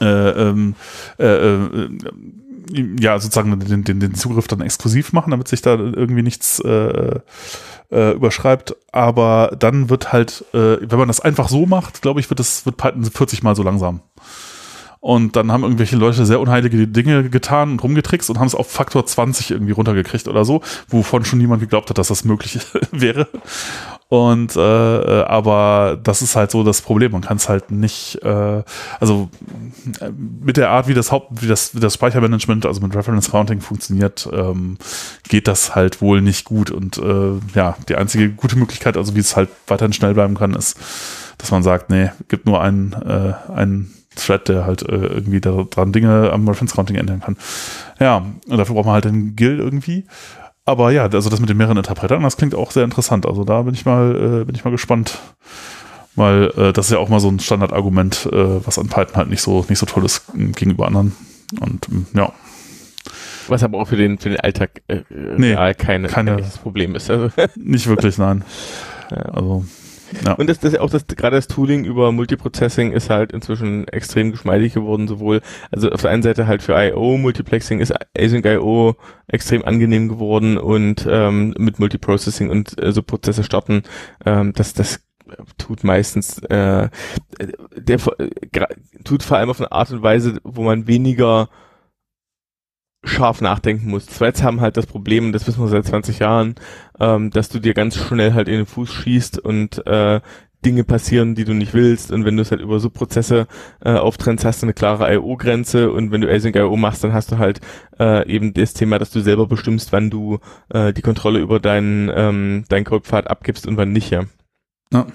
äh, 0.00 0.30
ähm, 0.30 0.74
äh, 1.18 1.26
äh, 1.26 1.88
ja, 2.70 3.18
sozusagen 3.18 3.58
den, 3.58 3.84
den, 3.84 4.00
den 4.00 4.14
Zugriff 4.14 4.48
dann 4.48 4.60
exklusiv 4.60 5.12
machen, 5.12 5.30
damit 5.30 5.48
sich 5.48 5.62
da 5.62 5.74
irgendwie 5.74 6.22
nichts 6.22 6.60
äh, 6.60 7.20
äh, 7.90 8.12
überschreibt. 8.12 8.76
Aber 8.92 9.56
dann 9.58 9.90
wird 9.90 10.12
halt, 10.12 10.44
äh, 10.52 10.78
wenn 10.80 10.98
man 10.98 11.08
das 11.08 11.20
einfach 11.20 11.48
so 11.48 11.66
macht, 11.66 12.02
glaube 12.02 12.20
ich, 12.20 12.30
wird 12.30 12.40
das 12.40 12.66
wird 12.66 12.76
Python 12.76 13.04
40 13.04 13.42
mal 13.42 13.56
so 13.56 13.62
langsam. 13.62 14.00
Und 15.00 15.34
dann 15.34 15.50
haben 15.50 15.62
irgendwelche 15.62 15.96
Leute 15.96 16.26
sehr 16.26 16.40
unheilige 16.40 16.86
Dinge 16.86 17.30
getan 17.30 17.72
und 17.72 17.82
rumgetrickst 17.82 18.28
und 18.28 18.38
haben 18.38 18.46
es 18.46 18.54
auf 18.54 18.70
Faktor 18.70 19.06
20 19.06 19.50
irgendwie 19.50 19.72
runtergekriegt 19.72 20.28
oder 20.28 20.44
so, 20.44 20.60
wovon 20.88 21.24
schon 21.24 21.38
niemand 21.38 21.62
geglaubt 21.62 21.88
hat, 21.88 21.96
dass 21.96 22.08
das 22.08 22.24
möglich 22.24 22.58
wäre. 22.92 23.26
Und 24.10 24.56
äh, 24.56 24.60
äh, 24.60 25.24
aber 25.24 25.98
das 26.02 26.20
ist 26.20 26.36
halt 26.36 26.50
so 26.50 26.64
das 26.64 26.82
Problem. 26.82 27.12
Man 27.12 27.22
kann 27.22 27.38
es 27.38 27.48
halt 27.48 27.70
nicht, 27.70 28.16
äh, 28.22 28.62
also 28.98 29.30
äh, 30.00 30.10
mit 30.10 30.58
der 30.58 30.68
Art, 30.70 30.86
wie 30.88 30.94
das 30.94 31.12
Haupt, 31.12 31.40
wie 31.42 31.46
das, 31.46 31.74
wie 31.74 31.80
das 31.80 31.94
Speichermanagement, 31.94 32.66
also 32.66 32.80
mit 32.82 32.94
Reference 32.94 33.30
Counting 33.30 33.60
funktioniert, 33.60 34.28
ähm, 34.32 34.76
geht 35.28 35.48
das 35.48 35.76
halt 35.76 36.02
wohl 36.02 36.20
nicht 36.20 36.44
gut. 36.44 36.70
Und 36.70 36.98
äh, 36.98 37.38
ja, 37.54 37.76
die 37.88 37.94
einzige 37.94 38.30
gute 38.30 38.58
Möglichkeit, 38.58 38.96
also 38.96 39.14
wie 39.14 39.20
es 39.20 39.36
halt 39.36 39.48
weiterhin 39.68 39.92
schnell 39.92 40.12
bleiben 40.12 40.34
kann, 40.34 40.54
ist, 40.54 40.76
dass 41.38 41.52
man 41.52 41.62
sagt, 41.62 41.88
nee, 41.88 42.10
gibt 42.28 42.44
nur 42.44 42.60
einen, 42.60 42.92
äh, 42.92 43.32
einen 43.50 43.94
Thread, 44.16 44.48
der 44.48 44.66
halt 44.66 44.82
äh, 44.82 44.94
irgendwie 44.94 45.40
daran 45.40 45.92
Dinge 45.92 46.30
am 46.32 46.48
Reference 46.48 46.74
Counting 46.74 46.96
ändern 46.96 47.20
kann. 47.20 47.36
Ja, 47.98 48.24
und 48.48 48.58
dafür 48.58 48.74
braucht 48.74 48.86
man 48.86 48.94
halt 48.94 49.04
den 49.04 49.36
Guild 49.36 49.60
irgendwie. 49.60 50.04
Aber 50.64 50.90
ja, 50.90 51.06
also 51.06 51.30
das 51.30 51.40
mit 51.40 51.48
den 51.48 51.56
mehreren 51.56 51.78
Interpretern, 51.78 52.22
das 52.22 52.36
klingt 52.36 52.54
auch 52.54 52.70
sehr 52.70 52.84
interessant. 52.84 53.26
Also 53.26 53.44
da 53.44 53.62
bin 53.62 53.74
ich 53.74 53.84
mal, 53.84 54.42
äh, 54.42 54.44
bin 54.44 54.54
ich 54.54 54.64
mal 54.64 54.70
gespannt. 54.70 55.18
Weil 56.16 56.50
äh, 56.56 56.72
das 56.72 56.86
ist 56.86 56.92
ja 56.92 56.98
auch 56.98 57.08
mal 57.08 57.20
so 57.20 57.28
ein 57.28 57.40
Standardargument, 57.40 58.28
äh, 58.32 58.66
was 58.66 58.78
an 58.78 58.88
Python 58.88 59.16
halt 59.16 59.30
nicht 59.30 59.42
so, 59.42 59.64
nicht 59.68 59.78
so 59.78 59.86
toll 59.86 60.04
ist 60.04 60.24
gegenüber 60.34 60.86
anderen. 60.86 61.16
Und 61.60 61.88
ähm, 61.88 62.06
ja. 62.14 62.32
Was 63.48 63.62
aber 63.62 63.78
auch 63.78 63.88
für 63.88 63.96
den, 63.96 64.18
für 64.18 64.28
den 64.28 64.40
Alltag 64.40 64.82
äh, 64.88 65.02
nee, 65.36 65.54
keine, 65.54 66.08
keine, 66.08 66.36
kein 66.36 66.50
Problem 66.62 66.94
ist. 66.94 67.10
Also. 67.10 67.30
Nicht 67.56 67.86
wirklich, 67.86 68.18
nein. 68.18 68.44
Ja. 69.10 69.22
Also 69.22 69.64
ja. 70.24 70.32
Und 70.34 70.48
das, 70.48 70.58
das 70.58 70.74
auch 70.76 70.90
das, 70.90 71.06
gerade 71.06 71.36
das 71.36 71.48
Tooling 71.48 71.84
über 71.84 72.12
Multiprocessing 72.12 72.92
ist 72.92 73.10
halt 73.10 73.32
inzwischen 73.32 73.86
extrem 73.88 74.30
geschmeidig 74.30 74.74
geworden, 74.74 75.08
sowohl, 75.08 75.40
also 75.70 75.90
auf 75.90 76.02
der 76.02 76.10
einen 76.10 76.22
Seite 76.22 76.46
halt 76.46 76.62
für 76.62 76.74
I.O. 76.74 77.16
Multiplexing 77.16 77.80
ist 77.80 77.92
Async 78.16 78.44
I.O. 78.46 78.94
extrem 79.26 79.64
angenehm 79.64 80.08
geworden 80.08 80.58
und 80.58 81.06
ähm, 81.08 81.54
mit 81.58 81.78
Multiprocessing 81.78 82.50
und 82.50 82.80
äh, 82.82 82.92
so 82.92 83.02
Prozesse 83.02 83.44
starten, 83.44 83.82
ähm, 84.24 84.52
das, 84.54 84.74
das 84.74 85.00
tut 85.58 85.84
meistens, 85.84 86.38
äh, 86.38 86.88
der 87.76 87.98
äh, 88.18 88.66
tut 89.04 89.22
vor 89.22 89.36
allem 89.36 89.50
auf 89.50 89.60
eine 89.60 89.72
Art 89.72 89.90
und 89.92 90.02
Weise, 90.02 90.40
wo 90.44 90.62
man 90.62 90.86
weniger 90.86 91.48
scharf 93.04 93.40
nachdenken 93.40 93.88
musst. 93.88 94.16
Threads 94.16 94.42
haben 94.42 94.60
halt 94.60 94.76
das 94.76 94.86
Problem, 94.86 95.32
das 95.32 95.46
wissen 95.46 95.62
wir 95.62 95.68
seit 95.68 95.86
20 95.86 96.18
Jahren, 96.18 96.54
ähm, 96.98 97.30
dass 97.30 97.48
du 97.48 97.58
dir 97.58 97.74
ganz 97.74 97.96
schnell 97.96 98.34
halt 98.34 98.48
in 98.48 98.56
den 98.56 98.66
Fuß 98.66 98.92
schießt 98.92 99.38
und 99.38 99.86
äh, 99.86 100.20
Dinge 100.64 100.84
passieren, 100.84 101.34
die 101.34 101.44
du 101.44 101.54
nicht 101.54 101.72
willst. 101.72 102.12
Und 102.12 102.24
wenn 102.24 102.36
du 102.36 102.42
es 102.42 102.50
halt 102.50 102.60
über 102.60 102.80
Subprozesse 102.80 103.46
äh, 103.82 103.92
auftrennst, 103.92 104.44
hast 104.44 104.62
du 104.62 104.66
eine 104.66 104.74
klare 104.74 105.12
I.O.-Grenze. 105.14 105.88
Und 105.88 106.10
wenn 106.10 106.20
du 106.20 106.30
Async 106.30 106.56
I.O. 106.56 106.76
machst, 106.76 107.02
dann 107.02 107.14
hast 107.14 107.32
du 107.32 107.38
halt 107.38 107.60
äh, 107.98 108.28
eben 108.28 108.52
das 108.52 108.74
Thema, 108.74 108.98
dass 108.98 109.10
du 109.10 109.20
selber 109.20 109.46
bestimmst, 109.46 109.92
wann 109.92 110.10
du 110.10 110.38
äh, 110.68 110.92
die 110.92 111.02
Kontrolle 111.02 111.40
über 111.40 111.60
deinen, 111.60 112.10
ähm, 112.14 112.64
deinen 112.68 112.84
Codepfad 112.84 113.28
abgibst 113.28 113.66
und 113.66 113.76
wann 113.78 113.92
nicht, 113.92 114.10
ja. 114.10 114.24
ja. 114.92 115.06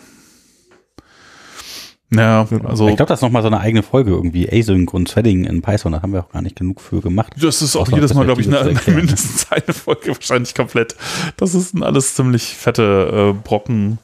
Ja, 2.18 2.48
also. 2.64 2.88
Ich 2.88 2.96
glaube, 2.96 3.10
das 3.10 3.20
ist 3.20 3.24
nochmal 3.24 3.42
so 3.42 3.48
eine 3.48 3.60
eigene 3.60 3.84
Folge 3.84 4.12
irgendwie. 4.12 4.48
Async 4.50 4.94
und 4.94 5.10
Threading 5.10 5.46
in 5.46 5.62
Python, 5.62 5.92
da 5.92 6.02
haben 6.02 6.14
wir 6.14 6.22
auch 6.22 6.32
gar 6.32 6.42
nicht 6.42 6.56
genug 6.56 6.82
für 6.82 7.02
gemacht. 7.02 7.34
Das 7.40 7.62
ist 7.62 7.76
auch 7.76 7.88
jedes 7.90 8.14
Mal, 8.14 8.26
glaube 8.26 8.42
ich, 8.42 8.48
eine, 8.48 8.74
mindestens 8.88 9.52
eine 9.52 9.74
Folge 9.74 10.10
wahrscheinlich 10.10 10.56
komplett. 10.56 10.96
Das 11.38 11.56
ist 11.56 11.82
alles 11.82 12.16
ziemlich 12.16 12.56
fette 12.56 13.34
äh, 13.34 13.44
Brocken. 13.44 14.00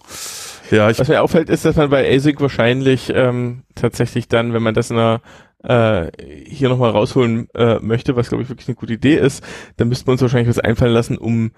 Ja, 0.72 0.90
ich, 0.90 1.00
Was 1.00 1.10
mir 1.10 1.22
auffällt, 1.22 1.50
ist, 1.50 1.66
dass 1.66 1.76
man 1.76 1.90
bei 1.90 2.10
ASIC 2.16 2.40
wahrscheinlich 2.40 3.12
ähm, 3.14 3.64
tatsächlich 3.76 4.30
dann, 4.30 4.54
wenn 4.54 4.64
man 4.64 4.74
das 4.74 4.90
in 4.90 4.98
einer 4.98 5.22
äh, 5.64 6.12
hier 6.48 6.70
nochmal 6.70 6.92
rausholen 6.92 7.50
äh, 7.54 7.80
möchte, 7.80 8.16
was 8.16 8.30
glaube 8.30 8.44
ich 8.44 8.50
wirklich 8.50 8.68
eine 8.68 8.76
gute 8.76 8.94
Idee 8.94 9.16
ist, 9.16 9.44
dann 9.78 9.90
müsste 9.90 10.06
man 10.08 10.14
uns 10.14 10.22
wahrscheinlich 10.22 10.50
was 10.50 10.60
einfallen 10.60 10.94
lassen, 10.94 11.18
um 11.18 11.52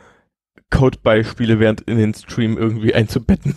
Codebeispiele 0.73 1.59
während 1.59 1.81
in 1.81 1.97
den 1.97 2.13
Stream 2.13 2.57
irgendwie 2.57 2.93
einzubetten. 2.95 3.55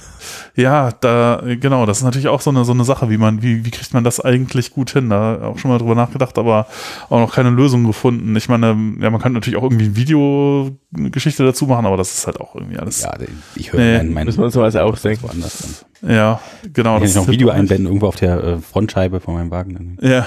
ja, 0.54 0.92
da, 0.92 1.42
genau, 1.60 1.86
das 1.86 1.98
ist 1.98 2.04
natürlich 2.04 2.28
auch 2.28 2.40
so 2.40 2.50
eine, 2.50 2.64
so 2.64 2.72
eine 2.72 2.84
Sache, 2.84 3.08
wie 3.10 3.16
man, 3.16 3.42
wie, 3.42 3.64
wie 3.64 3.70
kriegt 3.70 3.94
man 3.94 4.04
das 4.04 4.20
eigentlich 4.20 4.70
gut 4.72 4.90
hin? 4.90 5.08
Da 5.08 5.42
auch 5.42 5.58
schon 5.58 5.70
mal 5.70 5.78
drüber 5.78 5.94
nachgedacht, 5.94 6.36
aber 6.38 6.66
auch 7.08 7.18
noch 7.18 7.34
keine 7.34 7.50
Lösung 7.50 7.84
gefunden. 7.84 8.36
Ich 8.36 8.48
meine, 8.48 8.66
ja, 9.00 9.10
man 9.10 9.20
kann 9.20 9.32
natürlich 9.32 9.58
auch 9.58 9.62
irgendwie 9.62 9.86
ein 9.86 9.96
Videogeschichte 9.96 11.44
dazu 11.44 11.66
machen, 11.66 11.86
aber 11.86 11.96
das 11.96 12.12
ist 12.12 12.26
halt 12.26 12.40
auch 12.40 12.54
irgendwie 12.54 12.78
alles. 12.78 13.02
Ja, 13.02 13.14
ich 13.54 13.72
höre 13.72 13.80
Nee, 13.80 13.96
meinen, 13.98 14.12
meinen 14.12 14.26
Müssen 14.26 14.38
wir 14.40 14.44
uns 14.44 14.54
noch 14.54 14.62
was 14.62 14.76
ausdenken. 14.76 15.22
woanders. 15.24 15.58
Dann. 16.02 16.14
Ja, 16.14 16.40
genau. 16.72 16.98
Kann 16.98 17.08
ich 17.08 17.14
noch 17.14 17.26
ein 17.26 17.32
Video 17.32 17.48
auch 17.48 17.54
einblenden, 17.54 17.86
irgendwo 17.86 18.08
auf 18.08 18.16
der 18.16 18.42
äh, 18.44 18.58
Frontscheibe 18.58 19.20
von 19.20 19.34
meinem 19.34 19.50
Wagen. 19.50 19.96
Dann. 19.98 20.08
Ja, 20.10 20.26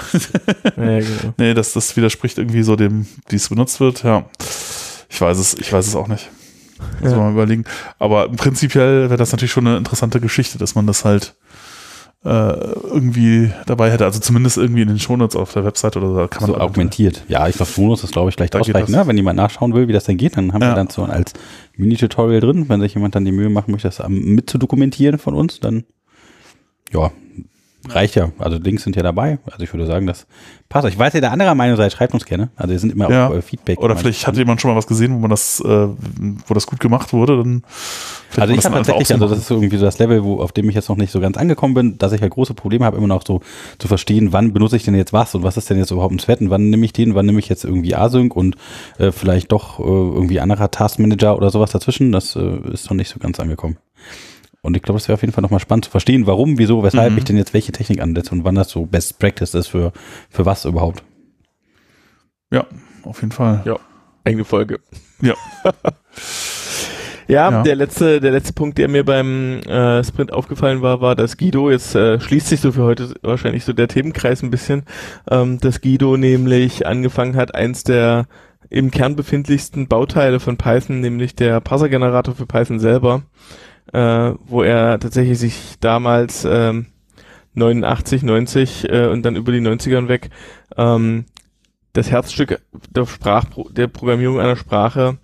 genau. 0.76 1.34
nee, 1.38 1.54
das, 1.54 1.72
das 1.72 1.96
widerspricht 1.96 2.38
irgendwie 2.38 2.62
so 2.62 2.74
dem, 2.76 3.06
wie 3.28 3.36
es 3.36 3.48
benutzt 3.48 3.78
wird. 3.80 4.02
Ja, 4.02 4.24
ich 5.08 5.20
weiß 5.20 5.38
es, 5.38 5.54
ich 5.54 5.72
weiß 5.72 5.86
es 5.86 5.94
auch 5.96 6.08
nicht. 6.08 6.28
Muss 7.00 7.10
Ja. 7.12 7.16
man 7.18 7.26
mal 7.26 7.32
überlegen. 7.32 7.64
Aber 7.98 8.28
prinzipiell 8.28 9.04
wäre 9.08 9.16
das 9.16 9.32
natürlich 9.32 9.52
schon 9.52 9.66
eine 9.66 9.76
interessante 9.76 10.20
Geschichte, 10.20 10.58
dass 10.58 10.74
man 10.74 10.86
das 10.86 11.04
halt 11.04 11.34
äh, 12.22 12.28
irgendwie 12.28 13.50
dabei 13.64 13.90
hätte. 13.90 14.04
Also 14.04 14.20
zumindest 14.20 14.58
irgendwie 14.58 14.82
in 14.82 14.88
den 14.88 14.98
Shownotes 14.98 15.36
auf 15.36 15.52
der 15.54 15.64
Website 15.64 15.96
oder 15.96 16.08
so 16.08 16.16
da 16.16 16.28
kann 16.28 16.42
man 16.42 16.50
So 16.50 16.60
augmentiert. 16.60 17.24
Ja, 17.28 17.48
ich 17.48 17.56
glaube, 17.56 17.72
Bonus 17.74 18.04
ist, 18.04 18.12
glaube 18.12 18.28
ich, 18.28 18.36
gleich 18.36 18.54
ausreichend. 18.54 18.90
Ne? 18.90 19.06
Wenn 19.06 19.16
jemand 19.16 19.38
nachschauen 19.38 19.72
will, 19.72 19.88
wie 19.88 19.94
das 19.94 20.04
dann 20.04 20.18
geht, 20.18 20.36
dann 20.36 20.52
haben 20.52 20.60
Ja. 20.62 20.72
wir 20.72 20.74
dann 20.74 20.90
so 20.90 21.04
als 21.04 21.32
Mini-Tutorial 21.76 22.40
drin. 22.40 22.68
Wenn 22.68 22.80
sich 22.82 22.94
jemand 22.94 23.14
dann 23.14 23.24
die 23.24 23.32
Mühe 23.32 23.48
machen 23.48 23.72
möchte, 23.72 23.88
das 23.88 24.02
mit 24.08 24.50
zu 24.50 24.58
dokumentieren 24.58 25.18
von 25.18 25.34
uns, 25.34 25.60
dann 25.60 25.84
ja, 26.92 27.10
reicht 27.88 28.14
ja. 28.14 28.30
Also 28.38 28.58
Links 28.58 28.84
sind 28.84 28.96
ja 28.96 29.02
dabei. 29.02 29.38
Also 29.50 29.62
ich 29.64 29.72
würde 29.72 29.86
sagen, 29.86 30.06
das 30.06 30.26
passt. 30.68 30.86
Ich 30.88 30.98
weiß, 30.98 31.14
ihr 31.14 31.20
der 31.20 31.32
anderer 31.32 31.54
Meinung 31.54 31.76
seid, 31.76 31.92
schreibt 31.92 32.14
uns 32.14 32.24
gerne. 32.24 32.50
Also 32.56 32.70
wir 32.72 32.78
sind 32.78 32.92
immer 32.92 33.10
Ja. 33.10 33.28
auf 33.28 33.34
äh, 33.34 33.42
Feedback. 33.42 33.80
Oder 33.80 33.96
vielleicht 33.96 34.26
hat 34.26 34.36
jemand 34.36 34.60
schon 34.60 34.70
mal 34.70 34.76
was 34.76 34.86
gesehen, 34.86 35.14
wo 35.14 35.18
man 35.18 35.30
das, 35.30 35.60
äh, 35.60 35.88
wo 36.46 36.54
das 36.54 36.66
gut 36.66 36.80
gemacht 36.80 37.12
wurde, 37.12 37.38
dann 37.38 37.62
Also 38.36 38.52
ich 38.54 38.64
habe 38.64 38.76
tatsächlich, 38.76 39.12
also 39.12 39.28
das 39.28 39.38
ist 39.38 39.50
irgendwie 39.50 39.76
so 39.76 39.84
das 39.84 39.98
Level, 39.98 40.22
wo, 40.22 40.40
auf 40.40 40.52
dem 40.52 40.68
ich 40.68 40.74
jetzt 40.74 40.88
noch 40.88 40.96
nicht 40.96 41.10
so 41.10 41.20
ganz 41.20 41.36
angekommen 41.36 41.74
bin, 41.74 41.98
dass 41.98 42.12
ich 42.12 42.20
halt 42.20 42.32
große 42.32 42.54
Probleme 42.54 42.84
habe, 42.84 42.96
immer 42.96 43.06
noch 43.08 43.24
so 43.26 43.40
zu 43.78 43.88
verstehen, 43.88 44.32
wann 44.32 44.52
benutze 44.52 44.76
ich 44.76 44.84
denn 44.84 44.94
jetzt 44.94 45.12
was 45.12 45.34
und 45.34 45.42
was 45.42 45.56
ist 45.56 45.70
denn 45.70 45.78
jetzt 45.78 45.90
überhaupt 45.90 46.14
ein 46.14 46.18
Thread 46.18 46.40
und 46.40 46.50
wann 46.50 46.70
nehme 46.70 46.84
ich 46.84 46.92
den, 46.92 47.14
wann 47.14 47.26
nehme 47.26 47.38
ich 47.40 47.48
jetzt 47.48 47.64
irgendwie 47.64 47.94
Async 47.94 48.36
und 48.36 48.56
äh, 48.98 49.10
vielleicht 49.10 49.50
doch 49.52 49.80
äh, 49.80 49.82
irgendwie 49.82 50.40
anderer 50.40 50.70
Taskmanager 50.70 51.36
oder 51.36 51.50
sowas 51.50 51.70
dazwischen. 51.72 52.12
Das 52.12 52.36
äh, 52.36 52.58
ist 52.72 52.88
noch 52.90 52.96
nicht 52.96 53.08
so 53.08 53.18
ganz 53.18 53.40
angekommen. 53.40 53.78
Und 54.62 54.76
ich 54.76 54.82
glaube, 54.82 54.98
das 54.98 55.08
wäre 55.08 55.14
auf 55.14 55.22
jeden 55.22 55.32
Fall 55.32 55.42
nochmal 55.42 55.60
spannend 55.60 55.86
zu 55.86 55.90
verstehen, 55.90 56.26
warum, 56.26 56.58
wieso, 56.58 56.82
weshalb 56.82 57.12
Mhm. 57.12 57.18
ich 57.18 57.24
denn 57.24 57.36
jetzt 57.36 57.54
welche 57.54 57.72
Technik 57.72 58.00
ansetze 58.00 58.32
und 58.32 58.44
wann 58.44 58.54
das 58.54 58.68
so 58.70 58.84
Best 58.86 59.18
Practice 59.18 59.54
ist 59.54 59.68
für, 59.68 59.92
für 60.28 60.44
was 60.46 60.64
überhaupt. 60.64 61.02
Ja, 62.52 62.66
auf 63.04 63.20
jeden 63.22 63.32
Fall. 63.32 63.62
Ja. 63.64 63.76
Eigene 64.24 64.44
Folge. 64.44 64.80
Ja. 65.22 65.34
Ja, 67.28 67.48
Ja. 67.48 67.62
der 67.62 67.76
letzte, 67.76 68.20
der 68.20 68.32
letzte 68.32 68.52
Punkt, 68.54 68.76
der 68.78 68.88
mir 68.88 69.04
beim 69.04 69.60
äh, 69.60 70.02
Sprint 70.02 70.32
aufgefallen 70.32 70.82
war, 70.82 71.00
war, 71.00 71.14
dass 71.14 71.36
Guido, 71.36 71.70
jetzt 71.70 71.94
äh, 71.94 72.18
schließt 72.18 72.48
sich 72.48 72.60
so 72.60 72.72
für 72.72 72.82
heute 72.82 73.14
wahrscheinlich 73.22 73.64
so 73.64 73.72
der 73.72 73.86
Themenkreis 73.86 74.42
ein 74.42 74.50
bisschen, 74.50 74.82
ähm, 75.30 75.58
dass 75.60 75.80
Guido 75.80 76.16
nämlich 76.16 76.88
angefangen 76.88 77.36
hat, 77.36 77.54
eins 77.54 77.84
der 77.84 78.26
im 78.68 78.90
Kern 78.90 79.14
befindlichsten 79.14 79.86
Bauteile 79.86 80.40
von 80.40 80.56
Python, 80.56 81.00
nämlich 81.00 81.36
der 81.36 81.60
Parser-Generator 81.60 82.34
für 82.34 82.46
Python 82.46 82.80
selber, 82.80 83.22
äh, 83.92 84.32
wo 84.46 84.62
er 84.62 84.98
tatsächlich 84.98 85.38
sich 85.38 85.74
damals 85.80 86.44
ähm, 86.44 86.86
89, 87.54 88.22
90 88.22 88.88
äh, 88.88 89.06
und 89.06 89.22
dann 89.22 89.36
über 89.36 89.52
die 89.52 89.60
90ern 89.60 90.08
weg 90.08 90.30
ähm, 90.76 91.26
das 91.92 92.10
Herzstück 92.10 92.60
der, 92.90 93.06
Sprachpro 93.06 93.68
der 93.70 93.88
Programmierung 93.88 94.40
einer 94.40 94.56
Sprache, 94.56 95.18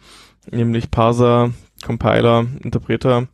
nämlich 0.50 0.90
Parser, 0.90 1.52
Compiler, 1.84 2.46
Interpreter, 2.62 3.28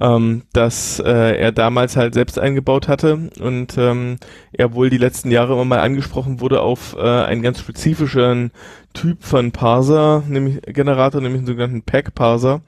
ähm, 0.00 0.42
dass 0.52 1.00
äh, 1.00 1.36
er 1.36 1.50
damals 1.50 1.96
halt 1.96 2.14
selbst 2.14 2.38
eingebaut 2.38 2.86
hatte 2.86 3.30
und 3.40 3.76
ähm, 3.76 4.18
er 4.52 4.74
wohl 4.74 4.90
die 4.90 4.98
letzten 4.98 5.32
Jahre 5.32 5.54
immer 5.54 5.64
mal 5.64 5.80
angesprochen 5.80 6.40
wurde 6.40 6.60
auf 6.60 6.94
äh, 6.96 7.00
einen 7.00 7.42
ganz 7.42 7.58
spezifischen 7.58 8.52
Typ 8.94 9.24
von 9.24 9.50
Parser, 9.50 10.22
nämlich 10.28 10.62
Generator, 10.62 11.20
nämlich 11.20 11.40
einen 11.40 11.48
sogenannten 11.48 11.82
Pack-Parser. 11.82 12.60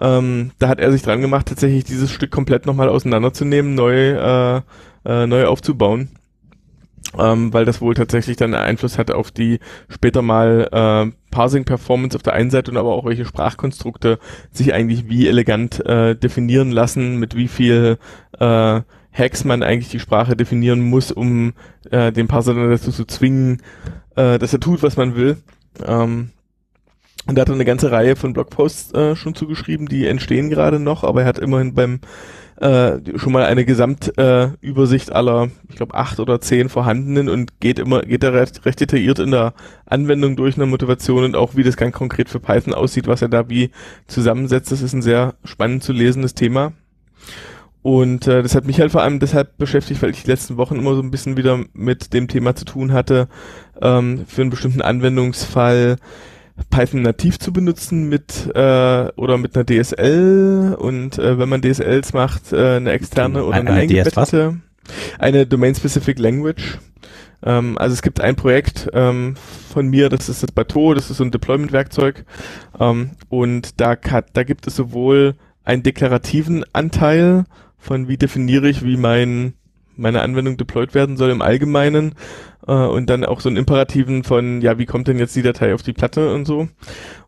Ähm, 0.00 0.52
da 0.58 0.68
hat 0.68 0.80
er 0.80 0.90
sich 0.90 1.02
dran 1.02 1.20
gemacht, 1.20 1.46
tatsächlich 1.46 1.84
dieses 1.84 2.10
Stück 2.10 2.30
komplett 2.30 2.66
nochmal 2.66 2.88
auseinanderzunehmen, 2.88 3.74
neu, 3.74 4.12
äh, 4.12 4.62
äh, 5.04 5.26
neu 5.26 5.46
aufzubauen. 5.46 6.08
Ähm, 7.18 7.52
weil 7.52 7.64
das 7.64 7.80
wohl 7.80 7.94
tatsächlich 7.94 8.36
dann 8.36 8.54
Einfluss 8.54 8.96
hat 8.96 9.10
auf 9.10 9.30
die 9.30 9.58
später 9.88 10.22
mal 10.22 10.68
äh, 10.70 11.12
Parsing-Performance 11.32 12.16
auf 12.16 12.22
der 12.22 12.34
einen 12.34 12.50
Seite 12.50 12.70
und 12.70 12.76
aber 12.76 12.94
auch 12.94 13.04
welche 13.04 13.24
Sprachkonstrukte 13.24 14.18
sich 14.52 14.72
eigentlich 14.74 15.08
wie 15.08 15.26
elegant 15.26 15.84
äh, 15.84 16.14
definieren 16.14 16.70
lassen, 16.70 17.16
mit 17.16 17.34
wie 17.34 17.48
viel 17.48 17.98
äh, 18.38 18.80
Hacks 19.12 19.44
man 19.44 19.62
eigentlich 19.62 19.88
die 19.88 19.98
Sprache 19.98 20.36
definieren 20.36 20.80
muss, 20.80 21.10
um 21.10 21.54
äh, 21.90 22.12
den 22.12 22.28
Parser 22.28 22.54
dann 22.54 22.70
dazu 22.70 22.92
zu 22.92 23.04
zwingen, 23.06 23.60
äh, 24.14 24.38
dass 24.38 24.52
er 24.52 24.60
tut, 24.60 24.82
was 24.82 24.96
man 24.96 25.16
will. 25.16 25.38
Ähm, 25.84 26.30
und 27.30 27.36
da 27.36 27.42
hat 27.42 27.48
er 27.48 27.54
eine 27.54 27.64
ganze 27.64 27.92
Reihe 27.92 28.16
von 28.16 28.32
Blogposts 28.32 28.92
äh, 28.92 29.14
schon 29.14 29.36
zugeschrieben, 29.36 29.86
die 29.86 30.04
entstehen 30.04 30.50
gerade 30.50 30.80
noch, 30.80 31.04
aber 31.04 31.20
er 31.20 31.28
hat 31.28 31.38
immerhin 31.38 31.74
beim 31.74 32.00
äh, 32.56 32.98
schon 33.14 33.32
mal 33.32 33.44
eine 33.44 33.64
Gesamtübersicht 33.64 35.10
äh, 35.10 35.12
aller, 35.12 35.48
ich 35.68 35.76
glaube, 35.76 35.94
acht 35.94 36.18
oder 36.18 36.40
zehn 36.40 36.68
vorhandenen 36.68 37.28
und 37.28 37.60
geht 37.60 37.78
immer, 37.78 38.02
geht 38.02 38.24
da 38.24 38.30
recht, 38.30 38.66
recht 38.66 38.80
detailliert 38.80 39.20
in 39.20 39.30
der 39.30 39.54
Anwendung 39.86 40.34
durch 40.34 40.56
eine 40.56 40.66
Motivation 40.66 41.22
und 41.22 41.36
auch 41.36 41.54
wie 41.54 41.62
das 41.62 41.76
ganz 41.76 41.94
konkret 41.94 42.28
für 42.28 42.40
Python 42.40 42.74
aussieht, 42.74 43.06
was 43.06 43.22
er 43.22 43.28
da 43.28 43.48
wie 43.48 43.70
zusammensetzt. 44.08 44.72
Das 44.72 44.82
ist 44.82 44.92
ein 44.92 45.00
sehr 45.00 45.34
spannend 45.44 45.84
zu 45.84 45.92
lesendes 45.92 46.34
Thema. 46.34 46.72
Und 47.82 48.26
äh, 48.26 48.42
das 48.42 48.56
hat 48.56 48.66
mich 48.66 48.80
halt 48.80 48.90
vor 48.90 49.02
allem 49.02 49.20
deshalb 49.20 49.56
beschäftigt, 49.56 50.02
weil 50.02 50.10
ich 50.10 50.24
die 50.24 50.30
letzten 50.30 50.56
Wochen 50.56 50.74
immer 50.74 50.96
so 50.96 51.00
ein 51.00 51.12
bisschen 51.12 51.36
wieder 51.36 51.60
mit 51.74 52.12
dem 52.12 52.26
Thema 52.26 52.56
zu 52.56 52.64
tun 52.64 52.92
hatte, 52.92 53.28
ähm, 53.80 54.24
für 54.26 54.42
einen 54.42 54.50
bestimmten 54.50 54.82
Anwendungsfall 54.82 55.96
Python 56.70 57.02
nativ 57.02 57.38
zu 57.38 57.52
benutzen 57.52 58.08
mit 58.08 58.50
äh, 58.54 59.08
oder 59.16 59.38
mit 59.38 59.56
einer 59.56 59.64
DSL 59.66 60.76
und 60.78 61.18
äh, 61.18 61.38
wenn 61.38 61.48
man 61.48 61.62
DSLs 61.62 62.12
macht, 62.12 62.52
äh, 62.52 62.76
eine 62.76 62.92
externe 62.92 63.44
oder 63.44 63.56
eine, 63.56 63.70
Eine 63.70 63.80
eingebettete, 63.80 64.60
eine 65.18 65.46
Domain-Specific 65.46 66.18
Language. 66.18 66.78
Ähm, 67.42 67.78
also 67.78 67.94
es 67.94 68.02
gibt 68.02 68.20
ein 68.20 68.36
Projekt 68.36 68.88
ähm, 68.92 69.34
von 69.72 69.88
mir, 69.88 70.08
das 70.10 70.28
ist 70.28 70.42
das 70.42 70.52
Bateau, 70.52 70.92
das 70.94 71.10
ist 71.10 71.16
so 71.16 71.24
ein 71.24 71.30
Deployment-Werkzeug 71.30 72.24
ähm, 72.78 73.12
und 73.30 73.80
da, 73.80 73.96
ka- 73.96 74.24
da 74.32 74.42
gibt 74.42 74.66
es 74.66 74.76
sowohl 74.76 75.34
einen 75.64 75.82
deklarativen 75.82 76.64
Anteil 76.74 77.44
von 77.78 78.08
wie 78.08 78.18
definiere 78.18 78.68
ich, 78.68 78.84
wie 78.84 78.98
mein 78.98 79.54
meine 80.00 80.22
Anwendung 80.22 80.56
deployed 80.56 80.94
werden 80.94 81.16
soll 81.16 81.30
im 81.30 81.42
Allgemeinen 81.42 82.14
äh, 82.66 82.72
und 82.72 83.08
dann 83.10 83.24
auch 83.24 83.40
so 83.40 83.48
einen 83.48 83.58
Imperativen 83.58 84.24
von, 84.24 84.60
ja, 84.62 84.78
wie 84.78 84.86
kommt 84.86 85.08
denn 85.08 85.18
jetzt 85.18 85.36
die 85.36 85.42
Datei 85.42 85.74
auf 85.74 85.82
die 85.82 85.92
Platte 85.92 86.32
und 86.34 86.46
so. 86.46 86.68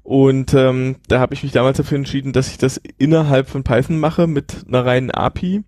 Und 0.03 0.53
ähm, 0.55 0.97
da 1.09 1.21
habe 1.21 1.35
ich 1.35 1.43
mich 1.43 1.53
damals 1.53 1.77
dafür 1.77 1.97
entschieden, 1.99 2.33
dass 2.33 2.49
ich 2.49 2.59
das 2.59 2.81
innerhalb 2.99 3.49
von 3.49 3.63
Python 3.63 3.99
mache 4.01 4.27
mit 4.27 4.65
einer 4.67 4.85
reinen 4.85 5.11
API. 5.13 5.63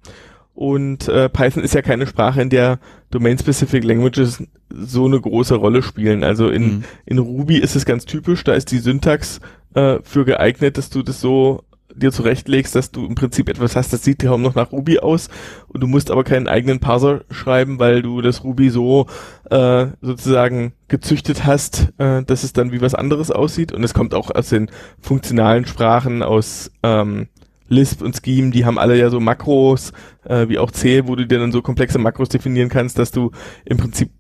Und 0.55 1.09
äh, 1.09 1.29
Python 1.29 1.65
ist 1.65 1.75
ja 1.75 1.83
keine 1.83 2.07
Sprache, 2.07 2.41
in 2.41 2.51
der 2.51 2.79
Domain-Specific 3.11 3.83
Languages 3.83 4.43
so 4.71 5.07
eine 5.07 5.21
große 5.21 5.55
Rolle 5.57 5.83
spielen. 5.83 6.23
Also 6.25 6.49
in, 6.49 6.63
Mhm. 6.63 6.85
in 7.07 7.19
Ruby 7.19 7.59
ist 7.59 7.75
es 7.77 7.85
ganz 7.85 8.05
typisch, 8.07 8.45
da 8.45 8.55
ist 8.55 8.71
die 8.71 8.79
Syntax 8.79 9.41
äh, 9.75 9.99
für 10.03 10.25
geeignet, 10.25 10.79
dass 10.79 10.91
du 10.91 11.03
das 11.03 11.21
so 11.21 11.65
dir 11.97 12.13
zurechtlegst, 12.13 12.75
dass 12.75 12.91
du 12.91 13.07
im 13.07 13.15
Prinzip 13.15 13.49
etwas 13.49 13.77
hast, 13.77 13.93
das 13.93 14.03
sieht 14.03 14.21
kaum 14.21 14.43
noch 14.43 14.55
nach 14.55 14.73
Ruby 14.73 14.99
aus 14.99 15.29
und 15.69 15.83
du 15.83 15.87
musst 15.87 16.11
aber 16.11 16.25
keinen 16.25 16.49
eigenen 16.49 16.81
Parser 16.81 17.25
schreiben, 17.31 17.79
weil 17.79 18.03
du 18.03 18.21
das 18.21 18.45
Ruby 18.45 18.71
so 18.71 19.07
äh, 19.51 19.87
sozusagen 20.01 20.73
gezüchtet 20.89 21.45
hast, 21.45 21.93
äh, 21.99 22.23
dass 22.23 22.45
es 22.45 22.53
dann 22.53 22.73
wie 22.73 22.81
was 22.81 22.95
anderes 22.95 23.31
aussieht 23.31 23.73
und 23.73 23.85
es 23.85 23.95
kommt 23.95 24.15
auch 24.15 24.31
aus 24.31 24.49
den 24.49 24.71
funktionalen 25.01 25.67
Sprachen, 25.67 26.23
aus 26.23 26.71
ähm, 26.83 27.29
Lisp 27.69 28.03
und 28.03 28.21
Scheme, 28.23 28.51
die 28.51 28.65
haben 28.65 28.79
alle 28.79 28.99
ja 28.99 29.11
so 29.11 29.21
Makros, 29.21 29.93
äh, 30.25 30.49
wie 30.49 30.59
auch 30.59 30.71
C, 30.71 31.07
wo 31.07 31.17
du 31.17 31.27
dir 31.27 31.39
dann 31.39 31.53
so 31.53 31.63
komplexe 31.63 31.99
Makros 31.99 32.29
definieren 32.29 32.69
kannst, 32.69 32.99
dass 32.99 33.11
du 33.11 33.31
im 33.65 33.79
Prinzip 33.79 34.11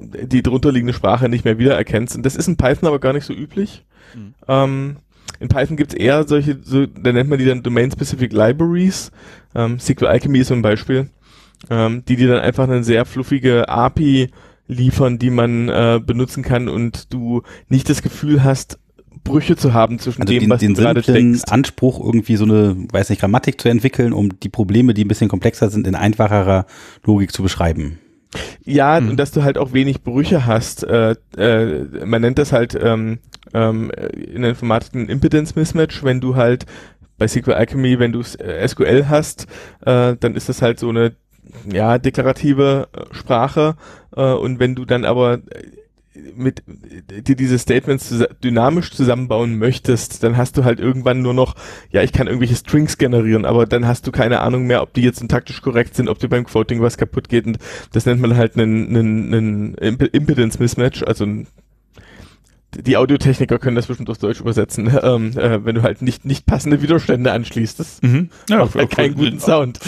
die 0.00 0.42
drunterliegende 0.42 0.94
Sprache 0.94 1.28
nicht 1.28 1.44
mehr 1.44 1.58
wiedererkennst. 1.58 2.16
Und 2.16 2.24
das 2.24 2.36
ist 2.36 2.48
in 2.48 2.56
Python 2.56 2.88
aber 2.88 2.98
gar 2.98 3.12
nicht 3.12 3.26
so 3.26 3.34
üblich. 3.34 3.84
Mhm. 4.14 4.34
Ähm, 4.48 4.96
in 5.40 5.48
Python 5.48 5.76
gibt's 5.76 5.94
eher 5.94 6.26
solche, 6.26 6.58
so, 6.62 6.86
da 6.86 7.12
nennt 7.12 7.28
man 7.30 7.38
die 7.38 7.44
dann 7.44 7.62
Domain-Specific 7.62 8.32
Libraries. 8.32 9.10
Ähm, 9.54 9.78
SQL 9.80 10.06
Alchemy 10.06 10.38
ist 10.40 10.48
so 10.48 10.54
ein 10.54 10.62
Beispiel. 10.62 11.10
ähm, 11.70 12.04
die 12.08 12.16
dir 12.16 12.28
dann 12.28 12.40
einfach 12.40 12.64
eine 12.64 12.82
sehr 12.82 13.04
fluffige 13.04 13.68
API 13.68 14.30
liefern, 14.66 15.18
die 15.18 15.30
man 15.30 15.68
äh, 15.68 16.00
benutzen 16.04 16.42
kann 16.42 16.68
und 16.68 17.12
du 17.12 17.42
nicht 17.68 17.88
das 17.88 18.02
Gefühl 18.02 18.42
hast, 18.42 18.78
Brüche 19.24 19.54
zu 19.56 19.72
haben 19.72 20.00
zwischen 20.00 20.22
Also 20.22 20.32
dem, 20.32 20.40
den, 20.40 20.50
was 20.50 20.60
den 20.60 20.74
du 20.74 20.80
gerade 20.82 21.02
denkst. 21.02 21.42
Anspruch, 21.48 22.00
irgendwie 22.04 22.34
so 22.34 22.44
eine, 22.44 22.76
weiß 22.90 23.10
nicht, 23.10 23.20
Grammatik 23.20 23.60
zu 23.60 23.68
entwickeln, 23.68 24.12
um 24.12 24.40
die 24.40 24.48
Probleme, 24.48 24.94
die 24.94 25.04
ein 25.04 25.08
bisschen 25.08 25.28
komplexer 25.28 25.70
sind, 25.70 25.86
in 25.86 25.94
einfacherer 25.94 26.66
Logik 27.04 27.32
zu 27.32 27.42
beschreiben. 27.44 27.98
Ja, 28.64 28.96
Hm. 28.98 29.10
und 29.10 29.16
dass 29.18 29.30
du 29.30 29.44
halt 29.44 29.58
auch 29.58 29.72
wenig 29.72 30.02
Brüche 30.02 30.46
hast. 30.46 30.82
Äh, 30.84 31.14
äh, 31.36 32.04
man 32.04 32.22
nennt 32.22 32.38
das 32.38 32.50
halt 32.52 32.76
ähm, 32.80 33.18
ähm, 33.54 33.90
in 33.90 34.42
der 34.42 34.50
Informatik 34.50 34.94
ein 34.94 35.08
Impedance 35.08 35.54
Mismatch, 35.56 36.04
wenn 36.04 36.20
du 36.20 36.36
halt 36.36 36.66
bei 37.18 37.28
SQL 37.28 37.52
Alchemy, 37.52 37.98
wenn 37.98 38.12
du 38.12 38.20
äh, 38.38 38.66
SQL 38.66 39.06
hast, 39.08 39.46
äh, 39.84 40.16
dann 40.18 40.34
ist 40.34 40.48
das 40.48 40.62
halt 40.62 40.78
so 40.78 40.88
eine 40.88 41.12
ja 41.70 41.98
deklarative 41.98 42.88
äh, 42.92 43.14
Sprache 43.14 43.76
äh, 44.16 44.32
und 44.32 44.58
wenn 44.58 44.74
du 44.74 44.84
dann 44.84 45.04
aber 45.04 45.34
äh, 45.34 45.40
mit 46.34 46.62
dir 46.66 47.36
diese 47.36 47.58
Statements 47.58 48.12
zusa- 48.12 48.28
dynamisch 48.44 48.90
zusammenbauen 48.92 49.58
möchtest, 49.58 50.22
dann 50.22 50.36
hast 50.36 50.56
du 50.58 50.64
halt 50.64 50.78
irgendwann 50.78 51.22
nur 51.22 51.32
noch, 51.32 51.54
ja, 51.90 52.02
ich 52.02 52.12
kann 52.12 52.26
irgendwelche 52.26 52.56
Strings 52.56 52.98
generieren, 52.98 53.46
aber 53.46 53.64
dann 53.66 53.86
hast 53.86 54.06
du 54.06 54.12
keine 54.12 54.40
Ahnung 54.40 54.66
mehr, 54.66 54.82
ob 54.82 54.92
die 54.92 55.00
jetzt 55.02 55.20
syntaktisch 55.20 55.62
korrekt 55.62 55.94
sind, 55.94 56.08
ob 56.10 56.18
dir 56.18 56.28
beim 56.28 56.44
Quoting 56.44 56.82
was 56.82 56.98
kaputt 56.98 57.30
geht 57.30 57.46
und 57.46 57.58
das 57.92 58.04
nennt 58.04 58.20
man 58.20 58.36
halt 58.36 58.56
einen, 58.56 58.88
einen, 58.94 59.34
einen 59.34 59.74
Imp 59.76 60.02
Impedance 60.02 60.58
Mismatch, 60.58 61.02
also 61.02 61.24
ein, 61.24 61.46
die 62.76 62.96
Audiotechniker 62.96 63.58
können 63.58 63.76
das 63.76 63.86
bestimmt 63.86 64.10
auf 64.10 64.18
Deutsch 64.18 64.40
übersetzen, 64.40 64.90
ähm, 65.02 65.36
äh, 65.36 65.64
wenn 65.64 65.74
du 65.74 65.82
halt 65.82 66.02
nicht, 66.02 66.24
nicht 66.24 66.46
passende 66.46 66.82
Widerstände 66.82 67.32
anschließt. 67.32 67.78
Das 67.80 68.00
Mhm. 68.02 68.30
macht 68.48 68.74
halt 68.74 68.90
keinen 68.90 69.14
guten 69.14 69.40
Sound. 69.40 69.78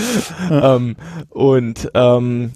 ähm, 0.50 0.96
und 1.30 1.90
ähm, 1.94 2.52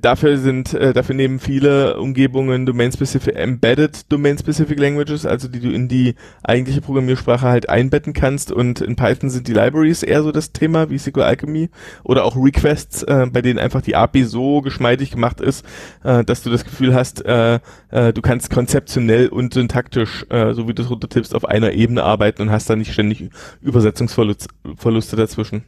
dafür 0.00 0.38
sind, 0.38 0.74
äh, 0.74 0.92
dafür 0.92 1.14
nehmen 1.14 1.38
viele 1.38 1.98
Umgebungen 1.98 2.66
Domain-Specific, 2.66 3.34
Embedded 3.36 4.10
Domain-Specific 4.10 4.78
Languages, 4.78 5.26
also 5.26 5.48
die 5.48 5.60
du 5.60 5.70
in 5.70 5.88
die 5.88 6.14
eigentliche 6.42 6.80
Programmiersprache 6.80 7.46
halt 7.46 7.68
einbetten 7.68 8.12
kannst 8.12 8.52
und 8.52 8.80
in 8.80 8.96
Python 8.96 9.30
sind 9.30 9.48
die 9.48 9.52
Libraries 9.52 10.02
eher 10.02 10.22
so 10.22 10.32
das 10.32 10.52
Thema, 10.52 10.90
wie 10.90 10.98
SQL 10.98 11.22
Alchemy 11.22 11.70
oder 12.04 12.24
auch 12.24 12.36
Requests, 12.36 13.02
äh, 13.02 13.26
bei 13.32 13.42
denen 13.42 13.58
einfach 13.58 13.82
die 13.82 13.96
API 13.96 14.24
so 14.24 14.60
geschmeidig 14.60 15.10
gemacht 15.10 15.40
ist, 15.40 15.64
äh, 16.04 16.24
dass 16.24 16.42
du 16.42 16.50
das 16.50 16.64
Gefühl 16.64 16.94
hast, 16.94 17.24
äh, 17.24 17.60
äh, 17.90 18.12
du 18.12 18.22
kannst 18.22 18.50
konzeptionell 18.50 19.28
und 19.28 19.54
syntaktisch, 19.54 20.26
äh, 20.30 20.54
so 20.54 20.68
wie 20.68 20.74
du 20.74 20.82
es 20.82 20.90
runtertippst, 20.90 21.34
auf 21.34 21.44
einer 21.44 21.72
Ebene 21.72 22.02
arbeiten 22.02 22.42
und 22.42 22.50
hast 22.50 22.68
da 22.70 22.76
nicht 22.76 22.92
ständig 22.92 23.30
Übersetzungsverluste 23.60 24.48
Verluste 24.76 25.16
dazwischen. 25.16 25.64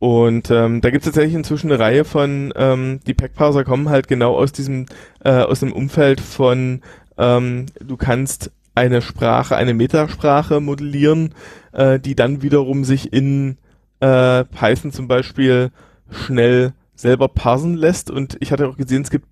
Und 0.00 0.50
ähm, 0.50 0.80
da 0.80 0.88
gibt 0.88 1.04
es 1.04 1.12
tatsächlich 1.12 1.34
inzwischen 1.34 1.70
eine 1.70 1.78
Reihe 1.78 2.04
von, 2.04 2.54
ähm, 2.56 3.00
die 3.06 3.12
Packparser 3.12 3.64
kommen 3.64 3.90
halt 3.90 4.08
genau 4.08 4.34
aus 4.34 4.50
diesem, 4.50 4.86
äh, 5.22 5.30
aus 5.30 5.60
dem 5.60 5.72
Umfeld 5.72 6.22
von, 6.22 6.80
ähm, 7.18 7.66
du 7.80 7.98
kannst 7.98 8.50
eine 8.74 9.02
Sprache, 9.02 9.56
eine 9.56 9.74
Metasprache 9.74 10.60
modellieren, 10.60 11.34
äh, 11.72 12.00
die 12.00 12.14
dann 12.14 12.40
wiederum 12.40 12.84
sich 12.84 13.12
in 13.12 13.58
äh, 14.00 14.44
Python 14.44 14.90
zum 14.90 15.06
Beispiel 15.06 15.70
schnell 16.10 16.72
selber 16.94 17.28
parsen 17.28 17.74
lässt. 17.74 18.10
Und 18.10 18.38
ich 18.40 18.52
hatte 18.52 18.68
auch 18.68 18.78
gesehen, 18.78 19.02
es 19.02 19.10
gibt 19.10 19.26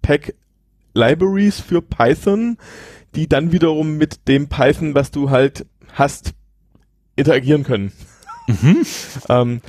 Pack 0.00 0.34
Libraries 0.94 1.60
für 1.60 1.82
Python, 1.82 2.56
die 3.14 3.28
dann 3.28 3.52
wiederum 3.52 3.98
mit 3.98 4.26
dem 4.26 4.48
Python, 4.48 4.94
was 4.94 5.10
du 5.10 5.28
halt 5.28 5.66
hast, 5.92 6.32
interagieren 7.14 7.62
können. 7.62 7.92
Mhm. 8.46 8.82
Ähm, 9.28 9.60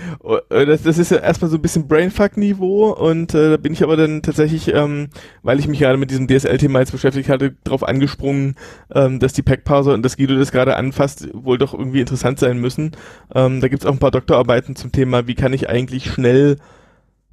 äh, 0.49 0.65
das, 0.65 0.83
das 0.83 0.97
ist 0.97 1.11
ja 1.11 1.17
erstmal 1.17 1.49
so 1.49 1.57
ein 1.57 1.61
bisschen 1.61 1.87
Brainfuck-Niveau 1.87 2.91
und 2.91 3.33
äh, 3.33 3.51
da 3.51 3.57
bin 3.57 3.73
ich 3.73 3.83
aber 3.83 3.95
dann 3.95 4.21
tatsächlich, 4.21 4.73
ähm, 4.73 5.07
weil 5.43 5.59
ich 5.59 5.67
mich 5.67 5.79
gerade 5.79 5.97
mit 5.97 6.11
diesem 6.11 6.27
DSL-Thema 6.27 6.79
jetzt 6.79 6.91
beschäftigt 6.91 7.29
hatte, 7.29 7.55
drauf 7.63 7.87
angesprungen, 7.87 8.55
ähm, 8.93 9.19
dass 9.19 9.33
die 9.33 9.43
Packparser 9.43 9.93
und 9.93 10.03
das 10.03 10.17
Guido 10.17 10.35
das 10.35 10.51
gerade 10.51 10.75
anfasst, 10.75 11.29
wohl 11.33 11.57
doch 11.57 11.73
irgendwie 11.73 12.01
interessant 12.01 12.39
sein 12.39 12.59
müssen. 12.59 12.91
Ähm, 13.33 13.61
da 13.61 13.69
gibt's 13.69 13.85
auch 13.85 13.93
ein 13.93 13.99
paar 13.99 14.11
Doktorarbeiten 14.11 14.75
zum 14.75 14.91
Thema, 14.91 15.27
wie 15.27 15.35
kann 15.35 15.53
ich 15.53 15.69
eigentlich 15.69 16.11
schnell 16.11 16.57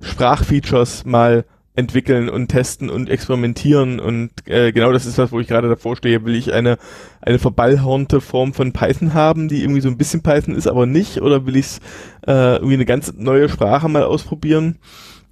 Sprachfeatures 0.01 1.05
mal 1.05 1.44
entwickeln 1.74 2.28
und 2.28 2.49
testen 2.49 2.90
und 2.90 3.09
experimentieren 3.09 3.99
und 3.99 4.31
äh, 4.47 4.73
genau 4.73 4.93
das 4.93 5.07
ist 5.07 5.16
was, 5.16 5.32
wo 5.32 5.40
ich 5.40 5.49
gerade 5.49 5.69
davor 5.69 5.97
stehe. 5.97 6.24
Will 6.24 6.35
ich 6.35 6.53
eine 6.53 6.77
eine 7.23 7.39
verballhornte 7.39 8.20
Form 8.20 8.53
von 8.53 8.73
Python 8.73 9.15
haben, 9.15 9.49
die 9.49 9.62
irgendwie 9.62 9.81
so 9.81 9.89
ein 9.89 9.97
bisschen 9.97 10.23
Python 10.23 10.55
ist, 10.55 10.66
aber 10.66 10.86
nicht, 10.86 11.23
oder 11.23 11.47
will 11.47 11.57
ich 11.57 11.78
äh, 12.27 12.57
irgendwie 12.57 12.74
eine 12.74 12.85
ganz 12.85 13.12
neue 13.16 13.49
Sprache 13.49 13.89
mal 13.89 14.05
ausprobieren? 14.05 14.78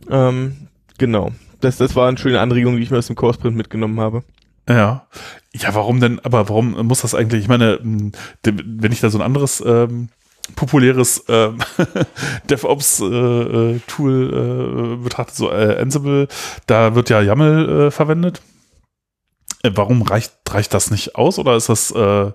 Ähm, 0.09 0.69
genau. 0.97 1.33
Das, 1.61 1.77
das 1.77 1.95
war 1.95 2.09
eine 2.09 2.17
schöne 2.17 2.41
Anregung, 2.41 2.77
die 2.77 2.83
ich 2.83 2.91
mir 2.91 2.99
aus 2.99 3.09
dem 3.09 3.17
Courseprint 3.17 3.57
mitgenommen 3.57 4.01
habe. 4.01 4.23
Ja. 4.69 5.07
Ja, 5.53 5.75
warum 5.75 6.01
denn, 6.01 6.21
aber 6.21 6.49
warum 6.49 6.87
muss 6.87 7.03
das 7.03 7.15
eigentlich, 7.15 7.43
ich 7.43 7.49
meine, 7.49 7.81
wenn 7.83 8.93
ich 8.93 9.01
da 9.01 9.11
so 9.11 9.19
ein 9.19 9.25
anderes 9.25 9.63
ähm, 9.67 10.09
populäres 10.57 11.25
ähm, 11.29 11.59
DevOps-Tool 12.51 13.83
äh, 14.95 15.03
betrachte, 15.03 15.35
so 15.35 15.51
äh, 15.51 15.79
Ansible, 15.81 16.29
da 16.67 16.95
wird 16.95 17.11
ja 17.11 17.21
YAML 17.21 17.87
äh, 17.87 17.91
verwendet. 17.91 18.43
Äh, 19.63 19.73
Warum 19.75 20.03
reicht, 20.03 20.33
reicht 20.49 20.73
das 20.73 20.91
nicht 20.91 21.17
aus 21.17 21.39
oder 21.39 21.55
ist 21.55 21.69
das, 21.69 21.91
äh, 21.91 22.33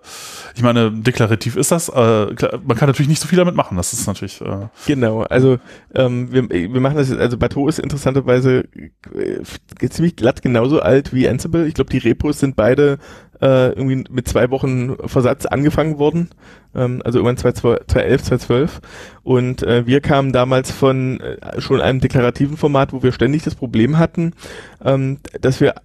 ich 0.55 0.61
meine, 0.61 0.91
deklarativ 0.91 1.55
ist 1.55 1.71
das, 1.71 1.89
äh, 1.89 2.27
man 2.63 2.77
kann 2.77 2.87
natürlich 2.87 3.09
nicht 3.09 3.21
so 3.21 3.27
viel 3.27 3.37
damit 3.37 3.55
machen, 3.55 3.77
das 3.77 3.93
ist 3.93 4.05
natürlich, 4.05 4.41
äh, 4.41 4.67
Genau, 4.85 5.23
also 5.23 5.57
ähm, 5.95 6.31
wir, 6.31 6.49
wir 6.49 6.81
machen 6.81 6.97
das 6.97 7.09
jetzt, 7.09 7.19
also 7.19 7.37
Bateau 7.37 7.67
ist 7.67 7.79
interessanterweise 7.79 8.65
äh, 9.15 9.89
ziemlich 9.89 10.15
glatt 10.15 10.43
genauso 10.43 10.81
alt 10.81 11.13
wie 11.13 11.27
Ansible. 11.27 11.65
Ich 11.67 11.73
glaube, 11.73 11.89
die 11.89 11.97
Repos 11.97 12.39
sind 12.39 12.55
beide 12.55 12.99
äh, 13.41 13.69
irgendwie 13.69 14.03
mit 14.09 14.27
zwei 14.27 14.49
Wochen 14.49 14.95
Versatz 15.07 15.45
angefangen 15.45 15.97
worden, 15.97 16.29
ähm, 16.73 17.01
also 17.03 17.19
irgendwann 17.19 17.37
2011, 17.37 18.23
2012. 18.23 18.81
Und 19.23 19.63
äh, 19.63 19.85
wir 19.85 20.01
kamen 20.01 20.31
damals 20.31 20.71
von 20.71 21.19
äh, 21.19 21.61
schon 21.61 21.81
einem 21.81 21.99
deklarativen 21.99 22.57
Format, 22.57 22.93
wo 22.93 23.03
wir 23.03 23.11
ständig 23.11 23.43
das 23.43 23.55
Problem 23.55 23.97
hatten, 23.97 24.33
ähm, 24.83 25.19
dass 25.41 25.61
wir 25.61 25.75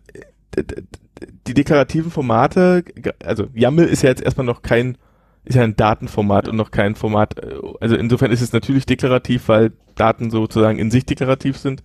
die 1.47 1.55
deklarativen 1.55 2.11
Formate, 2.11 2.85
also 3.25 3.49
YAML 3.55 3.85
ist 3.85 4.03
ja 4.03 4.09
jetzt 4.09 4.23
erstmal 4.23 4.47
noch 4.47 4.63
kein 4.63 4.97
ist 5.45 5.55
ja 5.55 5.63
ein 5.63 5.77
Datenformat 5.77 6.49
und 6.49 6.57
noch 6.57 6.71
kein 6.71 6.95
Format. 6.95 7.43
äh, 7.43 7.55
Also 7.81 7.97
insofern 7.97 8.31
ist 8.31 8.43
es 8.43 8.53
natürlich 8.53 8.87
deklarativ, 8.87 9.49
weil 9.49 9.73
Daten 9.95 10.31
sozusagen 10.31 10.79
in 10.79 10.91
sich 10.91 11.07
deklarativ 11.07 11.57
sind. 11.57 11.83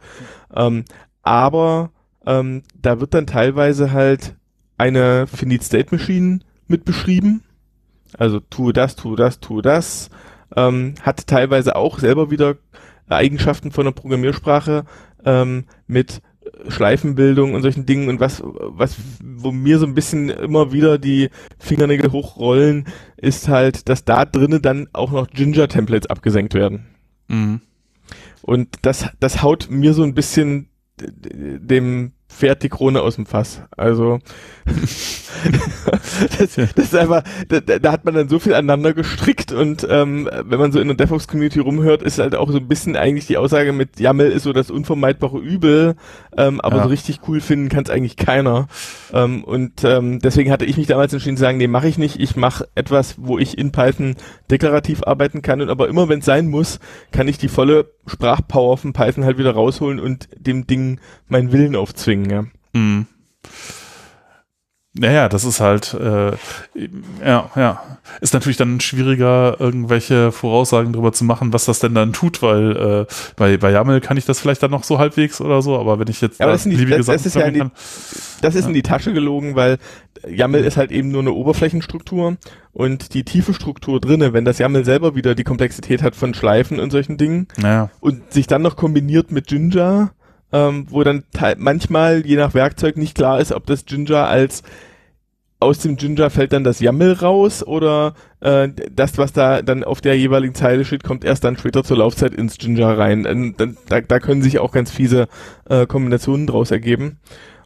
Ähm, 0.54 0.86
aber 1.24 1.92
ähm, 2.26 2.64
da 2.80 3.00
wird 3.00 3.14
dann 3.14 3.28
teilweise 3.28 3.92
halt 3.92 4.36
eine 4.78 5.28
Finite 5.28 5.64
State 5.64 5.96
Machine 5.96 6.40
mit 6.68 6.86
beschrieben. 6.86 7.44
Also 8.18 8.40
tue 8.40 8.74
das, 8.74 8.96
tue 8.96 9.16
das, 9.16 9.40
tue 9.40 9.62
das. 9.62 10.10
Ähm, 10.56 10.96
hat 11.02 11.28
teilweise 11.28 11.76
auch 11.76 12.00
selber 12.00 12.32
wieder 12.32 12.56
Eigenschaften 13.10 13.72
von 13.72 13.86
einer 13.86 13.94
Programmiersprache 13.94 14.86
ähm, 15.26 15.66
mit 15.88 16.22
Schleifenbildung 16.68 17.54
und 17.54 17.62
solchen 17.62 17.86
Dingen 17.86 18.08
und 18.08 18.20
was, 18.20 18.42
was, 18.44 18.96
wo 19.24 19.52
mir 19.52 19.80
so 19.80 19.86
ein 19.86 19.96
bisschen 19.96 20.30
immer 20.30 20.72
wieder 20.72 20.98
die 20.98 21.30
Fingernägel 21.60 22.12
hochrollen, 22.12 22.86
ist 23.18 23.48
halt, 23.48 23.90
dass 23.90 24.06
da 24.06 24.26
drinnen 24.26 24.62
dann 24.62 24.88
auch 24.94 25.12
noch 25.12 25.28
Ginger-Templates 25.28 26.10
abgesenkt 26.10 26.54
werden. 26.54 26.88
mh. 27.28 27.60
Und 28.42 28.70
das, 28.84 29.10
das 29.20 29.42
haut 29.42 29.70
mir 29.72 29.96
so 29.96 30.04
ein 30.04 30.14
bisschen 30.14 30.70
dem 30.98 32.12
Pferd 32.36 32.64
die 32.64 32.70
Krone 32.70 33.02
aus 33.02 33.16
dem 33.16 33.26
Fass. 33.26 33.62
Also 33.78 34.20
das, 36.40 36.56
das 36.56 36.78
ist 36.78 36.96
einfach, 36.96 37.24
da, 37.48 37.60
da 37.60 37.80
da 37.80 37.92
hat 37.92 38.06
man 38.06 38.14
dann 38.14 38.30
so 38.30 38.40
viel 38.40 38.54
aneinander 38.54 38.94
gestrickt 38.94 39.52
und 39.52 39.86
ähm, 39.90 40.30
wenn 40.44 40.60
man 40.60 40.72
so 40.72 40.80
in 40.80 40.88
der 40.88 40.98
DevOps-Community 40.98 41.60
rumhört, 41.60 42.02
ist 42.02 42.20
halt 42.20 42.36
auch 42.36 42.50
so 42.52 42.58
ein 42.58 42.68
bisschen 42.68 42.96
eigentlich 42.96 43.28
die 43.28 43.38
Aussage 43.38 43.74
mit 43.74 44.00
YAML 44.00 44.28
ist 44.32 44.44
so 44.44 44.54
das 44.54 44.72
unvermeidbare 44.72 45.38
Übel, 45.40 45.96
ähm, 46.38 46.62
aber 46.62 46.78
Ja. 46.78 46.84
so 46.84 46.90
richtig 46.90 47.20
cool 47.28 47.42
finden 47.42 47.70
kann 47.70 47.84
es 47.84 47.90
eigentlich 47.90 48.18
keiner. 48.18 48.68
Ähm, 49.14 49.44
und 49.44 49.84
ähm, 49.84 50.20
deswegen 50.20 50.52
hatte 50.52 50.66
ich 50.66 50.78
mich 50.78 50.88
damals 50.88 51.14
entschieden 51.14 51.38
zu 51.38 51.42
sagen, 51.42 51.58
nee, 51.58 51.68
mache 51.68 51.88
ich 51.88 51.98
nicht. 51.98 52.20
Ich 52.20 52.36
mache 52.36 52.68
etwas, 52.76 53.16
wo 53.18 53.38
ich 53.38 53.58
in 53.58 53.72
Python 53.72 54.16
deklarativ 54.52 55.04
arbeiten 55.04 55.42
kann 55.42 55.62
und 55.62 55.70
aber 55.70 55.88
immer 55.88 56.10
wenn 56.10 56.20
es 56.20 56.26
sein 56.26 56.48
muss, 56.48 56.80
kann 57.12 57.28
ich 57.28 57.38
die 57.38 57.48
volle 57.48 57.92
Sprachpower 58.08 58.78
von 58.78 58.94
Python 58.94 59.26
halt 59.26 59.38
wieder 59.38 59.52
rausholen 59.52 60.00
und 60.00 60.28
dem 60.38 60.68
Ding 60.68 61.00
meinen 61.28 61.52
Willen 61.52 61.76
aufzwingen. 61.76 62.25
Ja. 62.30 62.46
Mhm. 62.74 63.06
naja, 64.98 65.28
das 65.28 65.44
ist 65.44 65.60
halt, 65.60 65.94
äh, 65.94 66.32
ja, 67.26 67.50
ja. 67.56 67.82
Ist 68.22 68.34
natürlich 68.34 68.56
dann 68.56 68.80
schwieriger, 68.80 69.58
irgendwelche 69.60 70.32
Voraussagen 70.32 70.94
darüber 70.94 71.12
zu 71.12 71.26
machen, 71.26 71.52
was 71.52 71.66
das 71.66 71.80
denn 71.80 71.94
dann 71.96 72.14
tut, 72.14 72.42
weil 72.42 72.78
äh, 72.78 73.06
bei, 73.36 73.58
bei 73.58 73.72
YAML 73.72 74.00
kann 74.00 74.16
ich 74.16 74.26
das 74.26 74.40
vielleicht 74.40 74.64
dann 74.64 74.72
noch 74.72 74.84
so 74.86 74.98
halbwegs 74.98 75.42
oder 75.42 75.62
so, 75.62 75.78
aber 75.78 76.00
wenn 76.00 76.08
ich 76.08 76.22
jetzt 76.22 76.40
Ja, 76.40 76.46
aber 76.46 76.54
das, 76.54 76.66
ist 76.66 76.72
in 76.72 76.78
die, 76.78 76.86
das, 76.86 77.08
das 77.08 77.26
ist 77.26 77.36
ja 77.36 77.42
in 77.46 77.54
die, 77.56 77.60
kann, 77.60 77.72
das 78.42 78.56
ist 78.56 78.64
in 78.66 78.70
Ja. 78.70 78.74
die 78.76 78.84
Tasche 78.84 79.12
gelogen, 79.12 79.56
weil 79.56 79.80
YAML 80.26 80.64
ist 80.64 80.78
halt 80.78 80.92
eben 80.92 81.10
nur 81.12 81.22
eine 81.22 81.34
Oberflächenstruktur 81.34 82.38
und 82.72 83.14
die 83.14 83.24
tiefe 83.26 83.54
Struktur 83.54 84.00
drinne, 84.00 84.32
wenn 84.32 84.46
das 84.46 84.60
YAML 84.60 84.86
selber 84.86 85.16
wieder 85.16 85.36
die 85.36 85.44
Komplexität 85.44 86.04
hat 86.04 86.16
von 86.16 86.34
Schleifen 86.34 86.80
und 86.80 86.92
solchen 86.92 87.18
Dingen 87.18 87.48
naja, 87.58 87.90
und 88.00 88.32
sich 88.32 88.48
dann 88.48 88.62
noch 88.62 88.78
kombiniert 88.78 89.30
mit 89.32 89.52
Jinja, 89.52 90.12
ähm, 90.56 90.86
wo 90.90 91.04
dann 91.04 91.26
manchmal 91.58 92.26
je 92.26 92.38
nach 92.38 92.54
Werkzeug 92.54 92.96
nicht 92.96 93.16
klar 93.16 93.42
ist, 93.42 93.52
ob 93.52 93.66
das 93.66 93.84
Jinja 93.90 94.26
als 94.26 94.64
aus 95.60 95.80
dem 95.80 95.98
Jinja 95.98 96.30
fällt 96.30 96.54
dann 96.54 96.64
das 96.64 96.80
YAML 96.80 97.14
raus 97.14 97.66
oder 97.66 98.14
äh, 98.40 98.70
das, 98.92 99.18
was 99.18 99.34
da 99.34 99.62
dann 99.62 99.84
auf 99.84 100.00
der 100.00 100.18
jeweiligen 100.18 100.54
Zeile 100.54 100.86
steht, 100.86 101.04
kommt 101.04 101.26
erst 101.26 101.44
dann 101.44 101.58
später 101.58 101.84
zur 101.84 101.98
Laufzeit 101.98 102.34
ins 102.34 102.58
Jinja 102.60 102.94
rein. 102.94 103.26
Ähm, 103.26 103.56
dann, 103.58 103.78
da, 103.90 104.00
da 104.02 104.20
können 104.20 104.42
sich 104.42 104.60
auch 104.60 104.72
ganz 104.72 104.92
fiese 104.92 105.28
äh, 105.70 105.86
Kombinationen 105.88 106.48
draus 106.48 106.72
ergeben. 106.72 107.20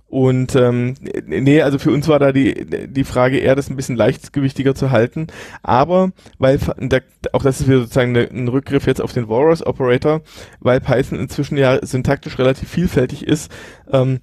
Und 0.09 0.55
ähm, 0.55 0.95
nee, 1.27 1.61
also 1.61 1.77
für 1.77 1.91
uns 1.91 2.07
war 2.07 2.17
da 2.17 2.31
die, 2.31 2.65
die 2.87 3.03
Frage 3.03 3.37
eher, 3.37 3.55
das 3.55 3.69
ein 3.69 3.75
bisschen 3.75 3.95
leichtgewichtiger 3.95 4.73
zu 4.73 4.89
halten. 4.89 5.27
Aber 5.61 6.11
weil 6.39 6.59
da, 6.79 6.97
auch 7.31 7.43
das 7.43 7.61
ist 7.61 7.67
wieder 7.67 7.81
sozusagen 7.81 8.17
eine, 8.17 8.27
ein 8.29 8.47
Rückgriff 8.47 8.87
jetzt 8.87 9.01
auf 9.01 9.13
den 9.13 9.29
Walrus 9.29 9.65
Operator, 9.65 10.21
weil 10.59 10.81
Python 10.81 11.19
inzwischen 11.19 11.57
ja 11.57 11.85
syntaktisch 11.85 12.39
relativ 12.39 12.69
vielfältig 12.69 13.27
ist, 13.27 13.51
ähm, 13.91 14.19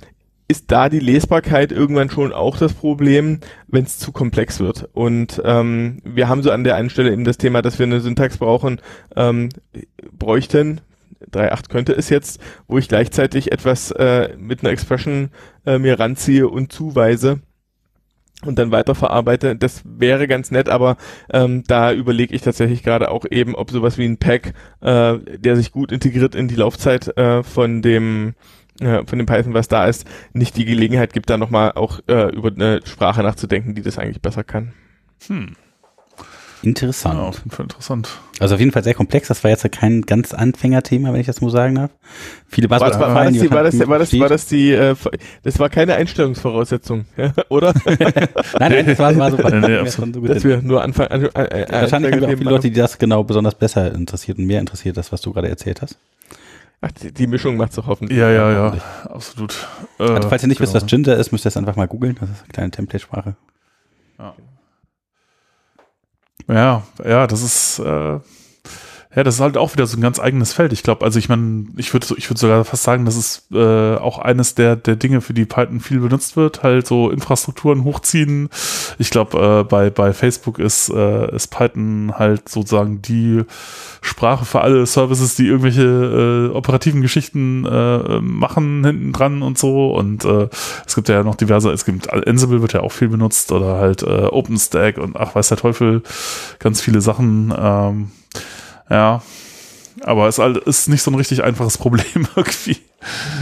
ist 0.48 0.70
da 0.70 0.88
die 0.88 1.00
Lesbarkeit 1.00 1.72
irgendwann 1.72 2.10
schon 2.10 2.32
auch 2.32 2.56
das 2.56 2.72
Problem, 2.72 3.40
wenn 3.68 3.84
es 3.84 3.98
zu 3.98 4.10
komplex 4.12 4.60
wird. 4.60 4.88
Und 4.92 5.40
ähm, 5.44 6.00
wir 6.04 6.28
haben 6.28 6.42
so 6.42 6.50
an 6.50 6.64
der 6.64 6.76
einen 6.76 6.90
Stelle 6.90 7.12
eben 7.12 7.24
das 7.24 7.38
Thema, 7.38 7.62
dass 7.62 7.78
wir 7.78 7.86
eine 7.86 8.00
Syntax 8.00 8.38
brauchen, 8.38 8.80
ähm, 9.14 9.48
bräuchten, 10.16 10.80
3.8 11.32 11.68
könnte 11.68 11.92
es 11.92 12.08
jetzt, 12.10 12.40
wo 12.68 12.78
ich 12.78 12.88
gleichzeitig 12.88 13.52
etwas 13.52 13.90
äh, 13.92 14.34
mit 14.38 14.62
einer 14.62 14.70
Expression 14.70 15.30
äh, 15.64 15.78
mir 15.78 15.98
ranziehe 15.98 16.48
und 16.48 16.72
zuweise 16.72 17.40
und 18.44 18.58
dann 18.58 18.70
weiterverarbeite. 18.70 19.56
Das 19.56 19.82
wäre 19.84 20.28
ganz 20.28 20.50
nett, 20.50 20.68
aber 20.68 20.96
ähm, 21.32 21.64
da 21.66 21.92
überlege 21.92 22.34
ich 22.34 22.42
tatsächlich 22.42 22.82
gerade 22.82 23.10
auch 23.10 23.24
eben, 23.30 23.54
ob 23.54 23.70
sowas 23.70 23.98
wie 23.98 24.04
ein 24.04 24.18
Pack, 24.18 24.52
äh, 24.80 25.18
der 25.18 25.56
sich 25.56 25.72
gut 25.72 25.92
integriert 25.92 26.34
in 26.34 26.48
die 26.48 26.56
Laufzeit 26.56 27.16
äh, 27.16 27.42
von 27.42 27.82
dem 27.82 28.34
äh, 28.80 29.04
von 29.06 29.18
dem 29.18 29.26
Python, 29.26 29.54
was 29.54 29.68
da 29.68 29.86
ist, 29.86 30.06
nicht 30.34 30.56
die 30.56 30.66
Gelegenheit 30.66 31.14
gibt, 31.14 31.30
da 31.30 31.38
nochmal 31.38 31.72
auch 31.72 32.00
äh, 32.08 32.34
über 32.34 32.50
eine 32.50 32.80
Sprache 32.84 33.22
nachzudenken, 33.22 33.74
die 33.74 33.82
das 33.82 33.98
eigentlich 33.98 34.20
besser 34.20 34.44
kann. 34.44 34.74
hm, 35.28 35.56
Interessant. 36.66 37.14
ja, 37.14 37.20
auf 37.22 37.38
jeden 37.38 37.50
Fall 37.50 37.64
interessant. 37.66 38.08
Also 38.40 38.54
auf 38.56 38.60
jeden 38.60 38.72
Fall 38.72 38.82
sehr 38.82 38.94
komplex. 38.94 39.28
Das 39.28 39.44
war 39.44 39.52
jetzt 39.52 39.70
kein 39.70 40.02
ganz 40.02 40.34
Anfängerthema, 40.34 41.12
wenn 41.12 41.20
ich 41.20 41.28
das 41.28 41.36
so 41.36 41.48
sagen 41.48 41.76
darf. 41.76 41.90
Viele 42.48 42.68
War, 42.68 42.80
Buzzwords 42.80 42.98
war, 42.98 43.14
war, 43.14 43.24
das, 43.24 43.32
die 43.34 43.50
war, 43.50 43.62
das, 43.62 43.78
war, 43.88 43.98
das, 44.00 44.18
war 44.18 44.28
das 44.28 44.46
die, 44.46 44.72
äh, 44.72 44.96
das 45.44 45.60
war 45.60 45.68
keine 45.68 45.94
Einstellungsvoraussetzung, 45.94 47.04
oder? 47.50 47.72
Nein, 47.84 48.72
nein, 48.72 48.86
das 48.86 48.98
war, 48.98 49.16
war 49.16 49.30
super. 49.30 49.50
Nee, 49.60 49.82
nee, 49.82 49.90
schon 49.90 50.12
so 50.12 50.20
gut 50.20 50.30
Dass 50.30 50.42
wir 50.42 50.60
nur 50.60 50.82
Anfang 50.82 51.06
an, 51.06 51.24
äh, 51.26 51.66
Wahrscheinlich 51.70 52.12
haben 52.12 52.20
wir 52.20 52.28
auch 52.28 52.38
viele 52.38 52.50
Leute, 52.50 52.68
die 52.68 52.76
das 52.76 52.98
genau 52.98 53.22
besonders 53.22 53.54
besser 53.54 53.94
interessiert 53.94 54.38
und 54.38 54.46
mehr 54.46 54.58
interessiert, 54.58 54.96
das, 54.96 55.12
was 55.12 55.20
du 55.20 55.32
gerade 55.32 55.48
erzählt 55.48 55.82
hast. 55.82 55.96
Ach, 56.80 56.90
die, 56.90 57.12
die 57.12 57.26
Mischung 57.28 57.56
macht's 57.56 57.76
doch 57.76 57.86
hoffentlich. 57.86 58.18
Ja, 58.18 58.30
ja, 58.30 58.50
ja, 58.50 58.74
absolut. 59.04 59.68
Äh, 60.00 60.02
Also, 60.02 60.28
falls 60.28 60.42
ihr 60.42 60.48
nicht 60.48 60.60
wisst, 60.60 60.72
genau. 60.72 60.84
was 60.84 60.90
Jinja 60.90 61.14
ist, 61.14 61.30
müsst 61.30 61.46
ihr 61.46 61.48
es 61.48 61.56
einfach 61.56 61.76
mal 61.76 61.86
googeln. 61.86 62.16
Das 62.20 62.28
ist 62.28 62.42
eine 62.42 62.52
kleine 62.52 62.70
Template-Sprache. 62.72 63.36
Ja, 64.18 64.34
ja, 67.04 67.26
das 67.26 67.42
ist, 67.42 67.78
äh, 67.78 68.18
ja, 69.16 69.24
das 69.24 69.36
ist 69.36 69.40
halt 69.40 69.56
auch 69.56 69.72
wieder 69.72 69.86
so 69.86 69.96
ein 69.96 70.02
ganz 70.02 70.20
eigenes 70.20 70.52
Feld. 70.52 70.74
Ich 70.74 70.82
glaube, 70.82 71.02
also 71.02 71.18
ich 71.18 71.30
meine, 71.30 71.64
ich 71.78 71.94
würde 71.94 72.06
ich 72.18 72.28
würde 72.28 72.38
sogar 72.38 72.66
fast 72.66 72.82
sagen, 72.82 73.06
das 73.06 73.16
ist 73.16 73.50
äh, 73.50 73.96
auch 73.96 74.18
eines 74.18 74.54
der, 74.54 74.76
der 74.76 74.96
Dinge, 74.96 75.22
für 75.22 75.32
die 75.32 75.46
Python 75.46 75.80
viel 75.80 76.00
benutzt 76.00 76.36
wird, 76.36 76.62
halt 76.62 76.86
so 76.86 77.10
Infrastrukturen 77.10 77.84
hochziehen. 77.84 78.50
Ich 78.98 79.08
glaube, 79.08 79.38
äh, 79.38 79.64
bei, 79.64 79.88
bei 79.88 80.12
Facebook 80.12 80.58
ist, 80.58 80.90
äh, 80.90 81.34
ist 81.34 81.46
Python 81.46 82.12
halt 82.18 82.50
sozusagen 82.50 83.00
die 83.00 83.42
Sprache 84.02 84.44
für 84.44 84.60
alle 84.60 84.84
Services, 84.84 85.34
die 85.34 85.46
irgendwelche 85.46 86.50
äh, 86.52 86.54
operativen 86.54 87.00
Geschichten 87.00 87.64
äh, 87.64 88.20
machen 88.20 88.84
hinten 88.84 89.12
dran 89.14 89.40
und 89.40 89.56
so. 89.56 89.94
Und 89.94 90.26
äh, 90.26 90.50
es 90.86 90.94
gibt 90.94 91.08
ja 91.08 91.22
noch 91.22 91.36
diverse, 91.36 91.70
es 91.70 91.86
gibt 91.86 92.12
Ansible 92.12 92.60
wird 92.60 92.74
ja 92.74 92.80
auch 92.80 92.92
viel 92.92 93.08
benutzt 93.08 93.50
oder 93.50 93.78
halt 93.78 94.02
äh, 94.02 94.26
OpenStack 94.26 94.98
und 94.98 95.16
ach 95.16 95.34
weiß 95.34 95.48
der 95.48 95.56
Teufel, 95.56 96.02
ganz 96.58 96.82
viele 96.82 97.00
Sachen. 97.00 97.54
Ähm, 97.58 98.10
ja, 98.90 99.22
aber 100.02 100.28
es 100.28 100.38
ist, 100.38 100.88
nicht 100.88 101.02
so 101.02 101.10
ein 101.10 101.14
richtig 101.14 101.42
einfaches 101.42 101.78
Problem 101.78 102.28
irgendwie. 102.36 102.78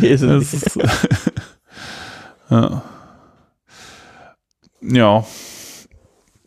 Ist, 0.01 0.23
ja. 2.51 2.83
ja, 4.81 5.25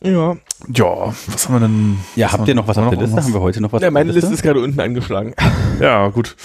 Ja. 0.04 0.36
ja, 0.74 1.14
was 1.28 1.48
haben 1.50 1.56
wir 1.56 1.60
denn? 1.60 1.98
Ja, 2.16 2.32
habt 2.32 2.48
ihr 2.48 2.54
noch 2.54 2.68
was 2.68 2.78
auf 2.78 2.86
wir 2.92 2.98
der 2.98 3.08
Liste? 3.08 3.24
Haben 3.24 3.34
wir 3.34 3.42
heute 3.42 3.62
noch 3.62 3.72
was 3.74 3.82
ja 3.82 3.90
meine 3.90 4.12
Liste 4.12 4.32
ist 4.32 4.44
gerade 4.44 4.60
unten 4.62 4.80
angeschlagen. 4.80 5.34
Ja, 5.80 6.08
gut. 6.08 6.36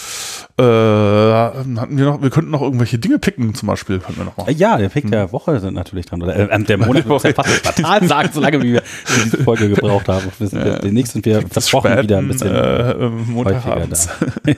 Äh, 0.58 0.62
hatten 0.62 1.96
wir 1.96 2.04
noch, 2.04 2.20
wir 2.20 2.28
könnten 2.28 2.50
noch 2.50 2.60
irgendwelche 2.60 2.98
Dinge 2.98 3.18
picken, 3.18 3.54
zum 3.54 3.66
Beispiel, 3.68 3.98
könnten 3.98 4.20
wir 4.20 4.24
noch 4.26 4.36
machen. 4.36 4.50
Äh, 4.50 4.52
Ja, 4.52 4.76
der 4.76 4.90
Pick 4.90 5.10
der 5.10 5.32
Woche 5.32 5.58
sind 5.58 5.72
natürlich 5.72 6.04
dran. 6.04 6.22
Oder 6.22 6.36
äh, 6.50 6.62
der 6.64 6.76
Monat 6.76 7.06
muss 7.08 7.22
ja 7.22 7.32
fast 7.32 7.48
fatal 7.48 8.06
sagen, 8.06 8.28
so 8.30 8.40
lange 8.42 8.62
wie 8.62 8.74
wir 8.74 8.82
diese 9.24 9.38
Folge 9.42 9.68
gebraucht 9.74 10.06
haben. 10.08 10.26
Wir 10.38 10.46
sind, 10.48 10.66
Ja. 10.66 10.78
Demnächst 10.80 11.14
sind 11.14 11.24
wir 11.24 11.40
versprochen 11.48 11.92
Späten, 11.92 12.02
wieder 12.02 12.18
ein 12.18 12.28
bisschen 12.28 12.54
äh, 12.54 12.90
äh, 12.92 13.08
Montagabends. 13.08 14.08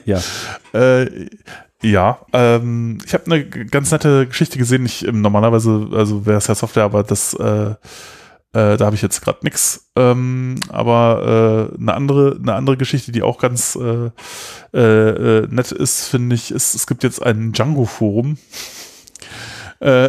ja. 0.03 0.19
Äh, 0.73 1.27
ja, 1.81 2.19
ähm, 2.33 2.97
ich 3.05 3.13
habe 3.13 3.25
eine 3.27 3.45
ganz 3.45 3.91
nette 3.91 4.27
Geschichte 4.27 4.57
gesehen. 4.57 4.85
Ich 4.85 5.07
ähm, 5.07 5.21
normalerweise, 5.21 5.87
also 5.93 6.25
wäre 6.25 6.37
es 6.39 6.47
ja 6.47 6.55
Software, 6.55 6.83
aber 6.83 7.03
das, 7.03 7.33
äh, 7.35 7.75
äh, 8.55 8.77
da 8.77 8.85
habe 8.85 8.95
ich 8.95 9.01
jetzt 9.01 9.21
gerade 9.21 9.39
nix. 9.41 9.87
Ähm, 9.97 10.55
aber 10.69 11.71
äh, 11.75 11.77
eine 11.77 11.93
andere, 11.93 12.37
eine 12.41 12.53
andere 12.53 12.77
Geschichte, 12.77 13.11
die 13.11 13.21
auch 13.21 13.37
ganz 13.37 13.75
äh, 13.75 14.11
äh, 14.73 15.39
äh, 15.41 15.47
nett 15.49 15.73
ist, 15.73 16.07
finde 16.07 16.35
ich, 16.35 16.51
ist, 16.51 16.73
es 16.73 16.87
gibt 16.87 17.03
jetzt 17.03 17.21
ein 17.21 17.51
Django-Forum. 17.51 18.37
Äh, 19.81 20.07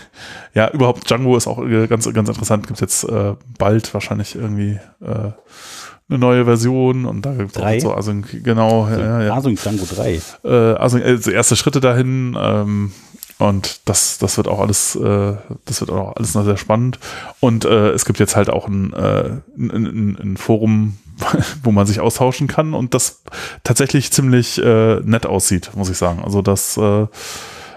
ja, 0.54 0.70
überhaupt 0.70 1.08
Django 1.08 1.36
ist 1.36 1.46
auch 1.46 1.62
ganz, 1.88 2.10
ganz 2.10 2.28
interessant. 2.28 2.66
Gibt 2.66 2.80
jetzt 2.80 3.04
äh, 3.04 3.34
bald 3.58 3.92
wahrscheinlich 3.92 4.36
irgendwie 4.36 4.80
eine 5.00 6.18
neue 6.18 6.44
Version 6.44 7.04
und 7.04 7.24
da 7.26 7.32
gibt 7.32 7.56
es 7.56 7.82
so, 7.82 7.92
also 7.92 8.12
genau, 8.42 8.88
ja, 8.88 8.98
ja, 8.98 9.22
ja. 9.22 9.34
Asung 9.34 9.54
Django 9.54 9.84
3. 9.84 10.20
Äh, 10.44 10.48
also, 10.48 10.98
also 10.98 11.30
erste 11.30 11.56
Schritte 11.56 11.80
dahin 11.80 12.36
ähm, 12.38 12.92
und 13.38 13.80
das, 13.88 14.18
das 14.18 14.36
wird 14.36 14.48
auch 14.48 14.60
alles, 14.60 14.94
äh, 14.96 15.34
das 15.64 15.80
wird 15.80 15.90
auch 15.90 16.16
alles 16.16 16.34
noch 16.34 16.44
sehr 16.44 16.56
spannend. 16.56 16.98
Und 17.40 17.64
äh, 17.64 17.90
es 17.90 18.04
gibt 18.04 18.18
jetzt 18.18 18.36
halt 18.36 18.50
auch 18.50 18.68
ein, 18.68 18.92
äh, 18.92 19.30
ein, 19.58 20.16
ein, 20.20 20.36
Forum, 20.36 20.98
wo 21.62 21.72
man 21.72 21.86
sich 21.86 22.00
austauschen 22.00 22.46
kann 22.48 22.74
und 22.74 22.94
das 22.94 23.22
tatsächlich 23.64 24.10
ziemlich 24.12 24.58
äh, 24.62 25.00
nett 25.00 25.26
aussieht, 25.26 25.70
muss 25.74 25.90
ich 25.90 25.98
sagen. 25.98 26.20
Also 26.24 26.42
das 26.42 26.76
äh, 26.76 27.06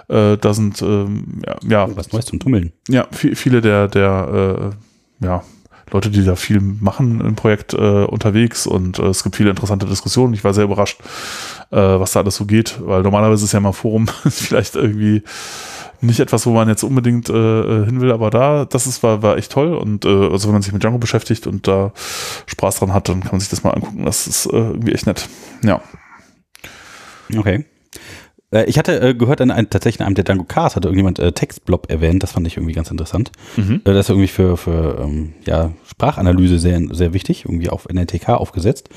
äh, 0.07 0.37
da 0.37 0.53
sind 0.53 0.81
ähm, 0.83 1.41
ja, 1.45 1.55
ja, 1.87 1.95
Was 1.97 2.11
Neues 2.11 2.25
zum 2.25 2.39
Tummeln. 2.39 2.71
ja, 2.87 3.07
vi- 3.11 3.35
viele 3.35 3.61
der, 3.61 3.87
der 3.87 4.73
ja, 5.19 5.43
Leute, 5.91 6.09
die 6.09 6.23
da 6.23 6.35
viel 6.35 6.59
machen 6.61 7.21
im 7.21 7.35
Projekt 7.35 7.73
äh, 7.73 8.05
unterwegs 8.05 8.65
und 8.67 8.99
äh, 8.99 9.07
es 9.07 9.23
gibt 9.23 9.35
viele 9.35 9.51
interessante 9.51 9.85
Diskussionen. 9.85 10.33
Ich 10.33 10.43
war 10.43 10.53
sehr 10.53 10.63
überrascht, 10.63 10.99
äh, 11.71 11.77
was 11.77 12.13
da 12.13 12.21
alles 12.21 12.35
so 12.35 12.45
geht, 12.45 12.79
weil 12.79 13.03
normalerweise 13.03 13.45
ist 13.45 13.51
ja 13.51 13.59
mal 13.59 13.71
Forum 13.71 14.07
vielleicht 14.29 14.75
irgendwie 14.75 15.23
nicht 16.01 16.19
etwas, 16.19 16.45
wo 16.45 16.51
man 16.51 16.67
jetzt 16.67 16.83
unbedingt 16.83 17.29
äh, 17.29 17.85
hin 17.85 18.01
will, 18.01 18.11
aber 18.11 18.29
da, 18.29 18.65
das 18.65 18.87
ist, 18.87 19.03
war, 19.03 19.21
war 19.21 19.37
echt 19.37 19.51
toll 19.51 19.73
und 19.73 20.05
äh, 20.05 20.09
also 20.09 20.47
wenn 20.47 20.53
man 20.53 20.61
sich 20.61 20.73
mit 20.73 20.83
Django 20.83 20.97
beschäftigt 20.97 21.47
und 21.47 21.67
da 21.67 21.93
Spaß 22.47 22.79
dran 22.79 22.93
hat, 22.93 23.09
dann 23.09 23.21
kann 23.21 23.31
man 23.31 23.39
sich 23.39 23.49
das 23.49 23.63
mal 23.63 23.71
angucken. 23.71 24.05
Das 24.05 24.27
ist 24.27 24.45
äh, 24.47 24.57
irgendwie 24.57 24.93
echt 24.93 25.07
nett. 25.07 25.27
Ja. 25.63 25.81
Okay. 27.35 27.65
Äh, 28.55 28.65
Ich 28.65 28.77
hatte 28.77 28.99
äh, 29.01 29.13
gehört, 29.13 29.41
an 29.41 29.51
einem, 29.51 29.69
tatsächlich 29.69 29.99
in 29.99 30.05
einem 30.05 30.15
der 30.15 30.23
Django 30.23 30.45
Cars 30.45 30.75
hatte 30.75 30.87
irgendjemand 30.87 31.19
äh, 31.19 31.31
Textblob 31.31 31.91
erwähnt. 31.91 32.23
Das 32.23 32.31
fand 32.31 32.47
ich 32.47 32.57
irgendwie 32.57 32.73
ganz 32.73 32.89
interessant. 32.89 33.31
Mhm. 33.57 33.81
Äh, 33.83 33.93
das 33.93 34.05
ist 34.05 34.09
irgendwie 34.09 34.27
für, 34.27 34.57
für 34.57 34.99
ähm, 35.03 35.33
ja, 35.45 35.71
Sprachanalyse 35.85 36.57
sehr, 36.59 36.81
sehr 36.91 37.13
wichtig, 37.13 37.45
irgendwie 37.45 37.69
auf 37.69 37.87
NLTK 37.87 38.29
aufgesetzt. 38.29 38.89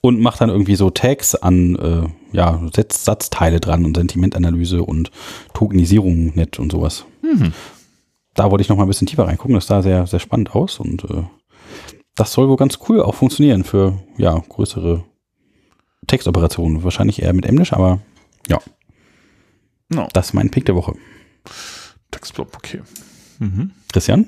Und 0.00 0.20
macht 0.20 0.40
dann 0.42 0.50
irgendwie 0.50 0.76
so 0.76 0.90
Tags 0.90 1.34
an, 1.34 1.76
äh, 1.76 2.36
ja, 2.36 2.60
setzt 2.74 3.06
Satzteile 3.06 3.58
dran 3.58 3.86
und 3.86 3.96
Sentimentanalyse 3.96 4.82
und 4.82 5.10
Tokenisierung 5.54 6.34
nett 6.34 6.58
und 6.58 6.72
sowas. 6.72 7.06
Mhm. 7.22 7.52
Da 8.34 8.50
wollte 8.50 8.60
ich 8.60 8.68
noch 8.68 8.76
mal 8.76 8.82
ein 8.82 8.88
bisschen 8.88 9.06
tiefer 9.06 9.26
reingucken. 9.26 9.54
Das 9.54 9.66
sah 9.66 9.80
sehr, 9.80 10.06
sehr 10.06 10.18
spannend 10.18 10.54
aus 10.54 10.78
und 10.78 11.04
äh, 11.04 11.22
das 12.16 12.32
soll 12.32 12.48
wohl 12.48 12.56
ganz 12.56 12.78
cool 12.88 13.00
auch 13.00 13.14
funktionieren 13.14 13.64
für, 13.64 13.98
ja, 14.18 14.42
größere 14.48 15.04
Textoperationen. 16.06 16.84
Wahrscheinlich 16.84 17.22
eher 17.22 17.32
mit 17.32 17.46
Englisch, 17.46 17.72
aber 17.72 18.00
No. 19.88 20.08
das 20.12 20.26
ist 20.28 20.32
mein 20.34 20.50
Pick 20.50 20.64
der 20.66 20.74
Woche. 20.76 20.94
Textblob, 22.10 22.54
okay. 22.56 22.80
Mhm. 23.38 23.72
Christian, 23.92 24.26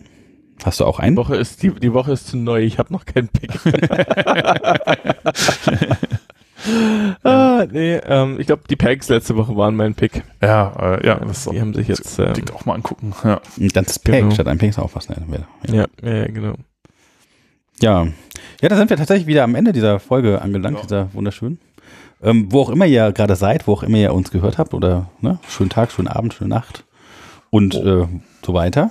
hast 0.65 0.81
du 0.81 0.85
auch 0.85 0.99
Die 0.99 1.05
einen? 1.05 1.17
Woche 1.17 1.37
ist, 1.37 1.63
die, 1.63 1.71
die 1.71 1.93
Woche 1.93 2.13
ist 2.13 2.27
zu 2.29 2.37
neu, 2.37 2.63
ich 2.63 2.79
habe 2.79 2.93
noch 2.93 3.05
keinen 3.07 3.29
Pick. 3.29 3.51
ah, 7.23 7.67
nee, 7.71 7.97
ähm, 7.97 8.39
ich 8.41 8.47
glaube, 8.47 8.63
die 8.69 8.77
Packs 8.77 9.09
letzte 9.09 9.37
Woche 9.37 9.57
waren 9.57 9.77
mein 9.77 9.95
Pick. 9.95 10.23
Ja, 10.43 10.97
äh, 10.97 11.07
ja, 11.07 11.15
das 11.17 11.39
ist 11.39 11.49
auch, 11.49 11.53
Die 11.53 11.61
haben 11.61 11.75
sich 11.75 11.89
jetzt, 11.89 12.19
ähm, 12.19 12.33
auch 12.55 12.65
mal 12.67 12.75
angucken. 12.75 13.15
Ja. 13.25 13.41
Ein 13.59 13.69
ganzes 13.69 13.99
Pack 13.99 14.15
Genau. 14.21 14.31
statt 14.35 14.49
ein 14.49 14.59
Pack 14.59 14.71
ist 14.71 14.79
auch 14.79 14.95
was. 14.95 15.09
Ne? 15.09 15.17
Ja. 15.31 15.75
Ja, 15.75 15.87
ja, 16.03 16.15
ja, 16.17 16.27
genau. 16.27 16.55
Ja. 17.81 18.07
ja, 18.63 18.69
da 18.69 18.77
sind 18.77 18.89
wir 18.91 18.97
tatsächlich 18.97 19.27
wieder 19.27 19.45
am 19.45 19.55
Ende 19.55 19.73
dieser 19.73 20.01
Folge 20.01 20.41
angelangt, 20.41 20.77
Ja. 20.79 20.83
dieser 20.83 21.15
wunderschön. 21.15 21.59
Ähm, 22.23 22.47
wo 22.51 22.63
auch 22.63 22.71
immer 22.71 22.87
ihr 22.87 23.13
gerade 23.13 23.37
seid, 23.37 23.67
wo 23.67 23.73
auch 23.75 23.83
immer 23.83 23.99
ihr 23.99 24.15
uns 24.15 24.31
gehört 24.31 24.57
habt 24.59 24.73
oder 24.75 25.11
ne, 25.21 25.39
schönen 25.49 25.71
Tag, 25.71 25.93
schönen 25.93 26.09
Abend, 26.09 26.33
schöne 26.35 26.49
Nacht 26.51 26.85
und 27.51 27.75
äh, 27.75 28.07
so 28.45 28.55
weiter. 28.55 28.91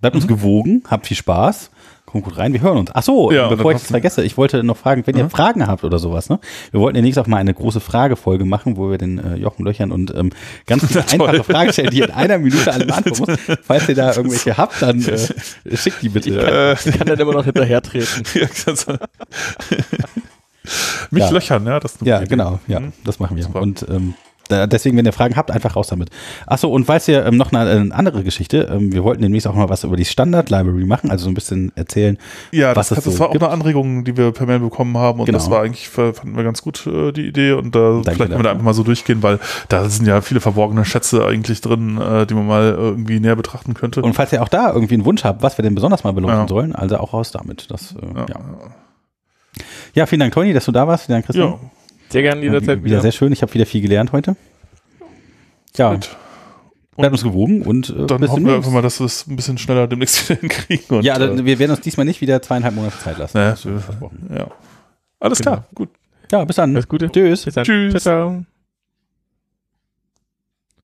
Bleibt 0.00 0.16
uns 0.16 0.26
gewogen, 0.26 0.82
habt 0.90 1.06
viel 1.06 1.16
Spaß. 1.16 1.70
Kommt 2.04 2.24
gut 2.24 2.38
rein, 2.38 2.54
wir 2.54 2.62
hören 2.62 2.78
uns. 2.78 2.90
Ach 2.94 3.02
so, 3.02 3.30
Ja, 3.30 3.48
bevor 3.48 3.72
ich 3.72 3.78
das 3.78 3.88
vergesse, 3.90 4.24
ich 4.24 4.38
wollte 4.38 4.64
noch 4.64 4.78
fragen, 4.78 5.02
wenn 5.06 5.14
ihr 5.16 5.28
Fragen 5.28 5.66
habt 5.66 5.84
oder 5.84 5.98
sowas, 5.98 6.30
ne? 6.30 6.40
Wir 6.70 6.80
wollten 6.80 6.94
demnächst 6.94 7.18
auch 7.18 7.26
mal 7.26 7.36
eine 7.36 7.52
große 7.52 7.80
Fragefolge 7.80 8.46
machen, 8.46 8.78
wo 8.78 8.90
wir 8.90 8.96
den 8.96 9.18
äh, 9.18 9.36
Jochen 9.36 9.64
löchern 9.66 9.92
und 9.92 10.14
ähm, 10.14 10.30
ganz 10.66 10.86
viele 10.86 11.06
einfache 11.12 11.44
Fragen 11.44 11.70
stellen, 11.72 11.90
die 11.90 12.00
in 12.00 12.10
einer 12.10 12.38
Minute 12.38 12.72
alle 12.72 12.86
beantworten 12.86 13.36
muss. 13.46 13.58
Falls 13.62 13.88
ihr 13.90 13.94
da 13.94 14.14
irgendwelche 14.16 14.56
habt, 14.56 14.80
dann 14.80 15.04
äh, 15.04 15.18
schickt 15.76 16.00
die 16.00 16.08
bitte. 16.08 16.30
Äh, 16.30 16.72
Ich 16.88 16.96
kann 16.96 17.06
dann 17.06 17.18
immer 17.18 17.34
noch 17.34 17.44
hinterher 17.44 17.82
treten. 17.82 18.22
Mich 21.10 21.22
Ja. 21.24 21.30
löchern, 21.30 21.66
ja, 21.66 21.80
das 21.80 21.94
Ja, 22.02 22.20
genau, 22.24 22.58
ja, 22.66 22.80
Mhm. 22.80 22.92
das 23.04 23.18
machen 23.18 23.36
wir. 23.36 23.44
Super. 23.44 23.60
Und 23.62 23.86
ähm, 23.90 24.14
deswegen, 24.50 24.96
wenn 24.96 25.04
ihr 25.04 25.12
Fragen 25.12 25.36
habt, 25.36 25.50
einfach 25.50 25.76
raus 25.76 25.88
damit. 25.88 26.08
Achso, 26.46 26.68
und 26.70 26.86
falls 26.86 27.06
ihr 27.06 27.26
ähm, 27.26 27.36
noch 27.36 27.52
eine, 27.52 27.70
eine 27.70 27.94
andere 27.94 28.22
Geschichte, 28.22 28.66
ähm, 28.72 28.90
wir 28.94 29.04
wollten 29.04 29.20
demnächst 29.20 29.46
auch 29.46 29.54
mal 29.54 29.68
was 29.68 29.84
über 29.84 29.94
die 29.94 30.06
Standard-Library 30.06 30.86
machen, 30.86 31.10
also 31.10 31.24
so 31.24 31.30
ein 31.30 31.34
bisschen 31.34 31.70
erzählen. 31.76 32.16
Ja, 32.50 32.74
was 32.74 32.88
das, 32.88 32.96
es 32.98 33.04
das 33.04 33.12
so 33.14 33.20
war 33.20 33.28
auch 33.28 33.32
gibt. 33.32 33.44
eine 33.44 33.52
Anregung, 33.52 34.04
die 34.04 34.16
wir 34.16 34.32
per 34.32 34.46
Mail 34.46 34.60
bekommen 34.60 34.96
haben 34.96 35.20
und 35.20 35.26
Genau. 35.26 35.36
das 35.36 35.50
war 35.50 35.60
eigentlich, 35.64 35.86
äh, 35.98 36.14
fanden 36.14 36.34
wir 36.34 36.44
ganz 36.44 36.62
gut, 36.62 36.86
äh, 36.86 37.12
die 37.12 37.26
Idee 37.26 37.52
und 37.52 37.74
da 37.74 38.00
vielleicht 38.02 38.18
können 38.20 38.30
wir 38.38 38.42
da 38.42 38.52
einfach 38.52 38.64
mal 38.64 38.72
so 38.72 38.84
durchgehen, 38.84 39.22
weil 39.22 39.38
da 39.68 39.86
sind 39.90 40.06
ja 40.06 40.22
viele 40.22 40.40
verborgene 40.40 40.86
Schätze 40.86 41.26
eigentlich 41.26 41.60
drin, 41.60 41.98
äh, 42.00 42.24
die 42.24 42.32
man 42.32 42.46
mal 42.46 42.72
irgendwie 42.74 43.20
näher 43.20 43.36
betrachten 43.36 43.74
könnte. 43.74 44.00
Und 44.00 44.14
falls 44.14 44.32
ihr 44.32 44.42
auch 44.42 44.48
da 44.48 44.72
irgendwie 44.72 44.94
einen 44.94 45.04
Wunsch 45.04 45.24
habt, 45.24 45.42
was 45.42 45.58
wir 45.58 45.62
denn 45.62 45.74
besonders 45.74 46.04
mal 46.04 46.12
beleuchten 46.14 46.40
Ja. 46.44 46.48
sollen, 46.48 46.74
also 46.74 46.96
auch 46.96 47.12
raus 47.12 47.32
damit. 47.32 47.70
Das, 47.70 47.92
äh, 48.00 48.18
ja. 48.18 48.26
ja, 48.30 48.40
Ja. 49.94 50.06
vielen 50.06 50.20
Dank, 50.20 50.32
Toni, 50.34 50.52
dass 50.52 50.64
du 50.64 50.72
da 50.72 50.86
warst. 50.86 51.06
Vielen 51.06 51.16
Dank, 51.16 51.26
Christian. 51.26 51.48
ja, 51.50 51.58
Sehr 52.10 52.22
gerne 52.22 52.42
jederzeit 52.42 52.78
wieder, 52.78 52.84
wieder. 52.84 53.00
sehr 53.00 53.12
schön. 53.12 53.32
Ich 53.32 53.42
habe 53.42 53.52
wieder 53.54 53.66
viel 53.66 53.80
gelernt 53.80 54.12
heute. 54.12 54.36
Ja, 55.76 55.94
gut. 55.94 56.16
bleibt 56.96 57.12
uns 57.12 57.22
gewogen 57.22 57.62
und 57.62 57.90
äh, 57.90 58.06
Dann 58.06 58.20
bis 58.20 58.30
hoffen 58.30 58.46
wir 58.46 58.54
einfach 58.56 58.70
mal, 58.72 58.82
dass 58.82 58.98
wir 59.00 59.06
es 59.06 59.26
ein 59.26 59.36
bisschen 59.36 59.58
schneller 59.58 59.86
demnächst 59.86 60.28
wieder 60.28 60.40
hinkriegen. 60.40 60.96
Und, 60.98 61.04
Ja, 61.04 61.16
äh, 61.16 61.18
dann, 61.20 61.44
wir 61.44 61.58
werden 61.58 61.70
uns 61.72 61.80
diesmal 61.80 62.06
nicht 62.06 62.20
wieder 62.20 62.40
zweieinhalb 62.42 62.74
Monate 62.74 62.98
Zeit 62.98 63.18
lassen. 63.18 63.36
Das 63.38 63.64
ist 63.64 63.84
versprochen. 63.84 64.28
ja. 64.34 64.48
Alles 65.20 65.38
Genau. 65.38 65.50
klar, 65.52 65.66
gut. 65.74 65.88
Ja, 66.30 66.44
bis 66.44 66.56
dann. 66.56 66.74
Alles 66.74 66.88
Gute. 66.88 67.10
Tschüss. 67.10 67.44
Bis 67.44 67.54
dann. 67.54 67.64
Tschüss. 67.64 68.02
Ciao, 68.02 68.30
ciao. 68.30 68.57